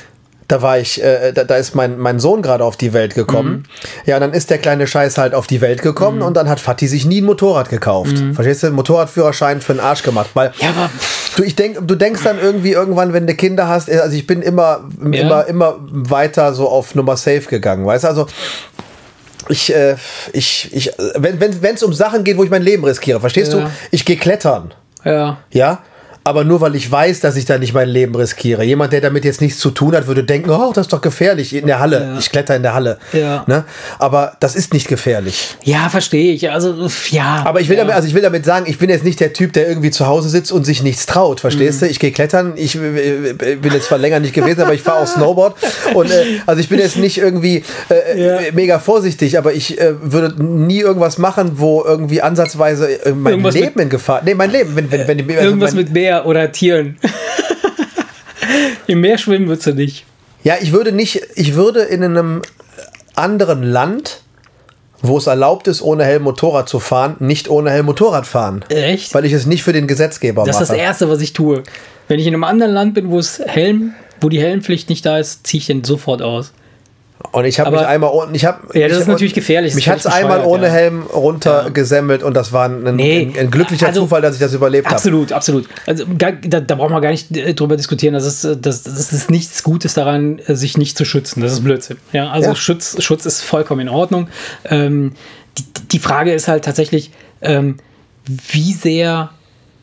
da 0.47 0.61
war 0.61 0.79
ich, 0.79 1.03
äh, 1.03 1.33
da, 1.33 1.43
da 1.43 1.57
ist 1.57 1.75
mein, 1.75 1.97
mein 1.97 2.19
Sohn 2.19 2.41
gerade 2.41 2.63
auf 2.63 2.77
die 2.77 2.93
Welt 2.93 3.15
gekommen. 3.15 3.51
Mhm. 3.51 3.63
Ja, 4.05 4.15
und 4.15 4.21
dann 4.21 4.33
ist 4.33 4.49
der 4.49 4.57
kleine 4.57 4.87
Scheiß 4.87 5.17
halt 5.17 5.33
auf 5.33 5.47
die 5.47 5.59
Welt 5.61 5.81
gekommen 5.81 6.19
mhm. 6.19 6.25
und 6.25 6.33
dann 6.35 6.47
hat 6.47 6.59
Fatih 6.59 6.87
sich 6.87 7.05
nie 7.05 7.21
ein 7.21 7.25
Motorrad 7.25 7.69
gekauft. 7.69 8.13
Mhm. 8.13 8.33
Verstehst 8.33 8.63
du? 8.63 8.71
Motorradführerschein 8.71 9.61
für 9.61 9.73
den 9.73 9.81
Arsch 9.81 10.03
gemacht. 10.03 10.29
Weil 10.33 10.53
ja, 10.59 10.69
aber 10.69 10.89
du, 11.35 11.43
ich 11.43 11.55
denk, 11.55 11.85
du 11.85 11.95
denkst 11.95 12.21
dann 12.23 12.39
irgendwie 12.39 12.71
irgendwann, 12.71 13.11
wenn 13.13 13.27
du 13.27 13.35
Kinder 13.35 13.67
hast, 13.67 13.89
also 13.91 14.15
ich 14.15 14.25
bin 14.25 14.41
immer, 14.41 14.87
ja. 15.11 15.21
immer, 15.21 15.47
immer 15.47 15.75
weiter 15.79 16.53
so 16.53 16.69
auf 16.69 16.95
Nummer 16.95 17.17
safe 17.17 17.43
gegangen, 17.49 17.85
weißt 17.85 18.05
du? 18.05 18.07
Also 18.07 18.27
ich, 19.49 19.73
äh, 19.73 19.95
ich, 20.33 20.73
ich, 20.73 20.91
wenn 21.15 21.41
es 21.41 21.61
wenn, 21.61 21.77
um 21.83 21.93
Sachen 21.93 22.23
geht, 22.23 22.37
wo 22.37 22.43
ich 22.43 22.49
mein 22.49 22.63
Leben 22.63 22.85
riskiere, 22.85 23.19
verstehst 23.19 23.53
ja. 23.53 23.59
du? 23.59 23.71
Ich 23.91 24.05
gehe 24.05 24.17
klettern. 24.17 24.73
Ja. 25.03 25.37
Ja? 25.51 25.79
Aber 26.28 26.43
nur 26.43 26.59
weil 26.59 26.75
ich 26.75 26.91
weiß, 26.91 27.21
dass 27.21 27.38
ich 27.38 27.45
da 27.45 27.57
nicht 27.57 27.73
mein 27.73 27.88
Leben 27.88 28.13
riskiere. 28.13 28.61
Jemand, 28.65 28.91
der 28.91 28.99
damit 28.99 29.23
jetzt 29.23 29.39
nichts 29.39 29.59
zu 29.59 29.71
tun 29.71 29.95
hat, 29.95 30.07
würde 30.07 30.25
denken, 30.25 30.49
oh, 30.49 30.73
das 30.73 30.88
ist 30.88 30.93
doch 30.93 30.99
gefährlich 30.99 31.55
in 31.55 31.67
der 31.67 31.80
Halle. 31.80 32.01
Ja. 32.01 32.19
Ich 32.19 32.30
kletter 32.30 32.53
in 32.53 32.63
der 32.63 32.73
Halle. 32.73 32.97
Ja. 33.13 33.45
Ne? 33.47 33.63
Aber 33.97 34.36
das 34.41 34.55
ist 34.57 34.73
nicht 34.73 34.89
gefährlich. 34.89 35.55
Ja, 35.63 35.88
verstehe 35.88 36.34
ich. 36.34 36.51
Also, 36.51 36.89
ja. 37.11 37.43
Aber 37.45 37.61
ich 37.61 37.69
will, 37.69 37.78
ja. 37.78 37.84
damit, 37.84 37.95
also 37.95 38.09
ich 38.09 38.13
will 38.13 38.21
damit 38.21 38.43
sagen, 38.43 38.65
ich 38.67 38.78
bin 38.78 38.89
jetzt 38.89 39.05
nicht 39.05 39.21
der 39.21 39.32
Typ, 39.32 39.53
der 39.53 39.69
irgendwie 39.69 39.89
zu 39.89 40.05
Hause 40.05 40.28
sitzt 40.28 40.51
und 40.51 40.65
sich 40.65 40.84
nichts 40.84 41.05
traut. 41.05 41.39
Verstehst 41.39 41.80
mhm. 41.80 41.86
du? 41.86 41.91
Ich 41.91 41.99
gehe 41.99 42.11
klettern. 42.11 42.53
Ich 42.57 42.75
äh, 42.75 43.55
bin 43.55 43.71
jetzt 43.71 43.86
zwar 43.86 43.97
länger 43.97 44.19
nicht 44.19 44.34
gewesen, 44.34 44.61
aber 44.61 44.73
ich 44.73 44.82
fahre 44.82 45.03
auch 45.03 45.07
Snowboard. 45.15 45.55
Und 45.93 46.11
äh, 46.11 46.41
also 46.45 46.59
ich 46.59 46.67
bin 46.67 46.80
jetzt 46.80 46.97
nicht 46.97 47.19
irgendwie 47.19 47.63
äh, 47.89 48.21
ja. 48.21 48.39
mega 48.51 48.80
vorsichtig, 48.80 49.38
aber 49.38 49.53
ich 49.53 49.80
äh, 49.80 49.93
würde 50.01 50.43
nie 50.43 50.82
irgendwas 50.82 51.17
machen, 51.17 51.53
wo 51.55 51.86
irgendwie 51.86 52.21
ansatzweise 52.21 53.05
äh, 53.05 53.13
mein 53.13 53.32
irgendwas 53.32 53.55
Leben 53.55 53.80
in 53.80 53.88
Gefahr. 53.88 54.21
Nee, 54.25 54.36
mein 54.36 54.51
Leben. 54.51 54.75
Wenn, 54.75 54.91
wenn, 54.91 55.07
wenn, 55.07 55.30
also 55.30 55.41
irgendwas 55.41 55.73
mein, 55.73 55.86
mit 55.86 55.93
Bär 55.93 56.16
oder 56.26 56.51
Tieren. 56.51 56.97
Im 58.88 59.01
Meer 59.01 59.18
schwimmen 59.18 59.47
würdest 59.47 59.68
du 59.68 59.74
nicht. 59.74 60.05
Ja, 60.43 60.55
ich 60.61 60.72
würde 60.72 60.91
nicht, 60.91 61.22
ich 61.36 61.55
würde 61.55 61.82
in 61.82 62.03
einem 62.03 62.41
anderen 63.15 63.63
Land, 63.63 64.22
wo 65.01 65.18
es 65.18 65.28
erlaubt 65.28 65.68
ist, 65.68 65.82
ohne 65.82 66.05
Helm 66.05 66.24
Motorrad 66.24 66.70
zu 66.70 66.80
fahren, 66.80 67.18
nicht 67.20 67.49
ohne 67.49 67.72
Helm 67.72 67.88
Motorrad 67.88 68.26
fahren. 68.26 68.63
Echt? 68.70 69.13
Weil 69.13 69.26
ich 69.26 69.34
es 69.34 69.45
nicht 69.45 69.63
für 69.63 69.74
den 69.74 69.88
Gesetzgeber 69.88 70.45
das 70.45 70.55
mache. 70.55 70.61
Das 70.61 70.70
ist 70.70 70.76
das 70.76 70.78
Erste, 70.78 71.09
was 71.09 71.22
ich 71.22 71.34
tue. 71.34 71.63
Wenn 72.07 72.20
ich 72.20 72.28
in 72.28 72.34
einem 72.34 72.43
anderen 72.43 72.74
Land 72.74 72.93
bin, 72.93 73.09
wo 73.11 73.20
es 73.20 73.39
Helm, 73.45 73.93
wo 74.22 74.30
die 74.30 74.39
Helmpflicht 74.39 74.89
nicht 74.89 75.05
da 75.05 75.18
ist, 75.18 75.45
ziehe 75.45 75.59
ich 75.59 75.68
den 75.68 75.84
sofort 75.84 76.22
aus. 76.22 76.53
Und 77.32 77.45
ich 77.45 77.59
habe 77.59 77.72
mich 77.72 77.86
einmal 77.86 78.11
ich 78.34 78.45
habe 78.45 78.78
Ja, 78.78 78.88
das 78.88 78.99
ist 78.99 79.07
natürlich 79.07 79.34
gefährlich. 79.34 79.74
Mich 79.76 79.89
hat 79.89 79.99
es 79.99 80.05
einmal 80.05 80.45
ohne 80.45 80.68
ja. 80.68 80.74
Helm 80.74 81.03
runtergesemmelt 81.03 82.22
ja. 82.22 82.28
und 82.28 82.34
das 82.34 82.53
war 82.53 82.70
ein, 82.70 82.95
nee. 82.95 83.32
ein, 83.34 83.39
ein 83.39 83.51
glücklicher 83.51 83.88
also, 83.88 84.01
Zufall, 84.01 84.22
dass 84.22 84.36
ich 84.36 84.39
das 84.39 84.53
überlebt 84.53 84.86
habe. 84.86 84.95
Absolut, 84.95 85.32
hab. 85.32 85.38
absolut. 85.38 85.68
Also 85.86 86.05
da, 86.05 86.32
da, 86.32 86.59
da 86.59 86.76
braucht 86.76 86.91
man 86.91 87.01
gar 87.01 87.11
nicht 87.11 87.36
äh, 87.36 87.53
drüber 87.53 87.76
diskutieren. 87.76 88.13
Das 88.13 88.26
ist, 88.26 88.43
äh, 88.43 88.55
das, 88.57 88.84
das 88.84 89.11
ist 89.11 89.32
nichts 89.32 89.63
Gutes 89.63 89.93
daran, 89.93 90.39
äh, 90.39 90.55
sich 90.55 90.78
nicht 90.78 90.97
zu 90.97 91.05
schützen. 91.05 91.41
Das 91.41 91.53
ist 91.53 91.63
Blödsinn. 91.63 91.97
Ja, 92.13 92.30
also 92.30 92.49
ja. 92.49 92.55
Schutz, 92.55 93.01
Schutz 93.03 93.26
ist 93.26 93.41
vollkommen 93.41 93.82
in 93.82 93.89
Ordnung. 93.89 94.28
Ähm, 94.65 95.13
die, 95.57 95.63
die 95.91 95.99
Frage 95.99 96.34
ist 96.34 96.47
halt 96.47 96.65
tatsächlich, 96.65 97.11
ähm, 97.41 97.78
wie 98.26 98.74
sehr 98.74 99.32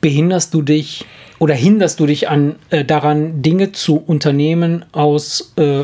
behinderst 0.00 0.52
du 0.54 0.62
dich 0.62 1.04
oder 1.38 1.54
hinderst 1.54 1.98
du 1.98 2.06
dich 2.06 2.28
an, 2.28 2.56
äh, 2.70 2.84
daran, 2.84 3.42
Dinge 3.42 3.72
zu 3.72 3.96
unternehmen 3.96 4.84
aus 4.92 5.52
äh, 5.56 5.82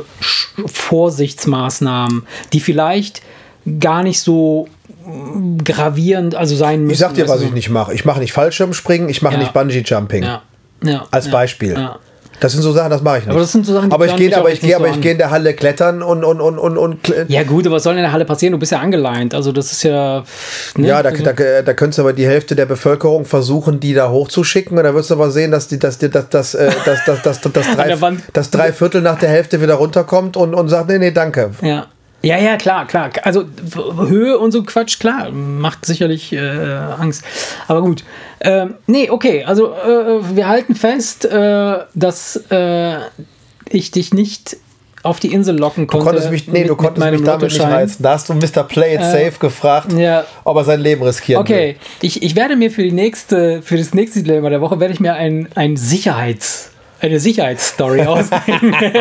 Vorsichtsmaßnahmen, 0.66 2.26
die 2.52 2.60
vielleicht 2.60 3.22
gar 3.78 4.02
nicht 4.02 4.20
so 4.20 4.68
gravierend 5.64 6.34
also 6.34 6.56
sein 6.56 6.82
müssen. 6.82 6.92
Ich 6.92 6.98
sag 6.98 7.14
dir, 7.14 7.28
was 7.28 7.42
ich 7.42 7.52
nicht 7.52 7.70
mache. 7.70 7.94
Ich 7.94 8.04
mache 8.04 8.20
nicht 8.20 8.32
Fallschirmspringen, 8.32 9.08
ich 9.08 9.22
mache 9.22 9.34
ja. 9.34 9.40
nicht 9.40 9.52
Bungee-Jumping. 9.52 10.22
Ja. 10.22 10.42
Ja, 10.82 11.06
Als 11.10 11.30
Beispiel. 11.30 11.74
ja. 11.74 11.98
Das 12.40 12.52
sind 12.52 12.62
so 12.62 12.72
Sachen, 12.72 12.90
das 12.90 13.02
mache 13.02 13.18
ich 13.18 13.24
nicht. 13.24 13.30
Aber 13.30 13.40
das 13.40 13.52
sind 13.52 13.66
so 13.66 13.74
Sachen, 13.74 13.90
die 13.90 13.94
aber 13.94 14.06
ich 14.06 14.16
gehe, 14.16 14.36
aber 14.36 14.50
ich 14.50 14.60
gehe, 14.60 14.74
aber 14.74 14.88
so 14.88 14.94
ich 14.94 15.00
gehe 15.00 15.12
in 15.12 15.18
der 15.18 15.30
Halle 15.30 15.54
klettern 15.54 16.02
und 16.02 16.24
und 16.24 16.40
und 16.40 16.58
und 16.58 16.78
und. 16.78 17.14
Ja 17.28 17.42
gut, 17.42 17.66
aber 17.66 17.76
was 17.76 17.82
soll 17.82 17.96
in 17.96 18.02
der 18.02 18.12
Halle 18.12 18.24
passieren? 18.24 18.52
Du 18.52 18.58
bist 18.58 18.72
ja 18.72 18.80
angeleint. 18.80 19.34
Also 19.34 19.52
das 19.52 19.72
ist 19.72 19.82
ja... 19.82 20.24
Ne? 20.76 20.88
Ja, 20.88 21.02
da, 21.02 21.10
also, 21.10 21.22
da, 21.22 21.32
da 21.32 21.74
könntest 21.74 21.98
du 21.98 22.02
aber 22.02 22.12
die 22.12 22.26
Hälfte 22.26 22.56
der 22.56 22.66
Bevölkerung 22.66 23.24
versuchen, 23.24 23.78
die 23.78 23.94
da 23.94 24.10
hochzuschicken. 24.10 24.76
Und 24.78 24.84
da 24.84 24.94
wirst 24.94 25.10
du 25.10 25.14
aber 25.14 25.30
sehen, 25.30 25.50
dass 25.50 25.68
die, 25.68 25.78
dass 25.78 25.98
die, 25.98 26.10
dass, 26.10 26.28
dass, 26.28 26.54
äh, 26.54 26.70
dass, 26.84 27.04
dass, 27.04 27.22
dass, 27.22 27.40
dass, 27.40 27.66
drei, 27.76 27.96
dass 28.32 28.50
drei 28.50 28.72
Viertel 28.72 29.02
nach 29.02 29.18
der 29.18 29.28
Hälfte 29.28 29.60
wieder 29.60 29.74
runterkommt 29.74 30.36
und, 30.36 30.54
und 30.54 30.68
sagt, 30.68 30.88
nee, 30.88 30.98
nee, 30.98 31.10
danke. 31.10 31.50
Ja. 31.62 31.86
Ja, 32.22 32.36
ja, 32.38 32.56
klar, 32.56 32.86
klar. 32.86 33.10
Also 33.22 33.44
Höhe 34.08 34.38
und 34.38 34.52
so 34.52 34.62
Quatsch, 34.62 34.98
klar, 35.00 35.30
macht 35.30 35.86
sicherlich 35.86 36.32
äh, 36.32 36.38
Angst. 36.38 37.24
Aber 37.66 37.80
gut. 37.82 38.04
Ähm, 38.42 38.74
nee, 38.86 39.08
okay, 39.10 39.44
also 39.44 39.72
äh, 39.72 40.36
wir 40.36 40.46
halten 40.48 40.74
fest, 40.74 41.24
äh, 41.24 41.78
dass 41.94 42.36
äh, 42.50 42.96
ich 43.70 43.90
dich 43.90 44.12
nicht 44.12 44.56
auf 45.02 45.18
die 45.18 45.32
Insel 45.32 45.58
locken 45.58 45.86
Du 45.86 45.92
konnte. 45.92 46.04
konntest 46.06 46.30
mich, 46.30 46.46
nee, 46.46 46.60
mit- 46.60 46.68
du 46.68 46.76
konntest 46.76 47.10
mich 47.10 47.22
damit 47.22 47.42
nicht 47.52 47.60
reizen. 47.62 48.02
Da 48.02 48.10
hast 48.12 48.28
du 48.28 48.34
Mr. 48.34 48.64
Play 48.64 48.96
It 48.96 49.00
Safe 49.02 49.32
gefragt, 49.40 49.92
ja. 49.94 50.24
ob 50.44 50.58
er 50.58 50.64
sein 50.64 50.80
Leben 50.80 51.02
riskieren 51.02 51.40
Okay, 51.40 51.76
ich, 52.02 52.22
ich 52.22 52.36
werde 52.36 52.54
mir 52.56 52.70
für 52.70 52.82
die 52.82 52.92
nächste, 52.92 53.62
für 53.62 53.78
das 53.78 53.94
nächste 53.94 54.22
Dilemma 54.22 54.50
der 54.50 54.60
Woche 54.60 54.78
werde 54.78 54.92
ich 54.92 55.00
mir 55.00 55.14
ein, 55.14 55.48
ein 55.54 55.78
Sicherheits, 55.78 56.69
eine 57.00 57.18
Sicherheitsstory 57.20 58.02
ausdenken. 58.06 58.72
will. 58.80 58.92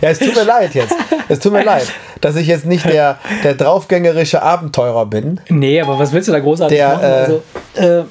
Ja, 0.00 0.08
es 0.10 0.18
tut 0.18 0.34
mir 0.34 0.44
leid 0.44 0.74
jetzt. 0.74 0.94
Es 1.28 1.38
tut 1.38 1.52
mir 1.52 1.64
leid, 1.64 1.86
dass 2.20 2.36
ich 2.36 2.46
jetzt 2.46 2.64
nicht 2.66 2.84
der, 2.86 3.18
der 3.44 3.54
draufgängerische 3.54 4.42
Abenteurer 4.42 5.06
bin, 5.06 5.40
nee, 5.48 5.80
aber 5.80 5.98
was 5.98 6.12
willst 6.12 6.28
du 6.28 6.32
da 6.32 6.40
großartig 6.40 6.76
Der, 6.76 6.88
machen? 6.88 7.02
äh, 7.02 7.06
also, 7.06 7.42
äh, 7.74 8.04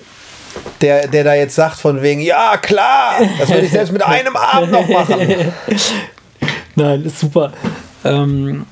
der, 0.82 1.08
der 1.08 1.24
da 1.24 1.34
jetzt 1.34 1.56
sagt 1.56 1.78
von 1.78 2.02
wegen, 2.02 2.22
ja 2.22 2.58
klar, 2.58 3.14
das 3.40 3.50
würde 3.50 3.66
ich 3.66 3.72
selbst 3.72 3.92
mit 3.92 4.02
einem 4.08 4.36
Abend 4.36 4.72
noch 4.72 4.88
machen. 4.88 5.20
Nein, 6.76 7.04
ist 7.04 7.20
super. 7.20 7.54
Ähm, 8.04 8.66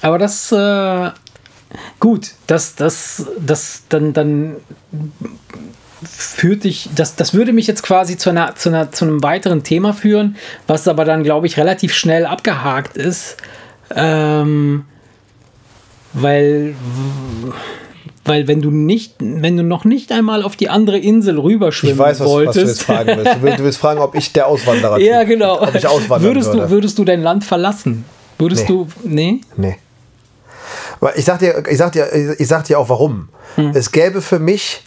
aber 0.00 0.18
das, 0.18 0.50
äh, 0.52 1.10
gut, 2.00 2.32
das, 2.46 2.74
das, 2.74 3.26
das, 3.38 3.82
dann, 3.88 4.12
dann 4.12 4.56
führt 6.04 6.64
dich, 6.64 6.90
das, 6.94 7.16
das 7.16 7.34
würde 7.34 7.52
mich 7.52 7.66
jetzt 7.66 7.82
quasi 7.82 8.16
zu, 8.16 8.30
einer, 8.30 8.54
zu, 8.54 8.68
einer, 8.68 8.92
zu 8.92 9.04
einem 9.04 9.22
weiteren 9.22 9.62
Thema 9.62 9.92
führen, 9.92 10.36
was 10.66 10.88
aber 10.88 11.04
dann, 11.04 11.22
glaube 11.22 11.46
ich, 11.46 11.56
relativ 11.56 11.94
schnell 11.94 12.26
abgehakt 12.26 12.96
ist. 12.96 13.36
Ähm, 13.94 14.84
weil, 16.12 16.74
weil 18.24 18.48
wenn 18.48 18.60
du 18.60 18.70
nicht, 18.70 19.14
wenn 19.20 19.56
du 19.56 19.62
noch 19.62 19.84
nicht 19.84 20.12
einmal 20.12 20.42
auf 20.42 20.56
die 20.56 20.68
andere 20.68 20.98
Insel 20.98 21.38
rüberschwimmen 21.38 21.94
Ich 21.94 21.98
weiß, 21.98 22.20
was, 22.20 22.26
was 22.26 22.32
wolltest, 22.32 22.56
du 22.56 22.60
jetzt 22.68 22.82
fragen 22.82 23.16
willst. 23.16 23.34
Du 23.36 23.42
willst, 23.42 23.58
du 23.58 23.64
willst 23.64 23.78
fragen, 23.78 24.00
ob 24.00 24.14
ich 24.14 24.32
der 24.32 24.46
Auswanderer 24.46 24.96
bin. 24.98 25.06
ja, 25.06 25.22
genau. 25.24 25.62
Ob 25.62 25.74
ich 25.74 25.86
auswandern 25.86 26.22
würdest, 26.28 26.48
würde. 26.52 26.62
Du, 26.66 26.70
würdest 26.70 26.98
du 26.98 27.04
dein 27.04 27.22
Land 27.22 27.44
verlassen? 27.44 28.04
Würdest 28.38 28.62
Nee. 28.62 28.74
du. 28.74 28.88
Nee? 29.04 29.40
Nee. 29.56 29.76
Aber 31.00 31.16
ich 31.16 31.24
sag 31.24 31.38
dir, 31.40 31.62
ich 31.68 31.78
sag 31.78 31.92
dir, 31.92 32.08
ich 32.38 32.46
sag 32.46 32.64
dir 32.64 32.78
auch 32.78 32.88
warum. 32.88 33.28
Hm. 33.56 33.72
Es 33.74 33.90
gäbe 33.90 34.22
für 34.22 34.38
mich 34.38 34.82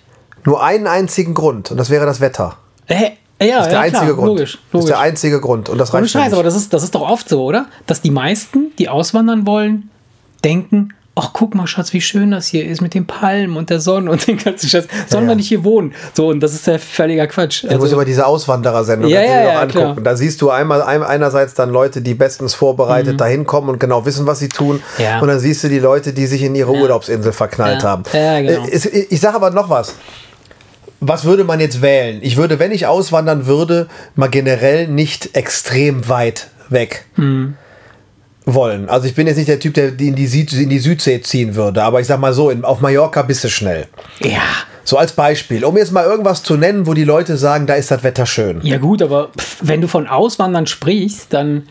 nur 0.45 0.63
einen 0.63 0.87
einzigen 0.87 1.33
Grund 1.33 1.71
und 1.71 1.77
das 1.77 1.89
wäre 1.89 2.05
das 2.05 2.21
Wetter. 2.21 2.57
Äh, 2.87 3.11
ja, 3.47 3.57
Das 3.57 3.65
ist 3.67 3.71
der 3.71 3.71
ja, 3.73 3.79
einzige 3.81 4.05
klar, 4.05 4.13
Grund. 4.15 4.27
logisch. 4.27 4.51
Das 4.53 4.61
ist 4.67 4.73
logisch. 4.73 4.87
der 4.89 4.99
einzige 4.99 5.41
Grund 5.41 5.69
und 5.69 5.77
das 5.77 5.93
reicht 5.93 6.03
mir 6.03 6.07
Scheiß, 6.09 6.33
aber 6.33 6.43
das 6.43 6.55
ist, 6.55 6.73
das 6.73 6.83
ist 6.83 6.95
doch 6.95 7.01
oft 7.01 7.27
so, 7.27 7.43
oder? 7.43 7.65
Dass 7.87 8.01
die 8.01 8.11
meisten, 8.11 8.71
die 8.79 8.87
auswandern 8.89 9.45
wollen, 9.45 9.89
denken, 10.43 10.93
ach 11.17 11.29
guck 11.33 11.55
mal, 11.55 11.65
Schatz, 11.65 11.93
wie 11.93 12.01
schön 12.01 12.31
das 12.31 12.47
hier 12.47 12.65
ist 12.67 12.81
mit 12.81 12.93
den 12.93 13.07
Palmen 13.07 13.55
und 13.55 13.69
der 13.69 13.79
Sonne 13.79 14.11
und 14.11 14.27
den 14.27 14.37
ganzen 14.37 14.67
Schatz. 14.69 14.85
Sollen 15.07 15.23
Ja, 15.23 15.27
wir 15.27 15.31
ja. 15.31 15.35
nicht 15.35 15.47
hier 15.47 15.63
wohnen? 15.63 15.93
So, 16.13 16.27
und 16.27 16.41
das 16.41 16.53
ist 16.53 16.67
ja 16.67 16.77
völliger 16.77 17.25
Quatsch. 17.27 17.63
Ich 17.63 17.71
muss 17.71 17.83
Also, 17.83 17.95
über 17.95 18.03
diese 18.05 18.25
Auswanderersendung 18.25 19.09
Ja, 19.09 19.21
du 19.21 19.27
ja, 19.27 19.41
ja, 19.43 19.59
angucken. 19.61 19.71
klar. 19.71 19.95
Da 20.03 20.15
siehst 20.17 20.41
du 20.41 20.49
einmal 20.49 20.81
ein, 20.81 21.03
einerseits 21.03 21.53
dann 21.53 21.69
Leute, 21.69 22.01
die 22.01 22.15
bestens 22.15 22.53
vorbereitet 22.53 23.19
dahin 23.19 23.45
kommen 23.45 23.69
und 23.69 23.79
genau 23.79 24.05
wissen, 24.05 24.27
was 24.27 24.39
sie 24.39 24.49
tun. 24.49 24.81
Mhm. 24.97 25.03
Ja. 25.03 25.19
Und 25.21 25.29
dann 25.29 25.39
siehst 25.39 25.63
du 25.63 25.69
die 25.69 25.79
Leute, 25.79 26.11
die 26.11 26.27
sich 26.27 26.41
in 26.43 26.53
ihre 26.53 26.71
Urlaubsinsel 26.71 27.31
verknallt 27.31 27.83
haben. 27.85 28.03
Ja, 28.11 28.41
genau. 28.41 28.65
Äh, 28.65 28.71
es- 28.71 28.85
Ich 28.85 29.19
sage 29.21 29.35
aber 29.37 29.51
noch 29.51 29.69
was. 29.69 29.95
Was 31.07 31.23
würde 31.25 31.43
man 31.43 31.59
jetzt 31.59 31.81
wählen? 31.81 32.19
Ich 32.21 32.37
würde, 32.37 32.59
wenn 32.59 32.71
ich 32.71 32.85
auswandern 32.87 33.45
würde, 33.45 33.87
mal 34.15 34.27
generell 34.29 34.87
nicht 34.87 35.35
extrem 35.35 36.07
weit 36.09 36.47
weg 36.69 37.05
Mhm. 37.15 37.55
wollen. 38.45 38.89
Also 38.89 39.07
ich 39.07 39.15
bin 39.15 39.27
jetzt 39.27 39.37
nicht 39.37 39.47
der 39.49 39.59
Typ, 39.59 39.73
der 39.73 39.99
in 39.99 40.15
die, 40.15 40.27
Süd, 40.27 40.53
in 40.53 40.69
die 40.69 40.79
Südsee 40.79 41.21
ziehen 41.21 41.55
würde, 41.55 41.83
aber 41.83 41.99
ich 42.01 42.07
sag 42.07 42.19
mal 42.19 42.33
so, 42.33 42.49
in, 42.49 42.63
auf 42.63 42.79
Mallorca 42.81 43.21
bist 43.23 43.43
du 43.43 43.49
schnell. 43.49 43.87
ja. 44.19 44.41
So 44.87 44.97
als 44.99 45.13
Beispiel, 45.13 45.65
um 45.65 45.75
jetzt 45.77 45.91
mal 45.91 46.05
irgendwas 46.05 46.43
zu 46.43 46.57
nennen, 46.57 46.85
wo 46.85 46.93
die 46.93 47.05
Leute 47.05 47.37
sagen, 47.37 47.65
da 47.65 47.73
ist 47.73 47.89
das 47.89 48.03
Wetter 48.03 48.27
schön. 48.27 48.59
Ja, 48.61 48.77
gut, 48.77 49.01
aber 49.01 49.29
pff, 49.35 49.57
wenn 49.61 49.81
du 49.81 49.87
von 49.87 50.05
Auswandern 50.05 50.67
sprichst, 50.67 51.33
dann, 51.33 51.63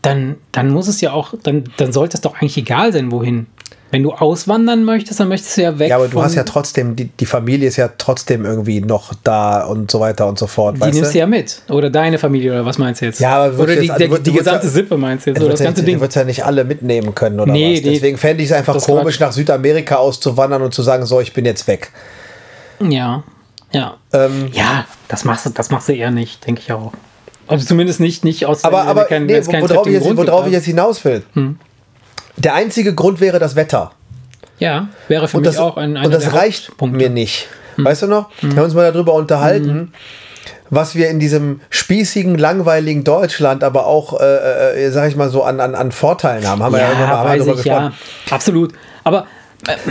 dann, 0.00 0.36
dann 0.50 0.70
muss 0.70 0.88
es 0.88 1.02
ja 1.02 1.12
auch, 1.12 1.34
dann, 1.42 1.64
dann 1.76 1.92
sollte 1.92 2.16
es 2.16 2.22
doch 2.22 2.34
eigentlich 2.36 2.56
egal 2.56 2.94
sein, 2.94 3.12
wohin. 3.12 3.46
Wenn 3.90 4.02
du 4.02 4.12
auswandern 4.12 4.84
möchtest, 4.84 5.18
dann 5.18 5.28
möchtest 5.28 5.56
du 5.56 5.62
ja 5.62 5.78
weg. 5.78 5.88
Ja, 5.88 5.96
aber 5.96 6.08
du 6.08 6.22
hast 6.22 6.34
ja 6.34 6.42
trotzdem, 6.44 6.94
die, 6.94 7.06
die 7.06 7.24
Familie 7.24 7.68
ist 7.68 7.76
ja 7.76 7.88
trotzdem 7.96 8.44
irgendwie 8.44 8.82
noch 8.82 9.14
da 9.24 9.64
und 9.64 9.90
so 9.90 9.98
weiter 10.00 10.26
und 10.26 10.38
so 10.38 10.46
fort. 10.46 10.76
Die 10.76 10.80
nimmst 10.84 11.04
du 11.04 11.12
du? 11.12 11.18
ja 11.18 11.26
mit. 11.26 11.62
Oder 11.70 11.88
deine 11.88 12.18
Familie, 12.18 12.52
oder 12.52 12.66
was 12.66 12.76
meinst 12.76 13.00
du 13.00 13.06
jetzt? 13.06 13.18
Ja, 13.18 13.44
aber 13.44 13.58
oder 13.62 13.76
die, 13.76 13.86
jetzt- 13.86 13.98
der, 13.98 14.08
du- 14.08 14.16
die 14.18 14.22
du 14.24 14.30
würdest 14.32 14.38
gesamte 14.44 14.66
ja- 14.66 14.72
Sippe 14.72 14.96
meinst 14.98 15.24
du 15.24 15.30
jetzt? 15.30 15.38
Du 15.40 15.44
Oder 15.44 15.52
das 15.52 15.62
ganze 15.62 15.80
Du 15.82 15.86
Ding. 15.86 16.00
würdest 16.00 16.16
ja 16.16 16.24
nicht 16.24 16.44
alle 16.44 16.64
mitnehmen 16.64 17.14
können 17.14 17.40
oder 17.40 17.50
Nee, 17.50 17.76
was. 17.76 17.82
Deswegen 17.82 18.18
fände 18.18 18.42
ich 18.42 18.50
es 18.50 18.54
einfach 18.56 18.78
komisch, 18.78 19.16
Quatsch. 19.16 19.20
nach 19.20 19.32
Südamerika 19.32 19.94
auszuwandern 19.96 20.60
und 20.60 20.74
zu 20.74 20.82
sagen, 20.82 21.06
so, 21.06 21.20
ich 21.22 21.32
bin 21.32 21.46
jetzt 21.46 21.66
weg. 21.66 21.90
Ja, 22.86 23.22
ja. 23.72 23.96
Ähm, 24.12 24.48
Ja, 24.52 24.84
das 25.08 25.24
machst 25.24 25.46
du, 25.46 25.50
das 25.50 25.70
machst 25.70 25.88
du 25.88 25.94
eher 25.94 26.10
nicht, 26.10 26.46
denke 26.46 26.60
ich 26.60 26.72
auch. 26.72 26.92
Also 27.46 27.64
zumindest 27.66 28.00
nicht, 28.00 28.22
nicht 28.24 28.44
aus 28.44 28.64
aber 28.64 28.82
aber 28.82 29.06
kein, 29.06 29.24
nee, 29.24 29.40
keinen 29.40 29.62
worauf, 29.66 29.86
ich 29.86 29.94
jetzt, 29.94 30.04
worauf 30.04 30.40
ich 30.40 30.44
gibt. 30.44 30.52
jetzt 30.56 30.64
hinaus 30.66 31.02
will. 31.06 31.22
Der 32.38 32.54
einzige 32.54 32.94
Grund 32.94 33.20
wäre 33.20 33.38
das 33.38 33.56
Wetter. 33.56 33.92
Ja, 34.58 34.88
wäre 35.08 35.28
für 35.28 35.36
Und 35.36 35.42
mich 35.44 35.54
das, 35.54 35.60
auch 35.60 35.76
ein, 35.76 35.96
und 35.96 36.12
das 36.12 36.32
reicht 36.32 36.70
mir 36.82 37.10
nicht. 37.10 37.48
Weißt 37.76 38.02
du 38.02 38.06
noch? 38.06 38.30
Wir 38.40 38.56
haben 38.56 38.64
uns 38.64 38.74
mal 38.74 38.90
darüber 38.92 39.14
unterhalten, 39.14 39.92
was 40.70 40.94
wir 40.94 41.08
in 41.10 41.20
diesem 41.20 41.60
spießigen, 41.70 42.36
langweiligen 42.36 43.04
Deutschland 43.04 43.62
aber 43.62 43.86
auch, 43.86 44.20
äh, 44.20 44.86
äh, 44.86 44.90
sag 44.90 45.08
ich 45.08 45.16
mal 45.16 45.30
so, 45.30 45.42
an, 45.44 45.60
an, 45.60 45.74
an 45.74 45.92
Vorteilen 45.92 46.46
haben. 46.46 46.62
Haben 46.62 46.74
wir 46.74 46.80
ja, 46.80 46.86
Ja, 46.86 46.90
irgendwann 46.90 47.24
mal 47.24 47.38
darüber 47.38 47.58
ich, 47.60 47.64
ja, 47.64 47.92
absolut. 48.30 48.72
Aber 49.04 49.26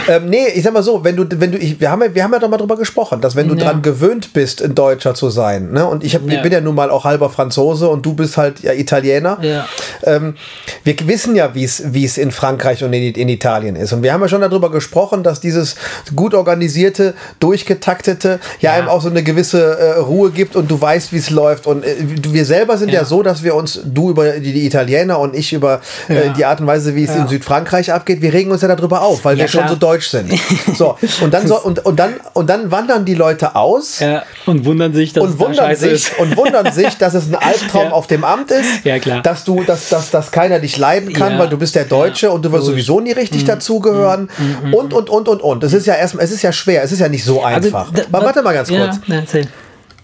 Ähm, 0.08 0.30
nee, 0.30 0.48
ich 0.56 0.64
sag 0.64 0.74
mal 0.74 0.82
so, 0.82 1.04
wenn 1.04 1.16
du, 1.18 1.26
wenn 1.40 1.52
du, 1.52 1.58
ich, 1.58 1.80
wir 1.80 1.92
haben 1.92 2.02
ja, 2.02 2.16
wir 2.16 2.24
haben 2.24 2.32
ja 2.34 2.40
doch 2.40 2.50
mal 2.50 2.58
drüber 2.58 2.78
gesprochen, 2.78 3.22
dass 3.22 3.36
wenn 3.36 3.48
du 3.48 3.54
Ja. 3.56 3.66
dran 3.66 3.82
gewöhnt 3.82 4.34
bist, 4.34 4.64
ein 4.64 4.74
Deutscher 4.74 5.14
zu 5.14 5.30
sein, 5.30 5.72
ne, 5.72 5.86
und 5.86 6.04
ich, 6.04 6.16
hab, 6.16 6.26
ich 6.26 6.34
Ja. 6.34 6.42
bin 6.42 6.52
ja 6.52 6.62
nun 6.62 6.74
mal 6.74 6.90
auch 6.90 7.04
halber 7.04 7.30
Franzose 7.30 7.88
und 7.90 8.06
du 8.06 8.14
bist 8.14 8.38
halt 8.38 8.62
ja 8.62 8.72
Italiener. 8.74 9.38
Ja. 9.42 9.68
Ähm, 10.04 10.36
wir 10.84 10.96
wissen 11.08 11.36
ja, 11.36 11.54
wie 11.54 11.64
es 11.66 11.94
wie 11.94 12.06
es 12.06 12.18
in 12.18 12.32
Frankreich 12.32 12.84
und 12.84 12.94
in, 12.94 13.14
in 13.14 13.30
Italien 13.30 13.76
ist. 13.76 13.92
Und 13.94 14.04
wir 14.04 14.14
haben 14.14 14.22
ja 14.22 14.28
schon 14.30 14.42
darüber 14.42 14.72
gesprochen, 14.72 15.22
dass 15.22 15.42
dieses 15.42 15.76
gut 16.16 16.34
organisierte, 16.34 17.14
durchgetaktete 17.40 18.40
ja, 18.62 18.74
einem 18.74 18.88
auch 18.88 19.02
so 19.02 19.10
eine 19.10 19.22
gewisse 19.24 19.78
äh, 19.78 20.00
Ruhe 20.00 20.32
gibt 20.32 20.56
und 20.56 20.72
du 20.72 20.80
weißt, 20.80 21.12
wie 21.12 21.18
es 21.18 21.30
läuft. 21.30 21.68
Und 21.68 21.84
äh, 21.84 21.96
wir 22.00 22.46
selber 22.46 22.78
sind 22.78 22.92
ja. 22.92 23.04
So, 23.06 23.22
dass 23.22 23.44
wir 23.44 23.54
uns, 23.56 23.80
du 23.86 24.10
über 24.12 24.32
die, 24.40 24.54
die 24.54 24.66
Italiener 24.66 25.20
und 25.20 25.36
ich 25.36 25.54
über 25.54 25.82
äh, 26.08 26.30
die 26.38 26.46
Art 26.46 26.62
und 26.62 26.68
Weise, 26.68 26.96
wie 26.96 27.04
es 27.04 27.16
in 27.16 27.28
Südfrankreich 27.28 27.92
abgeht, 27.92 28.22
wir 28.22 28.34
regen 28.34 28.52
uns 28.52 28.62
ja 28.62 28.68
darüber 28.74 29.02
auf, 29.02 29.24
weil 29.26 29.38
wir 29.38 29.48
schon 29.60 29.68
so 29.70 29.76
deutsch 29.76 30.08
sind. 30.10 30.32
So, 30.76 30.98
und 31.22 31.34
dann, 31.34 31.48
so, 31.48 31.60
und, 31.62 31.86
und, 31.86 32.00
dann, 32.00 32.16
und 32.34 32.50
dann 32.50 32.72
wandern 32.72 33.06
die 33.06 33.14
Leute 33.16 33.56
aus. 33.56 34.00
ja, 34.00 34.24
und 34.46 34.66
wundern 34.66 34.94
sich, 34.94 35.14
dass 35.14 35.24
Und 35.24 35.40
wundern, 35.40 35.76
sich, 35.76 35.92
ist. 35.92 36.20
und 36.20 36.36
wundern 36.38 36.72
sich, 36.72 36.98
dass 36.98 37.14
es 37.14 37.28
ein 37.28 37.36
Albtraum 37.42 37.86
Ja. 37.88 37.92
auf 37.92 38.08
dem 38.08 38.24
Amt 38.24 38.52
ist, 38.52 38.84
Ja, 38.86 39.00
klar. 39.00 39.22
dass 39.22 39.44
du, 39.44 39.64
dass, 39.64 39.90
dass, 39.90 40.10
dass 40.12 40.32
keiner 40.32 40.60
dich 40.60 40.78
leiden 40.78 41.14
kann, 41.14 41.38
weil 41.40 41.50
du 41.50 41.58
bist 41.58 41.76
der 41.76 41.86
Deutsche 41.86 42.32
und 42.32 42.44
du 42.46 42.52
wirst 42.52 42.66
sowieso 42.66 43.00
nie 43.00 43.12
richtig 43.14 43.46
dazugehören 43.46 44.30
und, 44.72 44.94
und, 44.94 45.10
und, 45.10 45.28
und, 45.30 45.42
und. 45.42 45.64
Es 45.64 45.74
ist 45.74 45.86
ja 45.88 45.96
erstmal, 45.96 46.24
es 46.26 46.32
ist 46.32 46.42
ja 46.42 46.52
schwer, 46.52 46.84
es 46.84 46.92
ist 46.92 47.00
ja 47.00 47.10
nicht 47.10 47.24
so 47.24 47.44
einfach. 47.44 47.92
da- 47.92 48.04
Aber 48.12 48.26
warte 48.26 48.42
mal 48.44 48.54
ganz 48.54 48.70
kurz. 48.70 48.98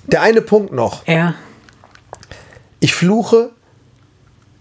Der 0.07 0.21
eine 0.21 0.41
Punkt 0.41 0.73
noch. 0.73 1.07
Ja, 1.07 1.33
Ich 2.79 2.93
fluche 2.93 3.51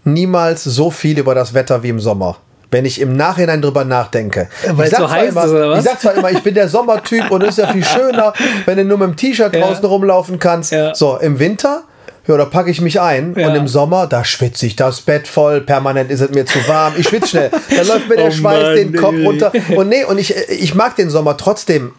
niemals 0.05 0.63
so 0.63 0.91
viel 0.91 1.17
über 1.19 1.35
das 1.35 1.53
Wetter 1.53 1.83
wie 1.83 1.89
im 1.89 1.99
Sommer. 1.99 2.37
Wenn 2.73 2.85
ich 2.85 2.99
im 2.99 3.15
Nachhinein 3.15 3.61
drüber 3.61 3.85
nachdenke. 3.85 4.49
Weil 4.71 4.87
ich 4.87 4.91
es 4.93 4.97
so 4.99 5.05
zwar 5.05 5.11
heiß 5.11 5.29
immer, 5.29 5.43
ist, 5.45 5.51
oder 5.51 5.69
was? 5.69 5.79
Ich 5.79 5.85
sag 5.91 6.01
zwar 6.01 6.15
immer, 6.15 6.31
ich 6.31 6.41
bin 6.41 6.55
der 6.55 6.67
Sommertyp 6.67 7.29
und 7.31 7.43
es 7.43 7.49
ist 7.49 7.57
ja 7.59 7.67
viel 7.71 7.85
schöner, 7.95 8.33
wenn 8.65 8.77
du 8.77 8.83
nur 8.83 8.97
mit 8.97 9.07
dem 9.09 9.15
T-Shirt 9.15 9.53
Ja. 9.55 9.61
draußen 9.61 9.85
rumlaufen 9.85 10.39
kannst. 10.39 10.71
Ja. 10.71 10.93
So, 10.95 11.17
im 11.17 11.37
Winter, 11.37 11.83
ja, 12.27 12.35
da 12.35 12.45
packe 12.45 12.71
ich 12.71 12.81
mich 12.81 12.99
ein. 12.99 13.35
Ja. 13.37 13.49
Und 13.49 13.55
im 13.55 13.67
Sommer, 13.67 14.07
da 14.07 14.25
schwitze 14.25 14.65
ich 14.65 14.75
das 14.75 15.01
Bett 15.01 15.27
voll. 15.27 15.61
Permanent 15.61 16.09
ist 16.09 16.21
es 16.21 16.31
mir 16.31 16.45
zu 16.45 16.57
warm. 16.67 16.93
Ich 16.97 17.07
schwitze 17.09 17.27
schnell. 17.27 17.51
Da 17.69 17.83
läuft 17.83 18.09
mir 18.09 18.15
der 18.15 18.27
Oh 18.27 18.31
Schweiß 18.31 18.63
Mann, 18.63 18.75
den 18.75 18.95
Kopf 18.95 19.15
runter. 19.23 19.51
Und 19.75 19.89
nee, 19.89 20.03
und 20.03 20.17
ich, 20.17 20.35
ich 20.49 20.73
mag 20.73 20.95
den 20.95 21.09
Sommer 21.09 21.37
trotzdem 21.37 21.93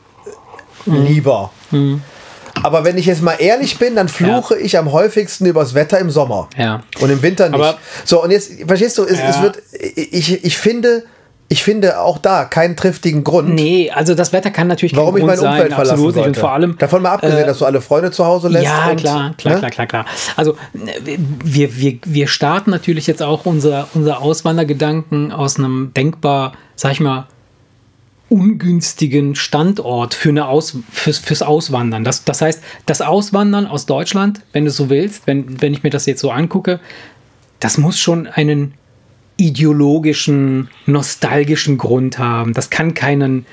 Mhm. 0.87 1.07
lieber. 1.07 1.51
Aber 2.63 2.85
wenn 2.85 2.97
ich 2.97 3.07
jetzt 3.07 3.23
mal 3.23 3.35
ehrlich 3.39 3.79
bin, 3.79 3.97
dann 3.97 4.09
fluche 4.09 4.57
ich 4.57 4.79
am 4.79 4.93
häufigsten 4.93 5.45
übers 5.47 5.75
Wetter 5.75 5.99
im 5.99 6.11
Sommer. 6.11 6.49
Ja. 6.57 6.83
Und 7.01 7.11
im 7.11 7.23
Winter 7.23 7.49
nicht. 7.49 7.61
Aber- 7.61 7.77
so, 8.05 8.23
und 8.23 8.31
jetzt, 8.31 8.53
verstehst 8.67 8.97
du, 8.99 9.05
es, 9.05 9.19
Ja. 9.19 9.29
es 9.31 9.43
wird, 9.43 9.59
ich, 9.97 10.45
ich 10.45 10.57
finde, 10.57 11.05
ich 11.49 11.63
finde 11.63 12.01
auch 12.01 12.17
da 12.19 12.47
keinen 12.47 12.75
triftigen 12.75 13.23
Grund. 13.23 13.51
Nee, 13.51 13.91
also 13.91 14.15
das 14.15 14.33
Wetter 14.33 14.51
kann 14.51 14.67
natürlich 14.67 14.97
Warum 14.97 15.15
kein 15.15 15.23
ich 15.23 15.29
Grund 15.29 15.41
mein 15.43 15.51
Umfeld 15.51 15.69
sein, 15.71 15.75
verlassen 15.77 15.93
absolut 15.93 16.15
nicht. 16.17 16.27
Und 16.27 16.35
sollte. 16.35 16.41
vor 16.41 16.53
allem 16.53 16.79
Davon 16.79 17.03
mal 17.03 17.11
abgesehen, 17.13 17.43
äh, 17.43 17.47
dass 17.47 17.59
du 17.59 17.65
alle 17.67 17.81
Freunde 17.83 18.11
zu 18.13 18.25
Hause 18.25 18.49
lässt. 18.49 18.65
Ja, 18.65 18.89
und, 18.91 18.97
klar, 18.97 19.35
klar, 19.37 19.55
ne? 19.55 19.59
klar, 19.61 19.71
klar, 19.71 19.87
klar. 19.87 20.07
Also 20.37 20.57
wir, 21.45 21.77
wir, 21.77 21.99
wir 22.05 22.29
starten 22.29 22.71
natürlich 22.71 23.07
jetzt 23.07 23.23
auch 23.23 23.45
unser, 23.45 23.89
unser 23.95 24.23
Auswandergedanken 24.23 25.33
aus 25.33 25.59
einem 25.59 25.93
denkbar, 25.95 26.53
sag 26.77 26.93
ich 26.93 27.01
mal, 27.01 27.27
ungünstigen 28.29 29.35
Standort 29.35 30.15
für 30.15 30.31
eine 30.31 30.49
Aus, 30.49 30.79
fürs, 30.91 31.19
fürs 31.19 31.43
Auswandern. 31.43 32.05
Das, 32.05 32.25
das 32.25 32.41
heißt, 32.41 32.63
das 32.87 33.01
Auswandern 33.01 33.67
aus 33.67 33.87
Deutschland, 33.87 34.41
wenn 34.53 34.65
du 34.65 34.71
so 34.71 34.91
willst, 34.91 35.27
wenn, 35.27 35.61
wenn 35.61 35.75
ich 35.75 35.83
mir 35.83 35.91
das 35.91 36.07
jetzt 36.07 36.21
so 36.21 36.31
angucke, 36.31 36.81
das 37.61 37.79
muss 37.79 37.99
schon 37.99 38.27
einen 38.27 38.75
ideologischen, 39.37 40.69
nostalgischen 40.87 41.77
Grund 41.77 42.19
haben. 42.19 42.55
Das 42.55 42.71
kann 42.71 42.95
keinen, 42.95 43.47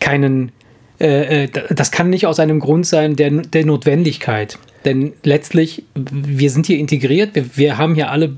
keinen, 0.00 0.52
äh, 1.00 1.44
äh, 1.44 1.48
das 1.70 1.90
kann 1.90 2.10
nicht 2.10 2.26
aus 2.26 2.38
einem 2.38 2.60
Grund 2.60 2.86
sein 2.86 3.16
der, 3.16 3.30
der 3.30 3.64
Notwendigkeit. 3.64 4.58
Denn 4.84 5.12
letztlich, 5.22 5.84
wir 5.94 6.50
sind 6.50 6.66
hier 6.66 6.78
integriert, 6.78 7.34
wir, 7.34 7.56
wir 7.56 7.78
haben 7.78 7.94
hier 7.94 8.10
alle 8.10 8.34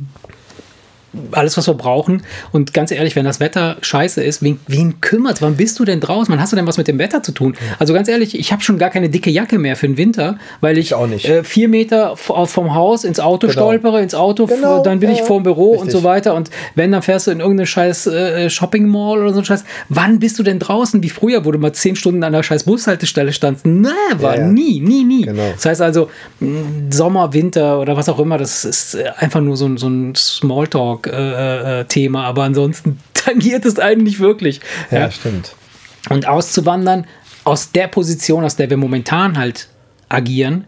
alles, 1.32 1.56
was 1.56 1.66
wir 1.66 1.74
brauchen. 1.74 2.22
Und 2.52 2.74
ganz 2.74 2.90
ehrlich, 2.90 3.16
wenn 3.16 3.24
das 3.24 3.40
Wetter 3.40 3.76
scheiße 3.80 4.22
ist, 4.22 4.42
wen, 4.42 4.58
wen 4.66 5.00
kümmert 5.00 5.42
Wann 5.42 5.56
bist 5.56 5.78
du 5.78 5.84
denn 5.84 6.00
draußen? 6.00 6.32
Wann 6.32 6.40
hast 6.40 6.52
du 6.52 6.56
denn 6.56 6.66
was 6.66 6.76
mit 6.78 6.88
dem 6.88 6.98
Wetter 6.98 7.22
zu 7.22 7.32
tun? 7.32 7.54
Also 7.78 7.92
ganz 7.94 8.08
ehrlich, 8.08 8.38
ich 8.38 8.52
habe 8.52 8.62
schon 8.62 8.78
gar 8.78 8.90
keine 8.90 9.08
dicke 9.08 9.30
Jacke 9.30 9.58
mehr 9.58 9.76
für 9.76 9.86
den 9.86 9.96
Winter, 9.96 10.38
weil 10.60 10.78
ich, 10.78 10.86
Ich 10.86 10.94
auch 10.94 11.06
nicht. 11.06 11.28
Äh, 11.28 11.44
vier 11.44 11.68
Meter 11.68 12.16
v- 12.16 12.46
vom 12.46 12.74
Haus 12.74 13.04
ins 13.04 13.20
Auto 13.20 13.46
Genau. 13.46 13.52
stolpere, 13.52 14.00
ins 14.02 14.14
Auto, 14.14 14.46
Genau, 14.46 14.82
dann 14.82 15.00
bin 15.00 15.10
ich 15.10 15.18
ja, 15.20 15.24
vor 15.24 15.40
dem 15.40 15.44
Büro 15.44 15.70
und 15.72 15.86
richtig. 15.86 15.92
so 15.92 16.04
weiter. 16.04 16.34
Und 16.34 16.50
wenn, 16.74 16.92
dann 16.92 17.02
fährst 17.02 17.26
du 17.26 17.30
in 17.30 17.40
irgendeine 17.40 17.66
scheiß 17.66 18.06
äh, 18.06 18.48
Shopping 18.50 18.86
Mall 18.88 19.20
oder 19.20 19.32
so 19.32 19.40
ein 19.40 19.44
Scheiß. 19.44 19.64
Wann 19.88 20.18
bist 20.18 20.38
du 20.38 20.42
denn 20.42 20.58
draußen? 20.58 21.02
Wie 21.02 21.10
früher, 21.10 21.44
wo 21.44 21.52
du 21.52 21.58
mal 21.58 21.72
zehn 21.72 21.96
Stunden 21.96 22.22
an 22.24 22.32
der 22.32 22.42
scheiß 22.42 22.64
Bushaltestelle 22.64 23.32
standst. 23.32 23.66
Never, 23.66 23.92
Ja, 24.20 24.36
ja. 24.36 24.46
nie, 24.46 24.80
nie, 24.80 25.04
nie. 25.04 25.22
Genau. 25.22 25.50
Das 25.54 25.64
heißt 25.66 25.80
also, 25.82 26.08
Sommer, 26.90 27.32
Winter 27.32 27.80
oder 27.80 27.96
was 27.96 28.08
auch 28.08 28.18
immer, 28.18 28.38
das 28.38 28.64
ist 28.64 28.94
äh, 28.94 29.04
einfach 29.18 29.40
nur 29.40 29.56
so 29.56 29.66
ein, 29.66 29.76
so 29.76 29.88
ein 31.06 31.12
Smalltalk-Thema, 31.12 32.24
aber 32.24 32.42
ansonsten 32.44 32.98
tangiert 33.14 33.64
es 33.64 33.78
einen 33.78 34.02
nicht 34.02 34.20
wirklich. 34.20 34.60
Ja, 34.90 35.00
Ja. 35.00 35.10
stimmt. 35.10 35.54
Und 36.10 36.26
auszuwandern 36.28 37.06
aus 37.44 37.72
der 37.72 37.88
Position, 37.88 38.44
aus 38.44 38.56
der 38.56 38.68
wir 38.70 38.76
momentan 38.76 39.38
halt 39.38 39.68
agieren, 40.08 40.64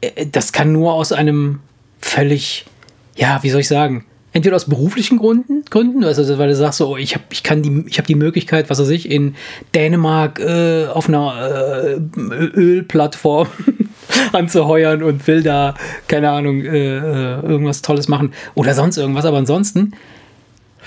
äh, 0.00 0.26
das 0.26 0.52
kann 0.52 0.72
nur 0.72 0.92
aus 0.94 1.12
einem 1.12 1.60
völlig, 2.00 2.66
ja, 3.16 3.38
wie 3.42 3.50
soll 3.50 3.60
ich 3.60 3.68
sagen, 3.68 4.04
entweder 4.32 4.56
aus 4.56 4.64
beruflichen 4.66 5.18
Gründen, 5.18 5.64
Gründen 5.68 6.04
also 6.04 6.38
weil 6.38 6.48
du 6.48 6.56
sagst 6.56 6.78
so, 6.78 6.88
oh, 6.88 6.96
ich 6.96 7.14
habe 7.14 7.24
ich 7.30 7.42
kann 7.42 7.62
die, 7.62 7.84
ich 7.88 7.98
habe 7.98 8.06
die 8.06 8.14
Möglichkeit, 8.14 8.70
was 8.70 8.78
weiß 8.80 8.88
ich, 8.88 9.10
in 9.10 9.34
Dänemark 9.74 10.40
äh, 10.40 10.86
auf 10.86 11.08
einer 11.08 11.98
äh, 12.16 12.20
Ölplattform 12.24 13.48
anzuheuern 14.32 15.02
und 15.02 15.26
will 15.26 15.42
da, 15.42 15.74
keine 16.08 16.30
Ahnung, 16.30 16.62
äh, 16.62 16.96
äh, 16.98 17.40
irgendwas 17.42 17.82
Tolles 17.82 18.08
machen 18.08 18.32
oder 18.54 18.74
sonst 18.74 18.96
irgendwas, 18.96 19.24
aber 19.24 19.38
ansonsten 19.38 19.92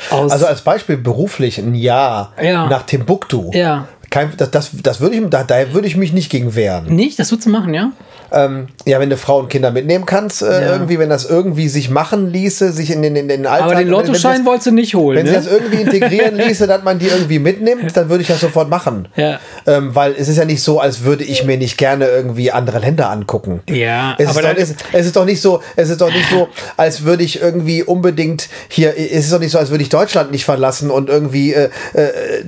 Also 0.10 0.46
als 0.46 0.62
Beispiel 0.64 0.98
beruflich 0.98 1.58
ein 1.58 1.74
Jahr 1.76 2.34
Ja. 2.42 2.68
nach 2.68 2.84
Timbuktu. 2.84 3.52
Ja. 3.54 3.88
Kein, 4.10 4.32
das, 4.38 4.52
das, 4.52 4.72
das 4.82 5.02
würde 5.02 5.16
ich, 5.18 5.30
da, 5.30 5.44
da 5.44 5.74
würde 5.74 5.88
ich 5.88 5.98
mich 5.98 6.14
nicht 6.14 6.30
gegen 6.30 6.56
wehren. 6.56 6.94
nicht, 6.96 7.20
das 7.20 7.32
würdest 7.32 7.48
du 7.48 7.52
machen, 7.52 7.74
ja? 7.74 7.92
Ähm, 8.32 8.68
ja, 8.86 9.00
wenn 9.00 9.10
du 9.10 9.18
Frauen 9.18 9.44
und 9.44 9.50
Kinder 9.50 9.72
mitnehmen 9.72 10.06
kannst, 10.06 10.42
äh, 10.42 10.46
Ja. 10.66 10.72
irgendwie, 10.74 11.00
wenn 11.00 11.10
das 11.10 11.26
irgendwie 11.26 11.70
sich 11.70 11.90
machen 11.90 12.32
ließe, 12.32 12.72
sich 12.72 12.92
in 12.92 13.02
den, 13.02 13.16
in 13.16 13.28
den 13.28 13.46
Alltag. 13.46 13.68
Aber 13.72 13.76
den 13.76 13.88
Lottoschein 13.88 14.46
wolltest 14.46 14.68
du 14.68 14.72
nicht 14.72 14.96
holen, 14.96 15.18
Wenn 15.18 15.26
sie 15.28 15.32
ne? 15.34 15.38
das 15.38 15.48
irgendwie 15.48 15.82
integrieren 15.82 16.36
ließe, 16.36 16.68
dass 16.68 16.84
man 16.84 17.00
die 17.00 17.08
irgendwie 17.08 17.40
mitnimmt, 17.40 17.96
dann 17.96 18.10
würde 18.10 18.22
ich 18.22 18.28
das 18.28 18.40
sofort 18.42 18.70
machen. 18.70 19.08
Ja. 19.16 19.40
Ähm, 19.68 19.94
weil 19.96 20.14
es 20.18 20.28
ist 20.28 20.38
ja 20.38 20.46
nicht 20.46 20.62
so, 20.62 20.80
als 20.80 21.04
würde 21.04 21.24
ich 21.24 21.44
mir 21.46 21.58
nicht 21.58 21.78
gerne 21.78 22.06
irgendwie 22.08 22.52
andere 22.52 22.80
Länder 22.80 23.10
angucken. 23.10 23.62
Ja, 23.70 24.16
Es 24.18 24.26
ist, 24.26 24.32
aber 24.32 24.42
doch, 24.42 24.54
dann- 24.54 24.58
es, 24.64 24.76
es 24.94 25.06
ist 25.08 25.16
doch 25.16 25.26
nicht 25.26 25.42
so, 25.42 25.62
es 25.76 25.90
ist 25.90 26.02
doch 26.02 26.12
nicht 26.12 26.30
so, 26.30 26.48
als 26.78 27.04
würde 27.04 27.24
ich 27.24 27.42
irgendwie 27.42 27.84
unbedingt 27.84 28.50
hier, 28.70 28.94
es 28.98 29.26
ist 29.26 29.34
doch 29.34 29.40
nicht 29.40 29.52
so, 29.52 29.58
als 29.60 29.70
würde 29.70 29.84
ich 29.84 29.90
Deutschland 29.90 30.32
nicht 30.32 30.46
verlassen 30.46 30.90
und 30.92 31.10
irgendwie, 31.10 31.54
äh, 31.54 31.70
äh, 31.94 32.44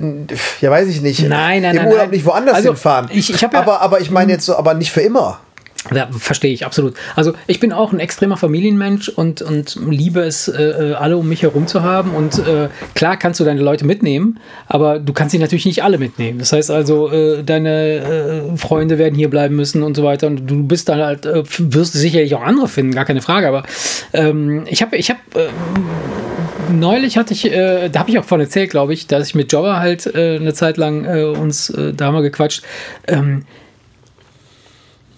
ja 0.60 0.70
weiß 0.70 0.88
ich 0.88 1.00
nicht, 1.00 1.20
Nein, 1.28 1.62
nein, 1.62 1.76
im 1.76 1.82
nein, 1.82 1.86
Urlaub 1.86 2.02
nein. 2.02 2.10
nicht 2.10 2.24
woanders 2.26 2.54
Also, 2.56 2.68
hinfahren. 2.70 3.08
ich- 3.12 3.32
ich 3.32 3.40
ja- 3.40 3.48
aber, 3.52 3.80
aber 3.80 4.00
ich 4.00 4.10
meine 4.10 4.32
jetzt 4.32 4.44
so, 4.46 4.56
aber 4.56 4.74
nicht 4.74 4.90
für 4.92 5.00
immer. 5.00 5.40
Ja, 5.94 6.08
verstehe 6.10 6.52
ich, 6.52 6.66
absolut. 6.66 6.94
Also 7.16 7.32
ich 7.46 7.60
bin 7.60 7.72
auch 7.72 7.92
ein 7.92 8.00
extremer 8.00 8.36
Familienmensch 8.36 9.08
und, 9.08 9.42
und 9.42 9.78
liebe 9.88 10.20
es, 10.20 10.48
äh, 10.48 10.62
äh, 10.62 10.92
alle 10.94 11.16
um 11.16 11.28
mich 11.28 11.42
herum 11.42 11.66
zu 11.66 11.82
haben. 11.82 12.10
Und 12.12 12.38
äh, 12.38 12.68
klar 12.94 13.16
kannst 13.16 13.40
du 13.40 13.44
deine 13.44 13.60
Leute 13.60 13.86
mitnehmen, 13.86 14.38
aber 14.66 14.98
du 14.98 15.12
kannst 15.12 15.32
sie 15.32 15.38
natürlich 15.38 15.66
nicht 15.66 15.82
alle 15.82 15.98
mitnehmen. 15.98 16.38
Das 16.38 16.52
heißt 16.52 16.70
also, 16.70 17.10
äh, 17.10 17.42
deine 17.42 18.52
äh, 18.52 18.56
Freunde 18.56 18.98
werden 18.98 19.14
hier 19.14 19.30
bleiben 19.30 19.56
müssen 19.56 19.82
und 19.82 19.96
so 19.96 20.04
weiter. 20.04 20.26
Und 20.26 20.46
du 20.48 20.62
bist 20.64 20.88
dann 20.88 21.00
halt, 21.00 21.26
äh, 21.26 21.42
wirst 21.58 21.94
sicherlich 21.94 22.34
auch 22.34 22.42
andere 22.42 22.68
finden, 22.68 22.94
gar 22.94 23.04
keine 23.04 23.22
Frage. 23.22 23.48
Aber 23.48 23.62
ähm, 24.12 24.64
ich 24.68 24.82
habe, 24.82 24.96
ich 24.96 25.10
habe 25.10 25.20
neulich 26.70 27.16
hatte 27.16 27.32
ich, 27.32 27.50
äh, 27.50 27.88
da 27.88 28.00
habe 28.00 28.10
ich 28.10 28.18
auch 28.18 28.24
von 28.24 28.40
erzählt, 28.40 28.70
glaube 28.70 28.92
ich, 28.92 29.06
dass 29.06 29.28
ich 29.28 29.34
mit 29.34 29.52
Jobber 29.52 29.78
halt 29.78 30.06
äh, 30.06 30.36
eine 30.36 30.52
Zeit 30.52 30.76
lang 30.76 31.04
äh, 31.04 31.24
uns 31.24 31.72
da 31.94 32.12
mal 32.12 32.22
gequatscht. 32.22 32.62
Ähm, 33.06 33.44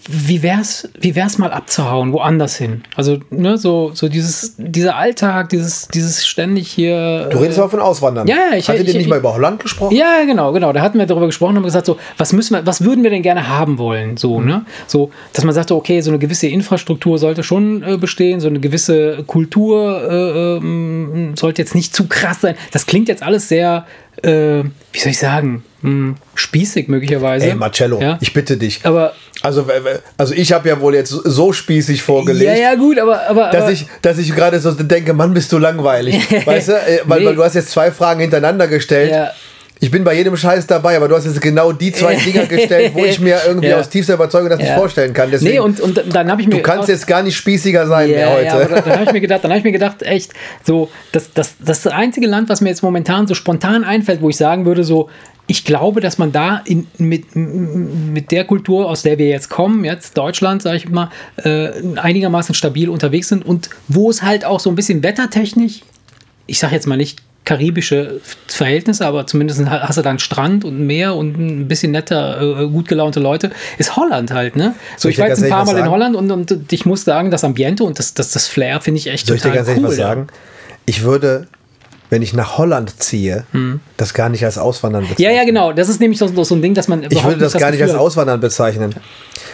wie 0.09 0.41
wär's, 0.41 0.89
wie 0.99 1.15
wär's 1.15 1.37
mal 1.37 1.51
abzuhauen, 1.51 2.11
woanders 2.13 2.55
hin? 2.57 2.83
Also, 2.95 3.19
ne, 3.29 3.57
so, 3.57 3.91
so 3.93 4.09
dieses, 4.09 4.55
dieser 4.57 4.95
Alltag, 4.95 5.49
dieses, 5.49 5.87
dieses 5.89 6.25
ständig 6.25 6.69
hier. 6.71 7.29
Du 7.31 7.37
redest 7.37 7.59
aber 7.59 7.69
von 7.69 7.79
Auswandern. 7.81 8.27
Ja, 8.27 8.35
ja, 8.51 8.57
ich- 8.57 8.67
Hattet 8.67 8.83
ihr 8.83 8.89
ich- 8.89 8.93
nicht 8.95 9.03
ich- 9.03 9.09
mal 9.09 9.19
über 9.19 9.33
Holland 9.33 9.61
gesprochen? 9.61 9.95
ja, 9.95 10.23
genau, 10.25 10.51
genau. 10.53 10.73
Da 10.73 10.81
hatten 10.81 10.97
wir 10.97 11.05
darüber 11.05 11.27
gesprochen 11.27 11.51
und 11.51 11.57
haben 11.57 11.63
gesagt, 11.65 11.85
so, 11.85 11.97
was 12.17 12.33
müssen 12.33 12.55
wir, 12.55 12.65
was 12.65 12.83
würden 12.83 13.03
wir 13.03 13.11
denn 13.11 13.21
gerne 13.21 13.47
haben 13.47 13.77
wollen? 13.77 14.17
So, 14.17 14.39
Mhm. 14.39 14.47
ne? 14.47 14.65
So, 14.87 15.11
dass 15.33 15.43
man 15.43 15.53
sagte, 15.53 15.75
okay, 15.75 16.01
so 16.01 16.09
eine 16.11 16.19
gewisse 16.19 16.47
Infrastruktur 16.47 17.19
sollte 17.19 17.43
schon 17.43 17.83
äh, 17.83 17.97
bestehen, 17.97 18.39
so 18.39 18.47
eine 18.47 18.59
gewisse 18.59 19.23
Kultur 19.27 20.01
äh, 20.09 20.57
ähm, 20.57 21.33
sollte 21.37 21.61
jetzt 21.61 21.75
nicht 21.75 21.95
zu 21.95 22.07
krass 22.07 22.41
sein. 22.41 22.55
Das 22.71 22.85
klingt 22.85 23.07
jetzt 23.07 23.23
alles 23.23 23.47
sehr, 23.47 23.85
äh, 24.23 24.63
wie 24.93 24.99
soll 24.99 25.11
ich 25.11 25.19
sagen, 25.19 25.63
hm, 25.81 26.15
spießig 26.35 26.87
möglicherweise. 26.87 27.47
Ey, 27.47 27.55
Marcello, 27.55 27.99
Ja? 28.01 28.17
ich 28.21 28.33
bitte 28.33 28.57
dich. 28.57 28.81
Aber 28.83 29.13
Also, 29.41 29.65
also 30.17 30.33
ich 30.33 30.51
habe 30.53 30.69
ja 30.69 30.79
wohl 30.79 30.93
jetzt 30.95 31.09
so 31.09 31.51
spießig 31.53 32.03
vorgelegt. 32.03 32.45
ja, 32.45 32.55
ja, 32.55 32.75
gut, 32.75 32.99
aber, 32.99 33.27
aber, 33.27 33.49
Dass 33.49 33.63
aber 33.63 33.71
ich, 33.71 33.85
dass 34.01 34.17
ich 34.17 34.35
gerade 34.35 34.59
so 34.59 34.71
denke, 34.71 35.13
Mann, 35.13 35.33
bist 35.33 35.51
du 35.51 35.57
langweilig. 35.57 36.19
weißt 36.45 36.69
du? 36.69 36.73
Äh, 36.73 36.99
Weil, 37.05 37.19
Nee. 37.21 37.25
weil 37.27 37.35
du 37.35 37.43
hast 37.43 37.55
jetzt 37.55 37.71
zwei 37.71 37.91
Fragen 37.91 38.21
hintereinander 38.21 38.67
gestellt. 38.67 39.11
Ja. 39.11 39.31
Ich 39.83 39.89
bin 39.89 40.03
bei 40.03 40.13
jedem 40.13 40.37
Scheiß 40.37 40.67
dabei, 40.67 40.95
aber 40.95 41.07
du 41.07 41.15
hast 41.15 41.25
jetzt 41.25 41.41
genau 41.41 41.71
die 41.71 41.91
zwei 41.91 42.13
Dinger 42.25 42.45
gestellt, 42.45 42.91
wo 42.93 43.03
ich 43.03 43.19
mir 43.19 43.39
irgendwie 43.47 43.69
Ja. 43.69 43.79
aus 43.79 43.89
tiefster 43.89 44.13
Überzeugung 44.13 44.47
das 44.49 44.59
nicht 44.59 44.67
Ja. 44.67 44.75
vorstellen 44.77 45.11
kann. 45.11 45.31
Deswegen, 45.31 45.53
nee, 45.53 45.59
und, 45.59 45.79
und 45.79 45.99
dann 46.13 46.29
habe 46.29 46.39
ich 46.39 46.47
mir 46.47 46.57
du 46.57 46.61
kannst 46.61 46.87
jetzt 46.87 47.07
gar 47.07 47.23
nicht 47.23 47.35
spießiger 47.35 47.87
sein 47.87 48.07
Ja, 48.11 48.15
mehr 48.15 48.31
heute. 48.31 48.45
ja, 48.45 48.53
aber 48.53 48.65
dann, 48.81 48.93
habe 48.93 49.03
ich 49.05 49.11
mir 49.13 49.21
gedacht, 49.21 49.43
dann 49.43 49.49
habe 49.49 49.57
ich 49.57 49.63
mir 49.63 49.71
gedacht, 49.71 50.03
echt, 50.03 50.33
so, 50.63 50.91
das, 51.13 51.33
das, 51.33 51.55
das 51.65 51.87
einzige 51.87 52.27
Land, 52.27 52.47
was 52.49 52.61
mir 52.61 52.69
jetzt 52.69 52.83
momentan 52.83 53.25
so 53.25 53.33
spontan 53.33 53.83
einfällt, 53.83 54.21
wo 54.21 54.29
ich 54.29 54.37
sagen 54.37 54.65
würde, 54.67 54.83
so, 54.83 55.09
ich 55.51 55.65
glaube, 55.65 55.99
dass 55.99 56.17
man 56.17 56.31
da 56.31 56.61
in, 56.63 56.87
mit, 56.97 57.35
mit 57.35 58.31
der 58.31 58.45
Kultur, 58.45 58.89
aus 58.89 59.01
der 59.01 59.17
wir 59.17 59.27
jetzt 59.27 59.49
kommen, 59.49 59.83
jetzt 59.83 60.17
Deutschland, 60.17 60.61
sage 60.61 60.77
ich 60.77 60.87
mal, 60.87 61.09
äh, 61.43 61.71
einigermaßen 61.97 62.55
stabil 62.55 62.87
unterwegs 62.87 63.27
sind 63.27 63.45
und 63.45 63.69
wo 63.89 64.09
es 64.09 64.21
halt 64.21 64.45
auch 64.45 64.61
so 64.61 64.69
ein 64.69 64.75
bisschen 64.75 65.03
wettertechnisch, 65.03 65.81
ich 66.47 66.57
sage 66.57 66.73
jetzt 66.73 66.87
mal 66.87 66.95
nicht 66.95 67.19
karibische 67.43 68.21
Verhältnisse, 68.47 69.05
aber 69.05 69.27
zumindest 69.27 69.65
hast 69.65 69.97
du 69.97 70.01
dann 70.01 70.19
Strand 70.19 70.63
und 70.63 70.87
Meer 70.87 71.15
und 71.15 71.37
ein 71.37 71.67
bisschen 71.67 71.91
netter, 71.91 72.61
äh, 72.61 72.67
gut 72.67 72.87
gelaunte 72.87 73.19
Leute, 73.19 73.51
ist 73.77 73.97
Holland 73.97 74.31
halt, 74.31 74.55
ne? 74.55 74.73
So, 74.95 75.09
ich 75.09 75.15
ich 75.15 75.19
war 75.19 75.27
jetzt 75.27 75.43
ein 75.43 75.49
paar 75.49 75.67
ehrlich 75.67 75.73
Mal 75.73 75.79
was 75.79 75.85
in? 75.85 75.91
Holland 75.91 76.15
und, 76.15 76.31
und 76.31 76.71
ich 76.71 76.85
muss 76.85 77.03
sagen, 77.03 77.29
das 77.29 77.43
Ambiente 77.43 77.83
und 77.83 77.99
das, 77.99 78.13
das, 78.13 78.31
das 78.31 78.47
Flair 78.47 78.79
finde 78.79 78.99
ich 78.99 79.07
echt 79.07 79.27
Soll 79.27 79.35
ich 79.35 79.41
dir 79.41 79.49
total 79.49 79.57
ganz 79.57 79.67
ehrlich 79.67 79.83
cool. 79.83 79.89
was 79.89 79.97
ja. 79.97 80.07
sagen? 80.07 80.27
Ich 80.85 81.03
würde, 81.03 81.47
wenn 82.11 82.21
ich 82.21 82.33
nach 82.33 82.57
Holland 82.57 83.01
ziehe, 83.01 83.45
das 83.95 84.13
gar 84.13 84.27
nicht 84.29 84.43
als 84.43 84.57
Auswandern 84.57 85.03
bezeichnen. 85.03 85.25
Hm. 85.25 85.33
Ja, 85.33 85.41
ja, 85.41 85.45
genau. 85.45 85.71
Das 85.71 85.87
ist 85.87 86.01
nämlich 86.01 86.19
so, 86.19 86.27
so 86.43 86.55
ein 86.55 86.61
Ding, 86.61 86.73
dass 86.73 86.89
man 86.89 87.03
Ich 87.09 87.23
würde 87.23 87.39
das 87.39 87.53
gar 87.53 87.71
nicht 87.71 87.81
als. 87.81 87.95
Auswandern 87.95 88.41
bezeichnen. 88.41 88.93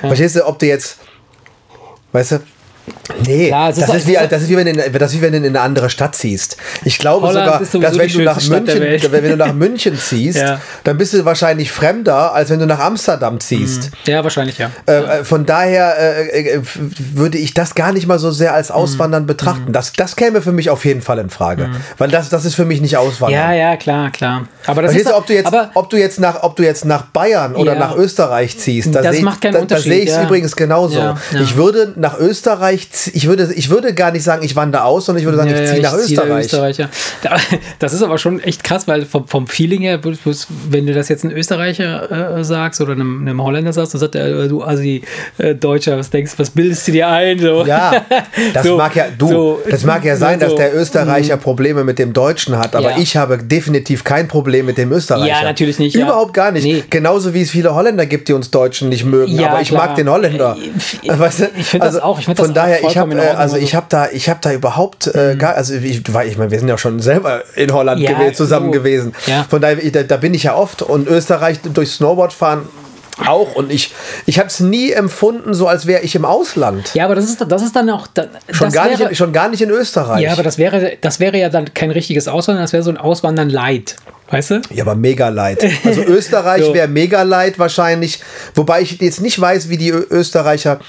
Verstehst 0.01 0.35
du, 0.35 0.45
ob 0.45 0.57
du 0.57 0.65
jetzt, 0.65 0.97
weißt 2.11 2.31
du, 2.33 2.39
nee, 3.25 3.47
Klar, 3.47 3.69
ist 3.69 3.81
das, 3.81 3.89
auch- 3.89 3.95
ist 3.95 4.07
wie, 4.07 4.13
das, 4.29 4.41
ist 4.41 4.49
wie, 4.49 4.57
wenn 4.57 4.65
du 4.65 4.71
in, 4.83 4.93
das 4.93 5.11
ist 5.13 5.17
wie 5.17 5.21
wenn 5.21 5.31
du 5.31 5.37
in 5.39 5.45
eine 5.45 5.61
andere 5.61 5.89
Stadt 5.89 6.15
ziehst. 6.15 6.57
Ich 6.83 6.99
glaube 6.99 7.27
Holland 7.27 7.45
sogar, 7.45 7.61
ist 7.61 7.73
dass 7.73 7.97
wenn 7.97 8.07
du 8.11 8.23
nach 8.23 8.41
München, 8.49 9.11
wenn 9.11 9.23
du 9.23 9.37
nach 9.37 9.53
München 9.53 9.97
ziehst, 9.97 10.37
Ja. 10.47 10.61
dann 10.83 10.97
bist 10.97 11.13
du 11.13 11.25
wahrscheinlich 11.25 11.71
fremder, 11.71 12.33
als 12.33 12.49
wenn 12.49 12.59
du 12.59 12.65
nach 12.65 12.79
Amsterdam 12.79 13.39
ziehst. 13.39 13.91
Ja, 14.05 14.23
wahrscheinlich, 14.23 14.57
ja. 14.57 14.71
Äh, 14.87 15.19
äh, 15.19 15.23
von 15.23 15.45
daher 15.45 15.95
äh, 15.97 16.53
äh, 16.55 16.61
würde 17.13 17.37
ich 17.37 17.53
das 17.53 17.75
gar 17.75 17.91
nicht 17.91 18.07
mal 18.07 18.19
so 18.19 18.31
sehr 18.31 18.53
als 18.53 18.71
Auswandern 18.71 19.23
Mhm. 19.23 19.27
betrachten. 19.27 19.73
Das, 19.73 19.93
das 19.93 20.15
käme 20.15 20.41
für 20.41 20.51
mich 20.51 20.69
auf 20.69 20.85
jeden 20.85 21.01
Fall 21.01 21.19
in 21.19 21.29
Frage. 21.29 21.69
Weil 21.97 22.09
das, 22.09 22.29
das 22.29 22.45
ist 22.45 22.55
für 22.55 22.65
mich 22.65 22.81
nicht 22.81 22.97
Auswandern. 22.97 23.39
Ja, 23.39 23.53
ja, 23.53 23.77
klar, 23.77 24.11
klar. 24.11 24.47
Aber 24.65 24.81
das 24.81 24.95
ist 24.95 25.07
du, 25.09 25.15
ob 25.15 25.25
du 25.25 25.33
jetzt, 25.33 25.47
aber, 25.47 25.71
ob 25.73 25.89
du 25.89 25.97
jetzt 25.97 26.19
nach, 26.19 26.43
ob 26.43 26.55
du 26.55 26.63
jetzt 26.63 26.85
nach 26.85 27.03
Bayern 27.05 27.55
oder 27.55 27.73
Ja. 27.73 27.79
nach 27.79 27.95
Österreich 27.95 28.57
ziehst, 28.59 28.93
da 28.93 29.01
Das 29.01 29.11
sehe 29.11 29.19
ich- 29.19 29.25
macht 29.25 29.41
keinen 29.41 29.53
da, 29.53 29.59
Unterschied, 29.59 29.85
Da 29.91 29.95
sehe 29.95 30.03
ich 30.03 30.09
es 30.09 30.15
ja. 30.15 30.23
übrigens 30.23 30.55
genauso. 30.55 31.15
Ich 31.41 31.55
würde 31.55 31.93
nach 31.95 32.17
Österreich 32.19 32.76
ich, 32.77 33.15
ich, 33.15 33.27
würde, 33.27 33.51
ich 33.55 33.69
würde 33.69 33.93
gar 33.93 34.11
nicht 34.11 34.23
sagen, 34.23 34.43
ich 34.43 34.55
wandere 34.55 34.83
aus, 34.83 35.05
sondern 35.05 35.19
ich 35.21 35.25
würde 35.25 35.37
sagen, 35.37 35.49
Ja, 35.49 35.61
ich 35.63 35.69
ziehe 35.69 35.81
nach 35.81 35.91
nach 35.93 35.99
Österreich. 35.99 36.45
Österreich 36.45 36.77
ja. 36.77 36.89
Da- 37.23 37.37
Das 37.79 37.93
ist 37.93 38.01
aber 38.03 38.17
schon 38.17 38.39
echt 38.41 38.63
krass, 38.63 38.87
weil 38.87 39.05
vom, 39.05 39.27
vom 39.27 39.47
Feeling 39.47 39.81
her, 39.81 39.99
wenn 40.69 40.85
du 40.85 40.93
das 40.93 41.09
jetzt 41.09 41.23
einem 41.25 41.35
Österreicher 41.35 42.37
äh, 42.39 42.43
sagst 42.43 42.81
oder 42.81 42.93
einem, 42.93 43.21
einem 43.21 43.41
Holländer 43.43 43.73
sagst, 43.73 43.93
dann 43.93 43.99
sagt 44.01 44.15
er, 44.15 44.27
äh, 44.27 44.47
du 44.47 44.63
Assi 44.63 45.01
äh, 45.37 45.55
Deutscher, 45.55 45.97
was 45.97 46.09
denkst 46.09 46.33
was 46.37 46.49
bildest 46.49 46.87
du 46.87 46.91
dir 46.91 47.07
ein? 47.07 47.39
So. 47.39 47.65
Ja, 47.65 48.05
das 48.53 48.65
So, 48.65 48.77
mag 48.77 48.95
ja, 48.95 49.05
du, 49.17 49.27
so, 49.27 49.61
das 49.69 49.83
mag 49.83 50.03
ja 50.05 50.15
sein, 50.15 50.39
dass 50.39 50.55
der 50.55 50.75
Österreicher 50.75 51.37
Probleme 51.37 51.83
mit 51.83 51.99
dem 51.99 52.13
Deutschen 52.13 52.57
hat, 52.57 52.75
aber 52.75 52.91
Ja. 52.91 52.97
ich 52.97 53.17
habe 53.17 53.37
definitiv 53.39 54.03
kein 54.03 54.27
Problem 54.27 54.65
mit 54.65 54.77
dem 54.77 54.91
Österreicher. 54.91 55.27
Ja, 55.27 55.43
natürlich 55.43 55.79
nicht. 55.79 55.95
Überhaupt 55.95 56.33
gar 56.33 56.51
nicht. 56.51 56.63
Nee. 56.63 56.83
Genauso 56.89 57.33
wie 57.33 57.41
es 57.41 57.51
viele 57.51 57.73
Holländer 57.73 58.05
gibt, 58.05 58.27
die 58.27 58.33
uns 58.33 58.51
Deutschen 58.51 58.89
nicht 58.89 59.05
mögen, 59.05 59.39
aber 59.43 59.61
ich 59.61 59.69
klar. 59.69 59.87
mag 59.87 59.95
den 59.95 60.09
Holländer. 60.09 60.57
Ich- 61.01 61.07
Weißt 61.19 61.39
du? 61.39 61.49
ich 61.57 61.65
finde 61.67 61.85
das 61.87 61.99
auch- 61.99 62.19
ich 62.19 62.25
finde 62.25 62.41
von 62.43 62.53
das 62.53 62.63
daher, 62.67 62.83
ich 62.89 62.97
habe 62.97 63.15
äh, 63.15 63.29
also 63.29 63.55
ich 63.57 63.63
Also- 63.63 63.73
habe 63.77 63.85
da, 63.89 64.07
ich 64.11 64.29
habe 64.29 64.39
da 64.41 64.51
überhaupt 64.53 65.07
äh, 65.07 65.35
gar, 65.37 65.55
also 65.55 65.73
ich, 65.75 66.01
ich 66.07 66.37
meine, 66.37 66.51
wir 66.51 66.59
sind 66.59 66.67
ja 66.67 66.77
schon 66.77 66.99
selber 66.99 67.43
in 67.55 67.71
Holland 67.73 68.01
Ja, 68.01 68.11
gew- 68.11 68.33
zusammen 68.33 68.67
so. 68.67 68.71
gewesen. 68.71 69.13
Ja. 69.25 69.45
Von 69.49 69.61
daher, 69.61 69.83
ich- 69.83 69.91
da, 69.91 70.03
da 70.03 70.17
bin 70.17 70.33
ich 70.33 70.43
ja 70.43 70.55
oft 70.55 70.81
und 70.81 71.07
Österreich 71.07 71.59
durch 71.73 71.91
Snowboard 71.91 72.33
fahren 72.33 72.67
auch 73.25 73.55
und 73.55 73.71
ich, 73.71 73.91
ich 74.27 74.37
habe 74.37 74.47
es 74.47 74.59
nie 74.59 74.91
empfunden, 74.91 75.55
so 75.55 75.67
als 75.67 75.87
wäre 75.87 76.01
ich 76.03 76.13
im 76.13 76.23
Ausland. 76.23 76.93
Ja, 76.93 77.05
aber 77.05 77.15
das 77.15 77.25
ist, 77.25 77.43
das 77.47 77.63
ist 77.63 77.75
dann 77.75 77.89
auch. 77.89 78.05
da- 78.13 78.27
Schon 78.51 78.67
das 78.67 78.73
gar, 78.75 78.85
wäre, 78.85 78.97
nicht, 78.99 79.09
in- 79.09 79.15
schon 79.15 79.33
gar 79.33 79.49
nicht 79.49 79.61
in 79.61 79.71
Österreich. 79.71 80.21
Ja, 80.21 80.33
aber 80.33 80.43
das 80.43 80.59
wäre, 80.59 80.97
das 81.01 81.19
wäre 81.19 81.35
ja 81.37 81.49
dann 81.49 81.73
kein 81.73 81.89
richtiges 81.89 82.27
Auswandern, 82.27 82.63
das 82.63 82.73
wäre 82.73 82.83
so 82.83 82.91
ein 82.91 82.97
Auswandern 82.97 83.49
light. 83.49 83.95
Weißt 84.29 84.51
du? 84.51 84.61
Ja, 84.71 84.83
aber 84.83 84.93
mega 84.95 85.29
leid. 85.29 85.65
Also 85.85 86.01
Österreich 86.05 86.65
So. 86.65 86.73
wäre 86.73 86.89
mega 86.89 87.21
leid 87.23 87.57
wahrscheinlich. 87.59 88.19
Wobei 88.55 88.81
ich 88.81 88.99
jetzt 89.01 89.21
nicht 89.21 89.39
weiß, 89.39 89.69
wie 89.69 89.77
die 89.77 89.89
Österreicher 89.89 90.79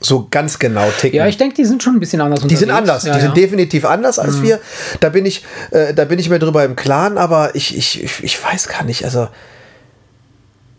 so 0.00 0.28
ganz 0.30 0.58
genau 0.58 0.88
ticken. 1.00 1.18
Ja, 1.18 1.26
ich 1.26 1.36
denke, 1.36 1.54
die 1.56 1.64
sind 1.64 1.82
schon 1.82 1.94
ein 1.94 2.00
bisschen 2.00 2.20
anders 2.20 2.46
die 2.46 2.56
sind 2.56 2.70
anders. 2.70 3.04
Ja, 3.04 3.14
die 3.14 3.18
ja. 3.18 3.24
sind 3.24 3.36
definitiv 3.36 3.84
anders 3.84 4.18
Mhm. 4.18 4.22
als 4.24 4.42
wir. 4.42 4.60
Da 5.00 5.08
bin 5.08 5.24
ich, 5.26 5.44
äh, 5.70 5.94
da 5.94 6.04
bin 6.04 6.18
ich 6.18 6.28
mir 6.28 6.38
drüber 6.38 6.64
im 6.64 6.76
Klaren, 6.76 7.18
aber 7.18 7.54
ich, 7.54 7.76
ich, 7.76 8.02
ich, 8.02 8.22
ich 8.22 8.44
weiß 8.44 8.68
gar 8.68 8.84
nicht. 8.84 9.04
Also, 9.04 9.28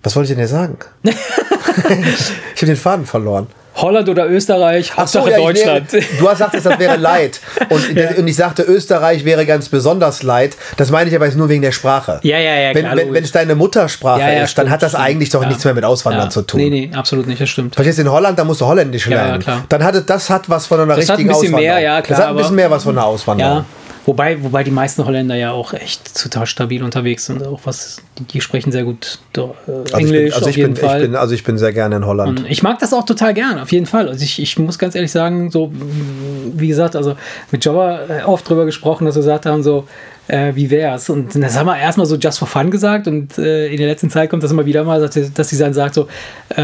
was 0.04 0.16
wollte 0.16 0.26
ich 0.32 0.38
denn 0.38 0.40
hier 0.40 0.48
sagen? 0.48 0.78
ich 1.04 2.62
habe 2.62 2.66
den 2.68 2.76
Faden 2.76 3.06
verloren. 3.06 3.48
Holland 3.78 4.10
oder 4.10 4.28
Österreich, 4.30 4.92
Ach 4.96 5.08
so, 5.08 5.20
Hauptsache 5.20 5.32
ja, 5.32 5.38
Deutschland. 5.46 5.94
Wäre, 5.94 6.04
du 6.20 6.30
hast 6.30 6.38
gesagt, 6.52 6.66
das 6.66 6.80
wäre 6.80 6.98
Leid. 6.98 7.40
Und, 7.70 8.18
und 8.18 8.28
ich 8.28 8.36
sagte, 8.36 8.64
Österreich 8.64 9.24
wäre 9.26 9.46
ganz 9.46 9.70
besonders 9.70 10.24
Leid. 10.24 10.58
Das 10.78 10.90
meine 10.92 11.10
ich 11.10 11.16
aber 11.16 11.26
jetzt 11.26 11.36
nur 11.38 11.50
wegen 11.50 11.62
der 11.62 11.72
Sprache. 11.72 12.20
Ja, 12.24 12.38
ja, 12.40 12.56
ja, 12.56 12.76
Wenn, 12.76 12.86
klar, 12.86 12.98
wenn, 12.98 13.14
wenn 13.14 13.24
es 13.24 13.32
deine 13.32 13.56
Muttersprache 13.56 14.20
Ja, 14.22 14.28
ja, 14.32 14.34
ist, 14.44 14.58
dann 14.58 14.66
stimmt, 14.66 14.70
hat 14.72 14.84
das 14.84 14.92
stimmt. 14.92 15.04
eigentlich 15.06 15.30
doch 15.30 15.42
Ja. 15.42 15.48
nichts 15.48 15.64
mehr 15.66 15.74
mit 15.74 15.84
Auswandern 15.86 16.26
Ja. 16.26 16.30
zu 16.30 16.42
tun. 16.42 16.60
Nee, 16.60 16.70
nee, 16.70 16.92
absolut 16.96 17.28
nicht, 17.28 17.40
das 17.42 17.50
stimmt. 17.50 17.76
Verstehst 17.76 17.98
du, 18.00 18.04
in 18.04 18.12
Holland, 18.12 18.38
da 18.40 18.44
musst 18.44 18.62
du 18.62 18.66
Holländisch 18.66 19.08
Ja, 19.08 19.18
ja, 19.18 19.24
lernen. 19.26 19.40
klar. 19.44 19.64
Dann 19.70 19.84
hat 19.84 19.96
es, 19.96 20.06
das 20.06 20.30
hat 20.30 20.50
was 20.50 20.66
von 20.66 20.80
einer 20.80 20.96
Das 20.96 21.10
hat 21.10 21.20
ein 21.20 21.28
richtigen 21.28 21.30
bisschen 21.30 21.54
Auswanderung. 21.56 21.76
mehr, 21.76 21.80
ja, 21.80 22.02
klar, 22.02 22.18
Das 22.18 22.26
hat 22.28 22.32
ein 22.34 22.38
bisschen 22.38 22.56
mehr 22.56 22.72
was 22.72 22.84
von 22.84 22.98
einer 22.98 23.06
Auswanderung. 23.08 23.66
Wobei, 24.08 24.42
wobei 24.42 24.64
die 24.64 24.72
meisten 24.72 25.06
Holländer 25.06 25.36
ja 25.36 25.52
auch 25.52 25.74
echt 25.74 26.18
total 26.18 26.46
stabil 26.46 26.82
unterwegs 26.82 27.26
sind. 27.26 27.46
Auch 27.46 27.60
was, 27.66 27.98
die, 28.32 28.40
sprechen 28.40 28.72
sehr 28.72 28.86
gut 28.86 29.20
äh, 29.36 29.42
Also 29.42 29.84
ich 29.86 29.94
Englisch 29.96 30.12
bin, 30.12 30.34
also 30.34 30.46
auf 30.46 30.50
ich 30.50 30.56
jeden 30.56 30.74
bin, 30.76 30.84
Fall. 30.84 31.02
Ich 31.02 31.08
bin, 31.08 31.16
also 31.18 31.36
ich 31.36 31.44
bin 31.44 31.58
sehr 31.58 31.74
gerne 31.74 31.98
in 31.98 32.06
Holland. 32.06 32.40
Und 32.40 32.50
ich 32.50 32.64
mag 32.64 32.80
das 32.80 32.94
auch 32.94 33.06
total 33.06 33.34
gern, 33.34 33.60
auf 33.60 33.74
jeden 33.74 33.86
Fall. 33.86 34.08
Also 34.08 34.24
ich, 34.24 34.42
ich 34.42 34.58
muss 34.58 34.80
ganz 34.80 34.96
ehrlich 34.96 35.12
sagen, 35.12 35.52
so 35.52 35.74
wie 35.74 36.70
gesagt, 36.70 36.96
also 36.96 37.18
mit 37.52 37.66
Jobber 37.66 38.10
äh, 38.10 38.24
oft 38.24 38.48
drüber 38.48 38.64
gesprochen, 38.64 39.04
dass 39.04 39.16
wir 39.16 39.24
gesagt 39.24 39.46
haben, 39.46 39.62
so 39.62 39.86
äh, 40.30 40.56
wie 40.56 40.70
wär's? 40.70 41.10
Und 41.10 41.36
das 41.36 41.58
haben 41.58 41.66
wir 41.66 41.78
erstmal 41.78 42.06
so 42.06 42.16
just 42.16 42.40
for 42.40 42.48
fun 42.48 42.72
gesagt 42.72 43.10
und 43.10 43.38
äh, 43.38 43.68
in 43.68 43.76
der 43.76 43.88
letzten 43.88 44.10
Zeit 44.10 44.30
kommt 44.30 44.42
das 44.42 44.52
immer 44.52 44.66
wieder 44.66 44.86
mal, 44.86 45.02
dass 45.02 45.16
sie, 45.50 45.58
dann 45.58 45.74
sagt 45.74 45.96
so, 45.96 46.08
äh, 46.56 46.62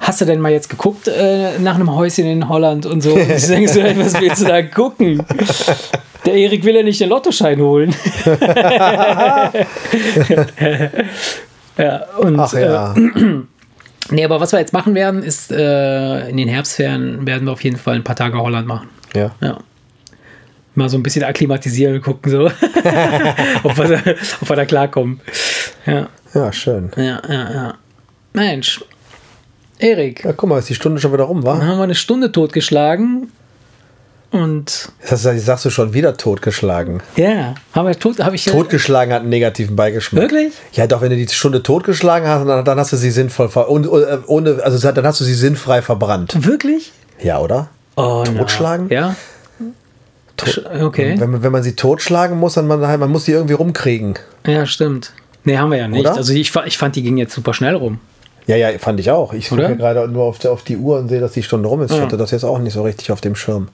hast 0.00 0.20
du 0.20 0.24
denn 0.24 0.40
mal 0.40 0.50
jetzt 0.50 0.68
geguckt 0.68 1.06
äh, 1.06 1.56
nach 1.60 1.76
einem 1.76 1.94
Häuschen 1.94 2.26
in 2.26 2.48
Holland 2.48 2.84
und 2.84 3.00
so? 3.00 3.14
Und 3.14 3.30
ich 3.30 3.46
denke 3.46 3.68
so, 3.68 3.80
was 3.96 4.20
willst 4.20 4.42
du 4.42 4.46
da 4.46 4.60
gucken? 4.62 5.24
Der 6.24 6.34
Erik 6.34 6.64
will 6.64 6.74
ja 6.76 6.82
nicht 6.82 7.00
den 7.00 7.08
Lottoschein 7.10 7.60
holen. 7.60 7.94
ja, 11.78 12.04
und 12.18 12.38
Ach 12.38 12.52
ja. 12.52 12.94
Äh, 12.94 13.40
Nee, 14.10 14.22
aber 14.22 14.38
was 14.38 14.52
wir 14.52 14.58
jetzt 14.60 14.74
machen 14.74 14.94
werden, 14.94 15.22
ist 15.22 15.50
äh, 15.50 16.28
in 16.28 16.36
den 16.36 16.46
Herbstferien 16.46 17.26
werden 17.26 17.46
wir 17.46 17.52
auf 17.52 17.64
jeden 17.64 17.78
Fall 17.78 17.94
ein 17.94 18.04
paar 18.04 18.14
Tage 18.16 18.36
Holland 18.38 18.66
machen. 18.66 18.88
ja. 19.14 19.30
Ja. 19.40 19.58
Mal 20.76 20.88
so 20.90 20.96
ein 20.98 21.02
bisschen 21.04 21.22
akklimatisieren 21.22 21.94
und 21.94 22.02
gucken, 22.02 22.30
so, 22.32 22.46
ob, 23.62 23.78
wir, 23.78 23.88
da- 23.96 24.12
ob 24.42 24.48
wir 24.48 24.56
da 24.56 24.64
klarkommen. 24.64 25.20
Ja, 25.86 26.08
ja, 26.34 26.52
schön. 26.52 26.90
ja, 26.96 27.22
ja, 27.28 27.52
ja. 27.54 27.74
Mensch, 28.32 28.84
Erik, 29.78 30.24
Ja, 30.24 30.32
guck 30.32 30.48
mal, 30.50 30.58
ist 30.58 30.68
die 30.68 30.74
Stunde 30.74 31.00
schon 31.00 31.12
wieder 31.12 31.24
rum, 31.24 31.42
dann 31.44 31.60
wa? 31.60 31.64
haben 31.64 31.78
wir 31.78 31.84
eine 31.84 31.94
Stunde 31.94 32.32
totgeschlagen 32.32 33.30
und 34.34 34.90
Jetzt 35.00 35.12
hast 35.12 35.24
du- 35.24 35.38
sagst 35.38 35.64
du 35.64 35.70
schon 35.70 35.94
wieder 35.94 36.16
totgeschlagen. 36.16 37.02
ja, 37.16 37.54
haben 37.72 37.86
wir 37.86 37.98
tot, 37.98 38.18
habe 38.18 38.34
ich 38.34 38.44
Totgeschlagen 38.44 39.14
hat 39.14 39.20
einen 39.20 39.30
negativen 39.30 39.76
Beigeschmack. 39.76 40.22
Wirklich? 40.22 40.52
Ja, 40.72 40.86
doch, 40.86 41.00
wenn 41.00 41.10
du 41.10 41.16
die 41.16 41.28
Stunde 41.28 41.62
totgeschlagen 41.62 42.28
hast, 42.28 42.44
dann, 42.46 42.64
dann 42.64 42.78
hast 42.78 42.92
du 42.92 42.96
sie 42.96 43.10
sinnvoll 43.10 43.48
ver 43.48 43.70
und, 43.70 43.86
äh, 43.86 44.18
ohne, 44.26 44.60
also 44.62 44.90
dann 44.92 45.06
hast 45.06 45.20
du 45.20 45.24
sie 45.24 45.34
sinnfrei 45.34 45.82
verbrannt. 45.82 46.44
wirklich? 46.44 46.92
Ja, 47.22 47.38
oder? 47.40 47.68
Oh, 47.96 48.24
na. 48.26 48.40
Totschlagen? 48.40 48.88
Ja. 48.90 49.14
Okay. 50.80 51.14
Wenn, 51.18 51.30
man- 51.30 51.42
wenn 51.42 51.52
man 51.52 51.62
sie 51.62 51.76
totschlagen 51.76 52.38
muss, 52.38 52.54
dann 52.54 52.66
man, 52.66 52.80
man 52.80 53.10
muss 53.10 53.24
sie 53.24 53.32
irgendwie 53.32 53.54
rumkriegen. 53.54 54.14
Ja, 54.46 54.66
stimmt. 54.66 55.12
Nee, 55.44 55.58
haben 55.58 55.70
wir 55.70 55.78
ja 55.78 55.86
nicht. 55.88 56.00
Oder? 56.00 56.16
Also 56.16 56.32
ich, 56.32 56.52
ich 56.66 56.78
fand, 56.78 56.96
die 56.96 57.02
ging 57.02 57.16
jetzt 57.18 57.34
super 57.34 57.54
schnell 57.54 57.74
rum. 57.76 58.00
Ja, 58.46 58.56
ja, 58.56 58.76
fand 58.78 58.98
ich 59.00 59.10
auch. 59.10 59.32
Ich 59.32 59.48
gucke 59.48 59.76
gerade 59.76 60.06
nur 60.08 60.24
auf, 60.24 60.38
der, 60.38 60.52
auf 60.52 60.62
die 60.64 60.76
Uhr 60.76 60.98
und 60.98 61.08
sehe, 61.08 61.20
dass 61.20 61.32
die 61.32 61.42
Stunde 61.42 61.68
rum 61.68 61.80
ist. 61.82 61.92
Ich 61.92 61.96
Ja. 61.98 62.02
hatte 62.02 62.16
das 62.16 62.30
jetzt 62.30 62.44
auch 62.44 62.58
nicht 62.58 62.74
so 62.74 62.82
richtig 62.82 63.10
auf 63.12 63.20
dem 63.20 63.36
Schirm. 63.36 63.68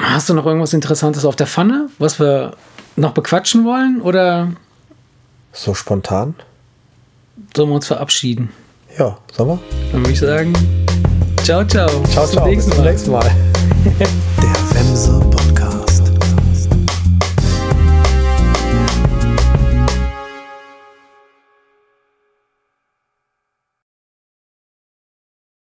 Hast 0.00 0.28
du 0.28 0.34
noch 0.34 0.46
irgendwas 0.46 0.72
Interessantes 0.72 1.24
auf 1.24 1.36
der 1.36 1.46
Pfanne, 1.46 1.88
was 1.98 2.18
wir 2.18 2.52
noch 2.96 3.12
bequatschen 3.12 3.64
wollen? 3.64 4.00
Oder 4.00 4.48
So 5.52 5.74
spontan? 5.74 6.34
sollen 7.56 7.68
wir 7.68 7.74
uns 7.76 7.86
verabschieden? 7.86 8.50
Ja, 8.98 9.18
sollen 9.32 9.48
wir? 9.50 9.58
Dann 9.92 10.00
würde 10.02 10.12
ich 10.12 10.20
sagen, 10.20 10.52
ciao, 11.42 11.64
ciao. 11.64 11.88
Ciao, 11.88 12.22
Bis 12.22 12.30
zum 12.30 12.32
ciao. 12.32 12.46
nächsten 12.46 12.70
Bis 12.70 12.74
zum 12.76 12.84
Mal. 12.84 12.90
nächsten 12.90 13.10
Mal. 13.10 13.30
Der 13.98 14.78
Wemse 14.80 15.23